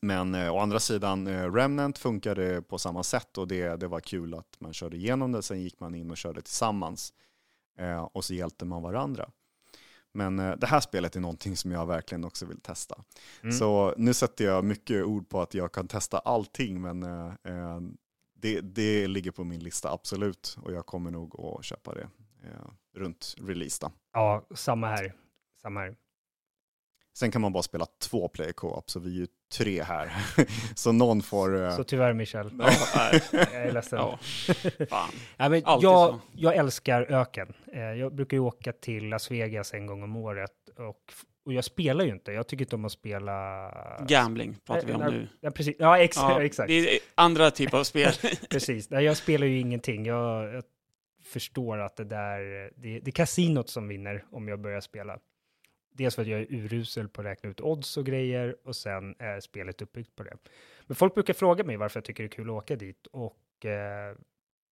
Men 0.00 0.34
eh, 0.34 0.54
å 0.54 0.58
andra 0.58 0.80
sidan, 0.80 1.26
eh, 1.26 1.52
Remnant 1.52 1.98
funkade 1.98 2.62
på 2.62 2.78
samma 2.78 3.02
sätt 3.02 3.38
och 3.38 3.48
det, 3.48 3.76
det 3.80 3.86
var 3.86 4.00
kul 4.00 4.34
att 4.34 4.56
man 4.58 4.72
körde 4.72 4.96
igenom 4.96 5.32
det. 5.32 5.42
Sen 5.42 5.62
gick 5.62 5.80
man 5.80 5.94
in 5.94 6.10
och 6.10 6.16
körde 6.16 6.42
tillsammans 6.42 7.12
eh, 7.78 8.02
och 8.02 8.24
så 8.24 8.34
hjälpte 8.34 8.64
man 8.64 8.82
varandra. 8.82 9.30
Men 10.14 10.38
eh, 10.38 10.56
det 10.56 10.66
här 10.66 10.80
spelet 10.80 11.16
är 11.16 11.20
någonting 11.20 11.56
som 11.56 11.72
jag 11.72 11.86
verkligen 11.86 12.24
också 12.24 12.46
vill 12.46 12.60
testa. 12.60 13.04
Mm. 13.42 13.52
Så 13.52 13.94
nu 13.96 14.14
sätter 14.14 14.44
jag 14.44 14.64
mycket 14.64 15.04
ord 15.04 15.28
på 15.28 15.40
att 15.40 15.54
jag 15.54 15.72
kan 15.72 15.88
testa 15.88 16.18
allting, 16.18 16.80
men 16.80 17.02
eh, 17.02 17.32
eh, 17.44 17.80
det, 18.34 18.60
det 18.60 19.06
ligger 19.06 19.30
på 19.30 19.44
min 19.44 19.60
lista 19.60 19.92
absolut. 19.92 20.56
Och 20.62 20.72
jag 20.72 20.86
kommer 20.86 21.10
nog 21.10 21.40
att 21.40 21.64
köpa 21.64 21.94
det 21.94 22.08
eh, 22.42 22.70
runt 22.94 23.34
release. 23.40 23.78
Då. 23.80 23.92
Ja, 24.12 24.46
samma 24.54 24.86
här. 24.86 25.14
Samma 25.62 25.80
här. 25.80 25.96
Sen 27.16 27.30
kan 27.30 27.40
man 27.42 27.52
bara 27.52 27.62
spela 27.62 27.86
två 28.02 28.28
player 28.28 28.52
co-op, 28.52 28.90
så 28.90 29.00
vi 29.00 29.08
är 29.10 29.14
ju 29.20 29.26
tre 29.52 29.82
här. 29.82 30.12
så 30.74 30.92
någon 30.92 31.22
får... 31.22 31.62
eh, 31.64 31.76
Så 31.76 31.84
tyvärr 31.84 32.12
Michel, 32.12 32.50
Ja, 32.58 32.70
jag 33.32 33.54
är 33.54 33.72
ledsen. 33.72 33.98
ja. 33.98 34.18
Fan. 34.90 35.10
Ja, 35.36 35.48
men 35.48 35.62
Alltid 35.64 35.84
jag, 35.88 36.08
så. 36.10 36.20
jag 36.32 36.56
älskar 36.56 37.02
öken. 37.12 37.52
Eh, 37.72 37.80
Jag 37.80 38.14
brukar 38.14 38.36
ju 38.36 38.40
åka 38.40 38.72
till 38.72 39.08
Las 39.08 39.30
Vegas 39.30 39.74
en 39.74 39.86
gång 39.86 40.02
om 40.02 40.16
året 40.16 40.50
och, 40.76 41.12
och 41.46 41.52
jag 41.52 41.64
spelar 41.64 42.04
ju 42.04 42.10
inte. 42.10 42.32
Jag 42.32 42.46
tycker 42.48 42.64
inte 42.64 42.76
om 42.76 42.84
att 42.84 42.92
spela... 42.92 43.70
Gambling 44.08 44.56
pratar 44.66 44.86
vi 44.86 44.92
om 44.92 45.00
Ja, 45.00 45.10
nu. 45.10 45.28
Ja, 45.40 45.50
precis. 45.50 45.76
Ja, 45.78 45.98
exakt. 45.98 46.30
Ja, 46.30 46.42
exakt. 46.44 46.68
Det 46.68 46.94
är 46.94 46.98
andra 47.14 47.50
typer 47.50 47.78
av 47.78 47.84
spel. 47.84 48.12
precis. 48.50 48.90
Nej, 48.90 49.04
jag 49.04 49.16
spelar 49.16 49.46
ju 49.46 49.58
ingenting. 49.60 50.06
Jag, 50.06 50.54
jag 50.54 50.64
förstår 51.24 51.78
att 51.78 51.96
det 51.96 52.04
där, 52.04 52.40
det, 52.76 53.00
det 53.00 53.10
är 53.10 53.12
kasinot 53.12 53.68
som 53.68 53.88
vinner 53.88 54.24
om 54.30 54.48
jag 54.48 54.60
börjar 54.60 54.80
spela. 54.80 55.18
Dels 55.96 56.14
för 56.14 56.22
att 56.22 56.28
jag 56.28 56.40
är 56.40 56.52
urusel 56.52 57.08
på 57.08 57.20
att 57.20 57.26
räkna 57.26 57.50
ut 57.50 57.60
odds 57.60 57.96
och 57.96 58.06
grejer 58.06 58.56
och 58.64 58.76
sen 58.76 59.14
är 59.18 59.40
spelet 59.40 59.82
uppbyggt 59.82 60.16
på 60.16 60.22
det. 60.22 60.36
Men 60.86 60.94
folk 60.94 61.14
brukar 61.14 61.34
fråga 61.34 61.64
mig 61.64 61.76
varför 61.76 61.98
jag 61.98 62.04
tycker 62.04 62.22
det 62.22 62.26
är 62.26 62.36
kul 62.36 62.50
att 62.50 62.54
åka 62.54 62.76
dit 62.76 63.06
och 63.06 63.64
eh, 63.64 64.16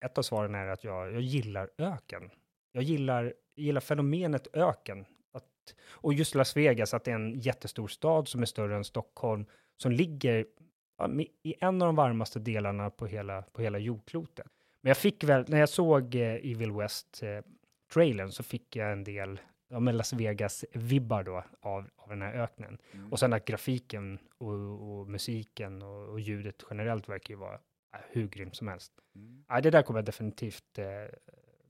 ett 0.05 0.17
av 0.17 0.21
svaren 0.21 0.55
är 0.55 0.67
att 0.67 0.83
jag, 0.83 1.13
jag 1.13 1.21
gillar 1.21 1.69
öken. 1.77 2.29
Jag 2.71 2.83
gillar, 2.83 3.33
gillar 3.55 3.81
fenomenet 3.81 4.47
öken. 4.53 5.05
Att, 5.33 5.75
och 5.89 6.13
just 6.13 6.35
Las 6.35 6.57
Vegas, 6.57 6.93
att 6.93 7.03
det 7.03 7.11
är 7.11 7.15
en 7.15 7.39
jättestor 7.39 7.87
stad 7.87 8.27
som 8.27 8.41
är 8.41 8.45
större 8.45 8.75
än 8.75 8.83
Stockholm, 8.83 9.45
som 9.77 9.91
ligger 9.91 10.45
ja, 10.97 11.09
i 11.43 11.55
en 11.59 11.81
av 11.81 11.85
de 11.85 11.95
varmaste 11.95 12.39
delarna 12.39 12.89
på 12.89 13.05
hela, 13.05 13.41
på 13.41 13.61
hela 13.61 13.79
jordklotet. 13.79 14.47
Men 14.81 14.89
jag 14.89 14.97
fick 14.97 15.23
väl, 15.23 15.45
när 15.47 15.59
jag 15.59 15.69
såg 15.69 16.15
eh, 16.15 16.21
Evil 16.21 16.71
West-trailern 16.71 18.27
eh, 18.27 18.31
så 18.31 18.43
fick 18.43 18.75
jag 18.75 18.91
en 18.91 19.03
del 19.03 19.39
ja, 19.71 19.79
men 19.79 19.97
Las 19.97 20.13
Vegas-vibbar 20.13 21.23
då 21.23 21.43
av, 21.61 21.89
av 21.95 22.09
den 22.09 22.21
här 22.21 22.33
öknen. 22.33 22.77
Och 23.11 23.19
sen 23.19 23.33
att 23.33 23.45
grafiken 23.45 24.19
och, 24.37 24.99
och 24.99 25.07
musiken 25.07 25.81
och, 25.81 26.09
och 26.09 26.19
ljudet 26.19 26.63
generellt 26.69 27.09
verkar 27.09 27.33
ju 27.33 27.39
vara 27.39 27.59
ja, 27.91 27.99
hur 28.09 28.27
grymt 28.27 28.55
som 28.55 28.67
helst. 28.67 28.91
Ja, 29.47 29.61
det 29.61 29.69
där 29.69 29.81
kommer 29.81 29.99
jag 29.99 30.05
definitivt 30.05 30.77
eh, 30.77 30.85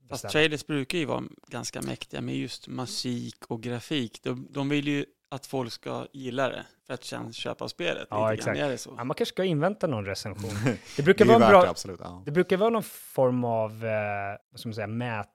Fast 0.08 0.28
trailers 0.28 0.66
brukar 0.66 0.98
ju 0.98 1.04
vara 1.04 1.22
ganska 1.46 1.82
mäktiga 1.82 2.20
med 2.20 2.36
just 2.36 2.68
musik 2.68 3.44
och 3.48 3.62
grafik. 3.62 4.22
De, 4.22 4.48
de 4.50 4.68
vill 4.68 4.88
ju 4.88 5.04
att 5.28 5.46
folk 5.46 5.72
ska 5.72 6.06
gilla 6.12 6.48
det 6.48 6.66
för 6.86 6.94
att 6.94 7.04
sen 7.04 7.32
köpa 7.32 7.68
spelet. 7.68 8.08
Ja, 8.10 8.34
exakt. 8.34 8.58
Är 8.58 8.68
det 8.68 8.78
så? 8.78 8.94
Ja, 8.96 9.04
man 9.04 9.14
kanske 9.14 9.32
ska 9.34 9.44
invänta 9.44 9.86
någon 9.86 10.06
recension. 10.06 10.50
Det 10.64 10.78
det 10.96 11.02
brukar 11.02 11.24
är 11.24 11.28
vara 11.28 11.48
bra, 11.48 11.62
det, 11.62 11.70
absolut. 11.70 12.00
Ja. 12.04 12.22
Det 12.24 12.30
brukar 12.30 12.56
vara 12.56 12.70
någon 12.70 12.82
form 12.82 13.44
av, 13.44 13.84
eh, 13.84 14.38
vad 14.50 14.60
ska 14.60 14.68
man 14.68 14.74
säga, 14.74 14.86
mät... 14.86 15.28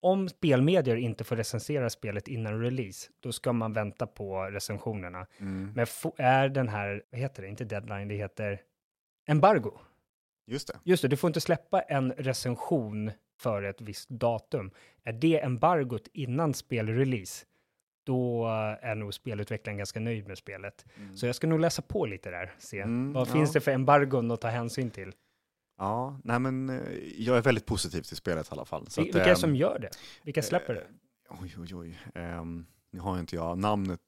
Om 0.00 0.28
spelmedier 0.28 0.96
inte 0.96 1.24
får 1.24 1.36
recensera 1.36 1.90
spelet 1.90 2.28
innan 2.28 2.60
release, 2.62 3.10
då 3.20 3.32
ska 3.32 3.52
man 3.52 3.72
vänta 3.72 4.06
på 4.06 4.42
recensionerna. 4.42 5.26
Mm. 5.38 5.72
Men 5.76 5.86
är 6.16 6.48
den 6.48 6.68
här, 6.68 7.02
vad 7.10 7.20
heter 7.20 7.42
det, 7.42 7.48
inte 7.48 7.64
deadline, 7.64 8.08
det 8.08 8.14
heter 8.14 8.60
embargo. 9.26 9.72
Just 10.46 10.68
det. 10.68 10.78
Just 10.84 11.02
det, 11.02 11.08
du 11.08 11.16
får 11.16 11.28
inte 11.28 11.40
släppa 11.40 11.80
en 11.80 12.12
recension 12.12 13.10
för 13.40 13.62
ett 13.62 13.80
visst 13.80 14.08
datum. 14.08 14.70
Är 15.04 15.12
det 15.12 15.44
embargot 15.44 16.08
innan 16.12 16.54
spelrelease, 16.54 17.46
då 18.04 18.46
är 18.80 18.94
nog 18.94 19.14
spelutvecklaren 19.14 19.78
ganska 19.78 20.00
nöjd 20.00 20.28
med 20.28 20.38
spelet. 20.38 20.86
Så 21.14 21.26
jag 21.26 21.34
ska 21.34 21.46
nog 21.46 21.60
läsa 21.60 21.82
på 21.82 22.06
lite 22.06 22.30
där, 22.30 22.52
se 22.58 22.80
Mm, 22.80 23.12
vad 23.12 23.28
ja. 23.28 23.32
finns 23.32 23.52
det 23.52 23.60
för 23.60 23.72
embargon 23.72 24.30
att 24.30 24.40
ta 24.40 24.48
hänsyn 24.48 24.90
till. 24.90 25.12
Ja, 25.78 26.20
nej 26.24 26.38
men 26.38 26.68
eh, 26.70 26.98
jag 27.18 27.36
är 27.36 27.42
väldigt 27.42 27.66
positiv 27.66 28.02
till 28.02 28.16
spelet 28.16 28.46
i 28.46 28.48
alla 28.52 28.64
fall. 28.64 28.90
Så 28.90 29.00
Vil- 29.00 29.02
att, 29.02 29.06
Vilka 29.06 29.20
är 29.20 29.24
det 29.24 29.30
ehm, 29.30 29.36
som 29.36 29.56
gör 29.56 29.78
det? 29.78 29.90
Vilka 30.22 30.42
släpper 30.42 30.74
det? 30.74 30.86
Oj, 31.28 31.54
oj, 31.58 31.74
oj. 31.74 31.98
Um, 32.14 32.66
nu 32.90 33.00
har 33.00 33.18
inte 33.18 33.36
jag 33.36 33.58
namnet 33.58 34.00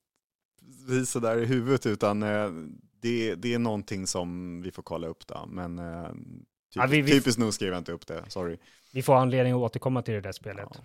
precis 0.87 1.13
där 1.13 1.37
i 1.39 1.45
huvudet, 1.45 1.87
utan 1.87 2.23
eh, 2.23 2.51
det, 3.01 3.35
det 3.35 3.55
är 3.55 3.59
någonting 3.59 4.07
som 4.07 4.63
vi 4.63 4.71
får 4.71 4.83
kolla 4.83 5.07
upp 5.07 5.27
då. 5.27 5.47
Men 5.49 5.79
uh, 5.79 6.09
typ, 6.13 6.17
Ja, 6.75 6.87
vi- 6.87 7.03
vi- 7.03 7.13
typiskt 7.13 7.39
nog 7.39 7.55
skrev 7.55 7.69
jag 7.73 7.79
inte 7.79 7.93
upp 7.93 8.07
det, 8.07 8.25
sorry. 8.29 8.57
Vi 8.93 9.03
får 9.03 9.15
anledning 9.17 9.53
att 9.53 9.59
återkomma 9.59 10.03
till 10.03 10.15
det 10.15 10.21
där 10.21 10.33
spelet. 10.33 10.67
Ja. 10.75 10.81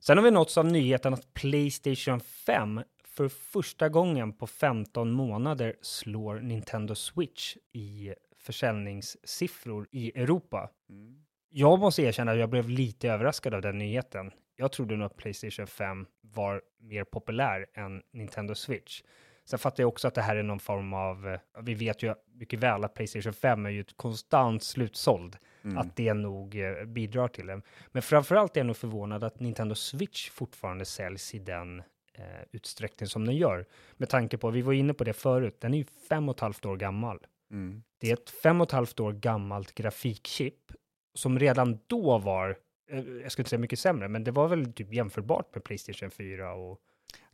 Sen 0.00 0.18
har 0.18 0.24
vi 0.24 0.30
nåtts 0.30 0.58
av 0.58 0.66
nyheten 0.66 1.14
att 1.14 1.34
Playstation 1.34 2.20
5 2.20 2.80
för 3.04 3.28
första 3.28 3.88
gången 3.88 4.32
på 4.32 4.46
15 4.46 5.12
månader 5.12 5.76
slår 5.82 6.40
Nintendo 6.40 6.94
Switch 6.94 7.56
i 7.72 8.14
försäljningssiffror 8.38 9.86
i 9.90 10.20
Europa. 10.20 10.70
Mm. 10.90 11.24
Jag 11.50 11.78
måste 11.78 12.02
erkänna 12.02 12.32
att 12.32 12.38
jag 12.38 12.50
blev 12.50 12.68
lite 12.68 13.08
överraskad 13.08 13.54
av 13.54 13.62
den 13.62 13.78
nyheten. 13.78 14.30
Jag 14.56 14.72
trodde 14.72 14.96
nog 14.96 15.06
att 15.06 15.16
Playstation 15.16 15.66
5 15.66 16.06
var 16.20 16.62
mer 16.80 17.04
populär 17.04 17.66
än 17.74 18.02
Nintendo 18.12 18.54
Switch. 18.54 19.02
Sen 19.44 19.58
fattar 19.58 19.82
jag 19.82 19.88
också 19.88 20.08
att 20.08 20.14
det 20.14 20.22
här 20.22 20.36
är 20.36 20.42
någon 20.42 20.60
form 20.60 20.92
av, 20.92 21.28
eh, 21.28 21.40
vi 21.62 21.74
vet 21.74 22.02
ju 22.02 22.14
mycket 22.34 22.60
väl 22.60 22.84
att 22.84 22.94
Playstation 22.94 23.32
5 23.32 23.66
är 23.66 23.70
ju 23.70 23.80
ett 23.80 23.96
konstant 23.96 24.62
slutsåld 24.62 25.36
Mm. 25.62 25.78
att 25.78 25.96
det 25.96 26.14
nog 26.14 26.60
eh, 26.60 26.84
bidrar 26.84 27.28
till 27.28 27.46
det. 27.46 27.62
Men 27.92 28.02
framförallt 28.02 28.56
är 28.56 28.60
jag 28.60 28.66
nog 28.66 28.76
förvånad 28.76 29.24
att 29.24 29.40
Nintendo 29.40 29.74
Switch 29.74 30.30
fortfarande 30.30 30.84
säljs 30.84 31.34
i 31.34 31.38
den 31.38 31.78
eh, 32.14 32.24
utsträckning 32.52 33.06
som 33.06 33.26
den 33.26 33.36
gör. 33.36 33.66
Med 33.96 34.08
tanke 34.08 34.38
på, 34.38 34.50
vi 34.50 34.62
var 34.62 34.72
inne 34.72 34.94
på 34.94 35.04
det 35.04 35.12
förut, 35.12 35.56
den 35.60 35.74
är 35.74 35.78
ju 35.78 35.84
fem 36.08 36.28
och 36.28 36.34
ett 36.34 36.40
halvt 36.40 36.66
år 36.66 36.76
gammal. 36.76 37.18
Mm. 37.50 37.82
Det 38.00 38.08
är 38.10 38.12
ett 38.14 38.30
fem 38.30 38.60
och 38.60 38.66
ett 38.66 38.72
halvt 38.72 39.00
år 39.00 39.12
gammalt 39.12 39.74
grafikchip 39.74 40.72
som 41.14 41.38
redan 41.38 41.78
då 41.86 42.18
var, 42.18 42.58
eh, 42.90 42.98
jag 42.98 43.32
skulle 43.32 43.42
inte 43.42 43.50
säga 43.50 43.60
mycket 43.60 43.78
sämre, 43.78 44.08
men 44.08 44.24
det 44.24 44.30
var 44.30 44.48
väl 44.48 44.72
typ 44.72 44.92
jämförbart 44.92 45.54
med 45.54 45.64
Playstation 45.64 46.10
4 46.10 46.52
och 46.54 46.80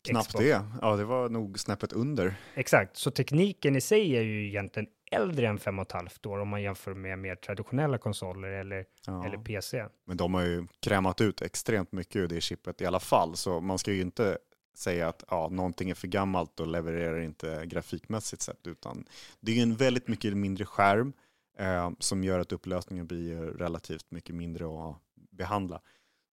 Knappt 0.09 0.27
Xbox. 0.28 0.45
det. 0.45 0.65
Ja, 0.82 0.97
det 0.97 1.05
var 1.05 1.28
nog 1.28 1.59
snäppet 1.59 1.93
under. 1.93 2.35
Exakt, 2.55 2.97
så 2.97 3.11
tekniken 3.11 3.77
i 3.77 3.81
sig 3.81 4.16
är 4.16 4.23
ju 4.23 4.47
egentligen 4.49 4.89
äldre 5.11 5.49
än 5.49 5.59
fem 5.59 5.78
och 5.78 5.82
ett 5.86 5.93
halvt 5.93 6.27
år 6.27 6.39
om 6.39 6.49
man 6.49 6.62
jämför 6.62 6.95
med 6.95 7.19
mer 7.19 7.35
traditionella 7.35 7.99
konsoler 7.99 8.49
eller, 8.49 8.85
Ja. 9.07 9.27
eller 9.27 9.39
PC. 9.39 9.85
Men 10.07 10.16
de 10.16 10.35
har 10.35 10.43
ju 10.43 10.66
krämat 10.82 11.20
ut 11.20 11.43
extremt 11.43 11.93
mycket 11.93 12.16
ur 12.16 12.28
det 12.28 12.41
chippet 12.41 12.81
i 12.81 12.86
alla 12.86 13.01
fall, 13.01 13.36
så 13.36 13.61
man 13.61 13.78
ska 13.78 13.93
ju 13.93 14.01
inte 14.01 14.39
säga 14.75 15.09
att 15.09 15.25
ja, 15.31 15.49
någonting 15.49 15.91
är 15.91 15.95
för 15.95 16.09
gammalt 16.09 16.61
och 16.61 16.67
levererar 16.67 17.21
inte 17.21 17.67
grafikmässigt 17.67 18.43
sett, 18.43 18.67
utan 18.67 19.05
det 19.41 19.59
är 19.59 19.63
en 19.63 19.77
väldigt 19.77 20.09
mycket 20.09 20.37
mindre 20.37 20.65
skärm 20.65 21.13
eh, 21.59 21.91
som 21.99 22.25
gör 22.25 22.39
att 22.39 22.53
upplösningen 22.53 23.07
blir 23.07 23.37
relativt 23.37 24.11
mycket 24.11 24.35
mindre 24.35 24.65
att 24.65 24.97
behandla. 25.31 25.81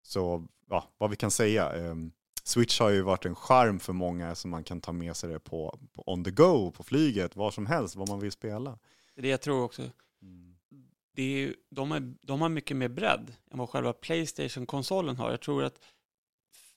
Så 0.02 0.46
ja, 0.70 0.88
vad 0.98 1.10
vi 1.10 1.16
kan 1.16 1.30
säga, 1.30 1.76
eh, 1.76 1.94
Switch 2.44 2.80
har 2.80 2.90
ju 2.90 3.02
varit 3.02 3.24
en 3.24 3.34
skärm 3.34 3.80
för 3.80 3.92
många 3.92 4.34
som 4.34 4.50
man 4.50 4.64
kan 4.64 4.80
ta 4.80 4.92
med 4.92 5.16
sig 5.16 5.30
det 5.30 5.40
på, 5.40 5.78
på 5.92 6.12
on 6.12 6.24
the 6.24 6.30
go, 6.30 6.70
på 6.70 6.82
flyget, 6.82 7.36
var 7.36 7.50
som 7.50 7.66
helst, 7.66 7.96
vad 7.96 8.08
man 8.08 8.20
vill 8.20 8.32
spela. 8.32 8.78
Det 9.14 9.28
jag 9.28 9.40
tror 9.40 9.64
också. 9.64 9.82
Det 11.14 11.22
är, 11.22 11.54
de, 11.70 11.92
är, 11.92 12.14
de 12.22 12.40
har 12.40 12.48
mycket 12.48 12.76
mer 12.76 12.88
bredd 12.88 13.34
än 13.50 13.58
vad 13.58 13.70
själva 13.70 13.92
Playstation-konsolen 13.92 15.16
har. 15.16 15.30
Jag 15.30 15.40
tror 15.40 15.64
att 15.64 15.78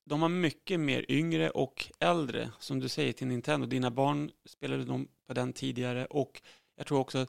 de 0.06 0.22
har 0.22 0.30
mycket 0.30 0.80
mer 0.80 1.06
yngre 1.10 1.49
och 1.49 1.86
äldre, 1.99 2.52
som 2.60 2.80
du 2.80 2.90
säger, 2.90 3.14
till 3.14 3.27
Nintendo. 3.27 3.68
Dina 3.68 3.91
barn 3.91 4.32
spelade 4.45 4.86
de 4.86 5.07
på 5.27 5.34
den 5.34 5.53
tidigare 5.53 6.06
och 6.06 6.41
jag 6.77 6.88
tror 6.88 6.99
också 6.99 7.27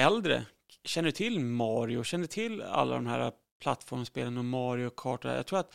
äldre 0.00 0.46
känner 0.84 1.10
till 1.10 1.40
Mario, 1.40 2.02
känner 2.02 2.26
till 2.26 2.62
alla 2.62 2.94
de 2.94 3.06
här 3.06 3.32
plattformsspelen 3.62 4.38
och 4.38 4.44
Mario 4.44 4.90
Kart. 4.90 5.24
Jag 5.24 5.46
tror 5.46 5.58
att 5.58 5.74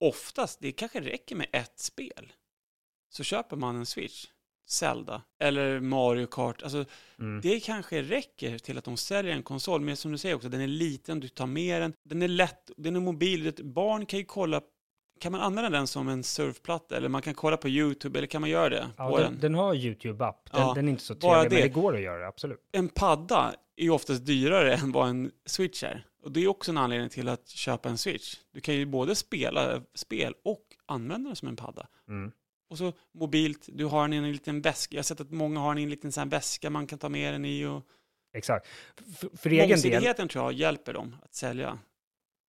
oftast, 0.00 0.60
det 0.60 0.72
kanske 0.72 1.00
räcker 1.00 1.36
med 1.36 1.46
ett 1.52 1.78
spel. 1.78 2.32
Så 3.10 3.24
köper 3.24 3.56
man 3.56 3.76
en 3.76 3.86
Switch, 3.86 4.26
Zelda 4.68 5.22
eller 5.42 5.80
Mario 5.80 6.26
Kart. 6.26 6.62
Alltså, 6.62 6.84
Mm. 7.18 7.40
det 7.40 7.60
kanske 7.60 8.02
räcker 8.02 8.58
till 8.58 8.78
att 8.78 8.84
de 8.84 8.96
säljer 8.96 9.32
en 9.32 9.42
konsol, 9.42 9.80
men 9.80 9.96
som 9.96 10.12
du 10.12 10.18
säger 10.18 10.34
också, 10.34 10.48
den 10.48 10.60
är 10.60 10.66
liten, 10.66 11.20
du 11.20 11.28
tar 11.28 11.46
med 11.46 11.82
den, 11.82 11.92
den 12.04 12.22
är 12.22 12.28
lätt, 12.28 12.70
den 12.76 12.96
är 12.96 13.00
mobil. 13.00 13.52
Barn 13.64 14.06
kan 14.06 14.18
ju 14.18 14.24
kolla, 14.24 14.60
kan 15.20 15.32
man 15.32 15.40
använda 15.40 15.70
den 15.70 15.86
som 15.86 16.08
en 16.08 16.22
surfplatta 16.24 16.96
eller 16.96 17.08
man 17.08 17.22
kan 17.22 17.34
kolla 17.34 17.56
på 17.56 17.68
YouTube 17.68 18.18
eller 18.18 18.26
kan 18.26 18.40
man 18.40 18.50
göra 18.50 18.68
det 18.68 18.90
Ja, 18.96 19.16
den, 19.16 19.22
den? 19.32 19.40
den 19.40 19.54
har 19.54 19.74
YouTube-app, 19.74 20.50
den, 20.52 20.60
Ja, 20.60 20.72
den 20.74 20.84
är 20.88 20.90
inte 20.90 21.02
så 21.04 21.14
trevlig, 21.14 21.38
men 21.38 21.50
det. 21.50 21.62
det 21.62 21.68
går 21.68 21.94
att 21.96 22.02
göra, 22.02 22.28
absolut. 22.28 22.68
En 22.72 22.88
padda 22.88 23.54
är 23.76 23.82
ju 23.82 23.90
oftast 23.90 24.26
dyrare 24.26 24.74
än 24.82 24.92
vad 24.92 25.08
en 25.08 25.30
Switch 25.46 25.82
är. 25.82 26.04
Och 26.22 26.32
det 26.32 26.44
är 26.44 26.48
också 26.48 26.70
en 26.70 26.78
anledning 26.78 27.08
till 27.08 27.28
att 27.28 27.48
köpa 27.48 27.88
en 27.88 27.98
Switch. 27.98 28.36
Du 28.52 28.60
kan 28.60 28.74
ju 28.74 28.86
både 28.86 29.14
spela 29.14 29.82
spel 29.94 30.34
och 30.44 30.62
använda 30.86 31.28
den 31.28 31.36
som 31.36 31.48
en 31.48 31.56
padda. 31.56 31.86
Mm. 32.08 32.32
Och 32.70 32.78
så 32.78 32.92
mobilt, 33.14 33.68
du 33.72 33.84
har 33.84 34.02
den 34.02 34.12
i 34.12 34.16
en 34.16 34.32
liten 34.32 34.60
väska. 34.60 34.94
Jag 34.94 34.98
har 34.98 35.04
sett 35.04 35.20
att 35.20 35.30
många 35.30 35.60
har 35.60 35.68
den 35.68 35.78
i 35.78 35.82
en 35.82 35.90
liten 35.90 36.12
sån 36.12 36.28
väska 36.28 36.70
man 36.70 36.86
kan 36.86 36.98
ta 36.98 37.08
med 37.08 37.34
den 37.34 37.44
i. 37.44 37.66
Och 37.66 37.82
Exakt. 38.34 38.66
För, 39.18 39.36
för 39.36 39.50
egen 39.50 39.80
del, 39.80 40.28
tror 40.28 40.44
jag 40.44 40.52
hjälper 40.52 40.92
dem 40.92 41.16
att 41.22 41.34
sälja. 41.34 41.78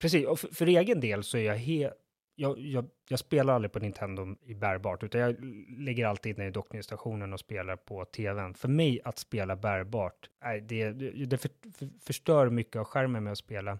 precis, 0.00 0.26
och 0.26 0.40
för, 0.40 0.48
för 0.48 0.66
egen 0.66 1.00
del 1.00 1.24
så 1.24 1.36
är 1.38 1.42
jag 1.42 1.56
helt, 1.56 1.94
jag, 2.40 2.58
jag, 2.58 2.88
jag 3.08 3.18
spelar 3.18 3.54
aldrig 3.54 3.72
på 3.72 3.78
Nintendo 3.78 4.36
i 4.42 4.54
bärbart, 4.54 5.02
utan 5.02 5.20
jag 5.20 5.36
lägger 5.78 6.06
alltid 6.06 6.38
ner 6.38 6.46
i 6.46 6.50
dockningsstationen 6.50 7.32
och 7.32 7.40
spelar 7.40 7.76
på 7.76 8.04
tvn. 8.04 8.54
För 8.54 8.68
mig 8.68 9.00
att 9.04 9.18
spela 9.18 9.56
bärbart, 9.56 10.30
nej, 10.42 10.60
det, 10.60 10.92
det, 11.26 11.38
för, 11.38 11.50
för, 11.78 11.88
förstör 12.00 12.50
mycket 12.50 12.76
av 12.76 12.84
skärmen 12.84 13.24
med 13.24 13.30
att 13.30 13.38
spela. 13.38 13.78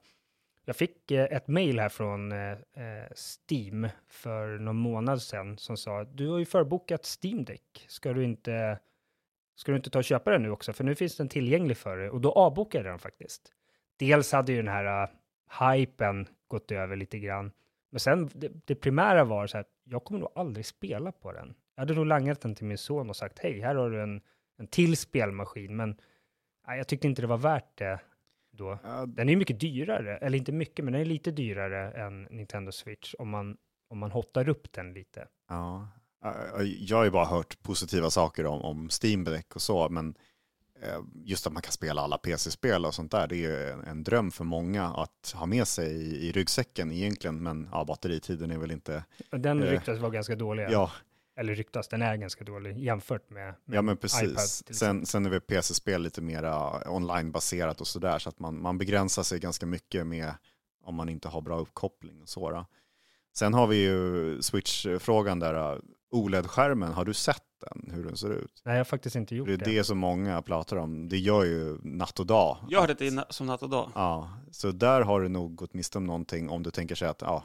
Jag 0.64 0.76
fick 0.76 1.10
eh, 1.10 1.24
ett 1.24 1.48
mejl 1.48 1.78
här 1.78 1.88
från 1.88 2.32
eh, 2.32 2.50
eh, 2.50 3.08
Steam 3.14 3.88
för 4.08 4.58
någon 4.58 4.76
månad 4.76 5.22
sedan 5.22 5.58
som 5.58 5.76
sa 5.76 6.04
du 6.04 6.28
har 6.28 6.38
ju 6.38 6.44
förbokat 6.44 7.18
Steam 7.22 7.44
Deck. 7.44 7.84
Ska 7.88 8.12
du 8.12 8.24
inte, 8.24 8.78
ska 9.56 9.72
du 9.72 9.76
inte 9.76 9.90
ta 9.90 9.98
och 9.98 10.04
köpa 10.04 10.30
den 10.30 10.42
nu 10.42 10.50
också? 10.50 10.72
För 10.72 10.84
nu 10.84 10.94
finns 10.94 11.16
den 11.16 11.28
tillgänglig 11.28 11.76
för 11.76 11.96
dig. 11.96 12.10
Och 12.10 12.20
då 12.20 12.32
avbokade 12.32 12.84
jag 12.84 12.92
den 12.92 12.98
faktiskt. 12.98 13.52
Dels 13.96 14.32
hade 14.32 14.52
ju 14.52 14.58
den 14.58 14.68
här 14.68 15.02
uh, 15.02 15.10
hypen 15.70 16.28
gått 16.48 16.72
över 16.72 16.96
lite 16.96 17.18
grann. 17.18 17.52
Men 17.90 18.00
sen 18.00 18.30
det, 18.34 18.66
det 18.66 18.74
primära 18.74 19.24
var 19.24 19.46
så 19.46 19.56
här, 19.56 19.66
jag 19.84 20.04
kommer 20.04 20.20
nog 20.20 20.32
aldrig 20.34 20.66
spela 20.66 21.12
på 21.12 21.32
den. 21.32 21.54
Jag 21.74 21.82
hade 21.82 21.94
nog 21.94 22.06
langat 22.06 22.40
den 22.40 22.54
till 22.54 22.66
min 22.66 22.78
son 22.78 23.10
och 23.10 23.16
sagt 23.16 23.38
hej, 23.38 23.60
här 23.60 23.74
har 23.74 23.90
du 23.90 24.02
en, 24.02 24.20
en 24.58 24.66
till 24.66 24.96
spelmaskin. 24.96 25.76
Men 25.76 25.96
nej, 26.66 26.78
jag 26.78 26.88
tyckte 26.88 27.06
inte 27.06 27.22
det 27.22 27.28
var 27.28 27.38
värt 27.38 27.78
det 27.78 28.00
då. 28.52 28.78
Ja, 28.84 29.06
Den 29.06 29.28
är 29.28 29.32
ju 29.32 29.38
mycket 29.38 29.60
dyrare, 29.60 30.16
eller 30.16 30.38
inte 30.38 30.52
mycket, 30.52 30.84
men 30.84 30.92
den 30.92 31.00
är 31.00 31.06
lite 31.06 31.30
dyrare 31.30 31.90
än 31.90 32.22
Nintendo 32.22 32.72
Switch 32.72 33.14
om 33.18 33.28
man, 33.28 33.56
om 33.88 33.98
man 33.98 34.10
hottar 34.10 34.48
upp 34.48 34.72
den 34.72 34.92
lite. 34.92 35.28
Ja, 35.48 35.88
jag 36.78 36.96
har 36.96 37.04
ju 37.04 37.10
bara 37.10 37.24
hört 37.24 37.62
positiva 37.62 38.10
saker 38.10 38.46
om, 38.46 38.62
om 38.62 38.88
Steam 39.02 39.24
Deck 39.24 39.54
och 39.54 39.62
så, 39.62 39.88
men 39.88 40.14
just 41.24 41.46
att 41.46 41.52
man 41.52 41.62
kan 41.62 41.72
spela 41.72 42.02
alla 42.02 42.18
PC-spel 42.18 42.84
och 42.84 42.94
sånt 42.94 43.10
där, 43.10 43.26
det 43.26 43.34
är 43.34 43.38
ju 43.38 43.70
en, 43.70 43.84
en 43.84 44.04
dröm 44.04 44.30
för 44.30 44.44
många 44.44 44.84
att 44.84 45.34
ha 45.34 45.46
med 45.46 45.68
sig 45.68 45.92
i, 45.92 46.28
i 46.28 46.32
ryggsäcken 46.32 46.92
egentligen, 46.92 47.42
men 47.42 47.68
ja, 47.72 47.84
batteritiden 47.84 48.50
är 48.50 48.58
väl 48.58 48.70
inte... 48.70 49.04
Den 49.30 49.62
Eh, 49.62 49.70
ryktas 49.70 49.98
vara 49.98 50.10
ganska 50.10 50.36
dålig. 50.36 50.66
Ja, 50.70 50.90
Eller 51.36 51.54
ryktas, 51.54 51.88
den 51.88 52.02
är 52.02 52.16
ganska 52.16 52.44
dålig 52.44 52.78
jämfört 52.78 53.30
med, 53.30 53.54
med 53.64 53.76
ja 53.76 53.82
men 53.82 53.94
iPad 53.94 54.00
precis. 54.00 54.62
till 54.62 54.76
Sen, 54.76 55.06
sen 55.06 55.26
är 55.26 55.30
väl 55.30 55.40
PC-spel 55.40 56.02
lite 56.02 56.20
mera 56.22 56.82
online-baserat 56.90 57.80
och 57.80 57.86
sådär, 57.86 58.18
så 58.18 58.28
att 58.28 58.38
man, 58.38 58.62
man 58.62 58.78
begränsar 58.78 59.22
sig 59.22 59.40
ganska 59.40 59.66
mycket 59.66 60.06
med 60.06 60.34
om 60.84 60.94
man 60.94 61.08
inte 61.08 61.28
har 61.28 61.40
bra 61.40 61.58
uppkoppling 61.58 62.22
och 62.22 62.28
så. 62.28 62.50
Då. 62.50 62.66
Sen 63.36 63.54
har 63.54 63.66
vi 63.66 63.76
ju 63.76 64.42
Switch-frågan 64.42 65.38
där, 65.38 65.54
eh, 65.54 65.78
OLED-skärmen, 66.10 66.92
har 66.92 67.04
du 67.04 67.14
sett 67.14 67.42
den, 67.60 67.90
hur 67.94 68.04
den 68.04 68.16
ser 68.16 68.30
ut? 68.32 68.62
Nej, 68.64 68.74
jag 68.74 68.80
har 68.80 68.84
faktiskt 68.84 69.16
inte 69.16 69.36
gjort 69.36 69.46
Det 69.48 69.52
är 69.54 69.56
det. 69.58 69.64
det 69.64 69.84
som 69.84 69.98
många 69.98 70.42
pratar 70.42 70.76
om. 70.76 71.08
Det 71.08 71.18
gör 71.18 71.44
ju 71.44 71.78
natt 71.82 72.20
och 72.20 72.26
dag. 72.26 72.56
Att 72.76 72.98
det 72.98 73.06
är 73.06 73.10
na- 73.10 73.30
som 73.30 73.46
natt 73.46 73.62
och 73.62 73.70
dag. 73.70 73.90
Ja, 73.94 74.30
så 74.50 74.70
där 74.70 75.00
har 75.02 75.20
du 75.20 75.28
nog 75.28 75.54
gått 75.54 75.74
miste 75.74 75.98
om 75.98 76.04
någonting 76.06 76.48
om 76.50 76.62
du 76.62 76.70
tänker 76.70 76.94
sig 76.94 77.08
att 77.08 77.20
ja, 77.22 77.44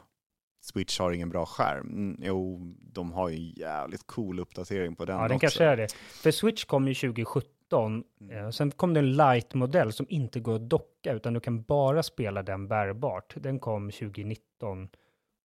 Switch 0.62 0.98
har 0.98 1.12
ingen 1.12 1.28
bra 1.28 1.46
skärm. 1.46 1.86
Mm, 1.88 2.20
jo, 2.22 2.60
de 2.92 3.12
har 3.12 3.28
ju 3.28 3.36
en 3.36 3.50
jävligt 3.50 4.06
cool 4.06 4.40
uppdatering 4.40 4.96
på 4.96 5.04
den 5.04 5.16
Ja, 5.18 5.28
den 5.28 5.38
kanske 5.38 5.64
är 5.64 5.76
det. 5.76 5.92
För 5.92 6.30
Switch 6.30 6.64
kom 6.64 6.88
ju 6.88 6.94
2017. 6.94 8.04
Mm. 8.20 8.36
Eh, 8.44 8.50
sen 8.50 8.70
kom 8.70 8.94
det 8.94 9.00
en 9.00 9.16
light-modell 9.16 9.92
som 9.92 10.06
inte 10.08 10.40
går 10.40 10.54
att 10.54 10.68
docka, 10.70 11.12
utan 11.12 11.32
du 11.34 11.40
kan 11.40 11.62
bara 11.62 12.02
spela 12.02 12.42
den 12.42 12.68
bärbart. 12.68 13.34
Den 13.36 13.58
kom 13.58 13.90
2019. 13.90 14.88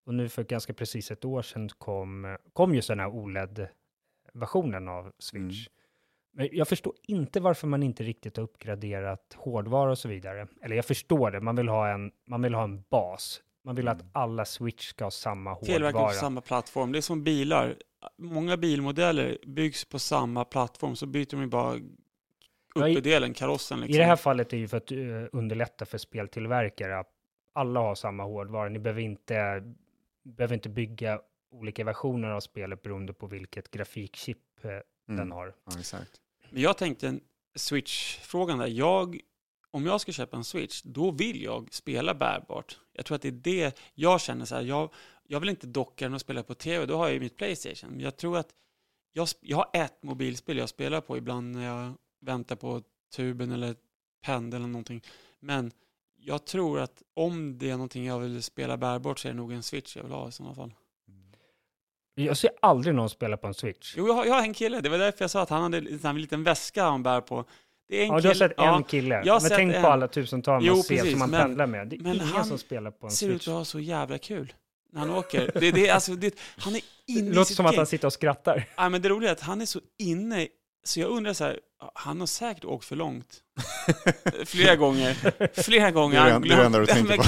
Och 0.06 0.14
nu 0.14 0.28
för 0.28 0.44
ganska 0.44 0.74
precis 0.74 1.10
ett 1.10 1.24
år 1.24 1.42
sedan 1.42 1.68
kom, 1.68 2.36
kom 2.52 2.74
ju 2.74 2.80
den 2.80 3.00
här 3.00 3.08
OLED-versionen 3.08 4.88
av 4.88 5.12
Switch. 5.18 5.66
Mm. 5.68 5.72
Men 6.34 6.48
jag 6.52 6.68
förstår 6.68 6.94
inte 7.02 7.40
varför 7.40 7.66
man 7.66 7.82
inte 7.82 8.04
riktigt 8.04 8.36
har 8.36 8.44
uppgraderat 8.44 9.34
hårdvara 9.36 9.90
och 9.90 9.98
så 9.98 10.08
vidare. 10.08 10.46
Eller 10.62 10.76
jag 10.76 10.84
förstår 10.84 11.30
det, 11.30 11.40
man 11.40 11.56
vill 11.56 11.68
ha 11.68 11.88
en, 11.88 12.10
man 12.26 12.42
vill 12.42 12.54
ha 12.54 12.64
en 12.64 12.82
bas. 12.90 13.42
Man 13.64 13.74
vill 13.74 13.88
att 13.88 14.00
Mm. 14.00 14.10
alla 14.14 14.44
Switch 14.44 14.88
ska 14.88 15.04
ha 15.04 15.10
samma 15.10 15.52
hårdvara. 15.52 15.92
på 16.08 16.14
samma 16.14 16.40
plattform. 16.40 16.92
Det 16.92 16.98
är 16.98 17.02
som 17.02 17.24
bilar. 17.24 17.76
Många 18.18 18.56
bilmodeller 18.56 19.38
byggs 19.46 19.84
på 19.84 19.98
samma 19.98 20.44
plattform, 20.44 20.96
så 20.96 21.06
byter 21.06 21.30
de 21.30 21.40
ju 21.40 21.46
bara 21.46 21.80
uppedelen, 22.74 23.34
karossen. 23.34 23.80
Liksom. 23.80 23.94
I 23.94 23.98
det 23.98 24.04
här 24.04 24.16
fallet 24.16 24.52
är 24.52 24.56
ju 24.56 24.68
för 24.68 24.76
att 24.76 24.92
uh, 24.92 25.24
underlätta 25.32 25.84
för 25.84 25.98
speltillverkare 25.98 26.98
att 26.98 27.10
alla 27.54 27.80
har 27.80 27.94
samma 27.94 28.22
hårdvara. 28.22 28.68
Ni 28.68 28.78
behöver 28.78 29.00
inte, 29.00 29.62
behöver 30.22 30.54
inte 30.54 30.68
bygga 30.68 31.20
olika 31.50 31.84
versioner 31.84 32.28
av 32.30 32.40
spelet 32.40 32.82
beroende 32.82 33.12
på 33.12 33.26
vilket 33.26 33.70
grafikchip 33.70 34.64
eh, 34.64 34.70
Mm. 35.08 35.16
den 35.18 35.32
har. 35.32 35.54
Ja, 35.64 35.78
exakt. 35.78 36.20
Men 36.50 36.62
jag 36.62 36.78
tänkte 36.78 37.08
en 37.08 37.20
Switch-frågan 37.54 38.58
där. 38.58 38.66
Jag, 38.66 39.20
om 39.70 39.86
jag 39.86 40.00
ska 40.00 40.12
köpa 40.12 40.36
en 40.36 40.44
Switch, 40.44 40.82
då 40.82 41.10
vill 41.10 41.42
jag 41.42 41.74
spela 41.74 42.14
bärbart. 42.14 42.78
Jag 42.92 43.06
tror 43.06 43.14
att 43.16 43.22
det 43.22 43.28
är 43.28 43.32
det 43.32 43.78
jag 43.94 44.20
känner 44.20 44.44
så 44.44 44.54
här. 44.54 44.62
Jag, 44.62 44.92
jag 45.24 45.40
vill 45.40 45.48
inte 45.48 45.66
docka 45.66 46.04
den 46.04 46.14
och 46.14 46.20
spela 46.20 46.42
på 46.42 46.54
tv, 46.54 46.86
då 46.86 46.96
har 46.96 47.04
jag 47.04 47.14
ju 47.14 47.20
mitt 47.20 47.36
Playstation. 47.36 47.90
Men 47.90 48.00
jag 48.00 48.16
tror 48.16 48.38
att 48.38 48.48
jag, 49.12 49.28
jag 49.40 49.56
har 49.56 49.70
ett 49.72 50.02
mobilspel 50.02 50.56
jag 50.56 50.68
spelar 50.68 51.00
på 51.00 51.16
ibland 51.16 51.52
när 51.52 51.64
jag 51.64 51.92
väntar 52.20 52.56
på 52.56 52.82
tuben 53.16 53.52
eller 53.52 53.76
pendel 54.24 54.60
eller 54.60 54.68
någonting. 54.68 55.02
Men 55.40 55.70
jag 56.24 56.44
tror 56.44 56.80
att 56.80 57.02
om 57.14 57.58
det 57.58 57.66
är 57.70 57.72
någonting 57.72 58.06
jag 58.06 58.18
vill 58.18 58.42
spela 58.42 58.76
bärbart 58.76 59.18
så 59.18 59.28
är 59.28 59.32
det 59.32 59.36
nog 59.36 59.52
en 59.52 59.62
Switch 59.62 59.96
jag 59.96 60.02
vill 60.02 60.12
ha 60.12 60.28
i 60.28 60.32
sådana 60.32 60.54
fall. 60.54 60.74
Jag 62.14 62.36
ser 62.36 62.50
aldrig 62.62 62.94
någon 62.94 63.10
spela 63.10 63.36
på 63.36 63.46
en 63.46 63.54
Switch. 63.54 63.94
Jo, 63.96 64.06
jag 64.06 64.14
har, 64.14 64.24
jag 64.24 64.34
har 64.34 64.42
en 64.42 64.54
kille. 64.54 64.80
Det 64.80 64.88
var 64.88 64.98
därför 64.98 65.22
jag 65.24 65.30
sa 65.30 65.42
att 65.42 65.50
han 65.50 65.62
hade 65.62 65.78
en 65.78 66.00
här 66.02 66.12
liten 66.12 66.44
väska 66.44 66.84
han 66.84 67.02
bär 67.02 67.20
på. 67.20 67.44
Det 67.88 67.96
är 67.96 68.02
en 68.06 68.08
Ja, 68.12 68.20
du 68.20 68.28
har 68.28 68.34
sett 68.34 68.52
ja, 68.56 68.76
en 68.76 68.84
kille. 68.84 69.22
jag 69.24 69.42
Men 69.42 69.50
tänk 69.50 69.74
en. 69.74 69.82
på 69.82 69.88
alla 69.88 70.08
tusentals 70.08 70.66
man 70.66 70.82
ser 70.82 71.04
som 71.10 71.18
man 71.18 71.30
men- 71.30 71.40
pendlar 71.40 71.66
med. 71.66 71.88
Det 71.88 71.96
är 71.96 72.00
men 72.00 72.14
ingen 72.14 72.26
han 72.26 72.44
som 72.44 72.58
spelar 72.58 72.90
på 72.90 73.06
en 73.06 73.12
ser 73.12 73.26
ut 73.26 73.32
Switch. 73.32 73.48
att 73.48 73.54
ha 73.54 73.64
så 73.64 73.80
jävla 73.80 74.18
kul 74.18 74.52
när 74.90 75.00
han 75.00 75.10
åker. 75.10 75.50
Det, 75.60 75.70
det, 75.70 75.90
alltså, 75.90 76.14
det, 76.14 76.34
han 76.58 76.74
är 76.74 76.80
inne 77.06 77.20
Det 77.20 77.26
i 77.26 77.34
låter 77.34 77.44
sitt 77.48 77.56
som 77.56 77.66
att 77.66 77.72
game. 77.72 77.80
han 77.80 77.86
sitter 77.86 78.06
och 78.06 78.12
skrattar. 78.12 78.68
Ja, 78.76 78.88
men 78.88 79.02
det 79.02 79.08
roliga 79.08 79.30
är 79.30 79.32
att 79.32 79.40
han 79.40 79.60
är 79.60 79.66
så 79.66 79.80
inne 79.98 80.48
Så 80.84 81.00
jag 81.00 81.10
undrar 81.10 81.32
så 81.32 81.44
här, 81.44 81.60
han 81.94 82.20
har 82.20 82.26
säkert 82.26 82.64
åkt 82.64 82.84
för 82.84 82.96
långt. 82.96 83.42
Flera 84.46 84.76
gånger. 84.76 85.14
Flera 85.62 85.90
gånger. 85.90 86.24
Det 86.40 86.54
är 86.54 86.56
det- 86.56 86.64
enda 86.66 86.78
du 86.78 86.86
tänker 86.86 87.16
på. 87.16 87.22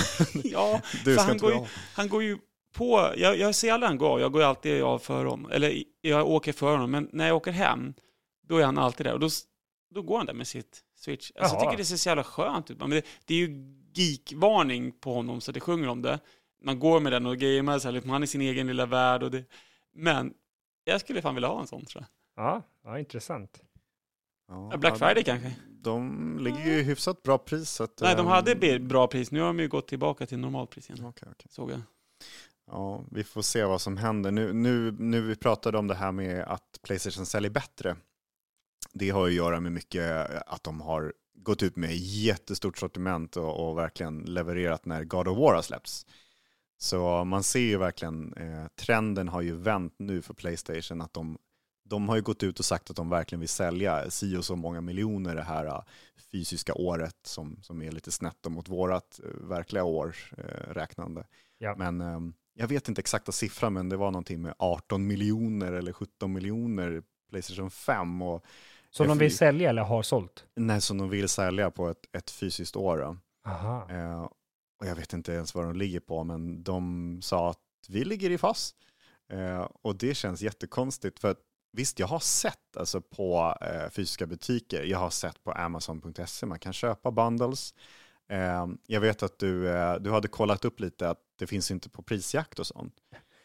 ja, 0.48 0.81
Du 1.05 1.14
för 1.16 1.22
han 1.22 1.39
går, 1.39 1.52
ju, 1.52 1.59
han 1.94 2.09
går 2.09 2.22
ju 2.22 2.39
på, 2.74 3.12
jag, 3.16 3.39
jag 3.39 3.55
ser 3.55 3.72
aldrig 3.72 3.89
han 3.89 3.98
gå 3.98 4.06
av, 4.06 4.20
jag 4.20 4.32
går 4.32 4.43
alltid 4.43 4.82
av 4.82 4.98
för 4.98 5.24
honom. 5.24 5.51
Eller 5.52 5.82
jag 6.01 6.28
åker 6.28 6.52
för 6.52 6.70
honom, 6.72 6.90
men 6.90 7.09
när 7.12 7.26
jag 7.26 7.36
åker 7.36 7.52
hem, 7.52 7.94
då 8.48 8.56
är 8.59 8.64
han 8.64 8.78
alltid 8.78 9.06
där. 9.06 9.12
Och 9.12 9.20
då, 9.20 9.28
då 9.94 10.02
går 10.02 10.16
han 10.16 10.26
där 10.26 10.35
med 10.35 10.47
sitt 10.47 10.81
switch. 10.97 11.31
Alltså, 11.35 11.55
jag 11.56 11.60
tycker 11.62 11.76
det 11.76 11.85
ser 11.85 11.97
så 11.97 12.09
jävla 12.09 12.24
skönt 12.24 12.70
ut. 12.70 12.78
Men 12.78 12.90
det, 12.90 13.02
det 13.24 13.35
är 13.35 13.39
ju 13.39 13.74
geek-varning 13.94 14.93
på 14.93 15.14
honom, 15.14 15.40
så 15.40 15.52
det 15.52 15.60
sjunger 15.60 15.89
om 15.89 16.02
det. 16.02 16.18
Man 16.62 16.78
går 16.78 17.01
med 17.01 17.12
den 17.12 17.26
och 17.26 17.36
gamer, 17.39 17.78
så 17.78 17.89
här, 17.89 17.93
liksom, 17.93 18.10
han 18.10 18.22
är 18.22 18.24
i 18.24 18.28
sin 18.28 18.40
egen 18.40 18.66
lilla 18.66 18.86
värld. 18.86 19.22
Och 19.22 19.31
det, 19.31 19.44
men 19.94 20.32
jag 20.85 21.01
skulle 21.01 21.22
fan 21.22 21.35
vilja 21.35 21.48
ha 21.48 21.60
en 21.60 21.66
sån 21.66 21.85
tror 21.86 22.02
jag. 22.02 22.09
Ja, 22.36 22.62
ja 22.85 22.98
intressant. 22.98 23.62
Ja, 24.48 24.77
Black 24.77 24.94
ja, 24.94 24.97
Friday 24.98 25.24
kanske? 25.24 25.56
De 25.82 26.39
ligger 26.40 26.65
ju 26.65 26.82
hyfsat 26.82 27.23
bra 27.23 27.39
pris. 27.39 27.70
Så 27.70 27.85
att, 27.85 28.01
Nej, 28.01 28.15
de 28.16 28.20
ehm, 28.20 28.27
hade 28.27 28.55
be- 28.55 28.78
bra 28.78 29.06
pris. 29.06 29.31
Nu 29.31 29.40
har 29.40 29.47
de 29.47 29.61
ju 29.61 29.69
gått 29.69 29.89
tillbaka 29.89 30.27
till 30.27 30.39
normalpris 30.39 30.90
igen. 30.90 31.06
okej, 31.06 31.28
okej. 31.32 31.47
Såg 31.51 31.70
jag. 31.70 31.81
Ja, 32.66 33.05
vi 33.11 33.24
får 33.24 33.43
se 33.43 33.65
vad 33.65 33.81
som 33.81 33.97
händer. 33.97 34.31
Nu, 34.31 34.52
nu, 34.52 34.93
nu 34.93 35.20
vi 35.20 35.36
pratade 35.36 35.78
om 35.78 35.86
det 35.86 35.94
här 35.94 36.12
med 36.12 36.44
att 36.44 36.78
Playstation 36.82 37.27
säljer 37.27 37.51
bättre. 37.51 37.97
Det 38.93 39.11
har 39.11 39.27
ju 39.27 39.32
att 39.32 39.36
göra 39.36 39.61
med 39.61 39.73
mycket 39.73 40.31
att 40.47 40.65
de 40.65 40.81
har 40.81 41.12
gått 41.39 41.62
ut 41.62 41.77
med 41.77 41.97
jättestort 41.97 42.78
sortiment 42.78 43.36
och, 43.36 43.69
och 43.69 43.78
verkligen 43.78 44.19
levererat 44.19 44.85
när 44.85 45.05
God 45.05 45.28
of 45.28 45.39
War 45.39 45.55
har 45.55 45.62
släppts. 45.62 46.06
Så 46.78 47.24
man 47.24 47.43
ser 47.43 47.61
ju 47.61 47.77
verkligen, 47.77 48.35
eh, 48.35 48.66
trenden 48.77 49.28
har 49.28 49.40
ju 49.43 49.56
vänt 49.56 49.94
nu 49.98 50.23
för 50.23 50.35
Playstation 50.35 51.01
att 51.01 51.15
de, 51.15 51.39
de 51.85 52.09
har 52.09 52.16
ju 52.16 52.23
gått 52.23 52.43
ut 52.43 52.59
och 52.59 52.65
sagt 52.65 52.90
att 52.90 52.97
de 52.97 53.09
verkligen 53.09 53.40
vill 53.40 53.48
sälja 53.48 54.11
si 54.11 54.36
och 54.36 54.44
så 54.44 54.56
många 54.56 54.81
miljoner 54.81 55.35
det 55.35 55.43
här 55.43 55.66
eh, 55.66 55.82
fysiska 56.32 56.74
året 56.74 57.16
som, 57.23 57.59
som 57.62 57.82
är 57.82 57.93
lite 57.93 58.12
snett 58.12 58.47
mot 58.48 58.69
vårat 58.69 59.20
eh, 59.24 59.48
verkliga 59.48 59.85
år 59.85 60.16
eh, 60.39 60.73
räknande. 60.73 61.27
Ja. 61.59 61.74
Men 61.77 62.01
ehm, 62.01 62.35
jag 62.55 62.69
vet 62.69 62.89
inte 62.89 63.01
exakta 63.01 63.32
siffran, 63.32 63.73
men 63.73 63.89
det 63.89 63.97
var 63.97 64.11
någonting 64.11 64.43
med 64.43 64.55
18 64.59 65.06
miljoner 65.06 65.73
eller 65.73 65.93
17 65.93 66.32
miljoner 66.32 67.02
Playstation 67.31 67.70
5 67.70 68.23
och 68.23 68.44
Så 68.90 69.02
Jag 69.02 69.09
de 69.11 69.19
vill 69.19 69.36
sälja 69.36 69.70
eller 69.70 69.82
har 69.82 70.02
sålt? 70.02 70.47
nej, 70.56 70.81
som 70.81 70.98
de 70.98 71.09
vill 71.09 71.28
sälja 71.28 71.70
på 71.70 71.89
ett, 71.89 72.06
ett 72.16 72.31
fysiskt 72.31 72.77
år. 72.77 73.19
Eh, 73.90 74.23
och 74.81 74.86
jag 74.86 74.97
vet 74.97 75.12
inte 75.12 75.32
ens 75.32 75.55
vad 75.55 75.65
de 75.65 75.77
ligger 75.77 76.01
på, 76.01 76.24
men 76.24 76.62
de 76.62 77.19
sa 77.23 77.51
att 77.51 77.59
vi 77.89 78.05
ligger 78.05 78.31
i 78.31 78.39
fas. 78.39 78.74
Eh, 79.32 79.69
och 79.82 79.97
det 79.97 80.15
känns 80.15 80.43
jättekonstigt, 80.43 81.19
för 81.19 81.31
att 81.31 81.40
visst, 81.75 81.99
jag 81.99 82.07
har 82.07 82.19
sett 82.19 82.77
alltså, 82.77 83.01
på 83.01 83.57
eh, 83.61 83.91
fysiska 83.91 84.27
butiker, 84.27 84.83
jag 84.83 84.99
har 84.99 85.11
sett 85.11 85.45
på 85.45 85.53
Amazon.se, 85.53 86.47
man 86.47 86.59
kan 86.59 86.73
köpa 86.73 87.11
bundles. 87.11 87.75
Eh, 88.29 88.67
jag 88.87 89.01
vet 89.01 89.23
att 89.23 89.39
du, 89.39 89.69
eh, 89.69 89.95
du 89.95 90.11
hade 90.11 90.29
kollat 90.29 90.65
upp 90.65 90.81
lite 90.81 91.11
att 91.11 91.21
det 91.39 91.47
finns 91.47 91.71
inte 91.71 91.89
på 91.89 92.03
prisjakt 92.03 92.59
och 92.59 92.67
sånt. 92.67 92.95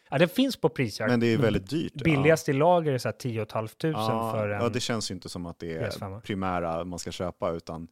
Ja, 0.09 0.17
det 0.17 0.27
finns 0.27 0.57
på 0.57 0.69
prisjakt. 0.69 1.11
Men 1.11 1.19
det 1.19 1.27
är 1.27 1.37
väldigt 1.37 1.69
dyrt. 1.69 1.91
ja. 1.95 2.03
Billigast 2.03 2.49
i 2.49 2.53
lager 2.53 2.93
är 2.93 2.97
så 2.97 3.07
här 3.07 3.13
10 3.13 3.45
500 3.45 3.69
Ja, 3.81 4.31
för 4.31 4.49
en... 4.49 4.61
ja, 4.61 4.69
det 4.69 4.79
känns 4.79 5.11
ju 5.11 5.15
inte 5.15 5.29
som 5.29 5.45
att 5.45 5.59
det 5.59 5.77
är 5.77 5.89
PS5. 5.89 6.21
primära 6.21 6.83
man 6.85 6.99
ska 6.99 7.11
köpa, 7.11 7.51
utan 7.51 7.87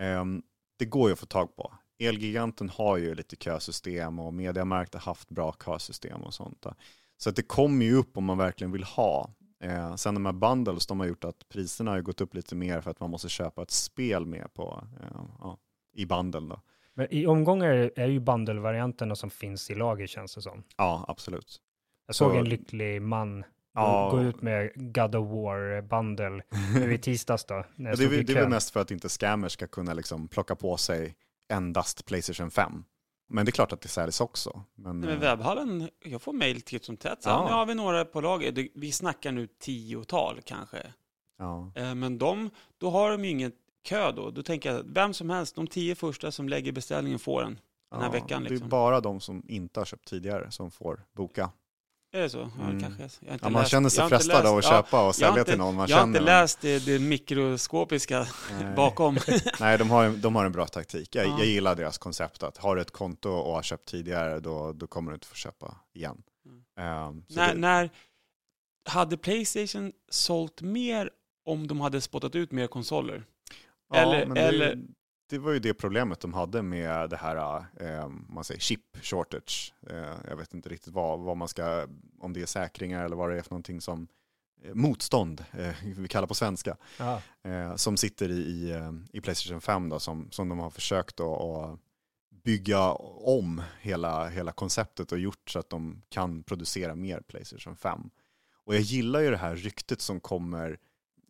ehm, 0.00 0.42
det 0.78 0.84
går 0.84 1.08
ju 1.08 1.12
att 1.12 1.18
få 1.18 1.26
tag 1.26 1.56
på. 1.56 1.74
Elgiganten 1.98 2.68
har 2.68 2.96
ju 2.96 3.14
lite 3.14 3.36
kösystem 3.36 4.18
och 4.18 4.34
Mediamarkt 4.34 4.94
har 4.94 5.00
haft 5.00 5.28
bra 5.28 5.54
kösystem 5.64 6.22
och 6.22 6.34
sånt. 6.34 6.62
Där. 6.62 6.74
Så 7.16 7.30
att 7.30 7.36
det 7.36 7.42
kommer 7.42 7.84
ju 7.84 7.94
upp 7.94 8.16
om 8.16 8.24
man 8.24 8.38
verkligen 8.38 8.72
vill 8.72 8.84
ha. 8.84 9.30
Eh, 9.60 9.94
sen 9.96 10.14
de 10.14 10.26
här 10.26 10.32
bundles, 10.32 10.86
de 10.86 11.00
har 11.00 11.06
gjort 11.06 11.24
att 11.24 11.48
priserna 11.48 11.90
har 11.90 12.00
gått 12.00 12.20
upp 12.20 12.34
lite 12.34 12.54
mer 12.54 12.80
för 12.80 12.90
att 12.90 13.00
man 13.00 13.10
måste 13.10 13.28
köpa 13.28 13.62
ett 13.62 13.70
spel 13.70 14.26
med 14.26 14.54
på, 14.54 14.84
eh, 15.02 15.20
ja, 15.38 15.58
i 15.94 16.06
bundeln. 16.06 16.48
Då. 16.48 16.60
Men 16.94 17.06
i 17.10 17.26
omgångar 17.26 17.68
är 17.68 17.90
är 17.96 18.08
ju 18.08 18.20
bundle-varianterna 18.20 19.14
som 19.14 19.30
finns 19.30 19.70
i 19.70 19.74
lager 19.74 20.06
känns 20.06 20.34
det 20.34 20.42
som. 20.42 20.62
Ja, 20.76 21.04
absolut. 21.08 21.60
Jag 22.06 22.14
såg 22.16 22.32
Så- 22.32 22.38
en 22.38 22.48
lycklig 22.48 23.02
man 23.02 23.44
Ja. 23.74 24.08
gå 24.12 24.22
ut 24.22 24.42
med 24.42 24.70
God 24.94 25.14
of 25.14 25.28
War-bundle 25.30 26.42
nu 26.74 26.94
i 26.94 26.98
tisdags 26.98 27.44
då. 27.44 27.64
När 27.74 27.90
Ja, 27.90 27.96
det, 27.96 28.04
är, 28.04 28.22
det 28.22 28.32
är 28.32 28.40
väl 28.40 28.48
mest 28.48 28.70
för 28.70 28.80
att 28.80 28.90
inte 28.90 29.08
scammers 29.08 29.52
ska 29.52 29.66
kunna 29.66 29.94
liksom 29.94 30.28
plocka 30.28 30.54
på 30.56 30.76
sig 30.76 31.14
endast 31.52 32.06
Playstation 32.06 32.50
5. 32.50 32.84
Men 33.28 33.44
det 33.46 33.50
är 33.50 33.52
klart 33.52 33.72
att 33.72 33.80
det 33.80 33.88
säljs 33.88 34.20
också. 34.20 34.62
Men, 34.74 35.00
Nej, 35.00 35.08
men 35.08 35.16
eh, 35.16 35.20
webbhallen, 35.30 35.88
jag 36.04 36.22
får 36.22 36.32
mejl 36.32 36.60
titt 36.62 36.84
som 36.84 36.96
tätt. 36.96 37.18
Ja. 37.24 37.44
Nu 37.48 37.52
har 37.52 37.66
vi 37.66 37.74
några 37.74 38.04
på 38.04 38.20
lager. 38.20 38.68
Vi 38.74 38.92
snackar 38.92 39.32
nu 39.32 39.46
tiotal 39.46 40.40
kanske. 40.44 40.92
ja. 41.38 41.72
Eh, 41.74 41.94
Men 41.94 42.18
de, 42.18 42.50
då 42.78 42.90
har 42.90 43.10
de 43.10 43.24
ju 43.24 43.30
ingen 43.30 43.52
kö 43.82 44.12
då. 44.12 44.30
Då 44.30 44.42
tänker 44.42 44.72
jag, 44.72 44.82
vem 44.86 45.14
som 45.14 45.30
helst, 45.30 45.54
de 45.54 45.66
tio 45.66 45.94
första 45.94 46.30
som 46.32 46.48
lägger 46.48 46.72
beställningen 46.72 47.18
får 47.18 47.42
den. 47.42 47.58
Den 47.90 48.00
här 48.00 48.06
Ja, 48.08 48.12
veckan 48.12 48.42
Det 48.42 48.48
är 48.48 48.50
liksom. 48.50 48.68
bara 48.68 49.00
de 49.00 49.20
som 49.20 49.42
inte 49.48 49.80
har 49.80 49.84
köpt 49.84 50.08
tidigare 50.08 50.50
som 50.50 50.70
får 50.70 51.04
boka. 51.12 51.50
Är 52.16 52.20
det 52.22 52.30
så? 52.30 52.50
Ja, 52.58 52.64
Mm. 52.64 52.80
kanske. 52.80 53.02
Jag 53.20 53.28
har 53.28 53.32
inte 53.34 53.46
Ja, 53.46 53.50
man 53.50 53.62
läst- 53.62 53.70
känner 53.70 53.88
sig 53.88 54.08
frestad 54.08 54.46
av 54.46 54.58
att 54.58 54.64
köpa 54.64 55.06
och 55.08 55.14
sälja 55.14 55.28
inte- 55.38 55.44
till 55.44 55.58
någon 55.58 55.74
man 55.74 55.88
Jag 55.88 55.96
har 55.96 56.04
inte 56.04 56.20
läst 56.20 56.60
det, 56.60 56.86
det 56.86 56.98
mikroskopiska 56.98 58.26
Nej. 58.60 58.74
bakom. 58.76 59.18
Nej, 59.60 59.78
de 59.78 59.90
har, 59.90 60.08
de 60.08 60.36
har 60.36 60.44
en 60.44 60.52
bra 60.52 60.66
taktik. 60.66 61.14
Jag, 61.14 61.26
Ja. 61.26 61.36
jag 61.38 61.46
gillar 61.46 61.74
deras 61.74 61.98
koncept 61.98 62.42
att 62.42 62.56
har 62.56 62.76
du 62.76 62.82
ett 62.82 62.90
konto 62.90 63.30
och 63.30 63.52
har 63.54 63.62
köpt 63.62 63.88
tidigare 63.88 64.40
då, 64.40 64.72
då 64.72 64.86
kommer 64.86 65.10
du 65.10 65.14
inte 65.14 65.26
få 65.26 65.34
köpa 65.34 65.76
igen. 65.94 66.22
Ehm, 66.78 67.24
så 67.28 67.34
när, 67.34 67.54
det, 67.54 67.60
när 67.60 67.90
hade 68.88 69.16
Playstation 69.16 69.92
sålt 70.10 70.62
mer 70.62 71.10
om 71.44 71.66
de 71.66 71.80
hade 71.80 72.00
spottat 72.00 72.34
ut 72.34 72.52
mer 72.52 72.66
konsoler? 72.66 73.24
ja, 73.92 73.96
eller- 73.96 74.36
eller- 74.36 74.78
det 75.28 75.38
var 75.38 75.52
ju 75.52 75.58
det 75.58 75.74
problemet 75.74 76.20
de 76.20 76.34
hade 76.34 76.62
med 76.62 77.10
det 77.10 77.16
här 77.16 77.66
eh, 77.80 78.08
man 78.08 78.44
säger 78.44 78.60
chip 78.60 78.96
shortage. 79.02 79.74
Eh, 79.90 80.14
jag 80.28 80.36
vet 80.36 80.54
inte 80.54 80.68
riktigt 80.68 80.92
vad, 80.92 81.20
vad 81.20 81.36
man 81.36 81.48
ska, 81.48 81.86
om 82.20 82.32
det 82.32 82.42
är 82.42 82.46
säkringar 82.46 83.04
eller 83.04 83.16
vad 83.16 83.30
det 83.30 83.38
är 83.38 83.42
för 83.42 83.50
någonting 83.50 83.80
som 83.80 84.08
eh, 84.62 84.74
motstånd, 84.74 85.44
eh, 85.52 85.74
vi 85.96 86.08
kallar 86.08 86.26
på 86.26 86.34
svenska. 86.34 86.76
Eh, 87.42 87.76
som 87.76 87.96
sitter 87.96 88.30
i, 88.30 88.34
i, 88.34 88.70
eh, 88.70 88.92
i 89.12 89.20
Playstation 89.20 89.60
5 89.60 89.88
då, 89.88 89.98
som, 89.98 90.30
som 90.30 90.48
de 90.48 90.58
har 90.58 90.70
försökt 90.70 91.20
att, 91.20 91.40
att 91.40 91.80
bygga 92.44 92.92
om 92.92 93.62
hela, 93.80 94.28
hela 94.28 94.52
konceptet 94.52 95.12
och 95.12 95.18
gjort 95.18 95.50
så 95.50 95.58
att 95.58 95.70
de 95.70 96.02
kan 96.08 96.42
producera 96.42 96.94
mer 96.94 97.20
Playstation 97.20 97.76
5. 97.76 98.10
Och 98.64 98.74
jag 98.74 98.82
gillar 98.82 99.20
ju 99.20 99.30
det 99.30 99.36
här 99.36 99.56
ryktet 99.56 100.00
som 100.00 100.20
kommer 100.20 100.78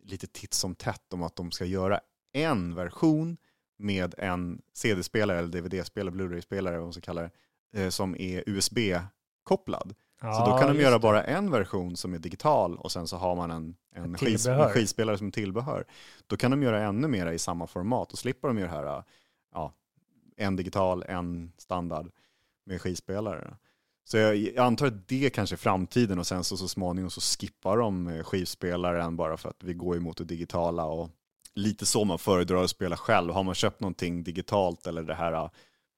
lite 0.02 0.27
titt 0.27 0.55
som 0.55 0.74
tätt 0.74 1.12
om 1.12 1.23
att 1.23 1.36
de 1.36 1.51
ska 1.51 1.64
göra 1.64 2.01
en 2.32 2.74
version 2.74 3.36
med 3.78 4.15
en 4.19 4.62
CD-spelare 4.73 5.39
eller 5.39 5.48
DVD-spelare, 5.61 6.11
Blu-ray-spelare, 6.15 6.74
vad 6.77 6.82
man 6.86 6.93
ska 6.93 7.01
kalla 7.03 7.23
det, 7.23 7.31
eh, 7.82 7.89
som 7.89 8.16
är 8.19 8.43
USB-kopplad. 8.47 9.94
Så 10.20 10.27
då 10.27 10.32
Ja, 10.32 10.59
kan 10.59 10.74
de 10.77 10.82
göra 10.82 10.94
det. 10.94 10.98
bara 10.98 11.24
en 11.24 11.51
version 11.51 11.97
som 11.97 12.15
är 12.15 12.19
digital 12.19 12.77
och 12.77 12.93
sen 12.93 13.07
så 13.09 13.16
har 13.16 13.36
man 13.36 13.51
en, 13.51 13.77
en, 13.94 14.19
skis, 14.19 14.47
en 14.47 14.69
skivspelare 14.69 15.19
som 15.19 15.32
tillbehör. 15.32 15.85
Då 16.27 16.36
kan 16.36 16.51
de 16.51 16.62
göra 16.62 16.82
ännu 16.82 17.09
mer 17.09 17.27
i 17.32 17.39
samma 17.39 17.66
format 17.66 18.12
och 18.12 18.19
slipper 18.19 18.48
de 18.48 18.59
göra 18.59 18.82
det 18.82 18.89
här, 18.90 19.05
ja, 19.55 19.73
en 20.36 20.57
digital, 20.57 21.03
en 21.09 21.53
standard 21.59 22.11
med 22.66 22.81
skivspelare. 22.81 23.57
Så 24.05 24.16
jag, 24.16 24.36
jag 24.36 24.59
antar 24.66 24.86
att 24.86 25.09
det 25.09 25.31
kanske 25.31 25.55
är 25.55 25.59
framtiden 25.59 26.19
och 26.19 26.27
sen 26.27 26.44
så, 26.44 26.57
så 26.57 26.69
småningom 26.69 27.11
så 27.11 27.20
skippar 27.20 27.77
de 27.77 28.09
eh, 28.09 28.23
skivspelaren 28.23 29.16
bara 29.16 29.36
för 29.36 29.48
att 29.48 29.65
vi 29.65 29.74
går 29.74 29.97
emot 29.97 30.16
det 30.16 30.24
digitala 30.24 30.85
och 30.85 31.11
lite 31.57 31.87
så 31.87 32.05
man 32.05 32.19
föredrar 32.19 32.65
att 32.65 32.70
spela 32.70 32.97
själv. 32.97 33.33
Har 33.33 33.43
man 33.43 33.55
köpt 33.55 33.81
någonting 33.81 34.23
digitalt 34.23 34.87
eller 34.87 35.03
det 35.03 35.15
här 35.15 35.33
eh, 35.33 35.51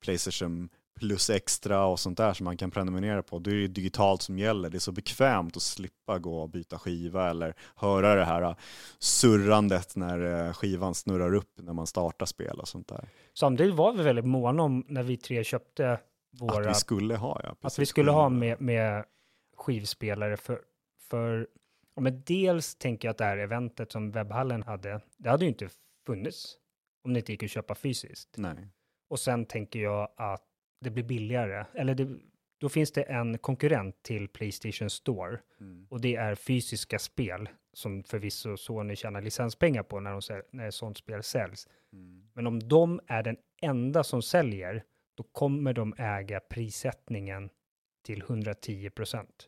Playstation 0.03 0.69
plus 0.99 1.29
extra 1.29 1.85
och 1.85 1.99
sånt 1.99 2.17
där 2.17 2.33
som 2.33 2.43
man 2.43 2.57
kan 2.57 2.71
prenumerera 2.71 3.23
på, 3.23 3.39
då 3.39 3.51
är 3.51 3.55
det 3.55 3.67
digitalt 3.67 4.21
som 4.21 4.39
gäller. 4.39 4.69
Det 4.69 4.77
är 4.77 4.79
så 4.79 4.91
bekvämt 4.91 5.57
att 5.57 5.61
slippa 5.61 6.19
gå 6.19 6.41
och 6.41 6.49
byta 6.49 6.79
skiva 6.79 7.29
eller 7.29 7.53
höra 7.75 8.15
det 8.15 8.25
här 8.25 8.55
surrandet 8.99 9.95
när 9.95 10.47
eh, 10.47 10.53
skivan 10.53 10.95
snurrar 10.95 11.35
upp 11.35 11.51
när 11.55 11.73
man 11.73 11.87
startar 11.87 12.25
spel 12.25 12.59
och 12.59 12.67
sånt 12.67 12.87
där. 12.87 13.09
Samtidigt 13.33 13.75
var 13.75 13.93
vi 13.93 14.03
väldigt 14.03 14.25
måna 14.25 14.63
om 14.63 14.85
när 14.87 15.03
vi 15.03 15.17
tre 15.17 15.43
köpte 15.43 15.91
Att 15.91 16.01
våra, 16.41 16.67
vi 16.67 16.73
skulle 16.73 17.15
ha, 17.15 17.41
ja. 17.43 17.49
att 17.49 17.61
precis. 17.61 17.79
vi 17.79 17.85
skulle 17.85 18.11
ha 18.11 18.29
med, 18.29 18.61
med 18.61 19.03
skivspelare 19.57 20.37
för, 20.37 20.59
för 21.09 21.47
men 21.99 22.21
dels 22.25 22.75
tänker 22.75 23.07
jag 23.07 23.11
att 23.11 23.17
det 23.17 23.23
här 23.25 23.37
eventet 23.37 23.91
som 23.91 24.11
webbhallen 24.11 24.63
hade, 24.63 25.01
det 25.17 25.29
hade 25.29 25.45
ju 25.45 25.49
inte 25.49 25.69
funnits 26.07 26.57
om 27.03 27.13
det 27.13 27.19
inte 27.19 27.31
gick 27.31 27.43
att 27.43 27.49
köpa 27.51 27.75
fysiskt. 27.75 28.29
Nej. 28.37 28.67
Och 29.09 29.19
sen 29.19 29.45
tänker 29.45 29.79
jag 29.79 30.09
att 30.17 30.43
det 30.81 30.89
blir 30.89 31.03
billigare, 31.03 31.65
eller 31.73 31.95
det, 31.95 32.19
då 32.59 32.69
finns 32.69 32.91
det 32.91 33.03
en 33.03 33.37
konkurrent 33.37 34.03
till 34.03 34.27
Playstation 34.27 34.89
Store 34.89 35.39
Mm. 35.61 35.87
och 35.89 36.01
det 36.01 36.15
är 36.15 36.35
fysiska 36.35 36.99
spel 36.99 37.49
som 37.73 38.03
förvisso 38.03 38.57
Sony 38.57 38.95
tjänar 38.95 39.21
licenspengar 39.21 39.83
på 39.83 39.99
när, 39.99 40.11
de, 40.11 40.19
säl- 40.21 40.43
när 40.51 40.71
sånt 40.71 40.97
spel 40.97 41.23
säljs. 41.23 41.67
Mm. 41.93 42.29
Men 42.33 42.47
om 42.47 42.59
de 42.67 42.99
är 43.07 43.23
den 43.23 43.37
enda 43.61 44.03
som 44.03 44.21
säljer, 44.21 44.83
då 45.17 45.23
kommer 45.23 45.73
de 45.73 45.93
äga 45.97 46.39
prissättningen 46.39 47.49
till 48.05 48.21
110 48.21 48.89
procent 48.89 49.47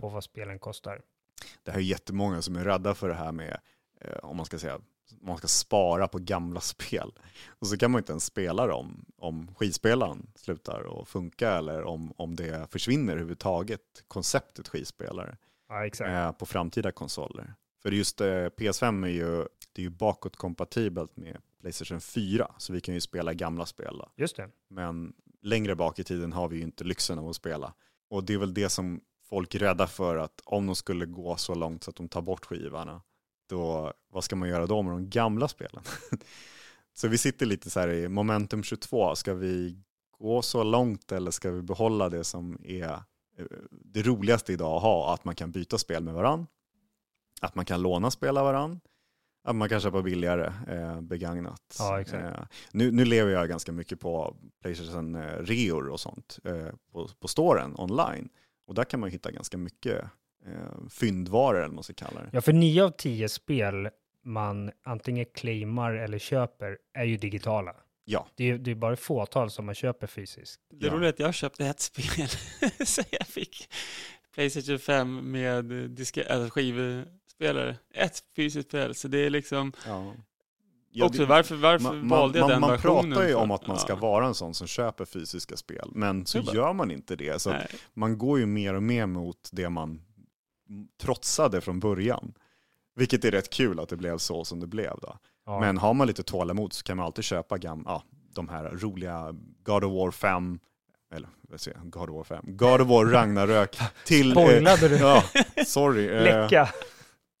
på 0.00 0.08
vad 0.08 0.24
spelen 0.24 0.58
kostar. 0.58 1.02
Det 1.62 1.70
här 1.70 1.78
är 1.78 1.82
jättemånga 1.82 2.42
som 2.42 2.56
är 2.56 2.64
rädda 2.64 2.94
för 2.94 3.08
det 3.08 3.14
här 3.14 3.32
med 3.32 3.60
eh, 4.00 4.16
om 4.22 4.36
man 4.36 4.46
ska 4.46 4.58
säga, 4.58 4.80
man 5.20 5.38
ska 5.38 5.46
spara 5.48 6.08
på 6.08 6.18
gamla 6.18 6.60
spel. 6.74 7.12
Och 7.48 7.66
så 7.66 7.76
kan 7.76 7.90
man 7.90 7.98
inte 7.98 8.12
ens 8.12 8.24
spela 8.24 8.66
dem 8.66 9.04
om 9.16 9.54
skivspelaren 9.54 10.26
slutar 10.34 11.00
att 11.00 11.08
funka 11.08 11.50
eller 11.50 11.84
om, 11.84 12.12
om 12.16 12.36
det 12.36 12.72
försvinner 12.72 13.12
överhuvudtaget, 13.12 14.04
konceptet 14.08 14.68
skivspelare, 14.68 15.36
Ja, 15.68 16.06
eh, 16.06 16.32
på 16.32 16.46
framtida 16.46 16.92
konsoler. 16.92 17.54
För 17.82 17.92
just 17.92 18.20
eh, 18.20 18.26
PS5 18.26 19.04
är 19.04 19.10
ju, 19.10 19.36
det 19.72 19.82
är 19.82 19.84
ju 19.84 19.90
bakåtkompatibelt 19.90 21.16
med 21.16 21.38
Playstation 21.60 22.00
4, 22.00 22.54
så 22.58 22.72
vi 22.72 22.80
kan 22.80 22.94
ju 22.94 23.00
spela 23.00 23.34
gamla 23.34 23.66
spel. 23.66 23.98
Då. 23.98 24.08
Just 24.16 24.36
det. 24.36 24.48
Men 24.68 25.12
längre 25.42 25.74
bak 25.74 25.98
i 25.98 26.04
tiden 26.04 26.32
har 26.32 26.48
vi 26.48 26.56
ju 26.56 26.62
inte 26.62 26.84
lyxen 26.84 27.18
av 27.18 27.28
att 27.28 27.36
spela. 27.36 27.74
Och 28.08 28.24
det 28.24 28.34
är 28.34 28.38
väl 28.38 28.54
det 28.54 28.68
som 28.68 29.00
folk 29.28 29.54
rädda 29.54 29.86
för, 29.86 30.16
att 30.16 30.40
om 30.44 30.66
de 30.66 30.74
skulle 30.76 31.06
gå 31.06 31.36
så 31.36 31.54
långt 31.54 31.84
så 31.84 31.90
att 31.90 31.96
de 31.96 32.08
tar 32.08 32.22
bort 32.22 32.44
skivarna, 32.44 33.02
då 33.48 33.92
vad 34.10 34.24
ska 34.24 34.36
man 34.36 34.48
göra 34.48 34.66
då 34.66 34.82
med 34.82 34.92
de 34.92 35.10
gamla 35.10 35.48
spelen? 35.48 35.82
så 36.94 37.08
vi 37.08 37.18
sitter 37.18 37.46
lite 37.46 37.70
så 37.70 37.80
här 37.80 37.88
i 37.88 38.08
momentum 38.08 38.62
22, 38.62 39.14
ska 39.14 39.34
vi 39.34 39.78
gå 40.18 40.42
så 40.42 40.62
långt 40.62 41.12
eller 41.12 41.30
ska 41.30 41.50
vi 41.50 41.62
behålla 41.62 42.08
det 42.08 42.24
som 42.24 42.58
är 42.64 42.92
eh, 43.38 43.46
det 43.70 44.02
roligaste 44.02 44.52
idag 44.52 44.76
att 44.76 44.82
ha, 44.82 45.14
att 45.14 45.24
man 45.24 45.34
kan 45.34 45.50
byta 45.50 45.78
spel 45.78 46.02
med 46.02 46.14
varann, 46.14 46.46
att 47.40 47.54
man 47.54 47.64
kan 47.64 47.82
låna 47.82 48.10
spel 48.10 48.36
av 48.36 48.44
varann, 48.44 48.80
att 49.44 49.56
man 49.56 49.68
kan 49.68 49.80
köpa 49.80 50.02
billigare 50.02 50.52
eh, 50.68 51.00
begagnat. 51.00 51.76
Ja. 51.78 52.00
Eh, 52.00 52.42
nu, 52.72 52.90
nu 52.90 53.04
lever 53.04 53.32
jag 53.32 53.48
ganska 53.48 53.72
mycket 53.72 54.00
på 54.00 54.36
Playstation 54.62 55.14
eh, 55.14 55.38
reor 55.40 55.88
och 55.88 56.00
sånt 56.00 56.38
eh, 56.44 56.68
på, 56.92 57.08
på 57.20 57.28
storen 57.28 57.74
online. 57.78 58.28
Och 58.66 58.74
där 58.74 58.84
kan 58.84 59.00
man 59.00 59.10
hitta 59.10 59.30
ganska 59.30 59.56
mycket 59.58 60.02
eh, 60.46 60.88
fyndvaror 60.90 61.56
eller 61.56 61.66
vad 61.66 61.74
man 61.74 61.84
ska 61.84 61.94
kalla 61.94 62.22
det. 62.22 62.28
Ja, 62.32 62.40
för 62.40 62.52
nio 62.52 62.84
av 62.84 62.90
tio 62.90 63.28
spel 63.28 63.88
man 64.24 64.70
antingen 64.84 65.24
claimar 65.34 65.92
eller 65.94 66.18
köper 66.18 66.78
är 66.94 67.04
ju 67.04 67.16
digitala. 67.16 67.76
Ja, 68.04 68.26
Det 68.34 68.44
är, 68.50 68.58
det 68.58 68.70
är 68.70 68.74
bara 68.74 68.92
ett 68.92 69.00
fåtal 69.00 69.50
som 69.50 69.66
man 69.66 69.74
köper 69.74 70.06
fysiskt. 70.06 70.60
Det 70.70 70.86
Ja. 70.86 70.92
roliga 70.92 71.08
är 71.08 71.12
att 71.12 71.18
jag 71.18 71.34
köpte 71.34 71.66
ett 71.66 71.80
spel. 71.80 72.28
så 72.86 73.02
jag 73.10 73.26
fick 73.26 73.68
Playstation 74.34 74.78
5 74.78 75.30
med 75.30 75.64
diske, 75.90 76.32
alltså 76.32 76.50
skivspelare. 76.50 77.76
Ett 77.94 78.22
fysiskt 78.36 78.68
spel. 78.68 78.94
Så 78.94 79.08
det 79.08 79.18
är 79.18 79.30
liksom 79.30 79.72
ja. 79.86 80.14
Ja, 80.98 81.06
också 81.06 81.18
det- 81.20 81.26
varför, 81.26 81.56
varför 81.56 81.84
man, 81.84 82.08
valde 82.08 82.38
jag 82.38 82.44
man, 82.44 82.50
den 82.50 82.60
man 82.60 82.70
versionen? 82.70 83.10
pratar 83.10 83.26
ju 83.28 83.32
för? 83.34 83.40
om 83.42 83.50
att 83.50 83.66
man 83.66 83.78
ska 83.78 83.92
Ja. 83.92 83.96
vara 83.96 84.26
en 84.26 84.34
sån 84.34 84.54
som 84.54 84.66
köper 84.66 85.04
fysiska 85.04 85.56
spel, 85.56 85.88
men 85.94 86.26
så 86.26 86.38
gör 86.38 86.72
man 86.72 86.90
inte 86.90 87.16
det. 87.16 87.42
Så 87.42 87.54
man 87.94 88.18
går 88.18 88.38
ju 88.38 88.46
mer 88.46 88.74
och 88.74 88.82
mer 88.82 89.06
mot 89.06 89.48
det 89.52 89.68
man 89.68 90.00
trotsade 91.02 91.60
från 91.60 91.80
början. 91.80 92.32
Vilket 92.96 93.24
är 93.24 93.30
rätt 93.30 93.50
kul 93.50 93.80
att 93.80 93.88
det 93.88 93.96
blev 93.96 94.18
så 94.18 94.44
som 94.44 94.60
det 94.60 94.66
blev. 94.66 94.92
Då. 95.02 95.18
Ja. 95.46 95.60
Men 95.60 95.78
har 95.78 95.94
man 95.94 96.06
lite 96.06 96.22
tålamod 96.22 96.72
så 96.72 96.82
kan 96.84 96.96
man 96.96 97.06
alltid 97.06 97.24
köpa 97.24 97.56
gam- 97.56 97.82
ja, 97.86 98.02
de 98.34 98.48
här 98.48 98.64
roliga 98.70 99.34
God 99.62 99.84
of 99.84 99.92
War 99.92 100.10
5, 100.10 100.58
eller 101.14 101.28
vad 101.48 101.60
säger 101.60 101.78
jag, 101.78 101.90
God 101.90 102.10
of 102.10 102.16
War 102.16 102.24
5, 102.24 102.44
God 102.56 102.80
of 102.80 102.88
War 102.88 103.04
Ragnarök 103.04 103.78
till... 104.04 104.30
Spoilade 104.30 104.88
du? 104.88 104.96
ja, 104.96 105.22
sorry. 105.66 106.08
eh, 106.08 106.22
Läcka! 106.22 106.68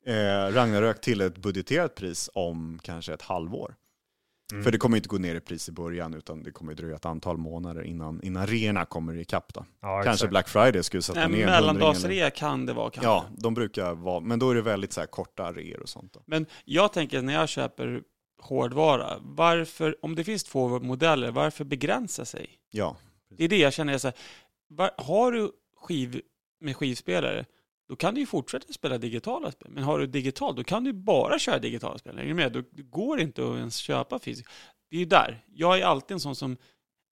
Eh, 0.06 0.52
Ragnarök 0.52 1.00
till 1.00 1.20
ett 1.20 1.38
budgeterat 1.38 1.94
pris 1.94 2.30
om 2.34 2.78
kanske 2.82 3.14
ett 3.14 3.22
halvår. 3.22 3.74
Mm. 4.52 4.64
För 4.64 4.72
det 4.72 4.78
kommer 4.78 4.96
inte 4.96 5.08
gå 5.08 5.18
ner 5.18 5.34
i 5.34 5.40
pris 5.40 5.68
i 5.68 5.72
början 5.72 6.14
utan 6.14 6.42
det 6.42 6.50
kommer 6.50 6.74
dröja 6.74 6.96
ett 6.96 7.06
antal 7.06 7.36
månader 7.36 7.82
innan, 7.82 8.22
innan 8.22 8.46
reorna 8.46 8.84
kommer 8.84 9.18
ikapp. 9.18 9.54
Då. 9.54 9.64
Ja, 9.80 9.88
Kanske 9.88 10.10
exakt. 10.10 10.30
Black 10.30 10.48
Friday 10.48 10.82
skulle 10.82 11.02
sätta 11.02 11.22
En 11.22 11.30
ner 11.30 11.40
en 11.42 11.46
mellandagsrea 11.46 12.30
kan 12.30 12.66
det 12.66 12.72
vara 12.72 12.90
kanske. 12.90 13.10
Ja, 13.10 13.24
de 13.38 13.54
brukar 13.54 13.94
vara, 13.94 14.20
men 14.20 14.38
då 14.38 14.50
är 14.50 14.54
det 14.54 14.62
väldigt 14.62 14.92
så 14.92 15.00
här 15.00 15.06
korta 15.06 15.52
reor 15.52 15.80
och 15.80 15.88
sånt. 15.88 16.12
Då. 16.12 16.22
Men 16.26 16.46
jag 16.64 16.92
tänker 16.92 17.22
när 17.22 17.32
jag 17.32 17.48
köper 17.48 18.02
hårdvara, 18.42 19.18
varför, 19.20 19.96
om 20.02 20.14
det 20.14 20.24
finns 20.24 20.44
två 20.44 20.68
modeller, 20.78 21.30
varför 21.30 21.64
begränsa 21.64 22.24
sig? 22.24 22.50
Ja, 22.70 22.96
Det 23.28 23.44
är 23.44 23.48
det 23.48 23.58
jag 23.58 23.72
känner, 23.72 23.92
jag 23.92 24.00
så 24.00 24.08
här, 24.08 24.16
var, 24.68 24.90
har 24.96 25.32
du 25.32 25.50
skiv 25.76 26.20
med 26.60 26.76
skivspelare, 26.76 27.44
då 27.88 27.96
kan 27.96 28.14
du 28.14 28.20
ju 28.20 28.26
fortsätta 28.26 28.72
spela 28.72 28.98
digitala 28.98 29.50
spel. 29.50 29.70
Men 29.70 29.82
har 29.84 29.98
du 29.98 30.06
digitalt, 30.06 30.56
då 30.56 30.64
kan 30.64 30.84
du 30.84 30.92
bara 30.92 31.38
köra 31.38 31.58
digitala 31.58 31.98
spel. 31.98 32.18
Är 32.18 32.24
du 32.24 32.34
med? 32.34 32.52
Då 32.52 32.62
det 32.70 32.82
går 32.82 33.20
inte 33.20 33.42
att 33.50 33.56
ens 33.56 33.76
köpa 33.76 34.18
fysiskt. 34.18 34.50
Det 34.90 34.96
är 34.96 35.00
ju 35.00 35.06
där. 35.06 35.44
Jag 35.54 35.78
är 35.78 35.84
alltid 35.84 36.14
en 36.14 36.20
sån 36.20 36.36
som, 36.36 36.56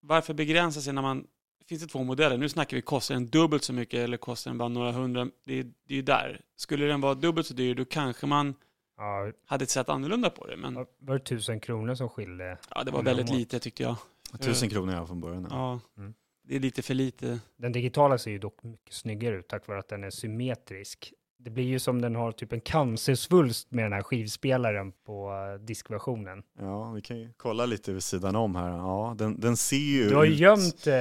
varför 0.01 0.35
begränsa 0.35 0.81
sig 0.81 0.93
när 0.93 1.03
man, 1.03 1.27
finns 1.69 1.83
det 1.83 1.89
två 1.89 2.03
modeller? 2.05 2.39
Nu 2.39 2.49
snackar 2.49 2.77
vi, 2.77 2.83
kostar 2.83 3.15
den 3.15 3.27
dubbelt 3.27 3.65
så 3.65 3.73
mycket 3.73 4.01
eller 4.01 4.17
kostar 4.17 4.51
den 4.51 4.59
bara 4.59 4.69
några 4.69 4.93
hundra? 4.93 5.29
Det 5.45 5.59
är, 5.59 5.63
det 5.65 5.95
är 5.95 5.97
ju 5.97 6.03
där. 6.03 6.41
Skulle 6.57 6.87
den 6.87 7.01
vara 7.01 7.15
dubbelt 7.15 7.47
så 7.47 7.55
dyr, 7.55 7.75
då 7.75 7.85
kanske 7.85 8.27
man 8.27 8.55
Ja, 8.97 9.33
hade 9.47 9.67
sett 9.67 9.89
annorlunda 9.89 10.31
på 10.31 10.47
det. 10.47 10.57
Men 10.57 10.75
var 10.99 11.15
det 11.19 11.25
tusen 11.25 11.61
kronor 11.61 11.95
som 11.95 12.09
skilde? 12.09 12.59
ja, 12.75 12.85
det 12.85 12.91
var 12.91 13.03
väldigt 13.03 13.31
lite 13.31 13.59
tyckte 13.59 13.83
jag. 13.83 13.97
tusen 14.41 14.69
kronor 14.71 14.95
jag 14.95 15.07
från 15.07 15.21
början. 15.21 15.47
Ja. 15.51 15.57
Ja, 15.97 16.03
Mm. 16.03 16.15
Det 16.45 16.57
är 16.57 16.61
lite 16.61 16.83
för 16.83 16.95
lite. 16.95 17.39
Den 17.57 17.73
digitala 17.73 18.19
ser 18.19 18.31
ju 18.31 18.39
dock 18.39 18.63
mycket 18.63 18.95
snyggare 18.95 19.37
ut 19.37 19.49
tack 19.49 19.69
vare 19.69 19.79
att 19.79 19.89
den 19.89 20.05
är 20.05 20.11
symmetrisk. 20.11 21.13
Det 21.39 21.51
blir 21.51 21.65
ju 21.65 21.79
som 21.79 22.01
den 22.03 22.15
har 22.15 22.33
typ 22.33 22.53
en 22.53 22.61
cancersvulst 22.61 23.71
med 23.71 23.85
den 23.85 23.93
här 23.93 24.03
skivspelaren 24.03 24.93
på 24.93 25.31
eh, 25.33 25.65
diskversionen. 25.65 26.43
ja, 26.59 26.91
vi 26.93 27.03
kan 27.03 27.19
ju 27.19 27.33
kolla 27.37 27.67
lite 27.67 27.93
vid 27.93 28.03
sidan 28.03 28.37
om 28.37 28.57
här. 28.57 28.69
Ja, 28.71 29.15
den, 29.19 29.41
den 29.41 29.57
ser 29.57 29.77
ju 29.77 30.09
Du 30.09 30.15
har 30.15 30.25
ju 30.25 30.33
ut- 30.33 30.39
gömt, 30.39 30.87
eh, 30.87 30.93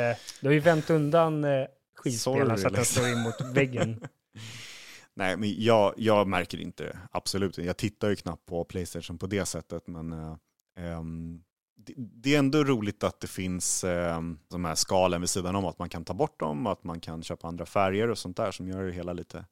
du 0.41 0.47
har 0.47 0.51
ju 0.53 0.59
vänt 0.59 0.89
undan 0.89 1.43
eh, 1.43 1.65
skivspelaren 1.95 2.47
Sorry, 2.47 2.61
så 2.61 2.67
att 2.67 2.73
den 2.73 2.81
liksom. 2.81 3.01
står 3.03 3.11
in 3.11 3.19
mot 3.19 3.55
väggen. 3.55 4.03
Nej, 5.15 5.37
men 5.37 5.53
jag, 5.57 5.93
jag 5.97 6.27
märker 6.27 6.57
inte 6.61 6.83
det. 6.83 6.97
Absolut 7.11 7.57
Jag 7.57 7.77
tittar 7.77 8.09
ju 8.09 8.15
knappt 8.15 8.45
på 8.45 8.63
Playstation 8.63 9.17
på 9.17 9.27
det 9.27 9.45
sättet, 9.45 9.87
men 9.87 10.13
ehm, 10.79 11.41
det, 11.75 11.93
det 11.97 12.35
är 12.35 12.39
ändå 12.39 12.63
roligt 12.63 13.03
att 13.03 13.19
det 13.19 13.27
finns 13.27 13.83
eh, 13.83 14.21
de 14.47 14.65
här 14.65 14.75
skalen 14.75 15.21
vid 15.21 15.29
sidan 15.29 15.55
om, 15.55 15.65
att 15.65 15.79
man 15.79 15.89
kan 15.89 16.05
ta 16.05 16.13
bort 16.13 16.39
dem, 16.39 16.67
att 16.67 16.83
man 16.83 16.99
kan 16.99 17.23
köpa 17.23 17.47
andra 17.47 17.65
färger 17.65 18.09
och 18.09 18.17
sånt 18.17 18.37
där 18.37 18.51
som 18.51 18.67
gör 18.67 18.83
det 18.83 18.91
hela 18.91 19.13
lite, 19.13 19.45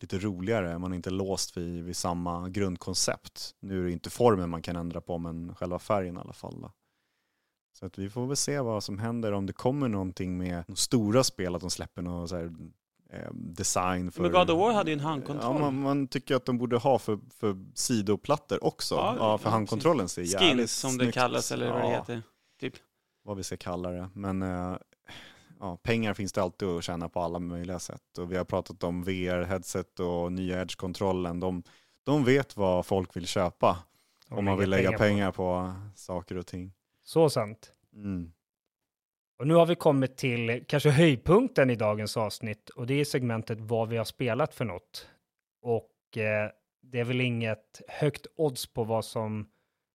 lite 0.00 0.18
roligare. 0.18 0.78
Man 0.78 0.92
är 0.92 0.96
inte 0.96 1.10
låst 1.10 1.56
vid, 1.56 1.84
vid 1.84 1.96
samma 1.96 2.48
grundkoncept. 2.48 3.54
Nu 3.60 3.80
är 3.80 3.84
det 3.84 3.92
inte 3.92 4.10
formen 4.10 4.50
man 4.50 4.62
kan 4.62 4.76
ändra 4.76 5.00
på, 5.00 5.18
men 5.18 5.54
själva 5.54 5.78
färgen 5.78 6.16
i 6.16 6.20
alla 6.20 6.32
fall. 6.32 6.60
Då. 6.60 6.72
Så 7.78 7.86
att 7.86 7.98
vi 7.98 8.10
får 8.10 8.26
väl 8.26 8.36
se 8.36 8.60
vad 8.60 8.84
som 8.84 8.98
händer 8.98 9.32
om 9.32 9.46
det 9.46 9.52
kommer 9.52 9.88
någonting 9.88 10.38
med 10.38 10.64
de 10.66 10.76
stora 10.76 11.24
spel, 11.24 11.54
att 11.54 11.60
de 11.60 11.70
släpper 11.70 12.02
något. 12.02 12.30
så 12.30 12.36
här, 12.36 12.54
design 13.32 14.12
för... 14.12 14.22
Men 14.22 14.32
God 14.32 14.50
of 14.50 14.58
War 14.58 14.72
hade 14.72 14.90
ju 14.90 14.92
en 14.92 15.00
handkontroll. 15.00 15.54
Ja, 15.54 15.60
man, 15.60 15.80
man 15.82 16.08
tycker 16.08 16.34
att 16.36 16.44
de 16.44 16.58
borde 16.58 16.76
ha 16.76 16.98
för, 16.98 17.18
för 17.38 17.56
sidoplattor 17.74 18.64
också. 18.64 18.94
Ja, 18.94 19.16
Ja, 19.18 19.38
för 19.38 19.46
ja, 19.46 19.50
handkontrollen 19.50 20.08
ser 20.08 20.22
jävligt 20.22 20.56
Skins 20.56 20.72
som 20.72 20.98
det 20.98 21.12
kallas 21.12 21.52
eller 21.52 21.72
vad 21.72 21.82
det 21.82 21.88
Ja, 21.90 21.98
heter. 21.98 22.22
Typ. 22.60 22.74
Vad 23.22 23.36
vi 23.36 23.42
ska 23.44 23.56
kalla 23.56 23.90
det. 23.90 24.10
Men 24.14 24.42
eh, 24.42 24.76
ja, 25.60 25.76
pengar 25.76 26.14
finns 26.14 26.32
det 26.32 26.42
alltid 26.42 26.68
att 26.68 26.84
tjäna 26.84 27.08
på 27.08 27.20
alla 27.20 27.38
möjliga 27.38 27.78
sätt. 27.78 28.18
Och 28.18 28.32
vi 28.32 28.36
har 28.36 28.44
pratat 28.44 28.84
om 28.84 29.04
VR-headset 29.04 30.00
och 30.00 30.32
nya 30.32 30.60
Edge-kontrollen. 30.62 31.40
De, 31.40 31.62
de 32.04 32.24
vet 32.24 32.56
vad 32.56 32.86
folk 32.86 33.16
vill 33.16 33.26
köpa 33.26 33.78
om 34.30 34.44
man 34.44 34.58
vill 34.58 34.70
lägga 34.70 34.98
pengar 34.98 35.32
på. 35.32 35.74
saker 35.94 36.36
och 36.36 36.46
ting. 36.46 36.72
Så 37.04 37.30
sant. 37.30 37.72
Mm. 37.94 38.32
Och 39.38 39.46
nu 39.46 39.54
har 39.54 39.66
vi 39.66 39.74
kommit 39.74 40.16
till 40.16 40.64
kanske 40.68 40.90
höjdpunkten 40.90 41.70
i 41.70 41.74
dagens 41.74 42.16
avsnitt 42.16 42.68
och 42.68 42.86
det 42.86 43.00
är 43.00 43.04
segmentet 43.04 43.60
vad 43.60 43.88
vi 43.88 43.96
har 43.96 44.04
spelat 44.04 44.54
för 44.54 44.64
något. 44.64 45.08
Och 45.62 46.18
eh, 46.18 46.50
det 46.82 47.00
är 47.00 47.04
väl 47.04 47.20
inget 47.20 47.82
högt 47.88 48.26
odds 48.36 48.66
på 48.66 48.84
vad 48.84 49.04
som 49.04 49.48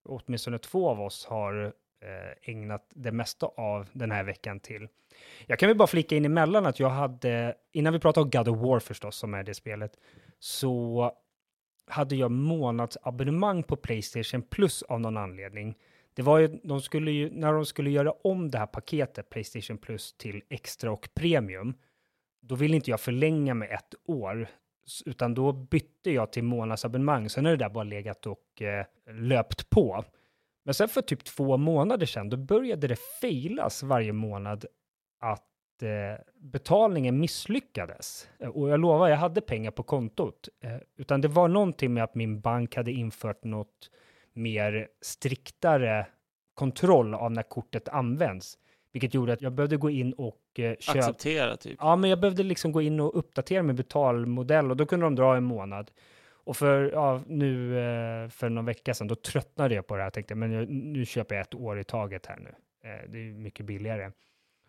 åtminstone 0.09 0.57
två 0.57 0.89
av 0.89 1.01
oss 1.01 1.25
har 1.25 1.65
eh, 2.03 2.49
ägnat 2.53 2.91
det 2.95 3.11
mesta 3.11 3.45
av 3.45 3.89
den 3.93 4.11
här 4.11 4.23
veckan 4.23 4.59
till. 4.59 4.87
Jag 5.45 5.59
kan 5.59 5.67
väl 5.67 5.77
bara 5.77 5.87
flika 5.87 6.15
in 6.15 6.25
emellan 6.25 6.65
att 6.65 6.79
jag 6.79 6.89
hade, 6.89 7.55
innan 7.71 7.93
vi 7.93 7.99
pratar 7.99 8.21
om 8.21 8.29
God 8.29 8.47
of 8.47 8.57
War 8.57 8.79
förstås, 8.79 9.15
som 9.15 9.33
är 9.33 9.43
det 9.43 9.53
spelet, 9.53 9.91
så 10.39 11.11
hade 11.87 12.15
jag 12.15 12.31
månadsabonnemang 12.31 13.63
på 13.63 13.75
Playstation 13.75 14.41
Plus 14.41 14.83
av 14.83 14.99
någon 14.99 15.17
anledning. 15.17 15.75
Det 16.13 16.21
var 16.21 16.39
ju, 16.39 16.47
de 16.63 16.81
skulle 16.81 17.11
ju, 17.11 17.29
när 17.29 17.53
de 17.53 17.65
skulle 17.65 17.89
göra 17.89 18.11
om 18.11 18.51
det 18.51 18.57
här 18.57 18.65
paketet, 18.65 19.29
Playstation 19.29 19.77
Plus, 19.77 20.13
till 20.13 20.41
extra 20.49 20.91
och 20.91 21.09
premium, 21.13 21.73
då 22.41 22.55
ville 22.55 22.75
inte 22.75 22.89
jag 22.89 22.99
förlänga 22.99 23.53
med 23.53 23.71
ett 23.71 23.95
år, 24.05 24.47
utan 25.05 25.33
då 25.33 25.51
bytte 25.51 26.11
jag 26.11 26.31
till 26.31 26.43
månadsabonnemang. 26.43 27.29
Sen 27.29 27.45
har 27.45 27.51
det 27.51 27.57
där 27.57 27.69
bara 27.69 27.83
legat 27.83 28.27
och 28.27 28.61
eh, 28.61 28.85
löpt 29.07 29.69
på. 29.69 30.05
Men 30.63 30.73
sen 30.73 30.89
för 30.89 31.01
typ 31.01 31.23
två 31.23 31.57
månader 31.57 32.05
sedan, 32.05 32.29
då 32.29 32.37
började 32.37 32.87
det 32.87 32.99
failas 33.21 33.83
varje 33.83 34.13
månad 34.13 34.65
att 35.19 35.83
eh, 35.83 36.23
betalningen 36.35 37.19
misslyckades. 37.19 38.29
Eh, 38.39 38.49
och 38.49 38.69
jag 38.69 38.79
lovar, 38.79 39.09
jag 39.09 39.17
hade 39.17 39.41
pengar 39.41 39.71
på 39.71 39.83
kontot. 39.83 40.49
Eh, 40.63 40.77
utan 40.97 41.21
det 41.21 41.27
var 41.27 41.47
någonting 41.47 41.93
med 41.93 42.03
att 42.03 42.15
min 42.15 42.41
bank 42.41 42.75
hade 42.75 42.91
infört 42.91 43.43
något 43.43 43.89
mer 44.33 44.87
striktare 45.01 46.07
kontroll 46.53 47.13
av 47.13 47.31
när 47.31 47.43
kortet 47.43 47.89
används. 47.89 48.57
Vilket 48.91 49.13
gjorde 49.13 49.33
att 49.33 49.41
jag 49.41 49.53
behövde 49.53 49.77
gå 49.77 49.89
in 49.89 50.13
och 50.13 50.59
eh, 50.59 50.75
köpa... 50.79 50.99
Acceptera 50.99 51.57
typ. 51.57 51.77
Ja, 51.79 51.95
men 51.95 52.09
jag 52.09 52.19
behövde 52.19 52.43
liksom 52.43 52.71
gå 52.71 52.81
in 52.81 52.99
och 52.99 53.17
uppdatera 53.17 53.63
min 53.63 53.75
betalmodell 53.75 54.71
och 54.71 54.77
då 54.77 54.85
kunde 54.85 55.05
de 55.05 55.15
dra 55.15 55.35
en 55.35 55.43
månad. 55.43 55.91
Och 56.45 56.57
för, 56.57 56.91
ja, 56.91 57.21
nu 57.27 57.79
eh, 57.79 58.29
för 58.29 58.49
någon 58.49 58.65
vecka 58.65 58.93
sedan, 58.93 59.07
då 59.07 59.15
tröttnade 59.15 59.75
jag 59.75 59.87
på 59.87 59.95
det 59.95 60.01
här. 60.01 60.05
Jag 60.05 60.13
tänkte, 60.13 60.35
men 60.35 60.51
jag, 60.51 60.69
nu 60.69 61.05
köper 61.05 61.35
jag 61.35 61.41
ett 61.41 61.55
år 61.55 61.79
i 61.79 61.83
taget 61.83 62.25
här 62.25 62.37
nu. 62.37 62.49
Eh, 62.89 63.09
det 63.09 63.17
är 63.17 63.33
mycket 63.33 63.65
billigare. 63.65 64.11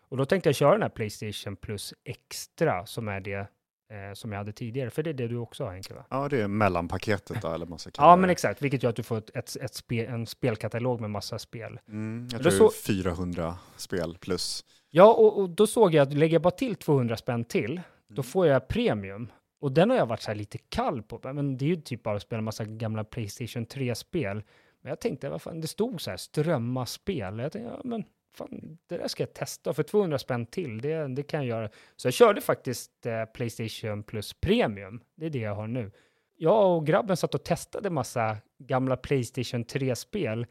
Och 0.09 0.17
då 0.17 0.25
tänkte 0.25 0.49
jag 0.49 0.55
köra 0.55 0.71
den 0.71 0.81
här 0.81 0.89
Playstation 0.89 1.55
Plus 1.55 1.93
Extra, 2.03 2.85
som 2.85 3.07
är 3.07 3.19
det 3.19 3.47
eh, 3.89 4.13
som 4.13 4.31
jag 4.31 4.37
hade 4.39 4.51
tidigare. 4.51 4.89
För 4.89 5.03
det 5.03 5.09
är 5.09 5.13
det 5.13 5.27
du 5.27 5.37
också 5.37 5.63
har, 5.63 5.71
Henke, 5.71 5.93
va? 5.93 6.05
Ja, 6.09 6.29
det 6.29 6.41
är 6.41 6.47
mellanpaketet 6.47 7.41
då, 7.41 7.47
eller 7.53 7.65
kalla 7.91 7.91
Ja, 7.97 8.15
men 8.15 8.29
exakt. 8.29 8.61
Vilket 8.61 8.83
gör 8.83 8.89
att 8.89 8.95
du 8.95 9.03
får 9.03 9.17
ett, 9.17 9.35
ett, 9.35 9.55
ett 9.61 9.73
spel, 9.75 10.05
en 10.05 10.25
spelkatalog 10.27 11.01
med 11.01 11.09
massa 11.09 11.39
spel. 11.39 11.79
Mm, 11.87 12.27
jag 12.31 12.41
tror 12.41 12.51
det 12.51 12.57
så- 12.57 12.71
400 12.85 13.57
spel 13.77 14.17
plus. 14.21 14.65
Ja, 14.89 15.13
och, 15.13 15.39
och 15.39 15.49
då 15.49 15.67
såg 15.67 15.93
jag 15.93 16.07
att 16.07 16.13
lägger 16.13 16.35
jag 16.35 16.41
bara 16.41 16.51
till 16.51 16.75
200 16.75 17.17
spänn 17.17 17.45
till, 17.45 17.81
då 18.07 18.13
Mm. 18.13 18.23
får 18.23 18.47
jag 18.47 18.67
premium. 18.67 19.31
Och 19.61 19.71
den 19.71 19.89
har 19.89 19.97
jag 19.97 20.05
varit 20.05 20.21
så 20.21 20.31
här 20.31 20.35
lite 20.35 20.57
kall 20.57 21.03
på. 21.03 21.19
Men 21.33 21.57
det 21.57 21.65
är 21.65 21.69
ju 21.69 21.75
typ 21.75 22.03
bara 22.03 22.15
att 22.15 22.21
spela 22.21 22.37
en 22.37 22.43
massa 22.43 22.65
gamla 22.65 23.03
Playstation 23.03 23.65
3-spel. 23.65 24.43
Men 24.81 24.89
jag 24.89 24.99
tänkte, 24.99 25.29
vad 25.29 25.41
fan, 25.41 25.61
det 25.61 25.67
stod 25.67 26.01
så 26.01 26.09
här, 26.09 26.17
strömma 26.17 26.85
spel. 26.85 27.39
Jag 27.39 27.51
tänkte, 27.51 27.71
ja 27.73 27.81
men 27.83 28.03
fan, 28.35 28.77
det 28.87 28.97
där 28.97 29.07
ska 29.07 29.23
jag 29.23 29.33
testa. 29.33 29.73
För 29.73 29.83
200 29.83 30.19
spänn 30.19 30.45
till, 30.45 30.81
det, 30.81 31.07
det 31.15 31.23
kan 31.23 31.39
jag 31.39 31.47
göra. 31.47 31.69
Så 31.95 32.07
jag 32.07 32.13
körde 32.13 32.41
faktiskt 32.41 33.05
eh, 33.05 33.25
Playstation 33.25 34.03
Plus 34.03 34.33
Premium. 34.33 35.01
Det 35.15 35.25
är 35.25 35.29
det 35.29 35.39
jag 35.39 35.55
har 35.55 35.67
nu. 35.67 35.91
Jag 36.37 36.77
och 36.77 36.85
grabben 36.87 37.17
satt 37.17 37.35
och 37.35 37.43
testade 37.43 37.89
massa 37.89 38.37
gamla 38.57 38.97
Playstation 38.97 39.65
3-spel. 39.65 40.45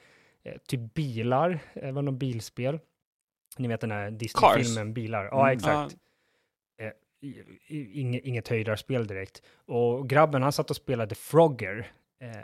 Eh, 0.45 0.57
typ 0.69 0.95
bilar, 0.95 1.59
eh, 1.75 1.83
det 1.87 1.93
var 1.93 2.03
någon 2.03 2.19
bilspel. 2.19 2.81
Ni 3.59 3.69
vet 3.69 3.81
den 3.81 3.91
här 3.91 4.11
Disney-filmen 4.11 4.95
Bilar. 4.95 5.25
Ja, 5.25 5.41
Mm. 5.43 5.57
exakt. 5.57 5.97
Eh, 6.81 6.91
i- 7.29 7.43
i- 7.67 8.03
inge- 8.03 8.21
inget 8.25 8.49
höjdarspel 8.49 9.07
direkt. 9.07 9.43
Och 9.67 10.09
grabben 10.09 10.43
han 10.43 10.53
satt 10.53 10.71
och 10.71 10.77
spelade 10.77 11.15
Frogger. 11.15 11.93
Eh, 12.21 12.41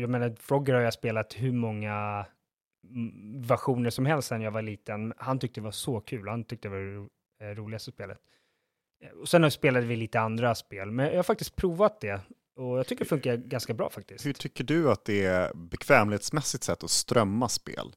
jag 0.00 0.10
menar, 0.10 0.34
Frogger 0.40 0.74
har 0.74 0.80
jag 0.80 0.92
spelat 0.94 1.32
hur 1.34 1.52
många 1.52 2.26
versioner 3.48 3.90
som 3.90 4.06
helst 4.06 4.28
sedan 4.28 4.40
jag 4.42 4.50
var 4.50 4.62
liten. 4.62 5.14
Han 5.16 5.38
tyckte 5.38 5.60
det 5.60 5.64
var 5.64 5.70
så 5.70 6.00
kul. 6.00 6.28
Han 6.28 6.44
tyckte 6.44 6.68
det 6.68 6.72
var 6.74 6.80
det 6.80 6.94
ro- 6.94 7.08
eh, 7.42 7.46
roligaste 7.56 7.90
spelet. 7.92 8.18
Eh, 9.04 9.10
Och 9.10 9.28
sen 9.28 9.42
har- 9.42 9.50
spelade 9.50 9.86
vi 9.86 9.96
lite 9.96 10.20
andra 10.20 10.54
spel, 10.54 10.90
men 10.90 11.06
jag 11.06 11.16
har 11.16 11.22
faktiskt 11.22 11.56
provat 11.56 12.00
det. 12.00 12.20
Och 12.56 12.78
jag 12.78 12.86
tycker 12.86 13.04
det 13.04 13.08
funkar 13.08 13.36
ganska 13.36 13.74
bra 13.74 13.90
faktiskt. 13.90 14.26
Hur 14.26 14.32
tycker 14.32 14.64
du 14.64 14.90
att 14.90 15.04
det 15.04 15.24
är 15.26 15.54
bekvämlighetsmässigt 15.54 16.64
sätt 16.64 16.84
att 16.84 16.90
strömma 16.90 17.48
spel? 17.48 17.92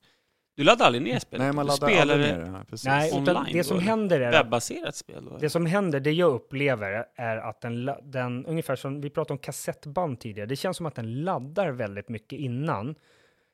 Du 0.56 0.64
laddar 0.64 0.86
aldrig 0.86 1.02
ner 1.04 1.20
spelet? 1.20 1.42
Nej, 1.46 1.54
man 1.54 1.66
du 1.66 1.72
laddar 1.72 1.88
spelar 1.88 2.14
aldrig 2.14 2.20
det 2.34 2.38
ner 2.38 2.46
det. 2.46 2.52
här, 2.58 2.64
Precis. 2.64 2.86
Nej, 2.86 3.10
utan 3.22 3.38
online 3.38 3.54
det 3.54 3.64
som 3.64 3.78
då, 3.78 3.84
händer 3.84 4.20
är 4.22 4.32
webbaserat 4.32 4.96
spel 4.96 5.26
då? 5.26 5.38
Det 5.38 5.50
som 5.50 5.66
händer, 5.66 6.00
det 6.00 6.12
jag 6.12 6.32
upplever, 6.34 7.06
är 7.16 7.38
att 7.38 7.62
den, 7.62 7.90
den 8.04 8.46
ungefär 8.46 8.76
som 8.76 9.02
vi 9.02 9.10
pratade 9.10 9.34
om 9.34 9.38
kassettband 9.40 10.20
tidigare, 10.20 10.48
det 10.48 10.56
känns 10.56 10.78
som 10.78 10.86
att 10.86 10.96
den 10.96 11.24
laddar 11.24 11.72
väldigt 11.72 12.10
mycket 12.10 12.40
innan. 12.40 12.96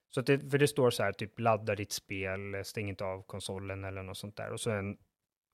Så 0.09 0.19
att 0.19 0.25
det, 0.25 0.51
för 0.51 0.57
det 0.57 0.67
står 0.67 0.89
så 0.89 1.03
här, 1.03 1.11
typ 1.11 1.39
ladda 1.39 1.75
ditt 1.75 1.91
spel, 1.91 2.39
stäng 2.63 2.89
inte 2.89 3.05
av 3.05 3.21
konsolen 3.21 3.83
eller 3.83 4.03
något 4.03 4.17
sånt 4.17 4.35
där. 4.35 4.51
Och 4.51 4.59
så 4.59 4.71
en, 4.71 4.97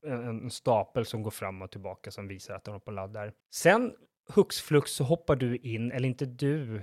en, 0.05 0.27
en 0.27 0.51
stapel 0.51 1.05
som 1.05 1.23
går 1.23 1.31
fram 1.31 1.61
och 1.61 1.71
tillbaka 1.71 2.11
som 2.11 2.27
visar 2.27 2.53
att 2.53 2.63
den 2.63 2.71
håller 2.71 2.85
på 2.85 2.91
laddar. 2.91 3.33
Sen 3.53 3.93
hux 4.27 4.61
flux 4.61 4.91
så 4.91 5.03
hoppar 5.03 5.35
du 5.35 5.57
in, 5.57 5.91
eller 5.91 6.07
inte 6.07 6.25
du, 6.25 6.81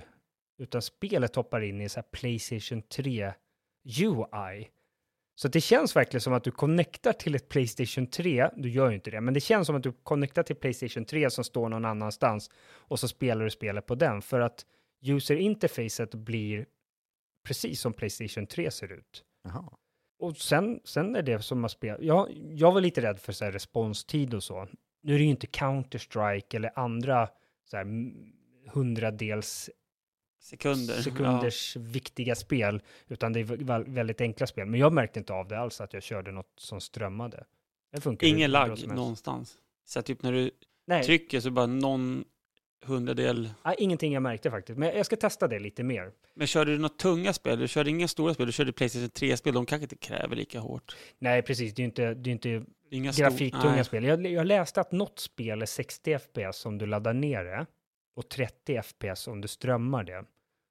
utan 0.57 0.81
spelet 0.81 1.35
hoppar 1.35 1.61
in 1.61 1.81
i 1.81 1.89
så 1.89 1.99
här 1.99 2.07
Playstation 2.11 2.81
3 2.81 3.33
UI. 3.85 4.69
Så 5.35 5.47
det 5.47 5.61
känns 5.61 5.95
verkligen 5.95 6.21
som 6.21 6.33
att 6.33 6.43
du 6.43 6.51
connectar 6.51 7.13
till 7.13 7.35
ett 7.35 7.49
Playstation 7.49 8.07
3. 8.07 8.49
Du 8.55 8.69
gör 8.69 8.89
ju 8.89 8.95
inte 8.95 9.11
det, 9.11 9.21
men 9.21 9.33
det 9.33 9.39
känns 9.39 9.67
som 9.67 9.75
att 9.75 9.83
du 9.83 9.91
connectar 9.91 10.43
till 10.43 10.55
Playstation 10.55 11.05
3 11.05 11.29
som 11.29 11.43
står 11.43 11.69
någon 11.69 11.85
annanstans 11.85 12.49
och 12.65 12.99
så 12.99 13.07
spelar 13.07 13.43
du 13.43 13.49
spelet 13.51 13.85
på 13.85 13.95
den 13.95 14.21
för 14.21 14.39
att 14.39 14.65
user 15.01 15.35
interfacet 15.35 16.15
blir 16.15 16.65
precis 17.43 17.81
som 17.81 17.93
Playstation 17.93 18.47
3 18.47 18.71
ser 18.71 18.91
ut. 18.91 19.23
Jaha. 19.43 19.73
Och 20.19 20.37
sen, 20.37 20.79
sen 20.83 21.15
är 21.15 21.21
det 21.21 21.41
som 21.41 21.65
att 21.65 21.71
spela. 21.71 21.97
Jag, 22.01 22.31
jag 22.51 22.71
var 22.71 22.81
lite 22.81 23.01
rädd 23.01 23.19
för 23.19 23.33
så 23.33 23.45
här 23.45 23.51
responstid 23.51 24.33
och 24.33 24.43
så. 24.43 24.67
Nu 25.01 25.13
är 25.13 25.17
det 25.17 25.23
ju 25.23 25.29
inte 25.29 25.47
Counter-Strike 25.47 26.55
eller 26.55 26.79
andra 26.79 27.29
så 27.65 27.77
här 27.77 27.85
hundradels 28.73 29.69
Sekunder. 30.39 31.01
sekunders 31.01 31.75
viktiga 31.75 32.35
spel, 32.35 32.81
utan 33.07 33.33
det 33.33 33.39
är 33.39 33.43
vä- 33.43 33.93
väldigt 33.93 34.21
enkla 34.21 34.47
spel. 34.47 34.65
Men 34.67 34.79
jag 34.79 34.93
märkte 34.93 35.19
inte 35.19 35.33
av 35.33 35.47
det 35.47 35.59
alls 35.59 35.81
att 35.81 35.93
jag 35.93 36.03
körde 36.03 36.31
något 36.31 36.53
som 36.57 36.81
strömmade. 36.81 37.43
Det 37.91 38.01
funkar 38.01 38.27
Ja. 38.27 38.33
Ingen 38.35 38.51
lagg 38.51 38.87
någonstans. 38.87 39.57
Så 39.85 40.01
typ 40.01 40.23
när 40.23 40.31
du 40.31 40.51
Nej, 40.87 41.03
trycker 41.03 41.39
så 41.39 41.51
bara 41.51 41.65
någon 41.65 42.25
hundradel. 42.85 43.49
nej, 43.65 43.75
ingenting 43.79 44.13
jag 44.13 44.23
märkte 44.23 44.51
faktiskt. 44.51 44.79
Men 44.79 44.97
jag 44.97 45.05
ska 45.05 45.15
testa 45.15 45.47
det 45.47 45.59
lite 45.59 45.83
mer. 45.83 46.11
Men 46.33 46.47
körde 46.47 46.71
du 46.71 46.77
något 46.77 46.99
tunga 46.99 47.33
spel? 47.33 47.59
Du 47.59 47.67
körde 47.67 47.89
inga 47.89 48.07
stora 48.07 48.33
spel? 48.33 48.45
Du 48.45 48.51
körde 48.51 48.73
Playstation 48.73 49.09
3-spel? 49.09 49.53
De 49.53 49.65
kanske 49.65 49.83
inte 49.83 49.95
kräver 49.95 50.35
lika 50.35 50.59
hårt? 50.59 50.95
Nej, 51.19 51.41
precis. 51.41 51.73
Det 51.73 51.79
är 51.79 51.83
ju 51.83 51.85
inte, 51.85 52.13
det 52.13 52.29
är 52.29 52.31
inte 52.31 52.65
Inga 52.89 53.11
grafiktunga 53.11 53.75
nej. 53.75 53.85
spel. 53.85 54.03
Jag, 54.03 54.25
jag 54.27 54.45
läste 54.45 54.81
att 54.81 54.91
något 54.91 55.19
spel 55.19 55.61
är 55.61 55.65
60 55.65 56.19
FPS 56.19 56.65
om 56.65 56.77
du 56.77 56.85
laddar 56.85 57.13
ner 57.13 57.43
det 57.43 57.65
och 58.15 58.29
30 58.29 58.81
FPS 58.81 59.27
om 59.27 59.41
du 59.41 59.47
strömmar 59.47 60.03
det. 60.03 60.25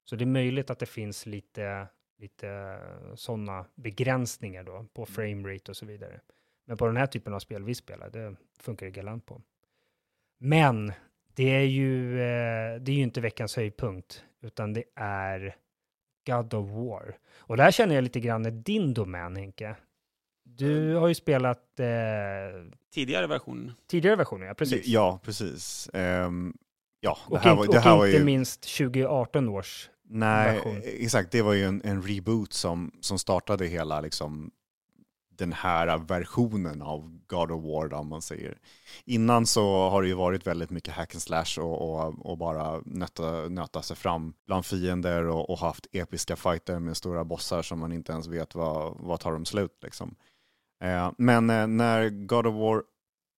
Så 0.05 0.15
det 0.15 0.23
är 0.23 0.25
möjligt 0.25 0.69
att 0.69 0.79
det 0.79 0.85
finns 0.85 1.25
lite, 1.25 1.87
lite 2.19 2.79
sådana 3.15 3.65
begränsningar 3.75 4.63
då 4.63 4.85
på 4.93 5.05
framerate 5.05 5.71
och 5.71 5.77
så 5.77 5.85
vidare. 5.85 6.19
Men 6.65 6.77
på 6.77 6.85
den 6.85 6.97
här 6.97 7.07
typen 7.07 7.33
av 7.33 7.39
spel 7.39 7.63
vi 7.63 7.75
spelar, 7.75 8.09
det 8.09 8.35
funkar 8.59 8.85
det 8.85 8.91
galant 8.91 9.25
på. 9.25 9.41
Men 10.39 10.93
det 11.35 11.49
är 11.49 11.63
ju, 11.63 12.21
eh, 12.21 12.81
det 12.81 12.91
är 12.91 12.95
ju 12.95 13.03
inte 13.03 13.21
veckans 13.21 13.55
höjdpunkt, 13.55 14.23
utan 14.41 14.73
det 14.73 14.83
är 14.95 15.55
God 16.27 16.53
of 16.53 16.69
War. 16.69 17.17
Och 17.37 17.57
där 17.57 17.71
känner 17.71 17.95
jag 17.95 18.03
lite 18.03 18.19
grann 18.19 18.45
är 18.45 18.51
din 18.51 18.93
domän, 18.93 19.35
Henke. 19.35 19.75
Du 20.43 20.95
har 20.95 21.07
ju 21.07 21.15
spelat 21.15 21.79
eh, 21.79 21.85
Tidigare 22.93 23.27
version. 23.27 23.73
tidigare 23.87 24.15
versioner, 24.15 24.45
ja 24.47 24.53
precis. 24.53 24.87
Ja, 24.87 25.19
precis. 25.23 25.89
Ehm, 25.93 26.53
ja, 26.99 27.17
det 27.29 27.33
och 27.33 27.39
här, 27.39 27.55
var, 27.55 27.63
det 27.63 27.69
och 27.69 27.75
här 27.83 27.97
var 27.97 28.05
inte 28.05 28.17
ju... 28.17 28.23
minst 28.23 28.77
2018 28.77 29.49
års. 29.49 29.89
Nej, 30.09 30.55
version. 30.55 30.81
exakt. 30.83 31.31
Det 31.31 31.41
var 31.41 31.53
ju 31.53 31.63
en, 31.63 31.81
en 31.83 32.01
reboot 32.01 32.53
som, 32.53 32.91
som 33.01 33.19
startade 33.19 33.65
hela 33.65 34.01
liksom, 34.01 34.51
den 35.37 35.53
här 35.53 35.97
versionen 35.97 36.81
av 36.81 37.19
God 37.27 37.51
of 37.51 37.63
War, 37.63 37.87
då, 37.87 37.97
om 37.97 38.07
man 38.07 38.21
säger. 38.21 38.57
Innan 39.05 39.45
så 39.45 39.89
har 39.89 40.01
det 40.01 40.07
ju 40.07 40.13
varit 40.13 40.47
väldigt 40.47 40.69
mycket 40.69 40.93
hack 40.93 41.15
and 41.15 41.21
slash 41.21 41.59
och, 41.59 41.81
och, 41.81 42.25
och 42.25 42.37
bara 42.37 42.81
nöta, 42.85 43.31
nöta 43.31 43.81
sig 43.81 43.95
fram 43.95 44.33
bland 44.45 44.65
fiender 44.65 45.27
och, 45.27 45.49
och 45.49 45.57
haft 45.57 45.87
episka 45.91 46.35
fighter 46.35 46.79
med 46.79 46.97
stora 46.97 47.23
bossar 47.23 47.61
som 47.61 47.79
man 47.79 47.91
inte 47.91 48.11
ens 48.11 48.27
vet 48.27 48.55
vad, 48.55 48.97
vad 48.99 49.19
tar 49.19 49.31
de 49.31 49.45
slut. 49.45 49.79
Liksom. 49.83 50.15
Eh, 50.83 51.11
men 51.17 51.49
eh, 51.49 51.67
när 51.67 52.09
God 52.09 52.47
of 52.47 52.55
War 52.55 52.83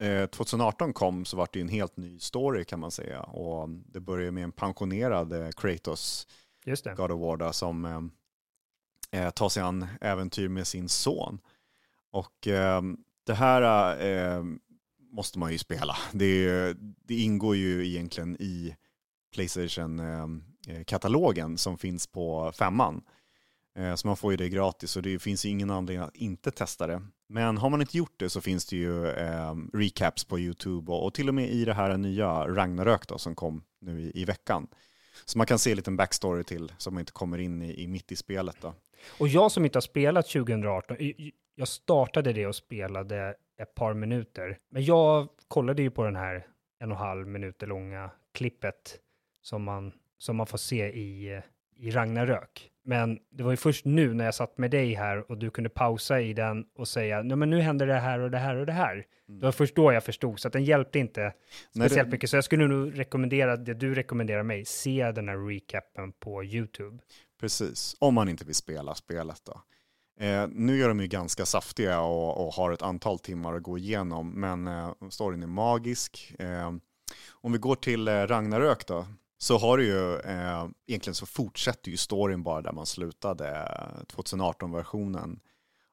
eh, 0.10 0.26
2018 0.26 0.94
kom 0.94 1.26
så 1.26 1.38
var 1.38 1.48
det 1.52 1.60
ju 1.60 1.64
en 1.64 1.70
helt 1.70 1.98
ny 1.98 2.20
story 2.20 2.66
kan 2.66 2.80
man 2.80 2.92
säga. 2.92 3.22
Och 3.22 3.70
det 3.70 4.00
började 4.00 4.32
med 4.32 4.44
en 4.44 4.52
pensionerad 4.52 5.34
eh, 5.34 5.50
Kratos 5.50 6.28
Just 6.66 6.84
det. 6.84 6.94
God 6.96 7.12
of 7.12 7.22
War 7.22 7.38
då, 7.38 7.54
som 7.54 7.86
eh, 9.12 9.22
eh, 9.22 9.30
tar 9.30 9.50
sig 9.50 9.64
an 9.64 9.88
äventyr 10.02 10.48
med 10.48 10.68
sin 10.68 10.90
son. 10.90 11.40
Och 12.16 12.48
eh, 12.48 12.82
det 13.26 13.34
här 13.34 13.62
eh, 14.08 14.44
måste 15.12 15.40
man 15.40 15.52
ju 15.52 15.58
spela. 15.58 15.96
Det, 16.12 16.74
det 17.08 17.16
ingår 17.16 17.56
ju 17.56 17.88
egentligen 17.88 18.36
i 18.40 18.76
Playstation-katalogen 19.36 21.46
ehm, 21.46 21.54
eh, 21.54 21.58
som 21.58 21.78
finns 21.78 22.08
på 22.08 22.52
femman. 22.52 23.02
Eh, 23.78 23.96
Så 23.96 24.08
man 24.08 24.18
får 24.18 24.34
ju 24.34 24.38
det 24.38 24.50
gratis 24.50 24.98
och 24.98 25.04
det 25.04 25.20
finns 25.20 25.46
ju 25.46 25.50
ingen 25.50 25.72
anledning 25.72 26.08
att 26.08 26.16
inte 26.16 26.52
testa 26.52 26.88
det. 26.88 27.02
Men 27.30 27.58
har 27.58 27.70
man 27.70 27.82
inte 27.82 27.98
gjort 27.98 28.20
det 28.20 28.30
så 28.30 28.42
finns 28.42 28.66
det 28.66 28.76
ju 28.76 29.08
eh, 29.08 29.56
recaps 29.74 30.26
på 30.26 30.40
YouTube 30.40 30.92
och, 30.92 31.06
och 31.06 31.14
till 31.14 31.28
och 31.28 31.36
med 31.36 31.50
i 31.50 31.66
det 31.66 31.74
här 31.74 31.98
nya 31.98 32.48
Ragnarök 32.48 33.08
då, 33.08 33.18
som 33.18 33.36
kom 33.36 33.64
nu 33.82 34.02
i, 34.02 34.22
i 34.22 34.26
veckan. 34.26 34.68
Så 35.26 35.38
man 35.38 35.48
kan 35.48 35.60
se 35.60 35.72
en 35.72 35.78
liten 35.78 35.98
backstory 35.98 36.44
till 36.44 36.72
så 36.78 36.92
man 36.92 37.00
inte 37.00 37.12
kommer 37.12 37.38
in 37.38 37.62
i, 37.62 37.84
i 37.84 37.88
mitt 37.88 38.12
i 38.12 38.16
spelet 38.16 38.56
då. 38.62 38.74
Och 39.20 39.28
jag 39.28 39.52
som 39.52 39.66
inte 39.66 39.78
har 39.78 39.82
spelat 39.82 40.28
2018, 40.28 40.98
jag 41.56 41.68
startade 41.68 42.34
det 42.34 42.48
och 42.48 42.56
spelade 42.56 43.36
ett 43.58 43.76
par 43.76 43.94
minuter. 43.94 44.58
Men 44.70 44.86
jag 44.86 45.28
kollade 45.48 45.82
ju 45.82 45.90
på 45.92 46.04
den 46.04 46.16
här 46.16 46.48
en 46.80 46.92
och 46.92 46.98
en 46.98 47.04
halv 47.04 47.28
minuter 47.28 47.68
långa 47.68 48.10
klippet 48.34 49.00
som 49.42 49.64
man, 49.64 49.92
som 50.18 50.36
man 50.36 50.48
får 50.48 50.58
se 50.58 50.88
i, 50.88 51.42
i 51.78 51.92
Ragnarök. 51.92 52.72
Men 52.88 53.20
det 53.30 53.44
var 53.44 53.52
ju 53.52 53.58
först 53.58 53.86
nu 53.86 54.14
när 54.14 54.26
jag 54.26 54.36
satt 54.36 54.58
med 54.58 54.72
dig 54.72 54.94
här 54.94 55.32
och 55.32 55.38
du 55.38 55.50
kunde 55.50 55.70
pausa 55.70 56.22
i 56.22 56.34
den 56.34 56.66
och 56.76 56.88
säga, 56.88 57.22
nej 57.24 57.38
men 57.38 57.50
nu 57.50 57.60
händer 57.62 57.88
det 57.88 57.94
här 58.00 58.20
och 58.20 58.32
det 58.32 58.38
här 58.38 58.56
och 58.56 58.66
det 58.66 58.72
här. 58.72 59.06
Det 59.28 59.46
var 59.46 59.52
först 59.52 59.76
då 59.76 59.94
jag 59.94 60.04
förstod, 60.04 60.40
så 60.40 60.48
att 60.48 60.54
den 60.54 60.64
hjälpte 60.64 61.00
inte 61.00 61.34
speciellt 61.70 62.10
det- 62.10 62.16
mycket. 62.16 62.30
Så 62.30 62.38
jag 62.38 62.44
skulle 62.44 62.68
nog 62.68 63.00
rekommendera 63.00 63.58
det 63.58 63.74
du 63.74 63.96
rekommenderar 63.96 64.44
mig, 64.44 64.66
se 64.66 65.12
den 65.12 65.30
här 65.30 65.48
recapen 65.48 66.12
på 66.12 66.44
YouTube. 66.44 66.98
Precis, 67.40 67.96
om 68.00 68.14
man 68.14 68.30
inte 68.30 68.46
vill 68.46 68.56
spela 68.56 68.96
spelet 68.96 69.42
då. 69.46 69.62
Eh, 70.20 70.48
nu 70.48 70.84
är 70.84 70.88
de 70.88 71.00
ju 71.00 71.08
ganska 71.08 71.46
saftiga 71.46 72.00
och, 72.02 72.46
och 72.46 72.54
har 72.54 72.72
ett 72.72 72.82
antal 72.82 73.20
timmar 73.20 73.54
att 73.54 73.64
gå 73.64 73.78
igenom, 73.78 74.32
men 74.32 74.68
eh, 74.68 74.92
storyn 75.10 75.44
är 75.44 75.48
magisk. 75.48 76.36
Eh, 76.40 76.74
om 77.32 77.52
vi 77.52 77.58
går 77.58 77.76
till 77.76 78.08
eh, 78.08 78.14
Ragnarök 78.14 78.88
då, 78.88 79.06
så 79.38 79.58
har 79.58 79.78
du 79.78 79.86
ju, 79.86 80.16
eh, 80.20 80.68
egentligen 80.88 81.16
så 81.16 81.26
fortsätter 81.26 81.92
ju 81.92 81.98
storyn 81.98 82.44
bara 82.44 82.62
där 82.62 82.72
man 82.72 82.86
slutade 82.86 83.68
2018-versionen. 84.16 85.40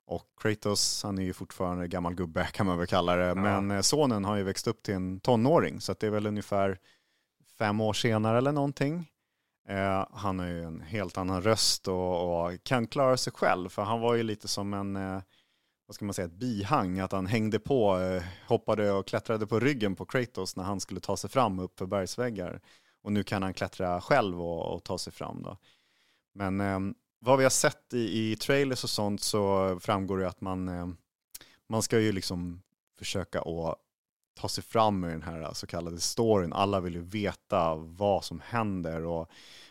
Och 0.06 0.24
Kratos, 0.40 1.02
han 1.02 1.18
är 1.18 1.22
ju 1.22 1.32
fortfarande 1.32 1.88
gammal 1.88 2.14
gubbe 2.14 2.48
kan 2.52 2.66
man 2.66 2.78
väl 2.78 2.86
kalla 2.86 3.16
det, 3.16 3.34
men 3.34 3.70
eh, 3.70 3.80
sonen 3.80 4.24
har 4.24 4.36
ju 4.36 4.42
växt 4.42 4.66
upp 4.66 4.82
till 4.82 4.94
en 4.94 5.20
tonåring, 5.20 5.80
så 5.80 5.94
det 6.00 6.06
är 6.06 6.10
väl 6.10 6.26
ungefär 6.26 6.78
fem 7.58 7.80
år 7.80 7.92
senare 7.92 8.38
eller 8.38 8.52
någonting. 8.52 9.08
Eh, 9.68 10.06
han 10.12 10.38
har 10.38 10.46
ju 10.46 10.62
en 10.62 10.80
helt 10.80 11.18
annan 11.18 11.42
röst 11.42 11.88
och, 11.88 12.44
och, 12.44 12.64
kan 12.64 12.86
klara 12.86 13.16
sig 13.16 13.32
själv, 13.32 13.68
för 13.68 13.82
han 13.82 14.00
var 14.00 14.14
ju 14.14 14.22
lite 14.22 14.48
som 14.48 14.74
en, 14.74 14.96
eh, 14.96 15.22
vad 15.86 15.94
ska 15.94 16.04
man 16.04 16.14
säga, 16.14 16.26
ett 16.26 16.32
bihang, 16.32 16.98
att 16.98 17.12
han 17.12 17.26
hängde 17.26 17.58
på, 17.58 17.98
eh, 17.98 18.22
hoppade 18.48 18.92
och 18.92 19.06
klättrade 19.06 19.46
på 19.46 19.60
ryggen 19.60 19.96
på 19.96 20.04
Kratos 20.04 20.56
när 20.56 20.64
han 20.64 20.80
skulle 20.80 21.00
ta 21.00 21.16
sig 21.16 21.30
fram 21.30 21.58
upp 21.58 21.78
för 21.78 21.86
bergsväggar. 21.86 22.60
Och 23.02 23.12
nu 23.12 23.22
kan 23.22 23.42
han 23.42 23.54
klättra 23.54 24.00
själv 24.00 24.42
och, 24.42 24.74
och 24.74 24.84
ta 24.84 24.98
sig 24.98 25.12
fram 25.12 25.42
då. 25.42 25.56
Men 26.34 26.60
eh, 26.60 26.78
vad 27.18 27.38
vi 27.38 27.44
har 27.44 27.50
sett 27.50 27.94
i, 27.94 28.32
i 28.32 28.36
trailers 28.36 28.84
och 28.84 28.90
sånt 28.90 29.20
så 29.20 29.78
framgår 29.80 30.18
det 30.18 30.28
att 30.28 30.40
man, 30.40 30.68
eh, 30.68 30.88
man 31.68 31.82
ska 31.82 32.00
ju 32.00 32.12
liksom 32.12 32.62
försöka 32.98 33.40
att 33.40 33.78
ta 34.34 34.48
sig 34.48 34.64
fram 34.64 35.00
med 35.00 35.10
den 35.10 35.22
här 35.22 35.52
så 35.52 35.66
kallade 35.66 36.00
storyn. 36.00 36.52
Alla 36.52 36.80
vill 36.80 36.94
ju 36.94 37.02
veta 37.02 37.74
vad 37.74 38.24
som 38.24 38.40
händer 38.44 39.04
och 39.04 39.30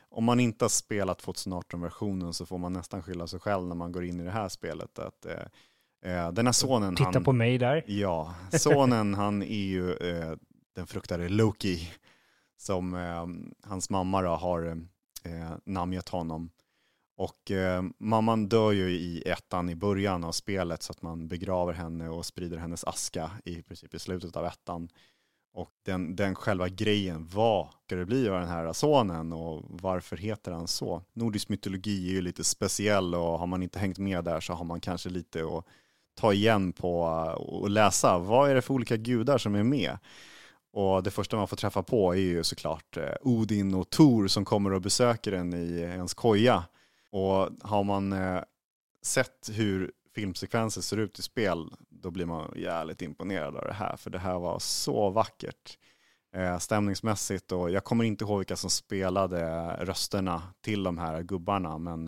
om 0.09 0.23
man 0.23 0.39
inte 0.39 0.65
har 0.65 0.69
spelat 0.69 1.23
2018-versionen 1.23 2.33
så 2.33 2.45
får 2.45 2.57
man 2.57 2.73
nästan 2.73 3.03
skylla 3.03 3.27
sig 3.27 3.39
själv 3.39 3.67
när 3.67 3.75
man 3.75 3.91
går 3.91 4.05
in 4.05 4.19
i 4.19 4.23
det 4.23 4.31
här 4.31 4.49
spelet. 4.49 4.99
Att, 4.99 5.25
eh 5.25 6.31
den 6.33 6.45
här 6.45 6.51
sonen... 6.51 6.95
Titta 6.95 7.11
han, 7.13 7.23
på 7.23 7.33
mig 7.33 7.57
där. 7.57 7.83
Ja, 7.87 8.35
sonen 8.51 9.13
han 9.13 9.41
är 9.41 9.65
ju 9.65 9.93
eh, 9.93 10.33
den 10.75 10.87
fruktade 10.87 11.29
Loki 11.29 11.91
som 12.57 12.93
eh, 12.93 13.27
hans 13.69 13.89
mamma 13.89 14.21
då 14.21 14.29
har 14.29 14.67
eh, 15.23 15.51
namngett 15.65 16.09
honom. 16.09 16.49
Och 17.21 17.51
eh, 17.51 17.83
mamman 17.97 18.49
dör 18.49 18.71
ju 18.71 18.91
i 18.91 19.23
ettan 19.25 19.69
i 19.69 19.75
början 19.75 20.23
av 20.23 20.31
spelet 20.31 20.83
så 20.83 20.91
att 20.91 21.01
man 21.01 21.27
begraver 21.27 21.73
henne 21.73 22.09
och 22.09 22.25
sprider 22.25 22.57
hennes 22.57 22.83
aska 22.83 23.31
i 23.45 23.61
princip 23.61 23.93
i 23.93 23.99
slutet 23.99 24.35
av 24.35 24.45
ettan. 24.45 24.89
Och 25.53 25.71
den, 25.85 26.15
den 26.15 26.35
själva 26.35 26.69
grejen, 26.69 27.27
vad 27.33 27.67
ska 27.85 27.95
det 27.95 28.05
bli 28.05 28.29
av 28.29 28.39
den 28.39 28.49
här 28.49 28.73
sonen 28.73 29.33
och 29.33 29.63
varför 29.69 30.17
heter 30.17 30.51
han 30.51 30.67
så? 30.67 31.03
Nordisk 31.13 31.49
mytologi 31.49 32.09
är 32.09 32.13
ju 32.13 32.21
lite 32.21 32.43
speciell 32.43 33.15
och 33.15 33.39
har 33.39 33.47
man 33.47 33.63
inte 33.63 33.79
hängt 33.79 33.97
med 33.97 34.23
där 34.23 34.39
så 34.39 34.53
har 34.53 34.65
man 34.65 34.79
kanske 34.79 35.09
lite 35.09 35.43
att 35.43 35.65
ta 36.15 36.33
igen 36.33 36.73
på 36.73 37.01
och 37.37 37.69
läsa. 37.69 38.17
Vad 38.17 38.49
är 38.49 38.55
det 38.55 38.61
för 38.61 38.73
olika 38.73 38.97
gudar 38.97 39.37
som 39.37 39.55
är 39.55 39.63
med? 39.63 39.97
Och 40.73 41.03
det 41.03 41.11
första 41.11 41.37
man 41.37 41.47
får 41.47 41.57
träffa 41.57 41.83
på 41.83 42.13
är 42.13 42.19
ju 42.19 42.43
såklart 42.43 42.97
eh, 42.97 43.13
Odin 43.21 43.73
och 43.73 43.89
Tor 43.89 44.27
som 44.27 44.45
kommer 44.45 44.73
och 44.73 44.81
besöker 44.81 45.31
en 45.31 45.53
i 45.53 45.79
ens 45.79 46.13
koja. 46.13 46.63
Och 47.11 47.49
har 47.61 47.83
man 47.83 48.13
eh, 48.13 48.41
sett 49.05 49.49
hur 49.53 49.91
filmsekvenser 50.15 50.81
ser 50.81 50.97
ut 50.97 51.19
i 51.19 51.21
spel, 51.21 51.69
då 51.89 52.11
blir 52.11 52.25
man 52.25 52.53
jävligt 52.55 53.01
imponerad 53.01 53.55
av 53.55 53.65
det 53.65 53.73
här. 53.73 53.97
För 53.97 54.09
det 54.09 54.19
här 54.19 54.39
var 54.39 54.59
så 54.59 55.09
vackert 55.09 55.77
eh, 56.35 56.57
stämningsmässigt 56.57 57.51
och 57.51 57.71
jag 57.71 57.83
kommer 57.83 58.03
inte 58.03 58.23
ihåg 58.23 58.37
vilka 58.37 58.55
som 58.55 58.69
spelade 58.69 59.69
rösterna 59.85 60.43
till 60.61 60.83
de 60.83 60.97
här 60.97 61.21
gubbarna, 61.21 61.77
men 61.77 62.05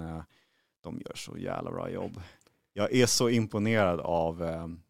de 0.84 1.02
gör 1.06 1.16
så 1.16 1.38
jävla 1.38 1.72
bra 1.72 1.90
jobb. 1.90 2.22
Jag 2.74 2.94
är 2.94 3.06
så 3.06 3.30
imponerad 3.30 4.00
av 4.00 4.44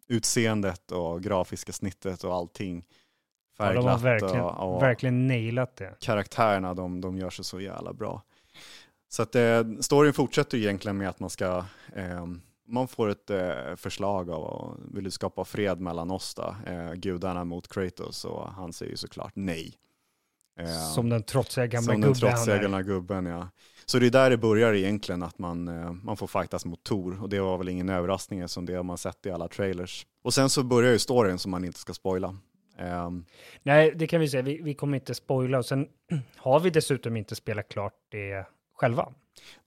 utseendet 0.08 0.92
och 0.92 1.24
grafiska 1.24 1.72
snittet 1.72 2.24
och 2.24 2.34
allting 2.34 2.86
färgglatt. 3.58 3.86
Ja, 3.86 3.90
de 3.90 3.90
har 3.90 3.98
verkligen, 3.98 4.46
och, 4.46 4.76
och 4.76 4.82
verkligen 4.82 5.28
nailat 5.28 5.76
det. 5.76 5.96
Karaktärerna, 6.00 6.74
de, 6.74 7.02
de 7.02 7.18
gör 7.18 7.30
sig 7.30 7.46
så 7.46 7.62
jävla 7.62 7.94
bra. 7.94 8.22
Så 9.14 9.22
att 9.22 9.36
eh, 9.36 9.64
storyn 9.80 10.14
fortsätter 10.14 10.58
egentligen 10.58 10.98
med 10.98 11.10
att 11.10 11.20
man 11.20 11.30
ska, 11.30 11.66
eh, 11.96 12.26
man 12.68 12.88
får 12.88 13.10
ett 13.10 13.30
eh, 13.30 13.76
förslag 13.76 14.30
av, 14.30 14.80
vill 14.94 15.04
du 15.04 15.12
skapa 15.12 15.46
fred 15.46 15.80
mellan 15.80 16.12
oss 16.12 16.36
då, 16.36 16.56
eh, 16.66 16.94
gudarna 16.94 17.44
mot 17.44 17.68
Kratos 17.68 18.26
och 18.26 18.52
han 18.52 18.74
säger 18.74 18.92
ju 18.92 18.98
såklart 18.98 19.32
nej. 19.36 19.74
Eh, 20.60 20.92
som 20.94 21.10
den 21.10 21.24
trotsiga 21.24 21.68
gamla 21.68 21.94
som 21.94 22.02
gubben. 22.02 22.16
Som 22.16 22.28
den 22.28 22.36
trotsiga 22.36 22.58
gamla 22.58 22.82
gubben, 22.82 23.26
ja. 23.26 23.48
Så 23.86 24.00
det 24.00 24.06
är 24.06 24.12
där 24.12 24.30
det 24.30 24.38
börjar 24.38 24.74
egentligen, 24.74 25.24
att 25.24 25.40
man, 25.40 25.68
eh, 25.68 25.92
man 25.92 26.18
får 26.18 26.28
fightas 26.28 26.66
mot 26.66 26.84
Tor. 26.84 27.24
Och 27.24 27.30
det 27.30 27.40
var 27.40 27.58
väl 27.58 27.70
ingen 27.70 27.90
överraskning 27.90 28.48
som 28.48 28.66
det 28.66 28.74
har 28.74 28.84
man 28.84 28.98
sett 28.98 29.26
i 29.26 29.32
alla 29.32 29.48
trailers. 29.48 30.06
Och 30.24 30.34
sen 30.34 30.50
så 30.50 30.64
börjar 30.64 30.92
ju 30.92 31.00
storyn 31.00 31.40
som 31.40 31.52
man 31.52 31.66
inte 31.66 31.80
ska 31.80 31.94
spoila. 31.94 32.38
Um, 32.80 33.26
Nej, 33.64 33.94
det 33.96 34.08
kan 34.08 34.22
vi 34.22 34.30
säga. 34.30 34.44
Vi, 34.44 34.62
vi, 34.62 34.74
kommer 34.74 34.98
inte 34.98 35.16
spoila 35.16 35.58
och 35.58 35.66
sen 35.66 35.88
har 36.38 36.60
vi 36.60 36.70
dessutom 36.70 37.18
inte 37.18 37.36
spelat 37.36 37.70
klart 37.70 37.94
det 38.12 38.46
själva. 38.84 39.14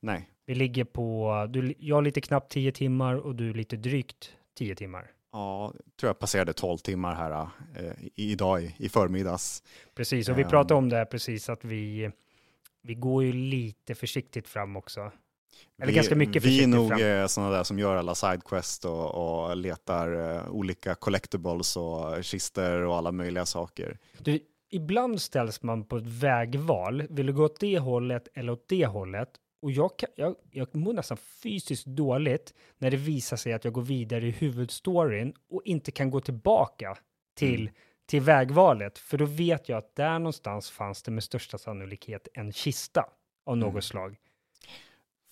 Nej. 0.01 0.29
Vi 0.47 0.55
ligger 0.55 0.85
på, 0.85 1.47
du, 1.51 1.75
jag 1.79 2.05
lite 2.05 2.21
knappt 2.21 2.53
10 2.53 2.73
timmar 2.73 3.15
och 3.15 3.35
du 3.35 3.53
lite 3.53 3.77
drygt 3.77 4.33
10 4.59 4.75
timmar. 4.75 5.11
Ja, 5.33 5.73
tror 6.01 6.09
jag 6.09 6.19
passerade 6.19 6.53
12 6.53 6.79
timmar 6.79 7.15
här 7.15 7.49
eh, 7.77 7.93
idag 8.15 8.63
i, 8.63 8.75
i 8.79 8.89
förmiddags. 8.89 9.63
Precis, 9.95 10.29
och 10.29 10.39
vi 10.39 10.45
um, 10.45 10.51
pratade 10.51 10.75
om 10.75 10.89
det 10.89 10.97
här 10.97 11.05
precis 11.05 11.49
att 11.49 11.65
vi, 11.65 12.11
vi 12.83 12.95
går 12.95 13.25
ju 13.25 13.33
lite 13.33 13.95
försiktigt 13.95 14.49
fram 14.49 14.77
också. 14.77 15.01
Eller 15.79 15.87
vi, 15.87 15.93
ganska 15.93 16.15
mycket 16.15 16.45
Vi 16.45 16.63
är 16.63 16.67
nog 16.67 16.89
fram. 16.89 17.29
sådana 17.29 17.53
där 17.57 17.65
som 17.65 17.79
gör 17.79 17.97
alla 17.97 18.15
sidequest 18.15 18.85
och, 18.85 19.15
och 19.15 19.57
letar 19.57 20.15
uh, 20.15 20.49
olika 20.51 20.95
collectibles 20.95 21.77
och 21.77 22.25
kister 22.25 22.81
och 22.81 22.97
alla 22.97 23.13
möjliga 23.13 23.47
saker. 23.47 23.99
Du, 24.19 24.41
ibland 24.77 25.23
ställs 25.23 25.63
man 25.63 25.85
på 25.85 25.97
ett 25.97 26.07
vägval. 26.07 27.03
Vill 27.11 27.27
du 27.27 27.33
gå 27.33 27.45
åt 27.45 27.61
det 27.61 27.79
hållet 27.79 28.29
eller 28.35 28.53
åt 28.53 28.69
det 28.69 28.87
hållet? 28.87 29.29
Och 29.63 29.73
jag, 29.73 29.99
kan, 29.99 30.09
jag, 30.15 30.35
jag 30.51 30.75
mår 30.75 30.93
nästan 30.93 31.17
fysiskt 31.17 31.87
dåligt 31.87 32.55
när 32.79 32.91
det 32.91 32.97
visar 32.97 33.37
sig 33.37 33.53
att 33.53 33.65
jag 33.65 33.73
går 33.73 33.83
vidare 33.83 34.27
i 34.27 34.31
huvudstoryn 34.31 35.35
och 35.51 35.63
inte 35.65 35.91
kan 35.91 36.11
gå 36.11 36.21
tillbaka 36.21 36.97
till, 37.35 37.61
mm. 37.61 37.75
till 38.07 38.21
vägvalet. 38.21 38.99
För 38.99 39.19
då 39.19 39.25
vet 39.25 39.69
jag 39.69 39.79
att 39.79 39.97
där 39.97 40.19
någonstans 40.19 40.71
fanns 40.71 41.03
det 41.03 41.11
med 41.11 41.25
största 41.25 41.59
sannolikhet 41.59 42.29
en 42.35 42.53
kista 42.53 43.05
av 43.47 43.57
något 43.57 43.71
mm. 43.71 43.83
slag. 43.83 44.17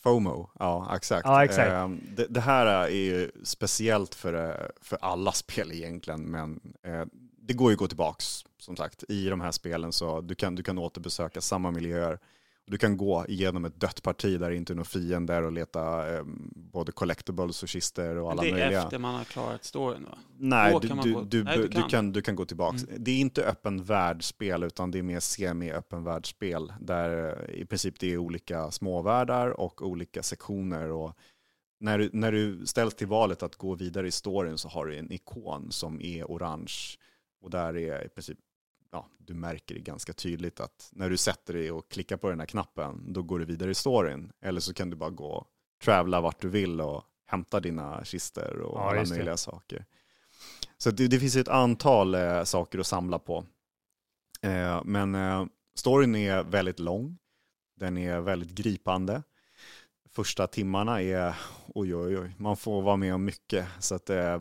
FOMO, 0.02 0.50
ja 0.58 0.96
exakt. 0.96 1.26
Ja, 1.26 1.44
exakt. 1.44 1.72
Ehm, 1.72 2.00
det, 2.16 2.26
det, 2.26 2.40
här 2.40 2.66
är 2.66 2.88
ju 2.88 3.30
speciellt 3.44 4.14
för, 4.14 4.50
eh, 4.50 4.66
för 4.80 4.98
alla 5.00 5.32
spel 5.32 5.72
egentligen, 5.72 6.22
men 6.22 6.60
eh, 6.82 7.04
det 7.38 7.54
går 7.54 7.70
ju 7.70 7.74
att 7.74 7.78
gå 7.78 7.86
tillbaks 7.86 8.44
som 8.65 8.77
sagt 8.77 9.05
i 9.09 9.28
de 9.28 9.41
här 9.41 9.53
spelen 9.53 9.93
så 9.93 10.20
du 10.20 10.35
kan, 10.35 10.55
du 10.55 10.62
kan 10.62 10.78
återbesöka 10.78 11.41
samma 11.41 11.70
miljöer 11.70 12.19
du 12.66 12.78
kan 12.78 12.97
gå 12.97 13.24
igenom 13.28 13.65
ett 13.65 13.81
dött 13.81 14.03
parti 14.03 14.41
där 14.41 14.51
det 14.51 14.57
inte 14.57 14.73
är 14.73 14.74
några 14.74 14.85
fiender 14.85 15.43
och 15.43 15.53
leta 15.53 16.15
eh, 16.15 16.23
både 16.55 16.93
collectibles 16.93 17.62
och 17.62 17.69
kister 17.69 18.16
och 18.16 18.31
alla 18.31 18.43
möjliga. 18.43 18.69
Det 18.69 18.74
är 18.74 18.85
efter 18.85 18.99
man 18.99 19.15
har 19.15 19.24
klarat 19.24 19.65
storyn 19.65 20.05
va? 20.05 20.19
Nej, 20.39 20.78
du, 20.82 20.89
du, 20.89 21.24
du, 21.24 21.45
Nej 21.45 21.59
du, 21.59 21.69
kan. 21.69 21.89
kan. 21.89 22.12
du 22.12 22.23
kan 22.23 22.36
gå 22.36 22.45
tillbaka. 22.45 22.78
Mm. 22.89 23.05
Det 23.05 23.11
är 23.11 23.19
inte 23.19 23.45
öppen 23.45 23.85
världsspel 23.85 24.62
utan 24.62 24.91
det 24.91 24.99
är 24.99 25.03
mer 25.03 25.20
semi-öppen 25.20 26.05
världsspel 26.05 26.73
där 26.81 27.39
eh, 27.51 27.55
i 27.61 27.66
princip 27.66 28.01
det 28.01 28.12
är 28.12 28.19
olika 28.19 28.70
småvärldar 28.70 29.61
och 29.61 29.82
olika 29.82 30.23
sektioner. 30.23 30.91
Och 30.91 31.16
när, 31.81 31.99
du, 31.99 32.11
när 32.12 32.32
du 32.32 32.66
ställs 32.66 32.95
till 32.95 33.07
valet 33.07 33.43
att 33.43 33.57
gå 33.57 33.74
vidare 33.74 34.09
i 34.09 34.12
storyn 34.12 34.59
så 34.59 34.69
har 34.69 34.86
du 34.86 34.97
en 34.97 35.12
ikon 35.12 35.73
som 35.73 36.01
är 36.01 36.24
orange 36.24 36.74
och 37.41 37.51
där 37.51 37.77
är 37.77 38.05
i 38.07 38.09
princip 38.09 38.39
ja, 38.94 39.06
du 39.18 39.34
märker 39.34 39.74
det 39.74 39.80
ganska 39.80 40.12
tydligt 40.12 40.60
att 40.60 40.90
när 40.92 41.10
du 41.10 41.16
sätter 41.16 41.54
dig 41.54 41.72
och 41.72 41.90
klickar 41.90 42.16
på 42.16 42.30
den 42.30 42.40
här 42.40 42.46
knappen, 42.46 43.12
då 43.12 43.22
går 43.22 43.38
du 43.38 43.44
vidare 43.44 43.70
i 43.70 43.74
storyn. 43.74 44.32
Eller 44.40 44.60
så 44.60 44.74
kan 44.74 44.90
du 44.90 44.96
bara 44.96 45.10
gå 45.10 45.26
och 45.26 45.46
travla 45.82 46.20
vart 46.20 46.40
du 46.40 46.48
vill 46.48 46.80
och 46.80 47.04
hämta 47.26 47.60
dina 47.60 48.04
kister 48.04 48.58
och 48.60 48.78
ja, 48.78 48.90
alla 48.90 49.04
möjliga 49.04 49.36
saker. 49.36 49.84
Så 50.78 50.90
det, 50.90 51.08
det 51.08 51.20
finns 51.20 51.36
ett 51.36 51.48
antal 51.48 52.14
eh, 52.14 52.44
saker 52.44 52.78
att 52.78 52.86
samla 52.86 53.18
på. 53.18 53.44
Eh, 54.42 54.84
men 54.84 55.14
eh, 55.14 55.46
storyn 55.74 56.14
är 56.14 56.42
väldigt 56.42 56.78
lång. 56.78 57.18
Den 57.76 57.98
är 57.98 58.20
väldigt 58.20 58.50
gripande. 58.50 59.22
Första 60.10 60.46
timmarna 60.46 61.02
är, 61.02 61.36
oj 61.66 61.96
oj 61.96 62.18
oj, 62.18 62.34
man 62.38 62.56
får 62.56 62.82
vara 62.82 62.96
med 62.96 63.14
om 63.14 63.24
mycket. 63.24 63.66
Så 63.78 63.94
att, 63.94 64.10
eh, 64.10 64.40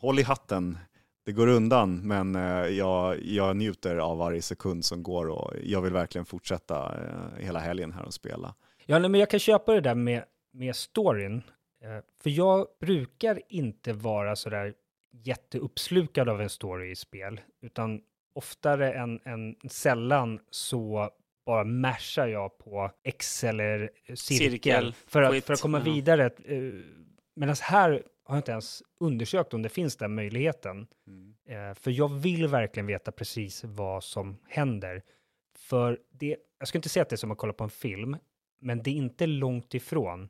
håll 0.00 0.18
i 0.18 0.22
hatten 0.22 0.78
det 1.26 1.32
går 1.32 1.46
undan, 1.46 2.00
men 2.08 2.36
eh, 2.36 2.66
jag, 2.66 3.22
jag 3.22 3.56
njuter 3.56 3.96
av 3.96 4.18
varje 4.18 4.42
sekund 4.42 4.84
som 4.84 5.02
går 5.02 5.28
och 5.28 5.52
jag 5.62 5.82
vill 5.82 5.92
verkligen 5.92 6.24
fortsätta 6.24 6.94
eh, 6.94 7.44
hela 7.44 7.58
helgen 7.58 7.92
här 7.92 8.04
och 8.04 8.14
spela. 8.14 8.54
Ja, 8.86 8.98
men 8.98 9.14
jag 9.14 9.30
kan 9.30 9.40
köpa 9.40 9.72
det 9.72 9.80
där 9.80 9.94
med, 9.94 10.24
med 10.52 10.76
storyn, 10.76 11.42
eh, 11.84 12.04
för 12.22 12.30
jag 12.30 12.66
brukar 12.80 13.40
inte 13.48 13.92
vara 13.92 14.36
så 14.36 14.50
där 14.50 14.74
jätteuppslukad 15.12 16.28
av 16.28 16.40
en 16.40 16.50
story 16.50 16.90
i 16.90 16.96
spel, 16.96 17.40
utan 17.62 18.00
oftare 18.34 18.92
än, 18.92 19.20
än 19.24 19.56
sällan 19.68 20.40
så 20.50 21.10
bara 21.46 21.64
mashar 21.64 22.26
jag 22.26 22.58
på 22.58 22.90
X 23.04 23.44
eller 23.44 23.90
cirkel, 24.14 24.50
cirkel 24.50 24.94
för, 25.06 25.22
att, 25.22 25.44
för 25.44 25.52
att 25.52 25.60
komma 25.60 25.80
vidare. 25.80 26.30
Medan 27.36 27.56
här 27.62 28.02
har 28.26 28.36
inte 28.36 28.52
ens 28.52 28.82
undersökt 29.00 29.54
om 29.54 29.62
det 29.62 29.68
finns 29.68 29.96
den 29.96 30.14
möjligheten. 30.14 30.86
Mm. 31.06 31.34
Eh, 31.46 31.74
för 31.74 31.90
jag 31.90 32.08
vill 32.08 32.48
verkligen 32.48 32.86
veta 32.86 33.12
precis 33.12 33.64
vad 33.64 34.04
som 34.04 34.38
händer. 34.48 35.02
För 35.58 35.98
det, 36.10 36.36
jag 36.58 36.68
ska 36.68 36.78
inte 36.78 36.88
säga 36.88 37.02
att 37.02 37.08
det 37.08 37.14
är 37.14 37.18
som 37.18 37.30
att 37.30 37.38
kolla 37.38 37.52
på 37.52 37.64
en 37.64 37.70
film, 37.70 38.16
men 38.60 38.82
det 38.82 38.90
är 38.90 38.94
inte 38.94 39.26
långt 39.26 39.74
ifrån. 39.74 40.28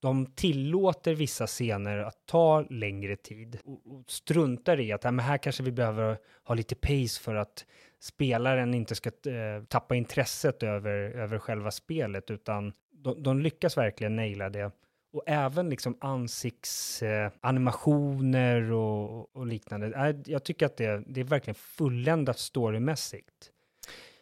De 0.00 0.26
tillåter 0.26 1.14
vissa 1.14 1.46
scener 1.46 1.98
att 1.98 2.26
ta 2.26 2.60
längre 2.70 3.16
tid 3.16 3.58
och, 3.64 3.86
och 3.86 4.10
struntar 4.10 4.80
i 4.80 4.92
att 4.92 5.04
men 5.04 5.18
här 5.18 5.38
kanske 5.38 5.62
vi 5.62 5.72
behöver 5.72 6.18
ha 6.44 6.54
lite 6.54 6.74
pace 6.74 7.20
för 7.22 7.34
att 7.34 7.66
spelaren 8.00 8.74
inte 8.74 8.94
ska 8.94 9.08
eh, 9.08 9.64
tappa 9.68 9.94
intresset 9.94 10.62
över, 10.62 10.94
över 10.94 11.38
själva 11.38 11.70
spelet, 11.70 12.30
utan 12.30 12.72
de, 12.90 13.22
de 13.22 13.40
lyckas 13.40 13.76
verkligen 13.76 14.16
naila 14.16 14.48
det. 14.50 14.70
Och 15.12 15.22
även 15.26 15.70
liksom 15.70 15.96
ansiktsanimationer 16.00 18.62
eh, 18.62 18.70
och, 18.70 19.36
och, 19.36 19.46
liknande. 19.46 19.86
Äh, 19.86 20.16
jag 20.26 20.44
tycker 20.44 20.66
att 20.66 20.76
det, 20.76 21.04
det 21.06 21.20
är 21.20 21.24
verkligen 21.24 21.54
fulländat 21.54 22.38
storymässigt. 22.38 23.50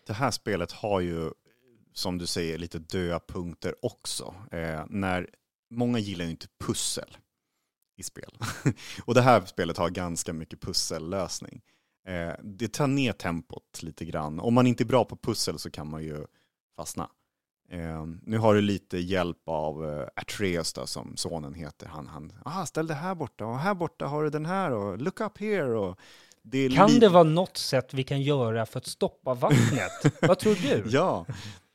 Det 0.06 0.12
här 0.12 0.30
spelet 0.30 0.72
har 0.72 1.00
ju, 1.00 1.30
som 1.92 2.18
du 2.18 2.26
säger, 2.26 2.58
lite 2.58 2.78
döda 2.78 3.20
punkter 3.20 3.74
också. 3.82 4.34
Eh, 4.52 4.84
när 4.88 5.28
många 5.70 5.98
gillar 5.98 6.24
ju 6.24 6.30
inte 6.30 6.46
pussel 6.66 7.16
i 7.96 8.02
spel. 8.02 8.38
och 9.04 9.14
det 9.14 9.22
här 9.22 9.40
spelet 9.40 9.76
har 9.76 9.90
ganska 9.90 10.32
mycket 10.32 10.60
pussellösning. 10.60 11.62
Eh, 12.06 12.32
det 12.42 12.72
tar 12.72 12.86
ner 12.86 13.12
tempot 13.12 13.82
lite 13.82 14.04
grann. 14.04 14.40
Om 14.40 14.54
man 14.54 14.66
inte 14.66 14.82
är 14.82 14.86
bra 14.86 15.04
på 15.04 15.16
pussel 15.16 15.58
så 15.58 15.70
kan 15.70 15.90
man 15.90 16.02
ju 16.02 16.26
fastna. 16.76 17.10
Eh, 17.72 18.06
nu 18.22 18.38
har 18.38 18.54
du 18.54 18.60
lite 18.60 18.98
hjälp 18.98 19.38
av 19.46 19.88
eh, 19.88 20.06
Atreus 20.16 20.72
då, 20.72 20.86
som 20.86 21.16
sonen 21.16 21.54
heter. 21.54 21.86
Han, 21.86 22.06
han 22.06 22.32
ah, 22.44 22.66
ställ 22.66 22.86
det 22.86 22.94
här 22.94 23.14
borta 23.14 23.46
och 23.46 23.58
här 23.58 23.74
borta 23.74 24.06
har 24.06 24.24
du 24.24 24.30
den 24.30 24.46
här 24.46 24.70
och 24.70 24.98
look 24.98 25.20
up 25.20 25.38
here. 25.38 25.78
Och 25.78 25.98
det 26.42 26.68
kan 26.68 26.98
det 27.00 27.08
vara 27.08 27.22
något 27.22 27.56
sätt 27.56 27.94
vi 27.94 28.04
kan 28.04 28.22
göra 28.22 28.66
för 28.66 28.78
att 28.78 28.86
stoppa 28.86 29.34
vattnet? 29.34 29.92
Vad 30.22 30.38
tror 30.38 30.54
du? 30.54 30.84
Ja, 30.88 31.26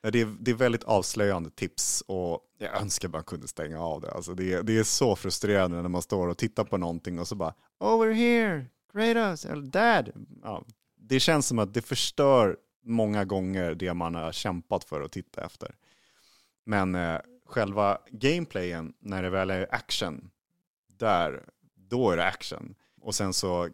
det 0.01 0.21
är, 0.21 0.35
det 0.39 0.51
är 0.51 0.55
väldigt 0.55 0.83
avslöjande 0.83 1.49
tips 1.49 2.03
och 2.07 2.39
jag 2.57 2.81
önskar 2.81 3.09
man 3.09 3.23
kunde 3.23 3.47
stänga 3.47 3.81
av 3.81 4.01
det. 4.01 4.11
Alltså 4.11 4.33
det, 4.33 4.61
det 4.61 4.77
är 4.77 4.83
så 4.83 5.15
frustrerande 5.15 5.81
när 5.81 5.89
man 5.89 6.01
står 6.01 6.27
och 6.27 6.37
tittar 6.37 6.63
på 6.63 6.77
någonting 6.77 7.19
och 7.19 7.27
så 7.27 7.35
bara 7.35 7.53
over 7.79 8.13
here, 8.13 8.65
Kratos, 8.93 9.45
eller 9.45 9.63
dad. 9.63 10.11
Ja, 10.43 10.63
det 10.99 11.19
känns 11.19 11.47
som 11.47 11.59
att 11.59 11.73
det 11.73 11.81
förstör 11.81 12.57
många 12.83 13.25
gånger 13.25 13.75
det 13.75 13.93
man 13.93 14.15
har 14.15 14.31
kämpat 14.31 14.83
för 14.83 15.01
att 15.01 15.11
titta 15.11 15.45
efter. 15.45 15.75
Men 16.65 16.95
eh, 16.95 17.19
själva 17.45 17.97
gameplayen, 18.11 18.93
när 18.99 19.23
det 19.23 19.29
väl 19.29 19.49
är 19.49 19.75
action, 19.75 20.29
där, 20.87 21.49
då 21.75 22.11
är 22.11 22.17
det 22.17 22.25
action. 22.25 22.75
Och 23.01 23.15
sen 23.15 23.33
så 23.33 23.69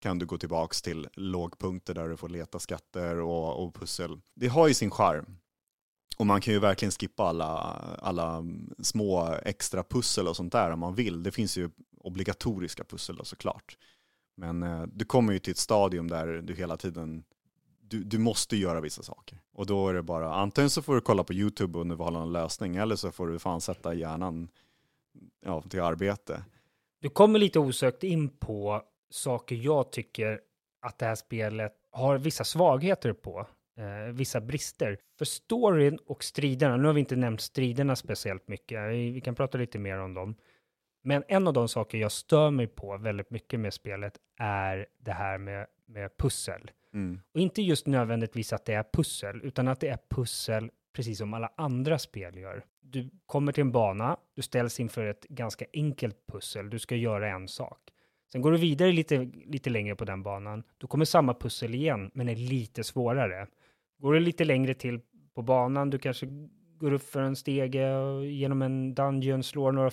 kan 0.00 0.18
du 0.18 0.26
gå 0.26 0.38
tillbaka 0.38 0.74
till 0.84 1.08
lågpunkter 1.14 1.94
där 1.94 2.08
du 2.08 2.16
får 2.16 2.28
leta 2.28 2.58
skatter 2.58 3.20
och, 3.20 3.64
och 3.64 3.74
pussel. 3.74 4.20
Det 4.34 4.48
har 4.48 4.68
ju 4.68 4.74
sin 4.74 4.90
charm. 4.90 5.36
Och 6.18 6.26
man 6.26 6.40
kan 6.40 6.54
ju 6.54 6.60
verkligen 6.60 6.92
skippa 6.92 7.24
alla, 7.24 7.46
alla 7.98 8.44
små 8.78 9.34
extra 9.42 9.82
pussel 9.82 10.28
och 10.28 10.36
sånt 10.36 10.52
där 10.52 10.70
om 10.70 10.80
man 10.80 10.94
vill. 10.94 11.22
Det 11.22 11.30
finns 11.30 11.56
ju 11.56 11.70
obligatoriska 11.96 12.84
pussel 12.84 13.16
då, 13.16 13.24
såklart. 13.24 13.76
Men 14.36 14.62
eh, 14.62 14.82
du 14.82 15.04
kommer 15.04 15.32
ju 15.32 15.38
till 15.38 15.50
ett 15.50 15.58
stadium 15.58 16.08
där 16.08 16.26
du 16.26 16.54
hela 16.54 16.76
tiden 16.76 17.24
du, 17.88 18.04
du 18.04 18.18
måste 18.18 18.56
göra 18.56 18.80
vissa 18.80 19.02
saker. 19.02 19.38
Och 19.52 19.66
då 19.66 19.88
är 19.88 19.94
det 19.94 20.02
bara, 20.02 20.34
antingen 20.34 20.70
så 20.70 20.82
får 20.82 20.94
du 20.94 21.00
kolla 21.00 21.24
på 21.24 21.32
YouTube 21.32 21.78
och 21.78 21.80
underhålla 21.80 22.22
en 22.22 22.32
lösning, 22.32 22.76
eller 22.76 22.96
så 22.96 23.10
får 23.10 23.26
du 23.26 23.38
fan 23.38 23.60
sätta 23.60 23.94
hjärnan 23.94 24.48
ja, 25.44 25.62
till 25.62 25.80
arbete. 25.80 26.44
Du 27.00 27.08
kommer 27.08 27.38
lite 27.38 27.58
osökt 27.58 28.04
in 28.04 28.28
på 28.28 28.82
saker 29.10 29.56
jag 29.56 29.92
tycker 29.92 30.40
att 30.80 30.98
det 30.98 31.06
här 31.06 31.14
spelet 31.14 31.72
har 31.90 32.18
vissa 32.18 32.44
svagheter 32.44 33.12
på 33.12 33.46
eh, 33.78 34.12
vissa 34.12 34.40
brister. 34.40 34.98
För 35.18 35.24
storyn 35.24 35.98
och 36.06 36.24
striderna, 36.24 36.76
nu 36.76 36.86
har 36.86 36.94
vi 36.94 37.00
inte 37.00 37.16
nämnt 37.16 37.40
striderna 37.40 37.96
speciellt 37.96 38.48
mycket, 38.48 38.90
vi 38.90 39.20
kan 39.20 39.34
prata 39.34 39.58
lite 39.58 39.78
mer 39.78 39.98
om 39.98 40.14
dem. 40.14 40.34
Men 41.02 41.24
en 41.28 41.46
av 41.46 41.52
de 41.52 41.68
saker 41.68 41.98
jag 41.98 42.12
stör 42.12 42.50
mig 42.50 42.66
på 42.66 42.96
väldigt 42.96 43.30
mycket 43.30 43.60
med 43.60 43.74
spelet 43.74 44.18
är 44.38 44.86
det 44.98 45.12
här 45.12 45.38
med, 45.38 45.66
med 45.86 46.16
pussel. 46.16 46.70
Mm. 46.94 47.20
Och 47.34 47.40
inte 47.40 47.62
just 47.62 47.86
nödvändigtvis 47.86 48.52
att 48.52 48.64
det 48.64 48.72
är 48.72 48.84
pussel, 48.92 49.40
utan 49.44 49.68
att 49.68 49.80
det 49.80 49.88
är 49.88 49.98
pussel 50.10 50.70
precis 50.92 51.18
som 51.18 51.34
alla 51.34 51.52
andra 51.56 51.98
spel 51.98 52.36
gör. 52.36 52.64
Du 52.80 53.10
kommer 53.26 53.52
till 53.52 53.60
en 53.60 53.72
bana, 53.72 54.16
du 54.34 54.42
ställs 54.42 54.80
inför 54.80 55.06
ett 55.06 55.24
ganska 55.28 55.64
enkelt 55.72 56.16
pussel, 56.32 56.70
du 56.70 56.78
ska 56.78 56.96
göra 56.96 57.28
en 57.28 57.48
sak. 57.48 57.78
Sen 58.32 58.42
går 58.42 58.52
du 58.52 58.58
vidare 58.58 58.92
lite, 58.92 59.30
lite 59.46 59.70
längre 59.70 59.96
på 59.96 60.04
den 60.04 60.22
banan, 60.22 60.62
då 60.78 60.86
kommer 60.86 61.04
samma 61.04 61.34
pussel 61.34 61.74
igen, 61.74 62.10
men 62.14 62.28
är 62.28 62.36
lite 62.36 62.84
svårare. 62.84 63.46
Går 63.98 64.12
du 64.12 64.20
lite 64.20 64.44
längre 64.44 64.74
till 64.74 65.00
på 65.34 65.42
banan, 65.42 65.90
du 65.90 65.98
kanske 65.98 66.26
går 66.78 66.92
upp 66.92 67.02
för 67.02 67.20
en 67.20 67.36
stege 67.36 68.24
genom 68.24 68.62
en 68.62 68.94
dungeon, 68.94 69.42
slår 69.42 69.72
några 69.72 69.90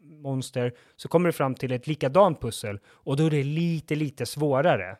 monster, 0.00 0.74
så 0.96 1.08
kommer 1.08 1.28
du 1.28 1.32
fram 1.32 1.54
till 1.54 1.72
ett 1.72 1.86
likadant 1.86 2.40
pussel 2.40 2.80
och 2.86 3.16
då 3.16 3.26
är 3.26 3.30
det 3.30 3.42
lite, 3.42 3.94
lite 3.94 4.26
svårare. 4.26 4.96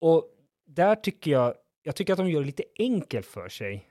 Och 0.00 0.24
där 0.66 0.94
tycker 0.94 1.30
jag, 1.30 1.54
jag 1.82 1.96
tycker 1.96 2.12
att 2.12 2.18
de 2.18 2.30
gör 2.30 2.40
det 2.40 2.46
lite 2.46 2.64
enkelt 2.78 3.26
för 3.26 3.48
sig. 3.48 3.90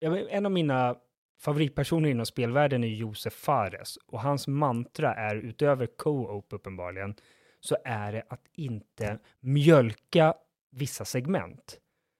en 0.00 0.46
av 0.46 0.52
mina 0.52 0.96
favoritpersoner 1.40 2.08
inom 2.08 2.26
spelvärlden 2.26 2.84
är 2.84 2.88
Josef 2.88 3.32
Fares 3.32 3.96
och 3.96 4.20
hans 4.20 4.46
mantra 4.46 5.14
är 5.14 5.36
utöver 5.36 5.86
co-op 5.86 6.52
uppenbarligen 6.52 7.14
så 7.60 7.76
är 7.84 8.12
det 8.12 8.22
att 8.28 8.46
inte 8.52 9.18
mjölka 9.40 10.34
vissa 10.70 11.04
segment. 11.04 11.78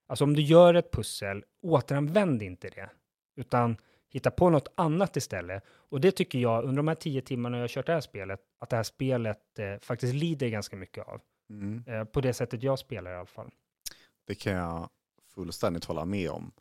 Alltså 0.08 0.24
om 0.24 0.34
du 0.34 0.42
gör 0.42 0.74
ett 0.74 0.92
pussel, 0.92 1.44
återanvänd 1.62 2.42
inte 2.42 2.68
det, 2.68 2.90
utan 3.36 3.76
hitta 4.10 4.30
på 4.30 4.50
något 4.50 4.68
annat 4.74 5.16
istället. 5.16 5.64
Och 5.68 6.00
det 6.00 6.10
tycker 6.10 6.38
jag, 6.38 6.64
under 6.64 6.76
de 6.76 6.88
här 6.88 6.94
tio 6.94 7.22
timmarna 7.22 7.56
jag 7.56 7.62
har 7.62 7.68
kört 7.68 7.86
det 7.86 7.92
här 7.92 8.00
spelet, 8.00 8.40
att 8.58 8.70
det 8.70 8.76
här 8.76 8.82
spelet 8.82 9.58
eh, 9.58 9.78
faktiskt 9.80 10.14
lider 10.14 10.48
ganska 10.48 10.76
mycket 10.76 11.08
av. 11.08 11.20
Mm. 11.50 11.84
Eh, 11.86 12.04
på 12.04 12.20
det 12.20 12.32
sättet 12.32 12.62
jag 12.62 12.78
spelar 12.78 13.12
i 13.12 13.14
alla 13.14 13.26
fall. 13.26 13.50
Det 14.28 14.34
kan 14.34 14.52
jag 14.52 14.88
fullständigt 15.34 15.84
hålla 15.84 16.04
med 16.04 16.30
om. 16.30 16.52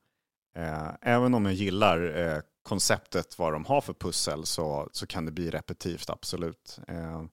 Eh, 0.56 0.90
även 1.02 1.34
om 1.34 1.46
jag 1.46 1.54
gillar 1.54 2.18
eh, 2.18 2.42
konceptet 2.64 3.40
vad 3.40 3.54
de 3.54 3.66
har 3.66 3.82
för 3.82 3.94
pussel 3.94 4.46
så, 4.46 4.90
så 4.92 5.08
kan 5.08 5.26
det 5.26 5.32
bli 5.32 5.50
repetitivt, 5.50 6.10
absolut. 6.10 6.80
Eh, 6.88 7.24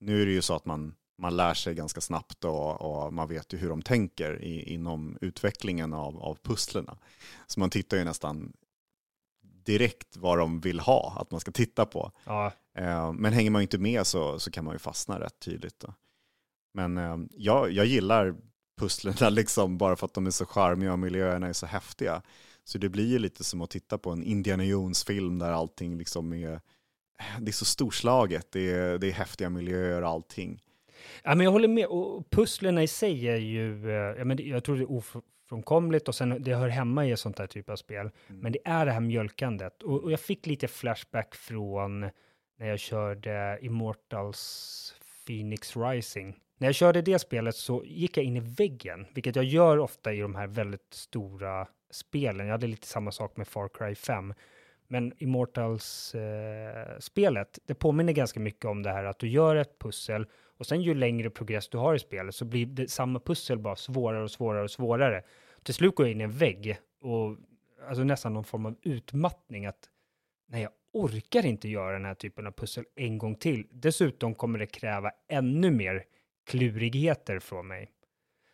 nu 0.00 0.22
är 0.22 0.26
det 0.26 0.32
ju 0.32 0.42
så 0.42 0.54
att 0.54 0.64
man 0.64 0.94
man 1.18 1.36
lär 1.36 1.54
sig 1.54 1.74
ganska 1.74 2.00
snabbt 2.00 2.44
och, 2.44 2.80
och 2.80 3.12
man 3.12 3.28
vet 3.28 3.52
ju 3.52 3.58
hur 3.58 3.68
de 3.68 3.82
tänker 3.82 4.42
i, 4.42 4.74
inom 4.74 5.18
utvecklingen 5.20 5.92
av, 5.92 6.22
av 6.22 6.38
pusslerna. 6.42 6.98
Så 7.46 7.60
man 7.60 7.70
tittar 7.70 7.96
ju 7.96 8.04
nästan 8.04 8.52
direkt 9.42 10.16
vad 10.16 10.38
de 10.38 10.60
vill 10.60 10.80
ha 10.80 11.16
att 11.20 11.30
man 11.30 11.40
ska 11.40 11.52
titta 11.52 11.86
på. 11.86 12.12
Ja. 12.24 12.52
Men 13.12 13.32
hänger 13.32 13.50
man 13.50 13.62
inte 13.62 13.78
med 13.78 14.06
så, 14.06 14.38
så 14.38 14.50
kan 14.50 14.64
man 14.64 14.74
ju 14.74 14.78
fastna 14.78 15.20
rätt 15.20 15.38
tydligt. 15.38 15.80
Då. 15.80 15.94
Men 16.74 17.28
jag, 17.32 17.70
jag 17.70 17.86
gillar 17.86 18.34
pusslerna 18.82 19.30
liksom 19.30 19.78
bara 19.78 19.96
för 19.96 20.06
att 20.06 20.14
de 20.14 20.26
är 20.26 20.30
så 20.30 20.46
charmiga 20.46 20.92
och 20.92 20.98
miljöerna 20.98 21.46
är 21.46 21.52
så 21.52 21.66
häftiga. 21.66 22.22
Så 22.64 22.78
det 22.78 22.88
blir 22.88 23.06
ju 23.06 23.18
lite 23.18 23.44
som 23.44 23.62
att 23.62 23.70
titta 23.70 23.98
på 23.98 24.10
en 24.10 24.22
Indiana 24.22 24.64
Jones-film 24.64 25.38
där 25.38 25.52
allting 25.52 25.98
liksom 25.98 26.32
är, 26.32 26.60
det 27.40 27.50
är 27.50 27.52
så 27.52 27.64
storslaget, 27.64 28.52
det 28.52 28.70
är, 28.70 28.98
det 28.98 29.06
är 29.06 29.12
häftiga 29.12 29.50
miljöer 29.50 30.02
och 30.02 30.08
allting. 30.08 30.62
Ja, 31.22 31.34
men 31.34 31.44
jag 31.44 31.52
håller 31.52 31.68
med. 31.68 31.86
Och 31.86 32.30
pusslerna 32.30 32.82
i 32.82 32.88
sig 32.88 33.28
är 33.28 33.36
ju, 33.36 33.90
eh, 33.90 34.18
ja, 34.18 34.24
men 34.24 34.48
jag 34.48 34.64
tror 34.64 34.76
det 34.76 34.82
är 34.82 34.92
ofrånkomligt 34.92 36.08
och 36.08 36.14
sen 36.14 36.42
det 36.42 36.54
hör 36.54 36.68
hemma 36.68 37.06
i 37.06 37.16
sånt 37.16 37.38
här 37.38 37.46
typ 37.46 37.68
av 37.68 37.76
spel. 37.76 38.10
Mm. 38.28 38.40
Men 38.40 38.52
det 38.52 38.58
är 38.64 38.86
det 38.86 38.92
här 38.92 39.00
mjölkandet. 39.00 39.82
Och, 39.82 40.02
och, 40.02 40.12
jag 40.12 40.20
fick 40.20 40.46
lite 40.46 40.68
flashback 40.68 41.34
från 41.34 42.00
när 42.58 42.68
jag 42.68 42.78
körde 42.78 43.58
Immortals 43.62 44.94
Phoenix 45.26 45.76
Rising. 45.76 46.36
När 46.62 46.68
jag 46.68 46.74
körde 46.74 47.02
det 47.02 47.18
spelet 47.18 47.56
så 47.56 47.84
gick 47.84 48.16
jag 48.16 48.24
in 48.24 48.36
i 48.36 48.40
väggen, 48.40 49.06
vilket 49.14 49.36
jag 49.36 49.44
gör 49.44 49.78
ofta 49.78 50.12
i 50.12 50.20
de 50.20 50.34
här 50.34 50.46
väldigt 50.46 50.94
stora 50.94 51.66
spelen. 51.90 52.46
Jag 52.46 52.52
hade 52.52 52.66
lite 52.66 52.86
samma 52.86 53.10
sak 53.10 53.36
med 53.36 53.48
Far 53.48 53.68
Cry 53.68 53.94
5. 53.94 54.34
Men 54.88 55.12
Immortals-spelet, 55.18 57.58
eh, 57.58 57.62
det 57.66 57.74
påminner 57.74 58.12
ganska 58.12 58.40
mycket 58.40 58.64
om 58.64 58.82
det 58.82 58.90
här 58.90 59.04
att 59.04 59.18
du 59.18 59.28
gör 59.28 59.56
ett 59.56 59.78
pussel 59.78 60.26
och 60.58 60.66
sen 60.66 60.82
ju 60.82 60.94
längre 60.94 61.30
progress 61.30 61.68
du 61.68 61.78
har 61.78 61.94
i 61.94 61.98
spelet 61.98 62.34
så 62.34 62.44
blir 62.44 62.66
det 62.66 62.90
samma 62.90 63.20
pussel 63.20 63.58
bara 63.58 63.76
svårare 63.76 64.22
och 64.22 64.30
svårare 64.30 64.64
och 64.64 64.70
svårare. 64.70 65.22
Till 65.62 65.74
slut 65.74 65.94
går 65.94 66.06
jag 66.06 66.12
in 66.12 66.20
i 66.20 66.24
en 66.24 66.30
vägg 66.30 66.78
och 67.00 67.36
alltså 67.88 68.04
nästan 68.04 68.34
någon 68.34 68.44
form 68.44 68.66
av 68.66 68.76
utmattning 68.82 69.66
att 69.66 69.88
nej, 70.48 70.62
jag 70.62 70.72
orkar 70.92 71.46
inte 71.46 71.68
göra 71.68 71.92
den 71.92 72.04
här 72.04 72.14
typen 72.14 72.46
av 72.46 72.52
pussel 72.52 72.84
en 72.96 73.18
gång 73.18 73.34
till. 73.34 73.66
Dessutom 73.70 74.34
kommer 74.34 74.58
det 74.58 74.66
kräva 74.66 75.10
ännu 75.28 75.70
mer 75.70 76.04
klurigheter 76.46 77.38
från 77.38 77.68
mig. 77.68 77.90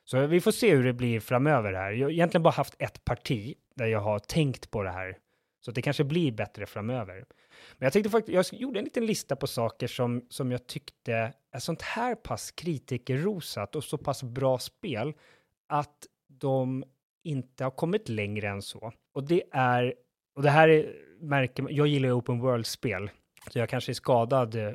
Så 0.05 0.27
vi 0.27 0.41
får 0.41 0.51
se 0.51 0.75
hur 0.75 0.85
det 0.85 0.93
blir 0.93 1.21
framöver 1.21 1.73
här. 1.73 1.93
Jag 1.93 2.07
har 2.07 2.13
egentligen 2.13 2.43
bara 2.43 2.51
haft 2.51 2.75
ett 2.79 3.05
parti 3.05 3.55
där 3.75 3.87
jag 3.87 4.01
har 4.01 4.19
tänkt 4.19 4.71
på 4.71 4.83
det 4.83 4.91
här 4.91 5.19
så 5.61 5.71
det 5.71 5.83
kanske 5.83 6.05
blir 6.05 6.33
bättre 6.33 6.67
framöver. 6.67 7.15
Men 7.79 7.87
jag 7.87 7.93
tänkte 7.93 8.11
faktiskt, 8.11 8.53
jag 8.53 8.61
gjorde 8.61 8.79
en 8.79 8.85
liten 8.85 9.07
lista 9.07 9.37
på 9.37 9.47
saker 9.47 9.87
som, 9.87 10.27
som 10.29 10.53
jag 10.53 10.67
tyckte 10.67 11.33
är 11.53 11.59
sånt 11.59 11.83
här 11.83 12.15
pass 12.15 12.51
kritikerrosat 12.51 13.77
och 13.77 13.85
så 13.85 13.99
pass 13.99 14.23
bra 14.23 14.59
spel 14.59 15.13
att 15.69 16.07
de 16.27 16.85
inte 17.25 17.65
har 17.65 17.71
kommit 17.71 18.09
längre 18.09 18.49
än 18.49 18.63
så. 18.63 18.93
Och 19.15 19.25
det 19.25 19.43
är, 19.53 19.95
och 20.35 20.43
det 20.43 20.51
här 20.51 20.69
är, 20.69 20.95
märker 21.21 21.67
jag 21.71 21.87
gillar 21.87 22.09
ju 22.09 22.13
open 22.13 22.41
world-spel, 22.41 23.11
så 23.51 23.59
jag 23.59 23.69
kanske 23.69 23.93
är 23.93 23.95
skadad 23.95 24.55
eh, 24.55 24.73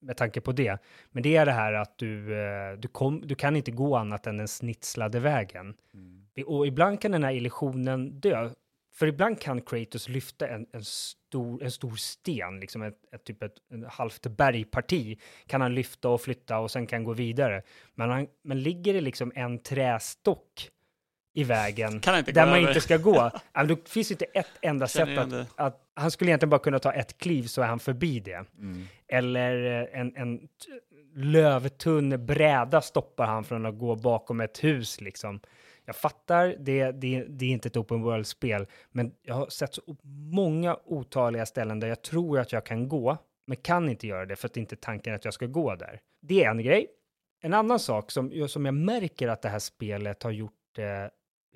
med 0.00 0.16
tanke 0.16 0.40
på 0.40 0.52
det. 0.52 0.78
Men 1.10 1.22
det 1.22 1.36
är 1.36 1.46
det 1.46 1.52
här 1.52 1.72
att 1.72 1.98
du, 1.98 2.40
eh, 2.40 2.78
du, 2.78 2.88
kom, 2.88 3.20
du 3.26 3.34
kan 3.34 3.56
inte 3.56 3.70
gå 3.70 3.96
annat 3.96 4.26
än 4.26 4.36
den 4.36 4.48
snitslade 4.48 5.20
vägen. 5.20 5.74
Och 6.46 6.66
ibland 6.66 7.00
kan 7.00 7.12
den 7.12 7.24
här 7.24 7.32
illusionen 7.32 8.20
dö. 8.20 8.50
För 8.94 9.06
ibland 9.06 9.40
kan 9.40 9.60
Kratos 9.60 10.08
lyfta 10.08 10.48
en, 10.48 10.66
en, 10.72 10.84
stor, 10.84 11.62
en 11.62 11.70
stor 11.70 11.96
sten, 11.96 12.60
liksom 12.60 12.82
ett, 12.82 13.14
ett 13.14 13.24
typ 13.24 13.42
ett, 13.42 13.52
ett 13.52 13.88
halvt 13.88 14.26
bergparti, 14.26 15.18
kan 15.46 15.60
han 15.60 15.74
lyfta 15.74 16.08
och 16.08 16.20
flytta 16.20 16.58
och 16.58 16.70
sen 16.70 16.86
kan 16.86 17.04
gå 17.04 17.12
vidare. 17.12 17.62
Men, 17.94 18.10
han, 18.10 18.26
men 18.42 18.62
ligger 18.62 18.94
det 18.94 19.00
liksom 19.00 19.32
en 19.34 19.58
trästock 19.58 20.70
i 21.36 21.44
vägen 21.44 21.92
inte 21.92 22.32
där 22.32 22.46
man 22.46 22.58
över? 22.58 22.68
inte 22.68 22.80
ska 22.80 22.96
gå, 22.96 23.30
ja, 23.52 23.64
då 23.64 23.76
finns 23.86 24.10
inte 24.10 24.24
ett 24.24 24.46
enda 24.60 24.86
Känner 24.86 25.16
sätt 25.16 25.30
det. 25.30 25.40
att, 25.40 25.48
att 25.56 25.82
han 25.94 26.10
skulle 26.10 26.30
egentligen 26.30 26.50
bara 26.50 26.60
kunna 26.60 26.78
ta 26.78 26.92
ett 26.92 27.18
kliv 27.18 27.42
så 27.42 27.62
är 27.62 27.66
han 27.66 27.78
förbi 27.78 28.20
det. 28.20 28.44
Eller 29.08 29.82
eh, 29.82 30.00
en, 30.00 30.16
en 30.16 30.48
lövtunn 31.14 32.26
bräda 32.26 32.80
stoppar 32.82 33.26
han 33.26 33.44
från 33.44 33.66
att 33.66 33.78
gå 33.78 33.96
bakom 33.96 34.40
ett 34.40 34.64
hus 34.64 35.00
liksom. 35.00 35.40
Jag 35.84 35.96
fattar, 35.96 36.56
det, 36.58 36.90
det, 36.90 37.24
det 37.28 37.44
är 37.44 37.50
inte 37.50 37.68
ett 37.68 37.76
open 37.76 38.02
world-spel, 38.02 38.66
men 38.90 39.12
jag 39.22 39.34
har 39.34 39.46
sett 39.46 39.74
så 39.74 39.82
många 40.32 40.76
otaliga 40.84 41.46
ställen 41.46 41.80
där 41.80 41.88
jag 41.88 42.02
tror 42.02 42.38
att 42.38 42.52
jag 42.52 42.66
kan 42.66 42.88
gå, 42.88 43.16
men 43.46 43.56
kan 43.56 43.88
inte 43.88 44.06
göra 44.06 44.26
det 44.26 44.36
för 44.36 44.46
att 44.46 44.56
inte 44.56 44.76
tanken 44.76 45.12
är 45.12 45.16
att 45.16 45.24
jag 45.24 45.34
ska 45.34 45.46
gå 45.46 45.74
där. 45.74 46.00
Det 46.22 46.44
är 46.44 46.50
en 46.50 46.62
grej. 46.62 46.86
En 47.42 47.54
annan 47.54 47.78
sak 47.78 48.10
som, 48.10 48.48
som 48.48 48.64
jag 48.64 48.74
märker 48.74 49.28
att 49.28 49.42
det 49.42 49.48
här 49.48 49.58
spelet 49.58 50.22
har 50.22 50.30
gjort 50.30 50.78
eh, 50.78 50.84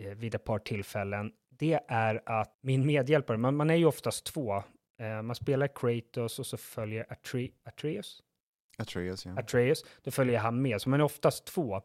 vid 0.01 0.35
ett 0.35 0.45
par 0.45 0.59
tillfällen, 0.59 1.33
det 1.49 1.81
är 1.89 2.23
att 2.27 2.59
min 2.61 2.87
medhjälpare, 2.87 3.37
man, 3.37 3.57
man 3.57 3.71
är 3.71 3.75
ju 3.75 3.85
oftast 3.85 4.25
två, 4.25 4.57
eh, 4.99 5.23
man 5.23 5.37
spelar 5.37 5.69
Kratos 5.69 6.39
och 6.39 6.47
så 6.47 6.57
följer 6.57 7.13
Atre, 7.13 7.49
Atreus, 7.65 8.23
Atreus, 8.79 9.27
ja. 9.27 9.39
Atreus, 9.39 9.85
då 10.03 10.11
följer 10.11 10.39
han 10.39 10.63
med, 10.63 10.81
så 10.81 10.91
man 10.91 11.01
är 11.01 11.05
oftast 11.05 11.45
två. 11.45 11.83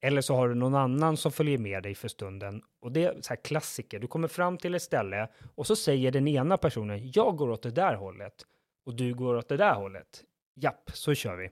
Eller 0.00 0.20
så 0.20 0.34
har 0.34 0.48
du 0.48 0.54
någon 0.54 0.74
annan 0.74 1.16
som 1.16 1.32
följer 1.32 1.58
med 1.58 1.82
dig 1.82 1.94
för 1.94 2.08
stunden. 2.08 2.62
Och 2.80 2.92
det 2.92 3.04
är 3.04 3.20
så 3.20 3.28
här 3.28 3.36
klassiker. 3.36 3.98
Du 3.98 4.06
kommer 4.06 4.28
fram 4.28 4.58
till 4.58 4.74
ett 4.74 4.82
ställe 4.82 5.28
och 5.54 5.66
så 5.66 5.76
säger 5.76 6.12
den 6.12 6.28
ena 6.28 6.56
personen, 6.56 7.10
jag 7.14 7.36
går 7.36 7.50
åt 7.50 7.62
det 7.62 7.70
där 7.70 7.94
hållet 7.94 8.46
och 8.84 8.94
du 8.94 9.14
går 9.14 9.34
åt 9.34 9.48
det 9.48 9.56
där 9.56 9.74
hållet. 9.74 10.24
Japp, 10.54 10.90
så 10.94 11.14
kör 11.14 11.36
vi. 11.36 11.50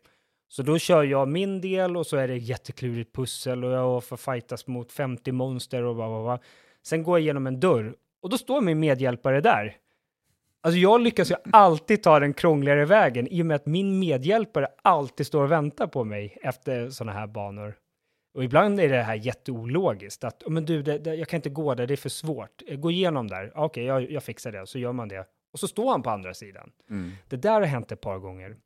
Så 0.48 0.62
då 0.62 0.78
kör 0.78 1.02
jag 1.04 1.28
min 1.28 1.60
del 1.60 1.96
och 1.96 2.06
så 2.06 2.16
är 2.16 2.28
det 2.28 2.36
jätteklurigt 2.36 3.14
pussel 3.14 3.64
och 3.64 3.70
jag 3.72 4.04
får 4.04 4.16
fightas 4.16 4.66
mot 4.66 4.92
50 4.92 5.32
monster 5.32 5.82
och 5.82 5.94
bla, 5.94 6.08
bla, 6.08 6.22
bla. 6.22 6.38
Sen 6.82 7.02
går 7.02 7.18
jag 7.18 7.22
igenom 7.22 7.46
en 7.46 7.60
dörr 7.60 7.94
och 8.22 8.30
då 8.30 8.38
står 8.38 8.60
min 8.60 8.80
medhjälpare 8.80 9.40
där. 9.40 9.76
Alltså 10.62 10.78
jag 10.78 11.00
lyckas 11.00 11.30
ju 11.30 11.34
alltid 11.52 12.02
ta 12.02 12.20
den 12.20 12.34
krångligare 12.34 12.84
vägen 12.84 13.28
i 13.28 13.42
och 13.42 13.46
med 13.46 13.54
att 13.54 13.66
min 13.66 13.98
medhjälpare 13.98 14.68
alltid 14.82 15.26
står 15.26 15.44
och 15.44 15.52
väntar 15.52 15.86
på 15.86 16.04
mig 16.04 16.38
efter 16.42 16.90
sådana 16.90 17.12
här 17.12 17.26
banor. 17.26 17.74
Och 18.34 18.44
ibland 18.44 18.80
är 18.80 18.88
det 18.88 19.02
här 19.02 19.14
jätteologiskt, 19.14 20.24
att 20.24 20.42
"Oh, 20.42 20.50
men 20.50 20.64
du, 20.64 20.82
det, 20.82 20.98
det, 20.98 21.14
jag 21.14 21.28
kan 21.28 21.38
inte 21.38 21.48
gå 21.50 21.74
där, 21.74 21.86
det 21.86 21.94
är 21.94 21.96
för 21.96 22.08
svårt. 22.08 22.62
Gå 22.78 22.90
igenom 22.90 23.28
där, 23.28 23.52
"Ja, 23.54 23.64
okej, 23.64 23.84
jag, 23.84 24.10
jag 24.10 24.22
fixar 24.22 24.52
det, 24.52 24.66
så 24.66 24.78
gör 24.78 24.92
man 24.92 25.08
det. 25.08 25.26
Och 25.52 25.60
så 25.60 25.68
står 25.68 25.90
han 25.90 26.02
på 26.02 26.10
andra 26.10 26.34
sidan. 26.34 26.70
Det 27.28 27.36
där 27.36 27.52
har 27.52 27.62
hänt 27.66 27.92
ett 27.92 28.00
par 28.00 28.18
gånger. 28.18 28.56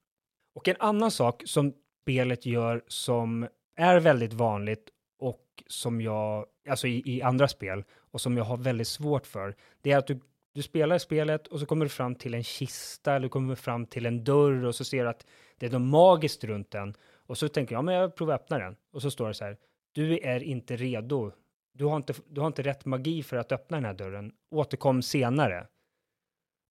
Och 0.54 0.68
en 0.68 0.76
annan 0.78 1.10
sak 1.10 1.42
som 1.46 1.72
spelet 2.02 2.46
gör 2.46 2.82
som 2.86 3.48
är 3.76 4.00
väldigt 4.00 4.32
vanligt 4.32 4.88
och 5.18 5.62
som 5.66 6.00
jag, 6.00 6.46
alltså 6.68 6.86
i, 6.86 7.02
i 7.16 7.22
andra 7.22 7.48
spel, 7.48 7.84
och 8.10 8.20
som 8.20 8.36
jag 8.36 8.44
har 8.44 8.56
väldigt 8.56 8.88
svårt 8.88 9.26
för, 9.26 9.56
det 9.82 9.92
är 9.92 9.98
att 9.98 10.06
du, 10.06 10.20
du 10.54 10.62
spelar 10.62 10.98
spelet 10.98 11.46
och 11.46 11.60
så 11.60 11.66
kommer 11.66 11.84
du 11.84 11.88
fram 11.88 12.14
till 12.14 12.34
en 12.34 12.44
kista 12.44 13.12
eller 13.12 13.22
du 13.22 13.28
kommer 13.28 13.54
fram 13.54 13.86
till 13.86 14.06
en 14.06 14.24
dörr 14.24 14.64
och 14.64 14.74
så 14.74 14.84
ser 14.84 15.02
du 15.02 15.10
att 15.10 15.26
det 15.58 15.66
är 15.66 15.70
något 15.70 15.90
magiskt 15.90 16.44
runt 16.44 16.70
den. 16.70 16.94
Och 17.26 17.38
så 17.38 17.48
tänker 17.48 17.74
jag, 17.74 17.78
ja, 17.78 17.82
men 17.82 17.94
jag 17.94 18.16
provar 18.16 18.34
att 18.34 18.40
öppna 18.40 18.58
den. 18.58 18.76
Och 18.92 19.02
så 19.02 19.10
står 19.10 19.28
det 19.28 19.34
så 19.34 19.44
här, 19.44 19.56
du 19.92 20.18
är 20.18 20.42
inte 20.42 20.76
redo. 20.76 21.32
Du 21.72 21.84
har 21.84 21.96
inte, 21.96 22.14
du 22.28 22.40
har 22.40 22.46
inte 22.46 22.62
rätt 22.62 22.84
magi 22.84 23.22
för 23.22 23.36
att 23.36 23.52
öppna 23.52 23.76
den 23.76 23.84
här 23.84 23.94
dörren. 23.94 24.32
Återkom 24.50 25.02
senare. 25.02 25.66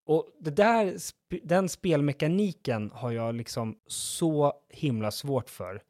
Och 0.07 0.27
det 0.39 0.51
där, 0.51 0.95
den 1.43 1.69
spelmekaniken 1.69 2.91
har 2.93 3.11
jag 3.11 3.35
liksom 3.35 3.77
så 3.87 4.53
himla 4.69 5.11
svårt 5.11 5.49
för. 5.49 5.81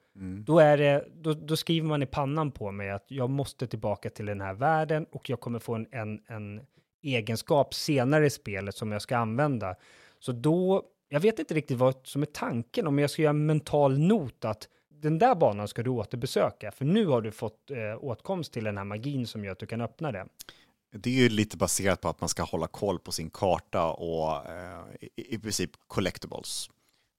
Då, 0.43 0.59
är 0.59 0.77
det, 0.77 1.07
då, 1.15 1.33
då 1.33 1.55
skriver 1.55 1.87
man 1.87 2.03
i 2.03 2.05
pannan 2.05 2.51
på 2.51 2.71
mig 2.71 2.89
att 2.89 3.05
jag 3.07 3.29
måste 3.29 3.67
tillbaka 3.67 4.09
till 4.09 4.25
den 4.25 4.41
här 4.41 4.53
världen 4.53 5.05
och 5.11 5.29
jag 5.29 5.39
kommer 5.39 5.59
få 5.59 5.75
en, 5.75 5.87
en, 5.91 6.19
en 6.27 6.61
egenskap 7.03 7.73
senare 7.73 8.25
i 8.25 8.29
spelet 8.29 8.75
som 8.75 8.91
jag 8.91 9.01
ska 9.01 9.17
använda. 9.17 9.75
Så 10.19 10.31
då, 10.31 10.83
jag 11.09 11.19
vet 11.19 11.39
inte 11.39 11.53
riktigt 11.53 11.77
vad 11.77 11.95
som 12.03 12.21
är 12.21 12.25
tanken, 12.25 12.87
om 12.87 12.99
jag 12.99 13.09
ska 13.09 13.21
göra 13.21 13.29
en 13.29 13.45
mental 13.45 13.99
not 13.99 14.45
att 14.45 14.67
den 14.89 15.19
där 15.19 15.35
banan 15.35 15.67
ska 15.67 15.83
du 15.83 15.89
återbesöka, 15.89 16.71
för 16.71 16.85
nu 16.85 17.05
har 17.05 17.21
du 17.21 17.31
fått 17.31 17.71
eh, 17.71 18.03
åtkomst 18.03 18.53
till 18.53 18.63
den 18.63 18.77
här 18.77 18.85
magin 18.85 19.27
som 19.27 19.45
gör 19.45 19.51
att 19.51 19.59
du 19.59 19.65
kan 19.65 19.81
öppna 19.81 20.11
det. 20.11 20.25
Det 20.91 21.09
är 21.09 21.13
ju 21.13 21.29
lite 21.29 21.57
baserat 21.57 22.01
på 22.01 22.09
att 22.09 22.21
man 22.21 22.29
ska 22.29 22.43
hålla 22.43 22.67
koll 22.67 22.99
på 22.99 23.11
sin 23.11 23.29
karta 23.29 23.91
och 23.91 24.45
eh, 24.49 24.85
i, 25.01 25.35
i 25.35 25.39
princip 25.39 25.71
collectibles. 25.87 26.69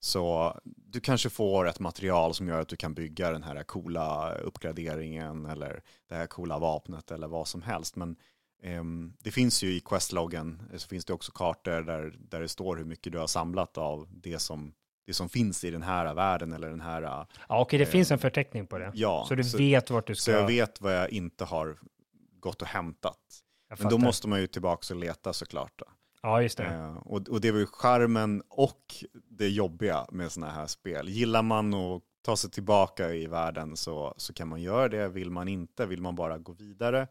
Så 0.00 0.54
du 0.64 1.00
kanske 1.00 1.30
får 1.30 1.68
ett 1.68 1.80
material 1.80 2.34
som 2.34 2.48
gör 2.48 2.60
att 2.60 2.68
du 2.68 2.76
kan 2.76 2.94
bygga 2.94 3.30
den 3.30 3.42
här 3.42 3.62
coola 3.62 4.34
uppgraderingen 4.34 5.46
eller 5.46 5.82
det 6.08 6.14
här 6.14 6.26
coola 6.26 6.58
vapnet 6.58 7.10
eller 7.10 7.28
vad 7.28 7.48
som 7.48 7.62
helst. 7.62 7.96
Men 7.96 8.16
ehm, 8.62 9.12
det 9.18 9.30
finns 9.30 9.62
ju 9.62 9.72
i 9.74 9.80
questloggen 9.80 10.62
så 10.76 10.88
finns 10.88 11.04
det 11.04 11.12
också 11.12 11.32
kartor 11.32 11.82
där, 11.82 12.16
där 12.18 12.40
det 12.40 12.48
står 12.48 12.76
hur 12.76 12.84
mycket 12.84 13.12
du 13.12 13.18
har 13.18 13.26
samlat 13.26 13.78
av 13.78 14.08
det 14.10 14.38
som, 14.38 14.72
det 15.06 15.14
som 15.14 15.28
finns 15.28 15.64
i 15.64 15.70
den 15.70 15.82
här 15.82 16.14
världen 16.14 16.52
eller 16.52 16.68
den 16.70 16.80
här 16.80 17.02
Ja, 17.02 17.26
okej, 17.48 17.78
det 17.78 17.86
finns 17.86 18.10
en 18.10 18.18
förteckning 18.18 18.66
på 18.66 18.78
det. 18.78 18.92
ja, 18.94 19.24
så 19.28 19.34
du 19.34 19.44
så- 19.44 19.58
vet 19.58 19.90
vart 19.90 20.06
du 20.06 20.14
ska... 20.14 20.22
så 20.24 20.30
jag 20.30 20.46
vet 20.46 20.80
vad 20.80 20.96
jag 20.96 21.10
inte 21.10 21.44
har 21.44 21.78
gått 22.40 22.62
och 22.62 22.68
hämtat. 22.68 23.44
Men 23.78 23.88
då 23.90 23.98
måste 23.98 24.28
man 24.28 24.40
ju 24.40 24.46
tillbaka 24.46 24.94
och 24.94 25.00
leta 25.00 25.32
såklart. 25.32 25.72
Då. 25.76 25.84
Ja, 26.22 26.42
just 26.42 26.58
det. 26.58 26.64
Eh, 26.64 26.96
och, 26.96 27.28
och 27.28 27.40
det 27.40 27.50
var 27.52 27.58
ju 27.58 27.66
charmen 27.66 28.42
och 28.48 29.04
det 29.30 29.48
jobbiga 29.48 30.06
med 30.12 30.32
sådana 30.32 30.52
här 30.52 30.66
spel. 30.66 31.08
Gillar 31.08 31.42
man 31.42 31.74
att 31.74 32.02
ta 32.22 32.36
sig 32.36 32.50
tillbaka 32.50 33.14
i 33.14 33.26
världen 33.26 33.76
så, 33.76 34.14
så 34.16 34.32
kan 34.32 34.48
man 34.48 34.62
göra 34.62 34.88
det. 34.88 35.08
Vill 35.08 35.30
man 35.30 35.48
inte, 35.48 35.86
vill 35.86 36.02
man 36.02 36.14
bara 36.14 36.38
gå 36.38 36.52
vidare, 36.52 37.08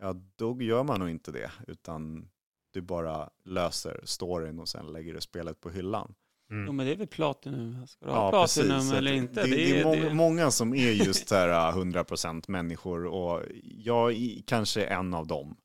ja 0.00 0.14
då 0.36 0.62
gör 0.62 0.82
man 0.82 1.00
nog 1.00 1.10
inte 1.10 1.32
det. 1.32 1.50
Utan 1.66 2.28
du 2.72 2.80
bara 2.80 3.30
löser 3.44 4.00
storyn 4.04 4.58
och 4.58 4.68
sen 4.68 4.86
lägger 4.92 5.14
du 5.14 5.20
spelet 5.20 5.60
på 5.60 5.70
hyllan. 5.70 6.14
Jo, 6.50 6.72
men 6.72 6.86
det 6.86 6.92
är 6.92 6.96
väl 6.96 7.06
Platinum. 7.06 7.86
Ska 7.86 8.06
du 8.06 8.12
ha 8.12 8.30
Platinum 8.30 8.80
Så 8.80 8.92
att 8.92 8.98
eller 8.98 9.12
inte? 9.12 9.42
Det, 9.42 9.50
det 9.50 9.80
är 9.80 9.84
må- 9.84 9.94
det- 9.94 10.14
många 10.14 10.50
som 10.50 10.74
är 10.74 10.90
just 10.92 11.30
här 11.30 11.72
100% 11.72 12.44
människor 12.48 13.06
och 13.06 13.42
jag 13.62 14.12
är 14.12 14.42
kanske 14.46 14.84
en 14.84 15.14
av 15.14 15.26
dem. 15.26 15.56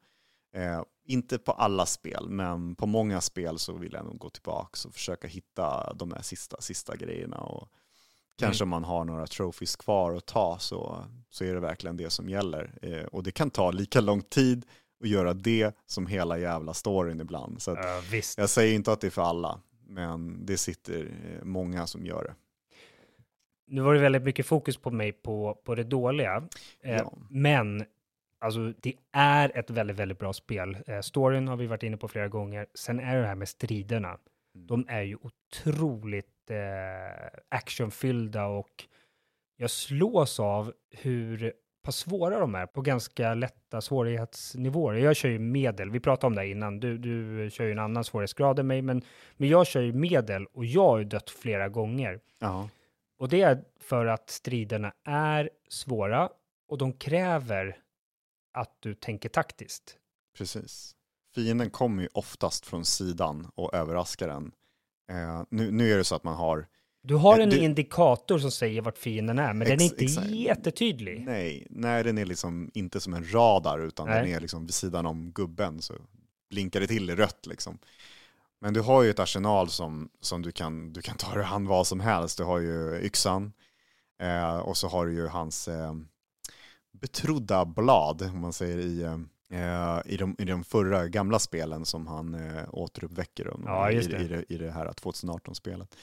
Eh, 0.54 0.84
inte 1.06 1.38
på 1.38 1.52
alla 1.52 1.86
spel, 1.86 2.30
men 2.30 2.76
på 2.76 2.86
många 2.86 3.22
spel 3.22 3.60
så 3.60 3.74
vill 3.74 3.94
jag 3.94 4.06
nog 4.06 4.18
gå 4.18 4.30
tillbaka 4.30 4.88
och 4.88 4.94
försöka 4.94 5.28
hitta 5.28 5.94
de 5.94 6.12
här 6.12 6.22
sista, 6.22 6.62
sista 6.62 6.96
grejerna. 6.96 7.38
Och 7.38 7.70
kanske 8.38 8.64
om 8.64 8.70
man 8.70 8.84
har 8.84 9.06
några 9.06 9.28
trophies 9.28 9.76
kvar 9.76 10.16
att 10.16 10.26
ta 10.26 10.58
så, 10.60 11.06
så 11.30 11.44
är 11.46 11.54
det 11.54 11.60
verkligen 11.60 11.98
det 11.98 12.10
som 12.10 12.30
gäller. 12.30 12.74
Eh, 12.82 13.04
och 13.06 13.24
det 13.24 13.32
kan 13.32 13.50
ta 13.50 13.72
lika 13.72 14.02
lång 14.02 14.22
tid 14.22 14.66
att 15.04 15.10
göra 15.10 15.34
det 15.34 15.76
som 15.86 16.08
hela 16.08 16.38
jävla 16.38 16.74
storyn 16.74 17.20
ibland. 17.20 17.62
Så 17.62 17.72
Ja, 17.72 18.02
visst. 18.12 18.38
jag 18.38 18.50
säger 18.50 18.76
inte 18.76 18.92
att 18.92 19.02
det 19.02 19.08
är 19.08 19.12
för 19.12 19.22
alla, 19.22 19.60
men 19.88 20.46
det 20.46 20.58
sitter 20.58 21.00
eh, 21.02 21.44
många 21.44 21.88
som 21.88 22.06
gör 22.06 22.24
det. 22.24 22.36
Nu 23.68 23.82
var 23.82 23.94
det 23.94 24.00
väldigt 24.00 24.24
mycket 24.24 24.46
fokus 24.46 24.78
på 24.78 24.92
mig 24.92 25.12
på, 25.12 25.58
på 25.64 25.76
det 25.76 25.84
dåliga. 25.84 26.44
Eh, 26.84 26.96
Ja. 26.98 27.14
Men 27.30 27.86
alltså, 28.42 28.74
det 28.82 28.94
är 29.12 29.58
ett 29.58 29.70
väldigt, 29.70 29.98
väldigt 29.98 30.20
bra 30.20 30.34
spel. 30.34 30.78
Eh, 30.88 31.00
storyn 31.00 31.48
har 31.48 31.58
vi 31.58 31.68
varit 31.68 31.84
inne 31.84 31.98
på 31.98 32.08
flera 32.08 32.28
gånger. 32.28 32.68
Sen 32.74 33.00
är 33.00 33.22
det 33.22 33.28
här 33.28 33.36
med 33.36 33.50
striderna. 33.50 34.18
De 34.54 34.86
är 34.88 35.02
ju 35.02 35.18
otroligt 35.22 36.50
eh, 36.50 37.40
actionfyllda 37.50 38.46
och 38.46 38.86
jag 39.58 39.72
slås 39.72 40.40
av 40.40 40.74
hur 40.92 41.54
pass 41.84 41.98
svåra 41.98 42.40
de 42.40 42.56
är 42.56 42.66
på 42.66 42.82
ganska 42.82 43.34
lätta 43.34 43.82
svårighetsnivåer. 43.82 44.96
Jag 44.96 45.16
kör 45.16 45.30
ju 45.30 45.40
medel, 45.40 45.92
vi 45.92 46.00
pratade 46.00 46.28
om 46.28 46.36
det 46.36 46.48
innan, 46.48 46.80
du, 46.80 46.98
du 46.98 47.50
kör 47.52 47.66
ju 47.66 47.72
en 47.72 47.80
annan 47.80 48.04
svårighetsgrad 48.04 48.60
än 48.60 48.68
mig, 48.68 48.82
men, 48.82 49.02
men 49.38 49.50
jag 49.50 49.68
kör 49.68 49.82
ju 49.82 49.94
medel 49.94 50.46
och 50.46 50.66
jag 50.66 50.88
har 50.88 50.98
ju 50.98 51.04
dött 51.04 51.30
flera 51.30 51.70
gånger. 51.70 52.20
Ja. 52.40 52.70
Och 53.18 53.30
det 53.30 53.42
är 53.42 53.64
för 53.80 54.06
att 54.06 54.30
striderna 54.30 54.94
är 55.06 55.50
svåra 55.70 56.30
och 56.68 56.78
de 56.78 56.94
kräver 56.94 57.78
att 58.54 58.76
du 58.80 58.94
tänker 58.96 59.30
taktiskt. 59.30 59.98
Precis. 60.38 60.96
Fienden 61.36 61.70
kommer 61.70 62.04
ju 62.04 62.10
oftast 62.14 62.66
från 62.66 62.86
sidan 62.86 63.52
och 63.56 63.74
överraskar 63.74 64.30
en. 64.30 64.52
Eh, 65.12 65.44
nu, 65.50 65.72
nu 65.72 65.94
är 65.94 65.98
det 65.98 66.04
så 66.04 66.16
att 66.16 66.24
man 66.24 66.36
har 66.36 66.68
Du 67.04 67.16
har 67.16 67.38
Eh, 67.38 67.44
en 67.44 67.50
du- 67.50 67.58
indikator 67.58 68.40
som 68.40 68.52
säger 68.52 68.82
vart 68.82 68.98
fienden 68.98 69.40
är, 69.40 69.54
men 69.54 69.68
den 69.68 69.82
är 69.82 69.86
Ex- 69.86 69.92
inte 69.92 70.04
exakt. 70.06 70.28
jättetydlig. 70.30 71.26
Nej, 71.26 71.68
nej, 71.70 72.04
den 72.04 72.18
är 72.18 72.26
liksom 72.26 72.72
inte 72.74 73.00
som 73.00 73.14
en 73.14 73.34
radar 73.34 73.80
utan 73.80 74.08
Nej. 74.08 74.20
den 74.24 74.32
är 74.36 74.40
liksom 74.40 74.66
vid 74.66 74.74
sidan 74.74 75.06
om 75.06 75.32
gubben 75.32 75.82
så 75.82 75.94
blinkar 76.50 76.80
det 76.80 76.88
till 76.88 77.10
i 77.10 77.16
rött 77.16 77.46
liksom. 77.46 77.78
Men 78.60 78.74
du 78.74 78.82
har 78.82 79.04
ju 79.04 79.10
ett 79.10 79.20
arsenal 79.20 79.70
som, 79.70 80.10
som 80.22 80.42
du, 80.42 80.52
kan, 80.52 80.94
du 80.94 81.02
kan 81.02 81.18
ta 81.18 81.36
dig 81.36 81.44
an 81.46 81.66
vad 81.66 81.88
som 81.88 82.00
helst. 82.00 82.38
Du 82.38 82.44
har 82.44 82.60
ju 82.60 83.00
yxan 83.04 83.54
eh, 84.22 84.58
och 84.58 84.78
så 84.78 84.88
har 84.88 85.06
du 85.06 85.14
ju 85.14 85.28
hans 85.28 85.68
eh, 85.68 85.94
betrodda 87.02 87.66
blad, 87.66 88.22
om 88.22 88.40
man 88.40 88.54
säger 88.54 88.78
i, 88.78 89.02
eh, 89.50 90.00
i, 90.06 90.18
de, 90.18 90.36
i 90.40 90.46
de 90.46 90.64
förra 90.64 91.08
gamla 91.08 91.40
spelen 91.40 91.86
som 91.86 92.08
han 92.08 92.34
eh, 92.34 92.64
återuppväcker 92.72 93.46
dem, 93.46 93.64
Ja, 93.66 93.92
i, 93.92 94.00
det. 94.00 94.22
I, 94.22 94.28
det, 94.28 94.46
i 94.54 94.58
det 94.58 94.72
här 94.72 94.88
2018-spelet. 94.88 95.98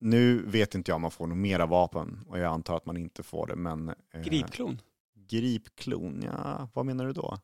Nu 0.00 0.42
vet 0.46 0.74
inte 0.74 0.90
jag 0.90 0.96
om 0.96 1.02
man 1.02 1.10
får 1.10 1.26
några 1.26 1.40
mera 1.40 1.66
vapen 1.66 2.24
och 2.28 2.38
jag 2.38 2.52
antar 2.52 2.76
att 2.76 2.86
man 2.86 2.96
inte 2.96 3.22
får 3.22 3.46
det, 3.46 3.56
men 3.56 3.88
eh, 3.88 4.20
Gripklon. 4.24 4.80
Gripklon, 5.28 6.22
ja, 6.24 6.68
vad 6.74 6.86
menar 6.86 7.06
du 7.06 7.12
då? 7.12 7.38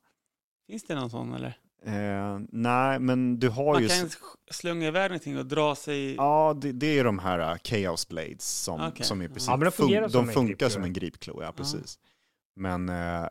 Finns 0.67 0.83
det 0.83 0.95
någon 0.95 1.09
sån 1.09 1.33
eller? 1.33 1.57
Eh, 1.85 2.39
nej, 2.49 2.99
men 2.99 3.39
du 3.39 3.49
har 3.49 3.73
Man 3.73 3.81
ju... 3.81 3.87
kan 3.87 4.09
slunga 4.51 4.87
iväg 4.87 5.09
någonting 5.11 5.37
och 5.37 5.45
dra 5.45 5.75
sig... 5.75 6.15
Ja, 6.15 6.57
det, 6.61 6.71
det 6.71 6.99
är 6.99 7.03
de 7.03 7.19
här 7.19 7.51
uh, 7.51 7.57
Chaos 7.63 8.07
Blades 8.07 8.63
som, 8.63 8.81
Okej. 8.81 9.05
som 9.05 9.21
i 9.21 9.27
princip 9.27 9.49
Ja, 9.49 9.57
de 9.57 9.71
fungerar 9.71 10.07
fun- 10.07 10.11
som 10.11 10.21
de 10.25 10.27
en 10.29 10.33
funkar 10.33 10.47
gripklo, 10.47 10.69
som 10.69 10.81
ja. 10.81 10.87
en 10.87 10.93
gripklo. 10.93 11.43
Ja, 11.43 11.51
precis. 11.51 11.99
Men 12.55 12.89
uh, 12.89 13.27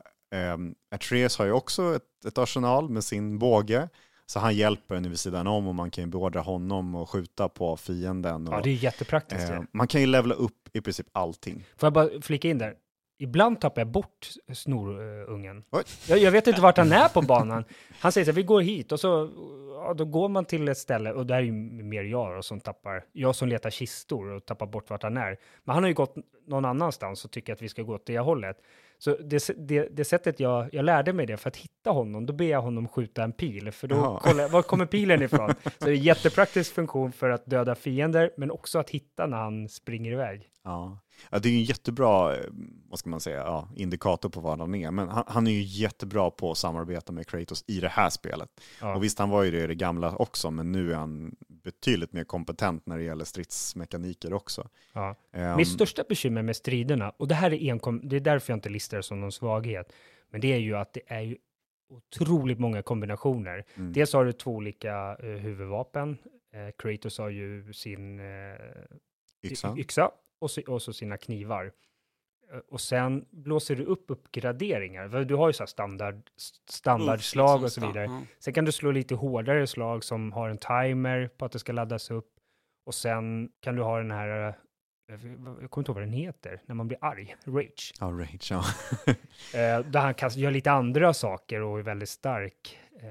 um, 0.55 0.75
Atreus 0.95 1.39
har 1.39 1.45
ju 1.47 1.53
också 1.53 1.97
ett, 1.97 2.25
ett 2.27 2.39
arsenal 2.39 2.89
med 2.89 3.05
sin 3.05 3.39
båge. 3.39 3.89
Så 4.27 4.39
han 4.39 4.55
hjälper 4.57 4.95
en 4.95 5.11
vid 5.11 5.21
sidan 5.21 5.47
om 5.47 5.69
och 5.69 5.75
man 5.75 5.91
kan 5.91 6.05
ju 6.05 6.11
beordra 6.11 6.41
honom 6.41 6.95
och 6.95 7.11
skjuta 7.11 7.49
på 7.49 7.77
fienden. 7.77 8.49
Och, 8.49 8.55
Ja, 8.55 8.61
det 8.61 8.71
är 8.71 8.75
jättepraktiskt. 8.75 9.51
eh, 9.51 9.63
man 9.73 9.87
kan 9.87 10.01
ju 10.01 10.07
levla 10.07 10.35
upp 10.35 10.69
i 10.73 10.81
princip 10.81 11.07
allting. 11.13 11.65
Får 11.77 11.87
jag 11.87 11.93
bara 11.93 12.09
flika 12.21 12.49
in 12.49 12.59
där? 12.59 12.75
Ibland 13.19 13.61
tappar 13.61 13.81
jag 13.81 13.89
bort 13.89 14.29
snorungen. 14.53 15.65
Oj. 15.71 15.83
Jag, 16.09 16.19
jag 16.19 16.31
vet 16.31 16.47
inte 16.47 16.61
vart 16.61 16.77
han 16.77 16.93
är 16.93 17.09
på 17.09 17.23
banan. 17.23 17.65
Han 18.01 18.13
säger 18.13 18.25
så 18.25 18.31
här, 18.31 18.37
vi 18.37 18.43
går 18.43 18.61
hit 18.61 18.93
och 18.93 19.01
så 19.01 19.31
ja, 19.75 19.95
då 19.95 20.05
går 20.05 20.29
man 20.29 20.45
till 20.45 20.69
ett 20.69 20.79
ställe 20.79 21.13
och 21.13 21.27
där 21.27 21.37
är 21.37 21.41
ju 21.41 21.53
mer 21.53 22.03
jag 22.03 22.37
då, 22.37 22.43
som 22.43 22.61
tappar, 22.61 23.05
jag 23.13 23.37
som 23.37 23.49
letar 23.49 23.71
kistor 23.71 24.31
och 24.31 24.47
tappar 24.47 24.67
bort 24.67 24.91
vart 24.91 25.03
han 25.03 25.17
är. 25.17 25.37
Men 25.65 25.75
han 25.75 25.83
har 25.83 25.89
ju 25.89 25.95
gått 25.95 26.15
någon 26.47 26.65
annanstans 26.65 27.25
och 27.25 27.31
tycker 27.31 27.53
att 27.53 27.63
vi 27.63 27.69
ska 27.69 27.83
gå 27.83 27.95
åt 27.95 28.07
det 28.07 28.19
hållet. 28.19 28.57
Så 29.05 29.17
det, 29.21 29.51
det, 29.57 29.89
det 29.91 30.05
sättet 30.05 30.41
jag, 30.41 30.69
jag 30.73 30.85
lärde 30.85 31.13
mig 31.13 31.27
det 31.27 31.37
för 31.37 31.49
att 31.49 31.57
hitta 31.57 31.91
honom, 31.91 32.27
då 32.27 32.33
ber 32.33 32.45
jag 32.45 32.63
honom 32.63 32.89
skjuta 32.89 33.23
en 33.23 33.33
pil, 33.33 33.73
för 33.73 33.89
då 33.89 34.21
kollar 34.23 34.43
jag, 34.43 34.49
var 34.49 34.63
kommer 34.63 34.87
pilen 34.87 35.23
ifrån? 35.23 35.55
Så 35.65 35.85
det 35.85 35.91
är 35.91 35.95
en 35.95 36.03
jättepraktisk 36.03 36.75
funktion 36.75 37.13
för 37.13 37.31
att 37.31 37.47
döda 37.47 37.75
fiender, 37.75 38.31
men 38.37 38.51
också 38.51 38.79
att 38.79 38.91
hitta 38.91 39.27
när 39.27 39.37
han 39.37 39.69
springer 39.69 40.13
iväg. 40.13 40.49
Ja. 40.65 40.99
Ja, 41.31 41.39
det 41.39 41.49
är 41.49 41.53
ju 41.53 41.59
en 41.59 41.65
jättebra, 41.65 42.37
eh, 42.37 42.45
vad 42.89 42.99
ska 42.99 43.11
man 43.11 43.21
säga, 43.21 43.37
ja, 43.37 43.69
indikator 43.77 44.29
på 44.29 44.41
vad 44.41 44.61
han 44.61 44.75
är. 44.75 44.91
Men 44.91 45.09
han, 45.09 45.25
han 45.27 45.47
är 45.47 45.51
ju 45.51 45.63
jättebra 45.63 46.31
på 46.31 46.51
att 46.51 46.59
samarbeta 46.59 47.13
med 47.13 47.27
Kratos 47.27 47.65
i 47.67 47.81
det 47.81 47.89
här 47.89 48.11
spelet. 48.11 48.49
Ja. 48.81 48.97
Och 48.97 49.05
visst, 49.05 49.19
han 49.19 49.31
var 49.31 49.43
ju 49.43 49.51
det 49.51 49.65
i 49.65 49.67
det 49.67 49.75
gamla 49.75 50.17
också, 50.17 50.51
men 50.51 50.73
nu 50.73 50.93
är 50.93 50.97
han 50.97 51.37
betydligt 51.49 52.13
mer 52.13 52.25
kompetent 52.25 52.87
när 52.87 52.99
det 52.99 53.05
gäller 53.05 53.25
stridsmekaniker 53.25 54.33
också. 54.33 54.69
Ja. 54.93 55.17
Ehm, 55.33 55.57
Mitt 55.57 55.69
största 55.69 56.05
bekymmer 56.09 56.43
med 56.43 56.57
striderna, 56.57 57.11
och 57.11 57.29
det 57.29 57.35
här 57.35 57.53
är 57.53 57.71
enkom, 57.71 58.09
det 58.09 58.17
är 58.17 58.21
därför 58.21 58.53
jag 58.53 58.57
inte 58.57 58.69
listar 58.69 58.97
det 58.97 59.03
som 59.03 59.21
någon 59.21 59.33
svaghet, 59.33 59.93
men 60.31 60.41
det 60.41 60.53
är 60.53 60.59
ju 60.59 60.77
att 60.77 60.93
det 60.93 61.03
är 61.07 61.21
ju 61.21 61.37
otroligt 61.89 62.59
många 62.59 62.83
kombinationer. 62.83 63.65
mm, 63.75 63.93
Dels 63.93 64.13
har 64.13 64.25
du 64.25 64.33
två 64.33 64.51
olika 64.51 65.17
eh, 65.23 65.27
huvudvapen. 65.27 66.19
Eh, 66.53 66.73
Kratos 66.79 67.19
har 67.19 67.29
ju 67.29 67.73
sin 67.73 68.21
eh, 68.21 68.25
yxa. 69.43 69.75
yxa 69.79 70.11
och 70.45 70.51
så, 70.51 70.61
och 70.67 70.83
så 70.83 70.93
sina 70.93 71.17
knivar. 71.17 71.73
Eh, 72.53 72.59
Och 72.69 72.81
sen 72.81 73.25
blåser 73.31 73.77
du 73.77 73.85
upp 73.85 74.05
uppgraderingar. 74.09 75.09
För 75.09 75.25
Du 75.25 75.35
har 75.35 75.49
ju 75.49 75.53
så 75.53 75.63
här 75.63 75.67
standard, 75.67 76.23
standardslag 76.71 77.63
och 77.63 77.73
så 77.73 77.81
vidare. 77.87 78.07
Sen 78.39 78.55
kan 78.55 78.65
du 78.65 78.73
slå 78.73 78.91
lite 78.91 79.15
hårdare 79.15 79.67
slag 79.67 80.05
som 80.05 80.33
har 80.33 80.49
en 80.49 80.59
timer 80.59 81.29
på 81.39 81.45
att 81.45 81.53
det 81.53 81.59
ska 81.59 81.73
laddas 81.73 82.11
upp. 82.11 82.31
Och 82.87 82.95
sen 82.95 83.49
kan 83.61 83.77
du 83.77 83.83
ha 83.83 83.99
den 83.99 84.11
här, 84.11 84.49
eh, 84.49 84.55
jag 85.61 85.71
kommer 85.71 85.81
inte 85.83 85.91
ihåg 85.91 85.95
vad 85.97 86.03
den 86.03 86.13
heter, 86.13 86.61
när 86.67 86.75
man 86.75 86.89
blir 86.89 86.99
arg, 87.01 87.37
rage. 87.47 87.93
Ja, 88.01 88.07
Rage, 88.07 88.51
ja. 88.51 88.65
Eh, 89.55 89.81
där 89.87 90.01
han 90.01 90.15
kan 90.15 90.31
göra 90.31 90.51
lite 90.51 90.71
andra 90.73 91.15
saker 91.15 91.61
och 91.61 91.79
är 91.79 91.83
väldigt 91.83 92.09
stark. 92.09 92.79
Eh, 93.01 93.09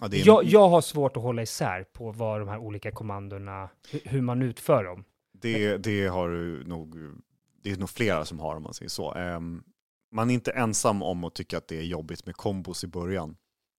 ja 0.00 0.08
det 0.08 0.20
är, 0.20 0.26
jag, 0.26 0.44
jag 0.44 0.68
har 0.68 0.80
svårt 0.80 1.16
att 1.16 1.22
hålla 1.22 1.42
isär 1.42 1.84
på 1.92 2.10
vad 2.12 2.40
de 2.40 2.48
här 2.48 2.58
olika 2.58 2.90
kommandona, 2.90 3.68
hu- 3.92 4.08
hur 4.08 4.20
man 4.20 4.42
utför 4.42 4.84
dem. 4.84 5.04
Det, 5.44 5.76
det 5.76 6.06
har 6.06 6.28
du 6.28 6.64
nog, 6.64 6.96
det 7.62 7.70
är 7.70 7.76
nog 7.76 7.90
flera 7.90 8.24
som 8.24 8.40
har 8.40 8.56
om 8.56 8.62
man 8.62 8.74
säger 8.74 8.88
så. 8.88 9.14
Ehm, 9.14 9.62
man 10.12 10.30
är 10.30 10.34
inte 10.34 10.50
ensam 10.50 11.02
om 11.02 11.24
att 11.24 11.34
tycka 11.34 11.58
att 11.58 11.68
det 11.68 11.78
är 11.78 11.82
jobbigt 11.82 12.26
med 12.26 12.36
kombos 12.36 12.84
i 12.84 12.86
början. 12.86 13.36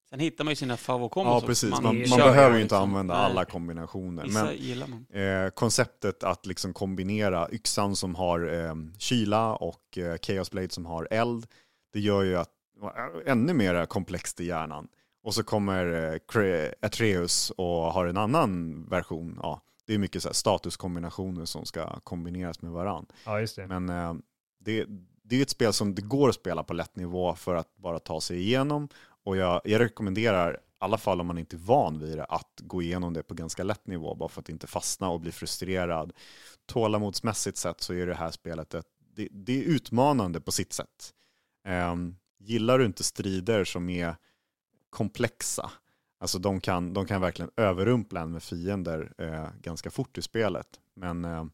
Sen 0.10 0.20
hittar 0.20 0.44
man 0.44 0.52
ju 0.52 0.56
sina 0.56 0.78
favokombos. 0.78 1.42
Ja, 1.42 1.48
precis. 1.48 1.70
Man, 1.70 1.84
man 1.84 2.10
man, 2.10 2.18
behöver 2.18 2.50
ju 2.50 2.56
ju 2.56 2.62
inte 2.62 2.76
liksom. 2.76 2.90
använda 2.90 3.14
Nej. 3.14 3.24
alla 3.24 3.46
kombinationer. 3.46 4.26
Men. 4.26 5.46
Eh, 5.46 5.50
konceptet 5.50 6.24
att 6.24 6.46
liksom 6.46 6.74
kombinera 6.74 7.48
yxan 7.52 7.96
som 7.96 8.16
har 8.16 8.54
eh, 8.54 8.76
kyla 8.98 9.56
och 9.56 9.98
eh, 9.98 10.18
Chaos 10.22 10.52
Blade 10.52 10.70
som 10.70 10.86
har 10.86 11.08
eld, 11.12 11.48
det 11.94 12.00
gör 12.00 12.24
ju 12.24 12.36
att 12.38 12.52
äh, 12.82 13.32
ännu 13.32 13.54
mer 13.54 13.86
komplext 13.86 14.40
i 14.40 14.46
hjärnan. 14.46 14.88
Och 15.24 15.34
så 15.34 15.44
kommer 15.44 16.14
eh, 16.36 16.72
Atreus 16.82 17.50
och 17.50 17.94
har 17.94 18.06
en 18.06 18.18
annan 18.18 18.84
version. 18.90 19.40
Ja, 19.42 19.62
det 19.86 19.94
är 19.94 19.98
mycket 19.98 20.24
så 20.24 20.34
statuskombinationer 20.34 21.46
som 21.46 21.66
ska 21.66 22.00
kombineras 22.00 22.62
med 22.62 22.72
varann. 22.72 23.06
Ja, 23.26 23.40
just 23.40 23.56
det. 23.56 23.68
Men 23.68 23.90
eh, 23.90 24.14
det, 24.60 24.86
det 25.24 25.36
är 25.36 25.42
ett 25.42 25.50
spel 25.50 25.74
som 25.74 25.96
det 25.96 26.02
går 26.02 26.30
att 26.30 26.36
spela 26.36 26.64
på 26.64 26.74
lätt 26.74 26.96
nivå 26.96 27.36
för 27.36 27.56
att 27.56 27.76
bara 27.76 28.00
ta 28.00 28.22
sig 28.22 28.38
igenom. 28.40 28.90
Och 29.24 29.38
jag, 29.38 29.62
jag 29.64 29.80
rekommenderar, 29.80 30.54
i 30.54 30.58
alla 30.80 30.98
fall 30.98 31.22
om 31.22 31.28
man 31.28 31.38
inte 31.38 31.56
är 31.56 31.58
van 31.58 32.00
vid 32.00 32.18
det, 32.18 32.26
att 32.26 32.60
gå 32.60 32.82
igenom 32.82 33.14
det 33.14 33.24
på 33.24 33.34
ganska 33.34 33.64
lätt 33.64 33.88
nivå 33.88 34.16
bara 34.16 34.30
för 34.30 34.42
att 34.42 34.50
inte 34.50 34.68
fastna 34.68 35.10
och 35.10 35.20
bli 35.20 35.32
frustrerad. 35.32 36.14
Tålamodsmässigt 36.66 37.58
sett 37.58 37.82
så 37.82 37.94
är 37.94 38.08
det 38.08 38.16
här 38.16 38.32
spelet 38.32 38.74
ett, 38.74 38.88
det, 39.16 39.28
det 39.32 39.60
är 39.60 39.64
utmanande 39.64 40.42
på 40.42 40.52
sitt 40.52 40.74
sätt. 40.74 41.14
Ehm, 41.66 42.16
gillar 42.40 42.80
du 42.80 42.86
inte 42.86 43.04
strider 43.04 43.64
som 43.64 43.90
är 43.90 44.16
komplexa, 44.90 45.72
alltså 46.20 46.40
de 46.40 46.62
kan, 46.62 46.94
de 46.94 47.06
kan 47.06 47.22
verkligen 47.22 47.52
överrumpla 47.58 48.22
en 48.22 48.32
med 48.32 48.44
fiender 48.44 49.14
eh, 49.18 49.48
ganska 49.62 49.92
fort 49.92 50.18
i 50.18 50.22
spelet. 50.22 50.68
Men 50.96 51.26
eh, 51.26 51.46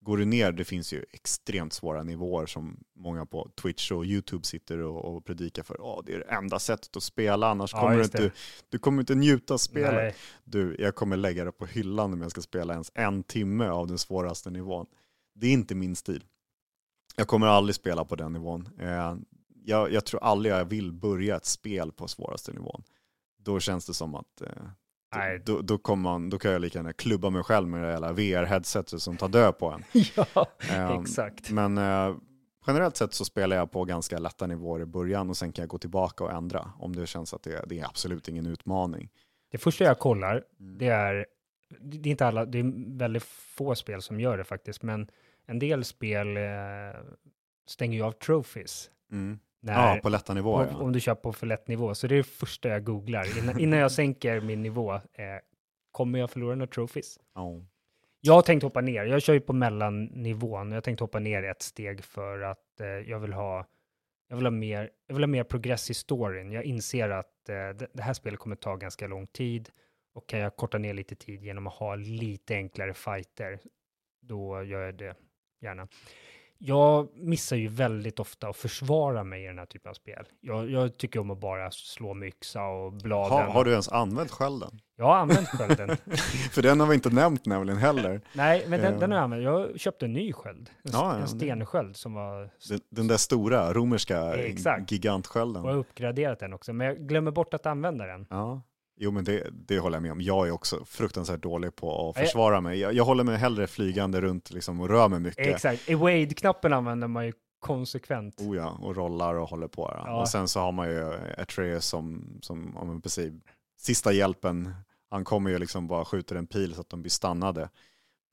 går 0.00 0.16
du 0.16 0.24
ner, 0.24 0.52
det 0.52 0.64
finns 0.64 0.92
ju 0.92 1.04
extremt 1.12 1.72
svåra 1.72 2.02
nivåer 2.02 2.46
som 2.46 2.84
många 2.94 3.26
på 3.26 3.50
Twitch 3.62 3.92
och 3.92 4.04
YouTube 4.04 4.44
sitter 4.44 4.78
och, 4.78 5.04
och 5.04 5.24
predikar 5.24 5.62
för. 5.62 5.80
Åh, 5.80 6.02
det 6.06 6.14
är 6.14 6.18
det 6.18 6.24
enda 6.24 6.58
sättet 6.58 6.96
att 6.96 7.02
spela, 7.02 7.48
annars 7.50 7.72
Ja, 7.72 7.80
kommer 7.80 7.96
du 7.96 8.04
inte, 8.04 8.30
du 8.68 8.78
kommer 8.78 9.02
inte 9.02 9.14
njuta 9.14 9.54
av 9.54 9.58
spelet. 9.58 9.94
Nej. 9.94 10.14
Du, 10.44 10.76
jag 10.78 10.94
kommer 10.94 11.16
lägga 11.16 11.44
det 11.44 11.52
på 11.52 11.66
hyllan 11.66 12.12
om 12.12 12.22
jag 12.22 12.30
ska 12.30 12.40
spela 12.40 12.72
ens 12.72 12.92
en 12.94 13.22
timme 13.22 13.68
av 13.68 13.86
den 13.86 13.98
svåraste 13.98 14.50
nivån. 14.50 14.86
Det 15.34 15.46
är 15.46 15.52
inte 15.52 15.74
min 15.74 15.96
stil. 15.96 16.24
Jag 17.16 17.28
kommer 17.28 17.46
aldrig 17.46 17.74
spela 17.74 18.04
på 18.04 18.16
den 18.16 18.32
nivån. 18.32 18.68
Eh, 18.80 19.16
jag, 19.64 19.92
jag 19.92 20.04
tror 20.04 20.22
aldrig 20.22 20.54
jag 20.54 20.64
vill 20.64 20.92
börja 20.92 21.36
ett 21.36 21.46
spel 21.46 21.92
på 21.92 22.08
svåraste 22.08 22.52
nivån. 22.52 22.82
Då 23.38 23.60
känns 23.60 23.86
det 23.86 23.94
som 23.94 24.14
att 24.14 24.40
eh, 24.40 24.48
Nej. 25.16 25.42
då, 25.46 25.60
då, 25.60 25.78
kommer 25.78 26.02
man, 26.02 26.30
då 26.30 26.38
kan 26.38 26.50
jag 26.52 26.60
lika 26.60 26.78
gärna 26.78 26.92
klubba 26.92 27.30
mig 27.30 27.42
själv 27.42 27.68
med 27.68 27.82
det 27.82 27.90
jävla 27.90 28.12
VR-headsetet 28.12 28.98
som 28.98 29.16
tar 29.16 29.28
död 29.28 29.58
på 29.58 29.70
en. 29.70 29.84
ja, 30.16 30.46
Ehm, 30.70 31.02
exakt. 31.02 31.50
Men 31.50 31.78
eh, 31.78 32.16
generellt 32.66 32.96
sett 32.96 33.14
så 33.14 33.24
spelar 33.24 33.56
jag 33.56 33.70
på 33.70 33.84
ganska 33.84 34.18
lätta 34.18 34.46
nivåer 34.46 34.80
i 34.80 34.86
början 34.86 35.30
och 35.30 35.36
sen 35.36 35.52
kan 35.52 35.62
jag 35.62 35.68
gå 35.68 35.78
tillbaka 35.78 36.24
och 36.24 36.32
ändra 36.32 36.72
om 36.78 36.96
det 36.96 37.06
känns 37.06 37.34
att 37.34 37.42
det, 37.42 37.64
det 37.66 37.78
är 37.80 37.84
absolut 37.84 38.28
ingen 38.28 38.46
utmaning. 38.46 39.08
Det 39.50 39.58
första 39.58 39.84
jag 39.84 39.98
kollar, 39.98 40.44
Mm. 40.60 40.78
det 40.78 40.86
är, 40.86 41.26
det 41.80 42.08
är 42.08 42.10
inte 42.10 42.26
alla, 42.26 42.44
det 42.44 42.58
är 42.58 42.96
väldigt 42.98 43.22
få 43.24 43.74
spel 43.74 44.02
som 44.02 44.20
gör 44.20 44.38
det 44.38 44.44
faktiskt, 44.44 44.82
men 44.82 45.10
en 45.46 45.58
del 45.58 45.84
spel 45.84 46.36
eh, 46.36 46.42
stänger 47.66 47.98
ju 47.98 48.04
av 48.04 48.12
trophies. 48.12 48.90
Mm. 49.12 49.38
När, 49.60 49.94
Ja, 49.94 50.00
på 50.02 50.08
lätta 50.08 50.34
nivåer. 50.34 50.66
om, 50.68 50.72
Ja. 50.72 50.82
om 50.84 50.92
du 50.92 51.00
kör 51.00 51.14
på 51.14 51.32
för 51.32 51.46
lätt 51.46 51.68
nivå. 51.68 51.94
Så 51.94 52.06
det 52.06 52.14
är 52.14 52.16
det 52.16 52.22
första 52.22 52.68
jag 52.68 52.84
googlar. 52.84 53.38
Innan, 53.38 53.60
innan 53.60 53.78
jag 53.78 53.92
sänker 53.92 54.40
min 54.40 54.62
nivå, 54.62 54.94
eh, 54.94 55.00
kommer 55.92 56.18
jag 56.18 56.30
förlora 56.30 56.54
några 56.54 56.70
trophies? 56.72 57.18
Ja. 57.34 57.60
Jag 58.20 58.34
har 58.34 58.42
tänkt 58.42 58.62
hoppa 58.62 58.80
ner. 58.80 59.04
Jag 59.04 59.22
kör 59.22 59.32
ju 59.34 59.40
på 59.40 59.52
mellannivån. 59.52 60.68
Jag 60.68 60.76
har 60.76 60.80
tänkt 60.80 61.00
hoppa 61.00 61.18
ner 61.18 61.42
ett 61.42 61.62
steg 61.62 62.04
för 62.04 62.40
att 62.40 62.80
eh, 62.80 62.86
jag 62.86 63.18
vill 63.20 63.32
ha 63.32 63.66
jag 64.30 64.36
vill 64.36 64.46
ha 64.46 64.50
mer, 64.50 64.90
jag 65.06 65.14
vill 65.14 65.22
ha 65.22 65.28
mer 65.28 65.44
progress 65.44 65.90
i 65.90 65.94
storyn. 65.94 66.52
Jag 66.52 66.64
inser 66.64 67.08
att 67.08 67.48
eh, 67.48 67.54
det, 67.54 67.86
det 67.92 68.02
här 68.02 68.12
spelet 68.14 68.40
kommer 68.40 68.56
ta 68.56 68.76
ganska 68.76 69.06
lång 69.06 69.26
tid 69.26 69.70
och 70.14 70.28
kan 70.28 70.40
jag 70.40 70.56
korta 70.56 70.78
ner 70.78 70.94
lite 70.94 71.14
tid 71.14 71.42
genom 71.42 71.66
att 71.66 71.72
ha 71.74 71.94
lite 71.94 72.54
enklare 72.54 72.94
fighter, 72.94 73.58
då 74.22 74.62
gör 74.64 74.82
jag 74.82 74.94
det 74.98 75.14
gärna. 75.62 75.88
Jag 76.60 77.08
missar 77.14 77.56
ju 77.56 77.68
väldigt 77.68 78.20
ofta 78.20 78.48
att 78.48 78.56
försvara 78.56 79.24
mig 79.24 79.44
i 79.44 79.46
den 79.46 79.58
här 79.58 79.66
typen 79.66 79.90
av 79.90 79.94
spel. 79.94 80.26
Jag, 80.40 80.70
jag 80.70 80.96
tycker 80.98 81.20
om 81.20 81.30
att 81.30 81.40
bara 81.40 81.70
slå 81.70 82.14
med 82.14 82.28
yxa 82.28 82.62
och 82.62 82.92
bladen. 82.92 83.32
Har, 83.32 83.42
har 83.42 83.64
du 83.64 83.70
ens 83.70 83.88
använt 83.88 84.30
skölden? 84.30 84.80
Jag 84.96 85.04
har 85.04 85.16
använt 85.16 85.48
skölden. 85.48 85.96
För 86.52 86.62
den 86.62 86.80
har 86.80 86.86
vi 86.86 86.94
inte 86.94 87.10
nämnt 87.10 87.46
nämligen 87.46 87.78
heller. 87.78 88.20
Nej, 88.32 88.64
men 88.68 88.80
den, 88.80 88.98
den 88.98 89.10
har 89.10 89.18
jag 89.18 89.24
använt. 89.24 89.42
Jag 89.42 89.80
köpte 89.80 90.04
en 90.04 90.12
ny 90.12 90.32
sköld. 90.32 90.70
En, 90.82 90.90
Ja, 90.92 91.14
ja, 91.14 91.20
en 91.20 91.28
stensköld 91.28 91.96
som 91.96 92.14
var... 92.14 92.50
Den, 92.68 92.80
den 92.90 93.06
där 93.06 93.16
stora 93.16 93.72
romerska 93.72 94.34
Exakt. 94.34 94.92
gigantskölden. 94.92 95.62
Och 95.62 95.68
jag 95.68 95.74
har 95.74 95.80
uppgraderat 95.80 96.38
den 96.38 96.52
också, 96.52 96.72
men 96.72 96.86
jag 96.86 96.98
glömmer 96.98 97.30
bort 97.30 97.54
att 97.54 97.66
använda 97.66 98.06
den. 98.06 98.26
Ja, 98.30 98.62
jo 98.98 99.10
men 99.10 99.24
det, 99.24 99.46
det 99.52 99.78
håller 99.78 99.96
jag 99.96 100.02
med 100.02 100.12
om. 100.12 100.20
Jag 100.20 100.48
är 100.48 100.50
också 100.50 100.84
fruktansvärt 100.84 101.42
dålig 101.42 101.76
på 101.76 102.08
att 102.08 102.16
försvara 102.16 102.60
mig. 102.60 102.78
Jag, 102.78 102.92
jag 102.92 103.04
håller 103.04 103.24
mig 103.24 103.36
hellre 103.36 103.66
flygande 103.66 104.20
runt 104.20 104.50
liksom 104.50 104.80
och 104.80 104.88
rör 104.88 105.08
mig 105.08 105.20
mycket. 105.20 105.46
Exakt. 105.46 105.88
Evade-knappen 105.88 106.72
använder 106.72 107.08
man 107.08 107.26
ju 107.26 107.32
konsekvent. 107.58 108.40
Oh 108.40 108.56
ja, 108.56 108.78
och 108.80 108.96
rollar 108.96 109.34
och 109.34 109.48
håller 109.48 109.68
på. 109.68 109.92
Ja. 109.94 110.02
Ja. 110.06 110.20
Och 110.20 110.28
sen 110.28 110.48
så 110.48 110.60
har 110.60 110.72
man 110.72 110.88
ju 110.88 111.12
Atreus 111.38 111.86
som, 111.86 112.38
som 112.42 112.78
men 112.84 113.00
precis, 113.00 113.32
sista 113.78 114.12
hjälpen. 114.12 114.74
Han 115.10 115.24
kommer 115.24 115.50
ju 115.50 115.58
liksom 115.58 115.86
bara 115.86 116.04
skjuter 116.04 116.36
en 116.36 116.46
pil 116.46 116.74
så 116.74 116.80
att 116.80 116.90
de 116.90 117.02
blir 117.02 117.10
stannade. 117.10 117.68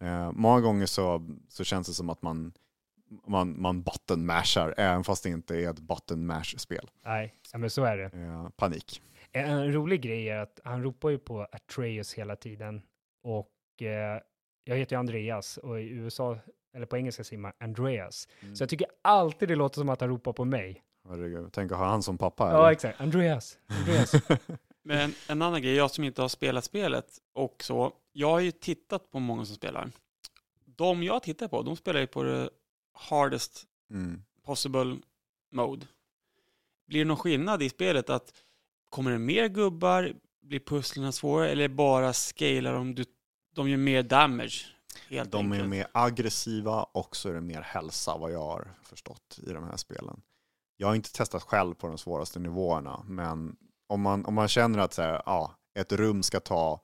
Eh, 0.04 0.32
många 0.32 0.62
gånger 0.62 0.86
så, 0.86 1.28
så 1.50 1.64
känns 1.64 1.88
det 1.88 1.94
som 1.94 2.10
att 2.10 2.22
man, 2.22 2.54
man, 3.28 3.62
man 3.62 3.84
button 3.84 4.26
mashar, 4.26 4.74
även 4.78 5.04
fast 5.04 5.24
det 5.24 5.30
inte 5.30 5.56
är 5.56 5.70
ett 5.70 5.80
button 5.80 6.26
mash-spel. 6.26 6.90
Nej, 7.06 7.34
ja, 7.52 7.58
men 7.58 7.70
så 7.70 7.84
är 7.84 7.98
det. 7.98 8.06
Eh, 8.06 8.50
panik. 8.50 9.02
En 9.36 9.74
rolig 9.74 10.02
grej 10.02 10.30
är 10.30 10.38
att 10.40 10.60
han 10.64 10.84
ropar 10.84 11.10
ju 11.10 11.18
på 11.18 11.48
Atreus 11.52 12.14
hela 12.14 12.36
tiden. 12.36 12.82
Och 13.24 13.82
eh, 13.82 14.22
jag 14.64 14.78
heter 14.78 14.96
ju 14.96 15.00
Andreas 15.00 15.58
och 15.58 15.82
i 15.82 15.84
USA, 15.90 16.38
eller 16.74 16.86
på 16.86 16.98
engelska 16.98 17.24
säger 17.24 17.42
man 17.42 17.52
Andreas. 17.60 18.28
Mm. 18.42 18.56
Så 18.56 18.62
jag 18.64 18.70
tycker 18.70 18.88
alltid 19.02 19.48
det 19.50 19.56
låter 19.56 19.76
som 19.80 19.90
att 19.90 20.02
han 20.02 20.10
ropar 20.10 20.34
på 20.34 20.46
mig. 20.46 20.84
Herregud, 21.10 21.50
Tänk 21.54 21.72
att 21.72 21.78
ha 21.78 21.86
han 21.86 22.04
som 22.04 22.18
pappa. 22.18 22.52
Ja, 22.52 22.60
eller? 22.60 22.72
exakt. 22.72 23.02
Andreas. 23.02 23.58
Andreas. 23.68 24.14
Men 24.84 25.14
en 25.30 25.42
annan 25.42 25.62
grej, 25.62 25.76
jag 25.76 25.92
som 25.92 26.04
inte 26.04 26.22
har 26.22 26.30
spelat 26.30 26.64
spelet 26.64 27.08
och 27.34 27.64
så, 27.64 27.94
jag 28.12 28.30
har 28.30 28.40
ju 28.40 28.52
tittat 28.52 29.12
på 29.12 29.20
många 29.20 29.46
som 29.46 29.56
spelar. 29.56 29.90
De 30.66 31.04
jag 31.04 31.24
tittar 31.24 31.48
på, 31.48 31.62
de 31.62 31.76
spelar 31.76 32.00
ju 32.00 32.08
på 32.08 32.24
det 32.24 32.50
hardest 32.94 33.64
Mm. 33.90 34.22
possible 34.44 34.98
mode. 35.52 35.86
Blir 36.88 37.00
det 37.00 37.06
någon 37.06 37.18
skillnad 37.18 37.64
i 37.64 37.70
spelet 37.70 38.10
att 38.10 38.34
kommer 38.96 39.12
det 39.12 39.20
mer 39.20 39.48
gubbar, 39.48 40.14
blir 40.42 40.60
pusslen 40.60 41.14
svårare 41.14 41.52
eller 41.52 41.68
bara 41.68 42.14
scalar 42.14 42.74
de, 42.74 42.96
du, 42.96 43.06
de 43.56 43.70
gör 43.70 43.78
mer 43.78 44.04
damage? 44.04 44.66
Helt 45.10 45.32
De 45.32 45.52
är 45.52 45.56
enkelt. 45.56 45.70
mer 45.70 45.88
aggressiva 45.92 46.84
och 46.84 47.16
så 47.16 47.30
är 47.30 47.34
det 47.34 47.42
mer 47.42 47.62
hälsa 47.62 48.18
vad 48.18 48.32
jag 48.32 48.40
har 48.40 48.68
förstått 48.84 49.40
i 49.48 49.52
de 49.54 49.64
här 49.64 49.78
spelen. 49.78 50.22
Jag 50.78 50.88
har 50.88 50.96
inte 50.96 51.14
testat 51.14 51.44
själv 51.44 51.74
på 51.74 51.88
de 51.88 51.98
svåraste 51.98 52.40
nivåerna, 52.40 53.06
men 53.08 53.56
om 53.88 54.02
man, 54.02 54.26
om 54.26 54.34
man 54.34 54.48
känner 54.48 54.80
att 54.80 54.94
så 54.94 55.02
här, 55.02 55.22
ja, 55.26 55.56
ett 55.80 55.92
rum 55.92 56.24
ska 56.24 56.40
ta 56.40 56.82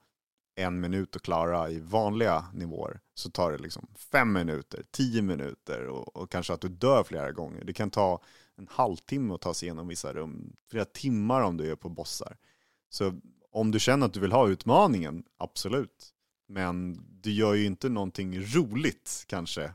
en 0.55 0.79
minut 0.79 1.15
att 1.15 1.21
klara 1.21 1.69
i 1.69 1.79
vanliga 1.79 2.45
nivåer 2.53 2.99
så 3.13 3.29
tar 3.31 3.51
det 3.51 3.57
liksom 3.57 3.87
fem 4.11 4.33
minuter, 4.33 4.83
tio 4.91 5.21
minuter 5.21 5.87
och, 5.87 6.15
och 6.15 6.31
kanske 6.31 6.53
att 6.53 6.61
du 6.61 6.69
dör 6.69 7.03
flera 7.03 7.31
gånger. 7.31 7.63
Det 7.63 7.73
kan 7.73 7.91
ta 7.91 8.21
en 8.61 8.67
halvtimme 8.71 9.33
att 9.33 9.41
ta 9.41 9.53
sig 9.53 9.65
igenom 9.65 9.87
vissa 9.87 10.13
rum, 10.13 10.55
flera 10.69 10.85
timmar 10.85 11.41
om 11.41 11.57
du 11.57 11.71
är 11.71 11.75
på 11.75 11.89
bossar. 11.89 12.37
Så 12.89 13.13
om 13.51 13.71
du 13.71 13.79
känner 13.79 14.05
att 14.05 14.13
du 14.13 14.19
vill 14.19 14.31
ha 14.31 14.47
utmaningen, 14.47 15.23
absolut. 15.37 16.13
Men 16.47 17.05
du 17.21 17.31
gör 17.31 17.53
ju 17.53 17.65
inte 17.65 17.89
någonting 17.89 18.39
roligt 18.39 19.25
kanske, 19.27 19.73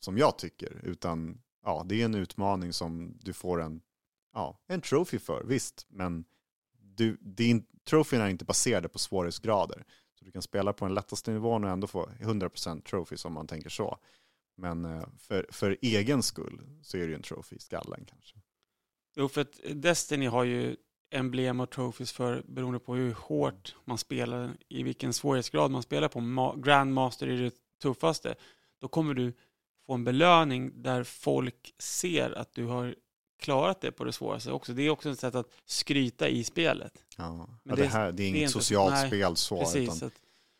som 0.00 0.18
jag 0.18 0.38
tycker, 0.38 0.80
utan 0.82 1.42
ja, 1.64 1.82
det 1.86 2.00
är 2.00 2.04
en 2.04 2.14
utmaning 2.14 2.72
som 2.72 3.18
du 3.20 3.32
får 3.32 3.62
en, 3.62 3.80
ja, 4.32 4.60
en 4.66 4.80
trophy 4.80 5.18
för, 5.18 5.44
visst, 5.44 5.86
men 5.88 6.24
du, 6.72 7.16
din, 7.20 7.66
trofén 7.88 8.20
är 8.20 8.28
inte 8.28 8.44
baserade 8.44 8.88
på 8.88 8.98
svårighetsgrader. 8.98 9.84
Så 10.18 10.24
du 10.24 10.30
kan 10.30 10.42
spela 10.42 10.72
på 10.72 10.84
den 10.84 10.94
lättaste 10.94 11.32
nivån 11.32 11.64
och 11.64 11.70
ändå 11.70 11.86
få 11.86 12.06
100% 12.06 12.82
trophy 12.82 13.16
om 13.24 13.32
man 13.32 13.46
tänker 13.46 13.70
så. 13.70 13.98
Men 14.56 14.84
eh, 14.84 15.04
för, 15.18 15.46
för 15.50 15.76
egen 15.82 16.22
skull 16.22 16.60
så 16.82 16.96
är 16.96 17.00
det 17.00 17.06
ju 17.08 17.14
en 17.14 17.22
trophy 17.22 17.56
i 17.56 17.58
skallen 17.58 18.04
kanske. 18.08 18.36
Jo, 19.16 19.28
för 19.28 19.40
att 19.40 19.60
Destiny 19.74 20.26
har 20.26 20.44
ju 20.44 20.76
emblem 21.10 21.60
och 21.60 21.70
trophies 21.70 22.12
för 22.12 22.42
beroende 22.48 22.78
på 22.80 22.94
hur 22.94 23.12
hårt 23.14 23.76
man 23.84 23.98
spelar, 23.98 24.56
i 24.68 24.82
vilken 24.82 25.12
svårighetsgrad 25.12 25.70
man 25.70 25.82
spelar 25.82 26.08
på. 26.08 26.18
Ma- 26.20 26.62
Grandmaster 26.62 27.26
är 27.26 27.36
det 27.42 27.54
tuffaste. 27.82 28.34
Då 28.80 28.88
kommer 28.88 29.14
du 29.14 29.32
få 29.86 29.94
en 29.94 30.04
belöning 30.04 30.82
där 30.82 31.04
folk 31.04 31.74
ser 31.78 32.30
att 32.38 32.52
du 32.54 32.64
har 32.64 32.94
klarat 33.40 33.80
det 33.80 33.92
på 33.92 34.04
det 34.04 34.12
svåraste 34.12 34.52
också. 34.52 34.72
Det 34.72 34.82
är 34.82 34.90
också 34.90 35.10
ett 35.10 35.18
sätt 35.18 35.34
att 35.34 35.50
skryta 35.64 36.28
i 36.28 36.44
spelet. 36.44 37.04
Ja. 37.16 37.36
Men 37.36 37.48
ja, 37.62 37.76
det- 37.76 37.82
det, 37.82 37.88
här, 37.88 38.12
det 38.12 38.22
är 38.22 38.28
inget 38.28 38.40
inte- 38.40 38.52
socialt 38.52 38.92
nej, 38.94 39.06
spel 39.08 39.36
så. 39.36 39.58
Precis. 39.60 39.96
Utan 39.96 40.10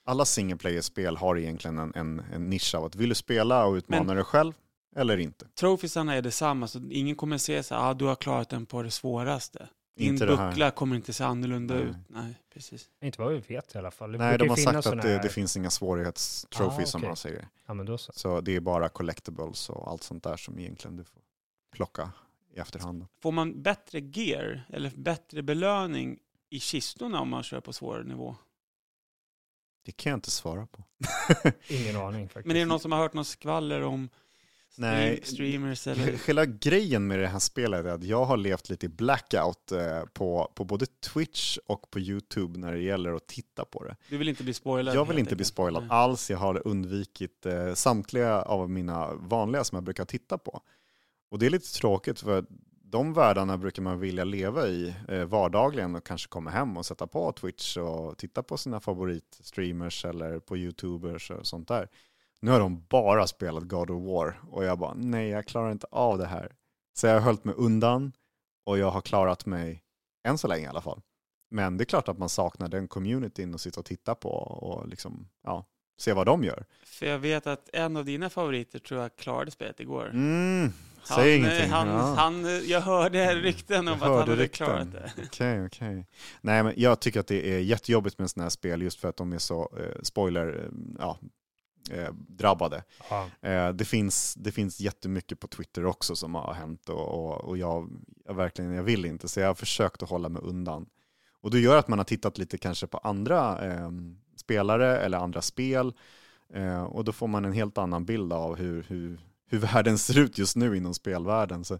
alla 0.06 0.24
single 0.24 0.56
player-spel 0.56 1.16
har 1.16 1.38
egentligen 1.38 1.78
en, 1.78 1.92
en, 1.94 2.22
en 2.32 2.50
nisch 2.50 2.74
av 2.74 2.84
att 2.84 2.94
vill 2.94 3.08
du 3.08 3.14
spela 3.14 3.66
och 3.66 3.74
utmana 3.74 4.04
Men- 4.04 4.16
dig 4.16 4.24
själv 4.24 4.52
eller 4.96 5.16
inte. 5.18 5.46
Trophiesarna 5.54 6.14
är 6.14 6.22
detsamma, 6.22 6.66
så 6.68 6.80
ingen 6.90 7.16
kommer 7.16 7.38
säga 7.38 7.62
så 7.62 7.74
ah, 7.74 7.94
du 7.94 8.04
har 8.04 8.14
klarat 8.16 8.48
den 8.48 8.66
på 8.66 8.82
det 8.82 8.90
svåraste. 8.90 9.68
Din 9.96 10.12
Inte 10.12 10.26
buckla 10.26 10.70
kommer 10.70 10.96
inte 10.96 11.12
se 11.12 11.24
annorlunda 11.24 11.74
Nej. 11.74 11.82
ut. 11.84 11.96
Nej, 12.08 12.34
precis. 12.54 12.88
Inte 13.02 13.20
vad 13.22 13.32
vi 13.32 13.38
vet 13.38 13.74
i 13.74 13.78
alla 13.78 13.90
fall. 13.90 14.12
Det 14.12 14.18
Nej, 14.18 14.38
de 14.38 14.48
har 14.48 14.56
sagt 14.56 14.86
att 14.86 15.02
det, 15.02 15.18
det 15.22 15.28
finns 15.28 15.56
inga 15.56 15.70
svårighetstrophies 15.70 16.88
Ah, 16.88 16.90
som 16.90 16.98
okej. 17.00 17.08
man 17.08 17.16
säger. 17.16 17.48
Ja, 17.66 17.74
men 17.74 17.86
då 17.86 17.98
så. 17.98 18.12
Så 18.16 18.40
det 18.40 18.56
är 18.56 18.60
bara 18.60 18.88
collectibles 18.88 19.70
och 19.70 19.90
allt 19.90 20.02
sånt 20.02 20.24
där 20.24 20.36
som 20.36 20.58
egentligen 20.58 20.96
du 20.96 21.04
får 21.04 21.22
plocka 21.72 22.10
i 22.54 22.58
efterhand. 22.58 23.06
Får 23.22 23.32
man 23.32 23.62
bättre 23.62 24.00
gear 24.00 24.66
eller 24.68 24.92
bättre 24.96 25.42
belöning 25.42 26.18
i 26.50 26.60
kistorna 26.60 27.20
om 27.20 27.28
man 27.28 27.42
kör 27.42 27.60
på 27.60 27.72
svårare 27.72 28.04
nivå? 28.04 28.36
Det 29.86 29.92
kan 29.92 30.10
jag 30.10 30.16
inte 30.16 30.30
svara 30.30 30.66
på. 30.66 30.84
Ingen 31.68 31.96
aning 31.96 32.28
faktiskt. 32.28 32.46
Men 32.46 32.56
är 32.56 32.60
det 32.60 32.66
någon 32.66 32.80
som 32.80 32.92
har 32.92 32.98
hört 32.98 33.14
något 33.14 33.26
skvaller 33.26 33.82
om 33.82 34.08
stream, 34.70 34.90
Nej. 34.90 35.20
streamers 35.24 35.86
eller? 35.86 36.26
Hela 36.26 36.46
grejen 36.46 37.06
med 37.06 37.18
det 37.18 37.26
här 37.26 37.38
spelet 37.38 37.86
är 37.86 37.90
att 37.90 38.04
jag 38.04 38.24
har 38.24 38.36
levt 38.36 38.70
lite 38.70 38.86
i 38.86 38.88
blackout 38.88 39.72
eh, 39.72 40.02
på, 40.12 40.52
på 40.54 40.64
både 40.64 40.86
Twitch 40.86 41.58
och 41.66 41.90
på 41.90 42.00
YouTube 42.00 42.58
när 42.58 42.72
det 42.72 42.78
gäller 42.78 43.12
att 43.12 43.26
titta 43.26 43.64
på 43.64 43.84
det. 43.84 43.96
Du 44.08 44.16
vill 44.16 44.28
inte 44.28 44.44
bli 44.44 44.54
spoilad? 44.54 44.96
Jag 44.96 45.04
vill 45.04 45.18
inte 45.18 45.36
bli 45.36 45.44
spoilad 45.44 45.82
Nej. 45.82 45.90
alls. 45.92 46.30
Jag 46.30 46.38
har 46.38 46.66
undvikit 46.66 47.46
eh, 47.46 47.74
samtliga 47.74 48.42
av 48.42 48.70
mina 48.70 49.14
vanliga 49.14 49.64
som 49.64 49.76
jag 49.76 49.84
brukar 49.84 50.04
titta 50.04 50.38
på. 50.38 50.60
Och 51.30 51.38
det 51.38 51.46
är 51.46 51.50
lite 51.50 51.72
tråkigt 51.72 52.20
för 52.20 52.44
de 52.88 53.12
världarna 53.12 53.58
brukar 53.58 53.82
man 53.82 54.00
vilja 54.00 54.24
leva 54.24 54.66
i 54.66 54.94
eh, 55.08 55.24
vardagligen 55.24 55.94
och 55.94 56.06
kanske 56.06 56.28
komma 56.28 56.50
hem 56.50 56.76
och 56.76 56.86
sätta 56.86 57.06
på 57.06 57.32
Twitch 57.32 57.76
och 57.76 58.18
titta 58.18 58.42
på 58.42 58.56
sina 58.56 58.80
favoritstreamers 58.80 60.04
eller 60.04 60.38
på 60.38 60.56
YouTubers 60.56 61.30
och 61.30 61.46
sånt 61.46 61.68
där. 61.68 61.88
Nu 62.40 62.50
har 62.50 62.60
de 62.60 62.86
bara 62.88 63.26
spelat 63.26 63.62
God 63.62 63.90
of 63.90 64.02
War 64.02 64.40
och 64.50 64.64
jag 64.64 64.78
bara 64.78 64.94
nej, 64.94 65.28
jag 65.28 65.46
klarar 65.46 65.72
inte 65.72 65.86
av 65.90 66.18
det 66.18 66.26
här. 66.26 66.52
Så 66.94 67.06
jag 67.06 67.14
har 67.14 67.20
hållit 67.20 67.44
mig 67.44 67.54
undan 67.58 68.12
och 68.66 68.78
jag 68.78 68.90
har 68.90 69.00
klarat 69.00 69.46
mig 69.46 69.82
än 70.28 70.38
så 70.38 70.48
länge 70.48 70.64
i 70.64 70.68
alla 70.68 70.80
fall. 70.80 71.00
Men 71.50 71.76
det 71.76 71.82
är 71.82 71.86
klart 71.86 72.08
att 72.08 72.18
man 72.18 72.28
saknar 72.28 72.68
den 72.68 72.88
communityn 72.88 73.54
och 73.54 73.60
sitta 73.60 73.80
och 73.80 73.86
titta 73.86 74.14
på 74.14 74.30
och 74.30 74.88
liksom, 74.88 75.28
ja, 75.42 75.64
se 75.98 76.12
vad 76.12 76.26
de 76.26 76.44
gör. 76.44 76.64
För 76.82 77.06
jag 77.06 77.18
vet 77.18 77.46
att 77.46 77.70
en 77.72 77.96
av 77.96 78.04
dina 78.04 78.30
favoriter 78.30 78.78
tror 78.78 79.00
jag 79.00 79.16
klarade 79.16 79.50
spelet 79.50 79.80
igår. 79.80 80.10
Mm, 80.10 80.72
säg 81.06 81.32
eh, 81.32 81.38
ingenting. 81.38 81.70
Han, 81.70 81.88
ja. 81.88 82.14
han, 82.14 82.60
jag 82.68 82.80
hörde 82.80 83.34
rykten 83.34 83.78
om 83.78 83.86
Jag 83.86 83.94
att 83.94 84.00
han 84.00 84.18
hade 84.18 84.36
rykten. 84.36 84.66
klarat 84.66 84.92
det. 84.92 85.12
Okej, 85.24 85.66
okej. 85.66 86.06
Nej, 86.40 86.62
men 86.62 86.74
jag 86.76 87.00
tycker 87.00 87.20
att 87.20 87.26
det 87.26 87.54
är 87.54 87.58
jättejobbigt 87.58 88.18
med 88.18 88.30
sådana 88.30 88.44
här 88.44 88.50
spel 88.50 88.82
just 88.82 89.00
för 89.00 89.08
att 89.08 89.16
de 89.16 89.32
är 89.32 89.38
så 89.38 89.70
eh, 89.78 90.02
spoiler, 90.02 90.64
eh, 90.64 90.70
ja, 90.98 91.18
eh, 91.90 92.12
drabbade. 92.12 92.82
Eh, 93.40 93.68
det, 93.68 93.84
finns, 93.84 94.34
det 94.34 94.52
finns 94.52 94.80
jättemycket 94.80 95.40
på 95.40 95.46
Twitter 95.46 95.86
också 95.86 96.16
som 96.16 96.34
har 96.34 96.54
hänt 96.54 96.88
och, 96.88 97.08
och, 97.08 97.44
och 97.44 97.58
jag, 97.58 97.90
jag 98.26 98.34
verkligen, 98.34 98.72
jag 98.72 98.82
vill 98.82 99.04
inte 99.04 99.28
så 99.28 99.40
jag 99.40 99.46
har 99.46 99.54
försökt 99.54 100.02
att 100.02 100.10
hålla 100.10 100.28
mig 100.28 100.42
undan. 100.42 100.86
Och 101.40 101.50
det 101.50 101.60
gör 101.60 101.78
att 101.78 101.88
man 101.88 101.98
har 101.98 102.04
tittat 102.04 102.38
lite 102.38 102.58
kanske 102.58 102.86
på 102.86 102.98
andra 102.98 103.66
eh, 103.66 103.90
spelare 104.36 104.98
eller 104.98 105.18
andra 105.18 105.42
spel 105.42 105.92
eh, 106.54 106.82
och 106.82 107.04
då 107.04 107.12
får 107.12 107.26
man 107.26 107.44
en 107.44 107.52
helt 107.52 107.78
annan 107.78 108.04
bild 108.04 108.32
av 108.32 108.56
hur, 108.56 108.86
hur, 108.88 109.20
hur 109.46 109.58
världen 109.58 109.98
ser 109.98 110.18
ut 110.18 110.38
just 110.38 110.56
nu 110.56 110.76
inom 110.76 110.94
spelvärlden. 110.94 111.64
Så 111.64 111.78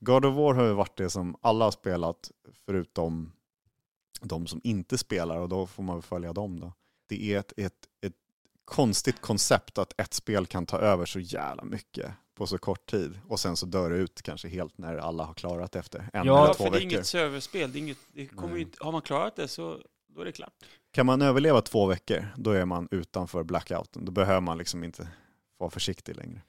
God 0.00 0.24
of 0.24 0.36
War 0.36 0.54
har 0.54 0.64
ju 0.64 0.72
varit 0.72 0.96
det 0.96 1.10
som 1.10 1.36
alla 1.40 1.64
har 1.64 1.70
spelat 1.70 2.30
förutom 2.66 3.32
de 4.20 4.46
som 4.46 4.60
inte 4.64 4.98
spelar 4.98 5.38
och 5.38 5.48
då 5.48 5.66
får 5.66 5.82
man 5.82 5.96
väl 5.96 6.02
följa 6.02 6.32
dem 6.32 6.60
då. 6.60 6.72
Det 7.08 7.34
är 7.34 7.38
ett, 7.38 7.52
ett, 7.56 7.88
ett 8.06 8.12
konstigt 8.64 9.20
koncept 9.20 9.78
att 9.78 10.00
ett 10.00 10.14
spel 10.14 10.46
kan 10.46 10.66
ta 10.66 10.78
över 10.78 11.06
så 11.06 11.20
jävla 11.20 11.64
mycket 11.64 12.12
på 12.34 12.46
så 12.46 12.58
kort 12.58 12.86
tid 12.90 13.20
och 13.28 13.40
sen 13.40 13.56
så 13.56 13.66
dör 13.66 13.90
det 13.90 13.96
ut 13.96 14.22
kanske 14.22 14.48
helt 14.48 14.78
när 14.78 14.96
alla 14.96 15.24
har 15.24 15.34
klarat 15.34 15.76
efter 15.76 15.98
en 15.98 16.08
Ja, 16.12 16.20
eller 16.20 16.30
Ja, 16.32 16.54
två 16.54 16.64
för 16.64 16.70
det 16.70 16.76
är 16.76 16.80
veckor. 16.80 16.92
inget 16.92 17.06
serverspel. 17.06 17.72
Det 17.72 17.78
är 17.78 17.80
inget, 17.80 17.98
det 18.12 18.26
kommer 18.26 18.56
inte, 18.56 18.84
har 18.84 18.92
man 18.92 19.02
klarat 19.02 19.36
det 19.36 19.48
så 19.48 19.80
då 20.08 20.20
är 20.20 20.24
det 20.24 20.32
klart. 20.32 20.52
Kan 20.92 21.06
man 21.06 21.22
överleva 21.22 21.60
två 21.60 21.86
veckor, 21.86 22.26
då 22.36 22.50
är 22.50 22.64
man 22.64 22.88
utanför 22.90 23.42
blackouten. 23.42 24.04
Då 24.04 24.12
behöver 24.12 24.40
man 24.40 24.58
liksom 24.58 24.84
inte 24.84 25.08
vara 25.58 25.70
försiktig 25.70 26.16
längre. 26.16 26.42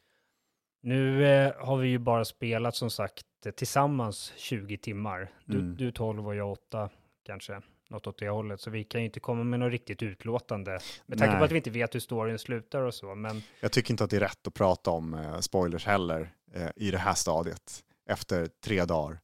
Nu 0.86 1.26
eh, 1.28 1.54
har 1.58 1.78
vi 1.78 1.88
ju 1.88 1.98
bara 1.98 2.26
spelat 2.26 2.76
som 2.76 2.90
sagt 2.90 3.26
tillsammans 3.56 4.34
20 4.36 4.78
timmar. 4.78 5.32
Du, 5.46 5.58
Mm. 5.60 5.76
du 5.78 5.92
12 5.92 6.28
och 6.28 6.36
jag 6.36 6.52
8 6.52 6.90
kanske, 7.26 7.62
något 7.90 8.08
åt 8.08 8.20
det 8.20 8.30
hållet. 8.30 8.62
Så 8.62 8.70
vi 8.70 8.84
kan 8.84 9.02
ju 9.02 9.06
inte 9.06 9.20
komma 9.20 9.44
med 9.44 9.60
något 9.60 9.72
riktigt 9.72 10.04
utlåtande. 10.04 10.80
Med 11.06 11.18
tanke 11.20 11.38
på 11.38 11.44
att 11.44 11.52
vi 11.52 11.56
inte 11.58 11.70
vet 11.70 11.96
hur 11.96 12.00
storyn 12.00 12.40
slutar 12.40 12.82
och 12.82 12.94
så. 12.94 13.16
Men 13.16 13.42
Jag 13.60 13.72
tycker 13.72 13.92
inte 13.94 14.04
att 14.04 14.10
det 14.10 14.16
är 14.16 14.20
rätt 14.20 14.48
att 14.48 14.54
prata 14.54 14.92
om 14.92 15.14
eh, 15.14 15.40
spoilers 15.40 15.86
heller 15.86 16.34
eh, 16.54 16.70
i 16.76 16.92
det 16.92 16.98
här 16.98 17.14
stadiet 17.14 17.84
efter 18.10 18.48
tre 18.64 18.86
dagar. 18.86 19.20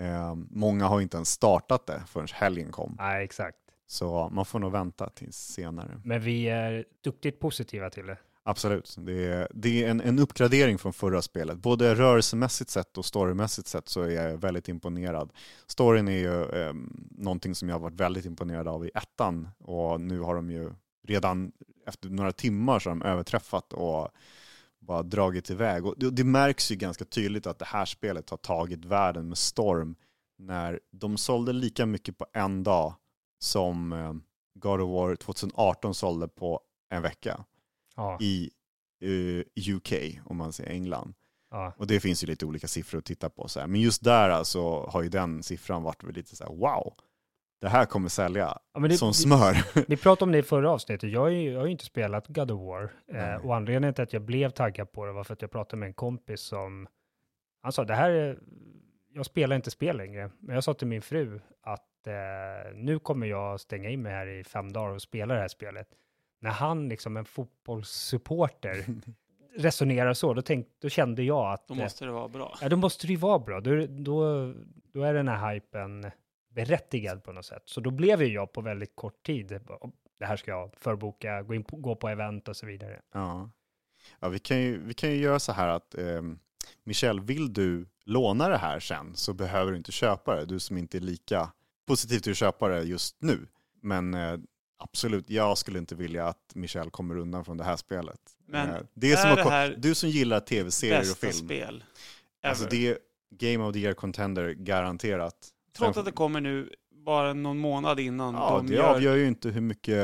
Eh, 0.00 0.34
många 0.50 0.86
har 0.86 1.00
inte 1.00 1.16
ens 1.16 1.28
startat 1.30 1.86
det 1.86 2.02
förrän 2.06 2.28
helgen 2.32 2.72
kom. 2.72 2.96
nej, 2.98 3.24
exakt. 3.24 3.58
Så 3.86 4.28
man 4.32 4.44
får 4.46 4.58
nog 4.58 4.72
vänta 4.72 5.08
tills 5.10 5.36
senare. 5.36 6.00
Men 6.04 6.20
vi 6.20 6.48
är 6.48 6.84
duktigt 7.04 7.40
positiva 7.40 7.90
till 7.90 8.06
det. 8.06 8.16
Absolut. 8.46 8.96
Det 8.98 9.26
är, 9.26 9.48
det 9.54 9.84
är 9.84 9.90
en, 9.90 10.00
en 10.00 10.18
uppgradering 10.18 10.78
från 10.78 10.92
förra 10.92 11.22
spelet. 11.22 11.58
Både 11.58 11.94
rörelsemässigt 11.94 12.70
sett 12.70 12.98
och 12.98 13.04
storymässigt 13.04 13.68
sett 13.68 13.88
så 13.88 14.02
är 14.02 14.10
jag 14.10 14.38
väldigt 14.38 14.68
imponerad. 14.68 15.32
Storyn 15.66 16.08
är 16.08 16.18
ju 16.18 16.42
eh, 16.42 16.74
någonting 17.10 17.54
som 17.54 17.68
jag 17.68 17.74
har 17.74 17.80
varit 17.80 18.00
väldigt 18.00 18.24
imponerad 18.24 18.68
av 18.68 18.86
i 18.86 18.90
ettan 18.94 19.48
och 19.58 20.00
nu 20.00 20.20
har 20.20 20.34
de 20.34 20.50
ju 20.50 20.70
redan 21.06 21.52
efter 21.86 22.08
några 22.08 22.32
timmar 22.32 22.78
så 22.78 22.90
har 22.90 22.96
de 22.96 23.02
överträffat 23.06 23.72
och 23.72 24.08
bara 24.80 25.02
dragit 25.02 25.50
iväg. 25.50 25.86
Och 25.86 25.94
det, 25.96 26.10
det 26.10 26.24
märks 26.24 26.72
ju 26.72 26.76
ganska 26.76 27.04
tydligt 27.04 27.46
att 27.46 27.58
det 27.58 27.64
här 27.64 27.84
spelet 27.84 28.30
har 28.30 28.36
tagit 28.36 28.84
världen 28.84 29.28
med 29.28 29.38
storm 29.38 29.96
när 30.38 30.80
de 30.90 31.16
sålde 31.16 31.52
lika 31.52 31.86
mycket 31.86 32.18
på 32.18 32.26
en 32.32 32.62
dag 32.62 32.94
som 33.38 33.92
eh, 33.92 34.14
God 34.54 34.80
of 34.80 34.90
War 34.90 35.16
2018 35.16 35.94
sålde 35.94 36.28
på 36.28 36.60
en 36.90 37.02
vecka 37.02 37.44
Ja, 37.96 38.18
i 38.20 38.50
eh, 39.00 39.74
UK, 39.76 40.20
om 40.24 40.36
man 40.36 40.52
säger 40.52 40.70
England. 40.70 41.14
ja. 41.50 41.72
Och 41.76 41.86
det 41.86 42.00
finns 42.00 42.22
ju 42.22 42.26
lite 42.26 42.46
olika 42.46 42.66
siffror 42.66 42.98
att 42.98 43.04
titta 43.04 43.30
på. 43.30 43.48
Så 43.48 43.60
här. 43.60 43.66
Men 43.66 43.80
just 43.80 44.04
där 44.04 44.30
alltså 44.30 44.86
har 44.86 45.02
ju 45.02 45.08
den 45.08 45.42
siffran 45.42 45.82
varit 45.82 46.16
lite 46.16 46.36
så 46.36 46.44
här, 46.44 46.54
wow, 46.54 46.94
det 47.64 47.68
här 47.68 47.84
kommer 47.84 48.08
sälja 48.08 48.58
ja 48.74 48.80
det, 48.80 48.96
som 48.96 49.08
vi, 49.08 49.14
smör. 49.14 49.56
vi 49.88 49.96
pratade 49.96 50.24
om 50.24 50.32
det 50.32 50.38
i 50.38 50.42
förra 50.42 50.70
avsnittet. 50.70 51.10
Jag 51.10 51.20
har 51.20 51.28
ju, 51.28 51.52
jag 51.52 51.58
har 51.60 51.66
ju 51.66 51.72
inte 51.72 51.84
spelat 51.84 52.28
God 52.28 52.50
of 52.50 52.60
War. 52.60 52.92
Eh, 53.08 53.46
och 53.46 53.56
anledningen 53.56 53.94
till 53.94 54.02
att 54.02 54.12
jag 54.12 54.22
blev 54.22 54.50
taggad 54.50 54.92
på 54.92 55.06
det 55.06 55.12
var 55.12 55.24
för 55.24 55.32
att 55.32 55.42
jag 55.42 55.50
pratade 55.50 55.80
med 55.80 55.86
en 55.86 55.94
kompis 55.94 56.40
som... 56.40 56.86
Han 57.62 57.72
sa, 57.72 57.84
det 57.84 57.94
här 57.94 58.10
är... 58.10 58.38
Jag 59.14 59.26
spelar 59.26 59.56
inte 59.56 59.70
spel 59.70 59.96
längre. 59.96 60.30
Men 60.40 60.54
jag 60.54 60.64
sa 60.64 60.74
till 60.74 60.86
min 60.86 61.02
fru 61.02 61.40
att 61.62 62.06
eh, 62.06 62.74
nu 62.74 62.98
kommer 62.98 63.26
jag 63.26 63.60
stänga 63.60 63.90
in 63.90 64.02
mig 64.02 64.12
här 64.12 64.26
i 64.26 64.44
fem 64.44 64.72
dagar 64.72 64.94
och 64.94 65.02
spela 65.02 65.34
det 65.34 65.40
här 65.40 65.48
spelet. 65.48 65.88
När 66.44 66.50
han, 66.50 66.88
liksom 66.88 67.16
en 67.16 67.24
fotbollssupporter, 67.24 68.84
resonerar 69.56 70.14
så, 70.14 70.34
då, 70.34 70.42
tänk, 70.42 70.68
då 70.78 70.88
kände 70.88 71.22
jag 71.22 71.52
att... 71.52 71.68
Då 71.68 71.74
eh, 71.74 71.80
måste 71.80 72.04
det 72.04 72.10
vara 72.10 72.28
bra. 72.28 72.58
Ja, 72.60 72.68
då 72.68 72.76
måste 72.76 73.06
det 73.06 73.10
ju 73.10 73.18
vara 73.18 73.38
bra. 73.38 73.60
Då, 73.60 73.86
då, 73.86 74.52
då 74.92 75.02
är 75.02 75.14
den 75.14 75.28
här 75.28 75.54
hypen 75.54 76.10
berättigad 76.48 77.24
på 77.24 77.32
något 77.32 77.44
sätt. 77.44 77.62
Så 77.64 77.80
då 77.80 77.90
blev 77.90 78.22
ju 78.22 78.32
jag 78.32 78.52
på 78.52 78.60
väldigt 78.60 78.96
kort 78.96 79.22
tid, 79.22 79.60
det 80.18 80.26
här 80.26 80.36
ska 80.36 80.50
jag 80.50 80.74
förboka, 80.76 81.42
gå, 81.42 81.54
in 81.54 81.64
på, 81.64 81.76
gå 81.76 81.96
på 81.96 82.08
event 82.08 82.48
och 82.48 82.56
så 82.56 82.66
vidare. 82.66 83.00
Ja, 83.12 83.50
ja 84.20 84.28
vi, 84.28 84.38
kan 84.38 84.60
ju, 84.60 84.84
vi 84.84 84.94
kan 84.94 85.10
ju 85.10 85.16
göra 85.16 85.38
så 85.38 85.52
här 85.52 85.68
att 85.68 85.94
eh, 85.94 86.22
Michel, 86.84 87.20
vill 87.20 87.52
du 87.52 87.86
låna 88.04 88.48
det 88.48 88.58
här 88.58 88.80
sen 88.80 89.14
så 89.14 89.32
behöver 89.34 89.70
du 89.72 89.76
inte 89.76 89.92
köpa 89.92 90.36
det. 90.36 90.44
Du 90.44 90.60
som 90.60 90.78
inte 90.78 90.98
är 90.98 91.00
lika 91.00 91.52
positiv 91.86 92.18
till 92.18 92.32
att 92.32 92.38
köpa 92.38 92.68
det 92.68 92.82
just 92.82 93.22
nu. 93.22 93.46
Men 93.80 94.14
eh, 94.14 94.38
absolut, 94.90 95.30
jag 95.30 95.58
skulle 95.58 95.78
inte 95.78 95.94
vilja 95.94 96.26
att 96.28 96.52
Michel 96.54 96.90
kommer 96.90 97.16
undan 97.16 97.44
från 97.44 97.56
det 97.56 97.64
här 97.64 97.76
spelet. 97.76 98.20
Men 98.46 98.70
Eh, 98.70 98.76
det 98.94 99.12
är 99.12 99.12
är 99.12 99.16
som 99.16 99.36
det 99.36 99.50
här 99.50 99.74
Du 99.78 99.94
som 99.94 100.08
gillar 100.08 100.40
tv-serier 100.40 100.98
och 100.98 101.04
Bästa 101.06 101.26
film. 101.26 101.46
spel. 101.48 101.84
Alltså 102.42 102.66
det 102.70 102.88
är 102.88 102.98
Game 103.30 103.64
of 103.64 103.72
the 103.72 103.78
Year 103.80 103.94
Contender 103.94 104.50
garanterat. 104.50 105.48
Trots 105.76 105.94
Sen- 105.94 106.00
att 106.00 106.06
det 106.06 106.12
kommer 106.12 106.40
nu 106.40 106.70
bara 106.90 107.32
någon 107.34 107.58
månad 107.58 108.00
innan 108.00 108.34
Ja, 108.34 108.56
de 108.56 108.66
det 108.66 108.74
gör... 108.74 108.94
avgör 108.94 109.16
ju 109.16 109.26
inte 109.26 109.48
hur 109.48 109.60
mycket 109.60 109.96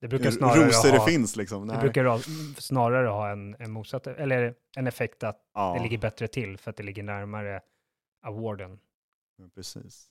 Det 0.00 0.08
brukar 0.08 0.30
snarare 0.30 0.66
rosor 0.66 0.92
det 0.92 0.98
ha, 0.98 1.06
finns 1.06 1.36
liksom. 1.36 1.66
det 1.68 1.78
brukar 1.78 2.18
snarare 2.60 3.06
ha 3.08 3.30
en, 3.30 3.56
en 3.58 3.70
motsatt, 3.70 4.06
eller 4.06 4.54
en 4.76 4.86
effekt 4.86 5.22
att 5.22 5.40
ja, 5.54 5.74
det 5.76 5.82
ligger 5.82 5.98
bättre 5.98 6.28
till 6.28 6.58
för 6.58 6.70
att 6.70 6.76
det 6.76 6.82
ligger 6.82 7.02
närmare 7.02 7.60
awarden. 8.22 8.78
ja, 9.38 9.44
precis. 9.54 10.06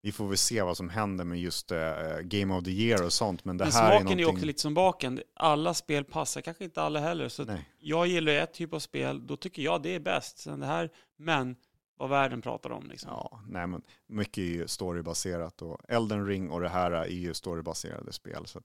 Vi 0.00 0.12
får 0.12 0.28
väl 0.28 0.38
se 0.38 0.62
vad 0.62 0.76
som 0.76 0.88
händer 0.88 1.24
med 1.24 1.40
just 1.40 1.72
eh, 1.72 2.18
Game 2.22 2.54
of 2.54 2.64
the 2.64 2.70
Year 2.70 3.04
och 3.04 3.12
sånt. 3.12 3.44
Men 3.44 3.56
det 3.56 3.64
Men 3.64 3.72
här 3.72 3.82
är 3.82 3.86
smaken 3.86 3.96
är 3.96 4.04
någonting... 4.04 4.18
ju 4.18 4.26
också 4.26 4.44
lite 4.46 4.62
som 4.62 4.74
baken. 4.74 5.20
Alla 5.34 5.74
spel 5.74 6.04
passar 6.04 6.40
kanske 6.40 6.64
inte 6.64 6.82
alla 6.82 7.00
heller. 7.00 7.28
Så 7.28 7.46
jag 7.78 8.06
gillar 8.06 8.32
ett 8.32 8.52
typ 8.54 8.72
av 8.72 8.78
spel, 8.78 9.26
då 9.26 9.36
tycker 9.36 9.62
jag 9.62 9.82
det 9.82 9.94
är 9.94 10.00
bäst. 10.00 10.38
Sen 10.38 10.60
det 10.60 10.66
här, 10.66 10.90
men 11.16 11.56
vad 11.96 12.10
världen 12.10 12.42
pratar 12.42 12.70
om 12.70 12.88
liksom. 12.90 13.10
Ja, 13.10 13.40
nej 13.48 13.66
men 13.66 13.82
mycket 14.06 14.38
är 14.38 14.42
ju 14.42 14.68
storybaserat 14.68 15.62
och 15.62 15.78
Elden 15.88 16.26
Ring 16.26 16.50
och 16.50 16.60
det 16.60 16.68
här 16.68 16.90
är 16.90 17.06
ju 17.06 17.34
storybaserade 17.34 18.12
spel. 18.12 18.46
Så 18.46 18.60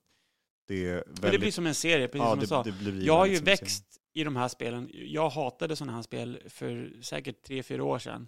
det 0.67 0.85
är 0.85 0.93
väldigt... 0.95 1.21
Men 1.21 1.31
det 1.31 1.39
blir 1.39 1.51
som 1.51 1.67
en 1.67 1.75
serie, 1.75 2.07
precis 2.07 2.19
ja, 2.21 2.29
som 2.29 2.39
det, 2.39 2.43
jag 2.43 2.49
sa. 2.49 2.63
det 2.63 2.71
blir 2.71 3.05
Jag 3.05 3.17
har 3.17 3.25
ju 3.25 3.37
som 3.37 3.47
en 3.47 3.57
serie. 3.57 3.65
växt 3.65 3.85
i 4.13 4.23
de 4.23 4.35
här 4.35 4.47
spelen. 4.47 4.89
Jag 4.93 5.29
hatade 5.29 5.75
sådana 5.75 5.95
här 5.95 6.01
spel 6.01 6.39
för 6.49 6.91
säkert 7.01 7.43
tre 7.43 7.63
fyra 7.63 7.83
år 7.83 7.99
sedan. 7.99 8.27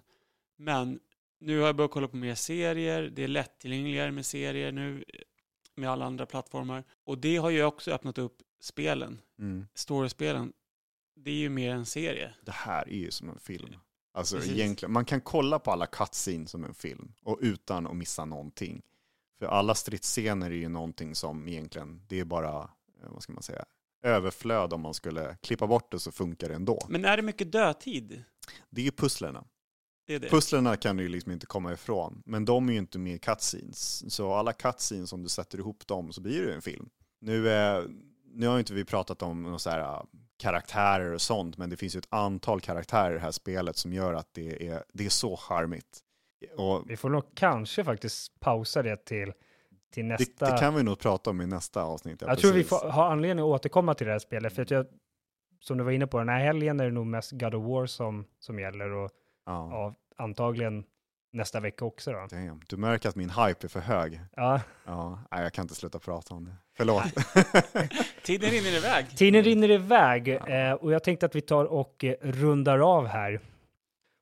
Men 0.56 0.98
nu 1.38 1.58
har 1.58 1.66
jag 1.66 1.76
börjat 1.76 1.90
kolla 1.90 2.08
på 2.08 2.16
mer 2.16 2.34
serier. 2.34 3.02
Det 3.02 3.24
är 3.24 3.28
lättillgängligare 3.28 4.10
med 4.10 4.26
serier 4.26 4.72
nu 4.72 5.04
med 5.74 5.90
alla 5.90 6.04
andra 6.04 6.26
plattformar. 6.26 6.84
Och 7.04 7.18
det 7.18 7.36
har 7.36 7.50
ju 7.50 7.64
också 7.64 7.90
öppnat 7.90 8.18
upp 8.18 8.36
spelen. 8.60 9.20
Mm. 9.38 9.66
Storiespelen. 9.74 10.52
Det 11.16 11.30
är 11.30 11.34
ju 11.34 11.48
mer 11.48 11.70
en 11.70 11.86
serie. 11.86 12.34
Det 12.42 12.52
här 12.52 12.88
är 12.88 12.96
ju 12.96 13.10
som 13.10 13.28
en 13.28 13.38
film. 13.38 13.76
Alltså 14.14 14.36
Precis. 14.36 14.52
egentligen, 14.52 14.92
man 14.92 15.04
kan 15.04 15.20
kolla 15.20 15.58
på 15.58 15.70
alla 15.70 15.86
cutscenes 15.86 16.50
som 16.50 16.64
en 16.64 16.74
film 16.74 17.12
och 17.22 17.38
utan 17.40 17.86
att 17.86 17.96
missa 17.96 18.24
någonting. 18.24 18.82
För 19.38 19.46
alla 19.46 19.74
stridsscener 19.74 20.50
är 20.50 20.54
ju 20.54 20.68
någonting 20.68 21.14
som 21.14 21.48
egentligen, 21.48 22.02
det 22.08 22.20
är 22.20 22.24
bara, 22.24 22.62
eh, 23.02 23.10
vad 23.10 23.22
ska 23.22 23.32
man 23.32 23.42
säga, 23.42 23.64
överflöd 24.02 24.72
om 24.72 24.80
man 24.80 24.94
skulle 24.94 25.36
klippa 25.42 25.66
bort 25.66 25.92
det 25.92 25.98
så 25.98 26.12
funkar 26.12 26.48
det 26.48 26.54
ändå. 26.54 26.86
Men 26.88 27.04
är 27.04 27.16
det 27.16 27.22
mycket 27.22 27.52
dödtid? 27.52 28.24
Det 28.70 28.80
är 28.80 28.84
ju 28.84 28.90
pusslerna. 28.90 29.44
Det 30.06 30.14
är 30.14 30.20
det. 30.20 30.28
Pusslerna 30.28 30.76
kan 30.76 30.96
du 30.96 31.02
ju 31.02 31.08
liksom 31.08 31.32
inte 31.32 31.46
komma 31.46 31.72
ifrån, 31.72 32.22
men 32.26 32.44
de 32.44 32.68
är 32.68 32.72
ju 32.72 32.78
inte 32.78 32.98
med 32.98 33.14
i 33.14 33.18
cutscenes. 33.18 34.14
Så 34.14 34.34
alla 34.34 34.52
cutscenes, 34.52 35.12
om 35.12 35.22
du 35.22 35.28
sätter 35.28 35.58
ihop 35.58 35.86
dem 35.86 36.12
så 36.12 36.20
blir 36.20 36.46
det 36.46 36.54
en 36.54 36.62
film. 36.62 36.88
Nu, 37.20 37.50
eh, 37.50 37.82
nu 38.24 38.46
har 38.46 38.58
inte 38.58 38.74
vi 38.74 38.84
pratat 38.84 39.22
om 39.22 39.42
några 39.42 39.58
så 39.58 39.70
här, 39.70 39.80
eh, 39.80 40.02
karaktärer 40.38 41.12
och 41.12 41.20
sånt, 41.20 41.58
men 41.58 41.70
det 41.70 41.76
finns 41.76 41.96
ju 41.96 41.98
ett 41.98 42.08
antal 42.08 42.60
karaktärer 42.60 43.10
i 43.10 43.14
det 43.14 43.20
här 43.20 43.30
spelet 43.30 43.76
som 43.76 43.92
gör 43.92 44.14
att 44.14 44.34
det 44.34 44.68
är, 44.68 44.84
det 44.92 45.06
är 45.06 45.10
så 45.10 45.36
charmigt. 45.36 46.02
Och 46.56 46.90
Vi 46.90 46.96
får 46.96 47.10
nog 47.10 47.24
kanske 47.34 47.84
faktiskt 47.84 48.40
pausa 48.40 48.82
det 48.82 49.04
till, 49.04 49.32
till 49.92 50.04
det, 50.04 50.08
nästa... 50.08 50.50
det 50.50 50.58
kan 50.58 50.74
vi 50.74 50.82
nog 50.82 50.98
prata 50.98 51.30
om 51.30 51.40
i 51.40 51.46
nästa 51.46 51.82
avsnitt. 51.82 52.22
ja, 52.22 52.28
jag 52.28 52.38
tror 52.38 52.52
vi 52.52 52.62
precis. 52.62 52.80
får, 52.80 52.88
har 52.88 53.10
anledning 53.10 53.44
att 53.44 53.48
återkomma 53.48 53.94
till 53.94 54.06
det 54.06 54.12
här 54.12 54.18
spelet, 54.18 54.52
för 54.52 54.62
att 54.62 54.70
jag, 54.70 54.86
som 55.60 55.78
du 55.78 55.84
var 55.84 55.92
inne 55.92 56.06
på, 56.06 56.18
den 56.18 56.28
här 56.28 56.40
helgen 56.40 56.80
är 56.80 56.84
det 56.84 56.90
nog 56.90 57.06
mest 57.06 57.32
God 57.32 57.54
of 57.54 57.64
War 57.64 57.86
som, 57.86 58.24
som 58.38 58.58
gäller 58.58 58.90
och 58.90 59.10
Ja. 59.46 59.68
ja, 59.70 59.94
antagligen 60.16 60.84
nästa 61.32 61.60
vecka 61.60 61.84
också 61.84 62.12
då. 62.12 62.26
Damn. 62.30 62.60
Du 62.68 62.76
märker 62.76 63.08
att 63.08 63.16
min 63.16 63.30
hype 63.30 63.66
är 63.66 63.68
för 63.68 63.80
hög. 63.80 64.20
Ja, 64.36 64.60
Ja, 64.84 65.18
nej, 65.30 65.42
jag 65.42 65.52
kan 65.52 65.62
inte 65.62 65.74
sluta 65.74 65.98
prata 65.98 66.34
om 66.34 66.44
det. 66.44 66.54
Förlåt. 66.76 67.04
Tiden 68.22 68.50
rinner 68.50 68.76
iväg. 68.76 69.16
tiden 69.16 69.42
rinner 69.42 69.70
iväg 69.70 70.28
eh, 70.28 70.72
och 70.72 70.92
jag 70.92 71.04
tänkte 71.04 71.26
att 71.26 71.34
vi 71.34 71.40
tar 71.40 71.64
och 71.64 72.04
eh, 72.04 72.14
rundar 72.20 72.78
av 72.78 73.06
här. 73.06 73.40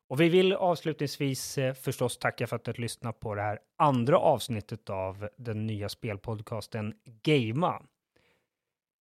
Och 0.09 0.21
vi 0.21 0.29
vill 0.29 0.53
avslutningsvis 0.53 1.59
eh, 1.59 1.75
förstås 1.75 2.19
tacka 2.19 2.47
för 2.47 2.57
att 2.57 2.65
du 2.65 2.71
har 2.71 2.79
lyssnat 2.79 3.21
på 3.21 3.35
det 3.35 3.43
här 3.43 3.59
andra 3.77 4.19
avsnittet 4.19 4.91
av 4.91 5.29
den 5.37 5.67
nya 5.67 5.89
spelpodcasten 5.89 6.95
Gamea. 7.23 7.83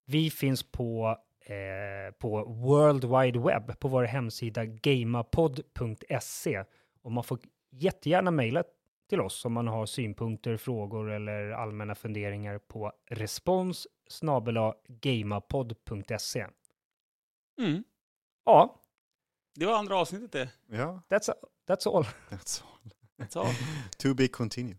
Vi 0.06 0.30
finns 0.30 0.62
på, 0.62 1.18
eh, 1.44 2.14
på 2.18 2.44
World 2.44 3.04
Wide 3.04 3.38
Web 3.38 3.78
på 3.80 3.88
vår 3.88 4.04
hemsida 4.04 4.64
gamapod.se 4.64 6.64
och 7.02 7.12
man 7.12 7.24
får 7.24 7.38
jättegärna 7.70 8.30
mejla 8.30 8.64
till 9.08 9.20
oss 9.20 9.44
om 9.44 9.52
man 9.52 9.68
har 9.68 9.86
synpunkter, 9.86 10.56
frågor 10.56 11.10
eller 11.10 11.50
allmänna 11.50 11.94
funderingar 11.94 12.58
på 12.58 12.92
respons 13.10 13.86
gamapod.se. 14.88 16.46
Mm. 17.58 17.84
Ja, 18.44 18.82
Det 19.54 19.66
var 19.66 19.78
andra 19.78 19.96
avsnittet 19.96 20.32
det. 20.32 20.50
ja, 20.66 21.02
that's, 21.08 21.32
that's 21.68 21.96
all. 21.96 22.04
that's 22.30 22.62
all. 22.62 23.28
Så. 23.28 23.46
To 23.98 24.14
be 24.14 24.28
continued. 24.28 24.78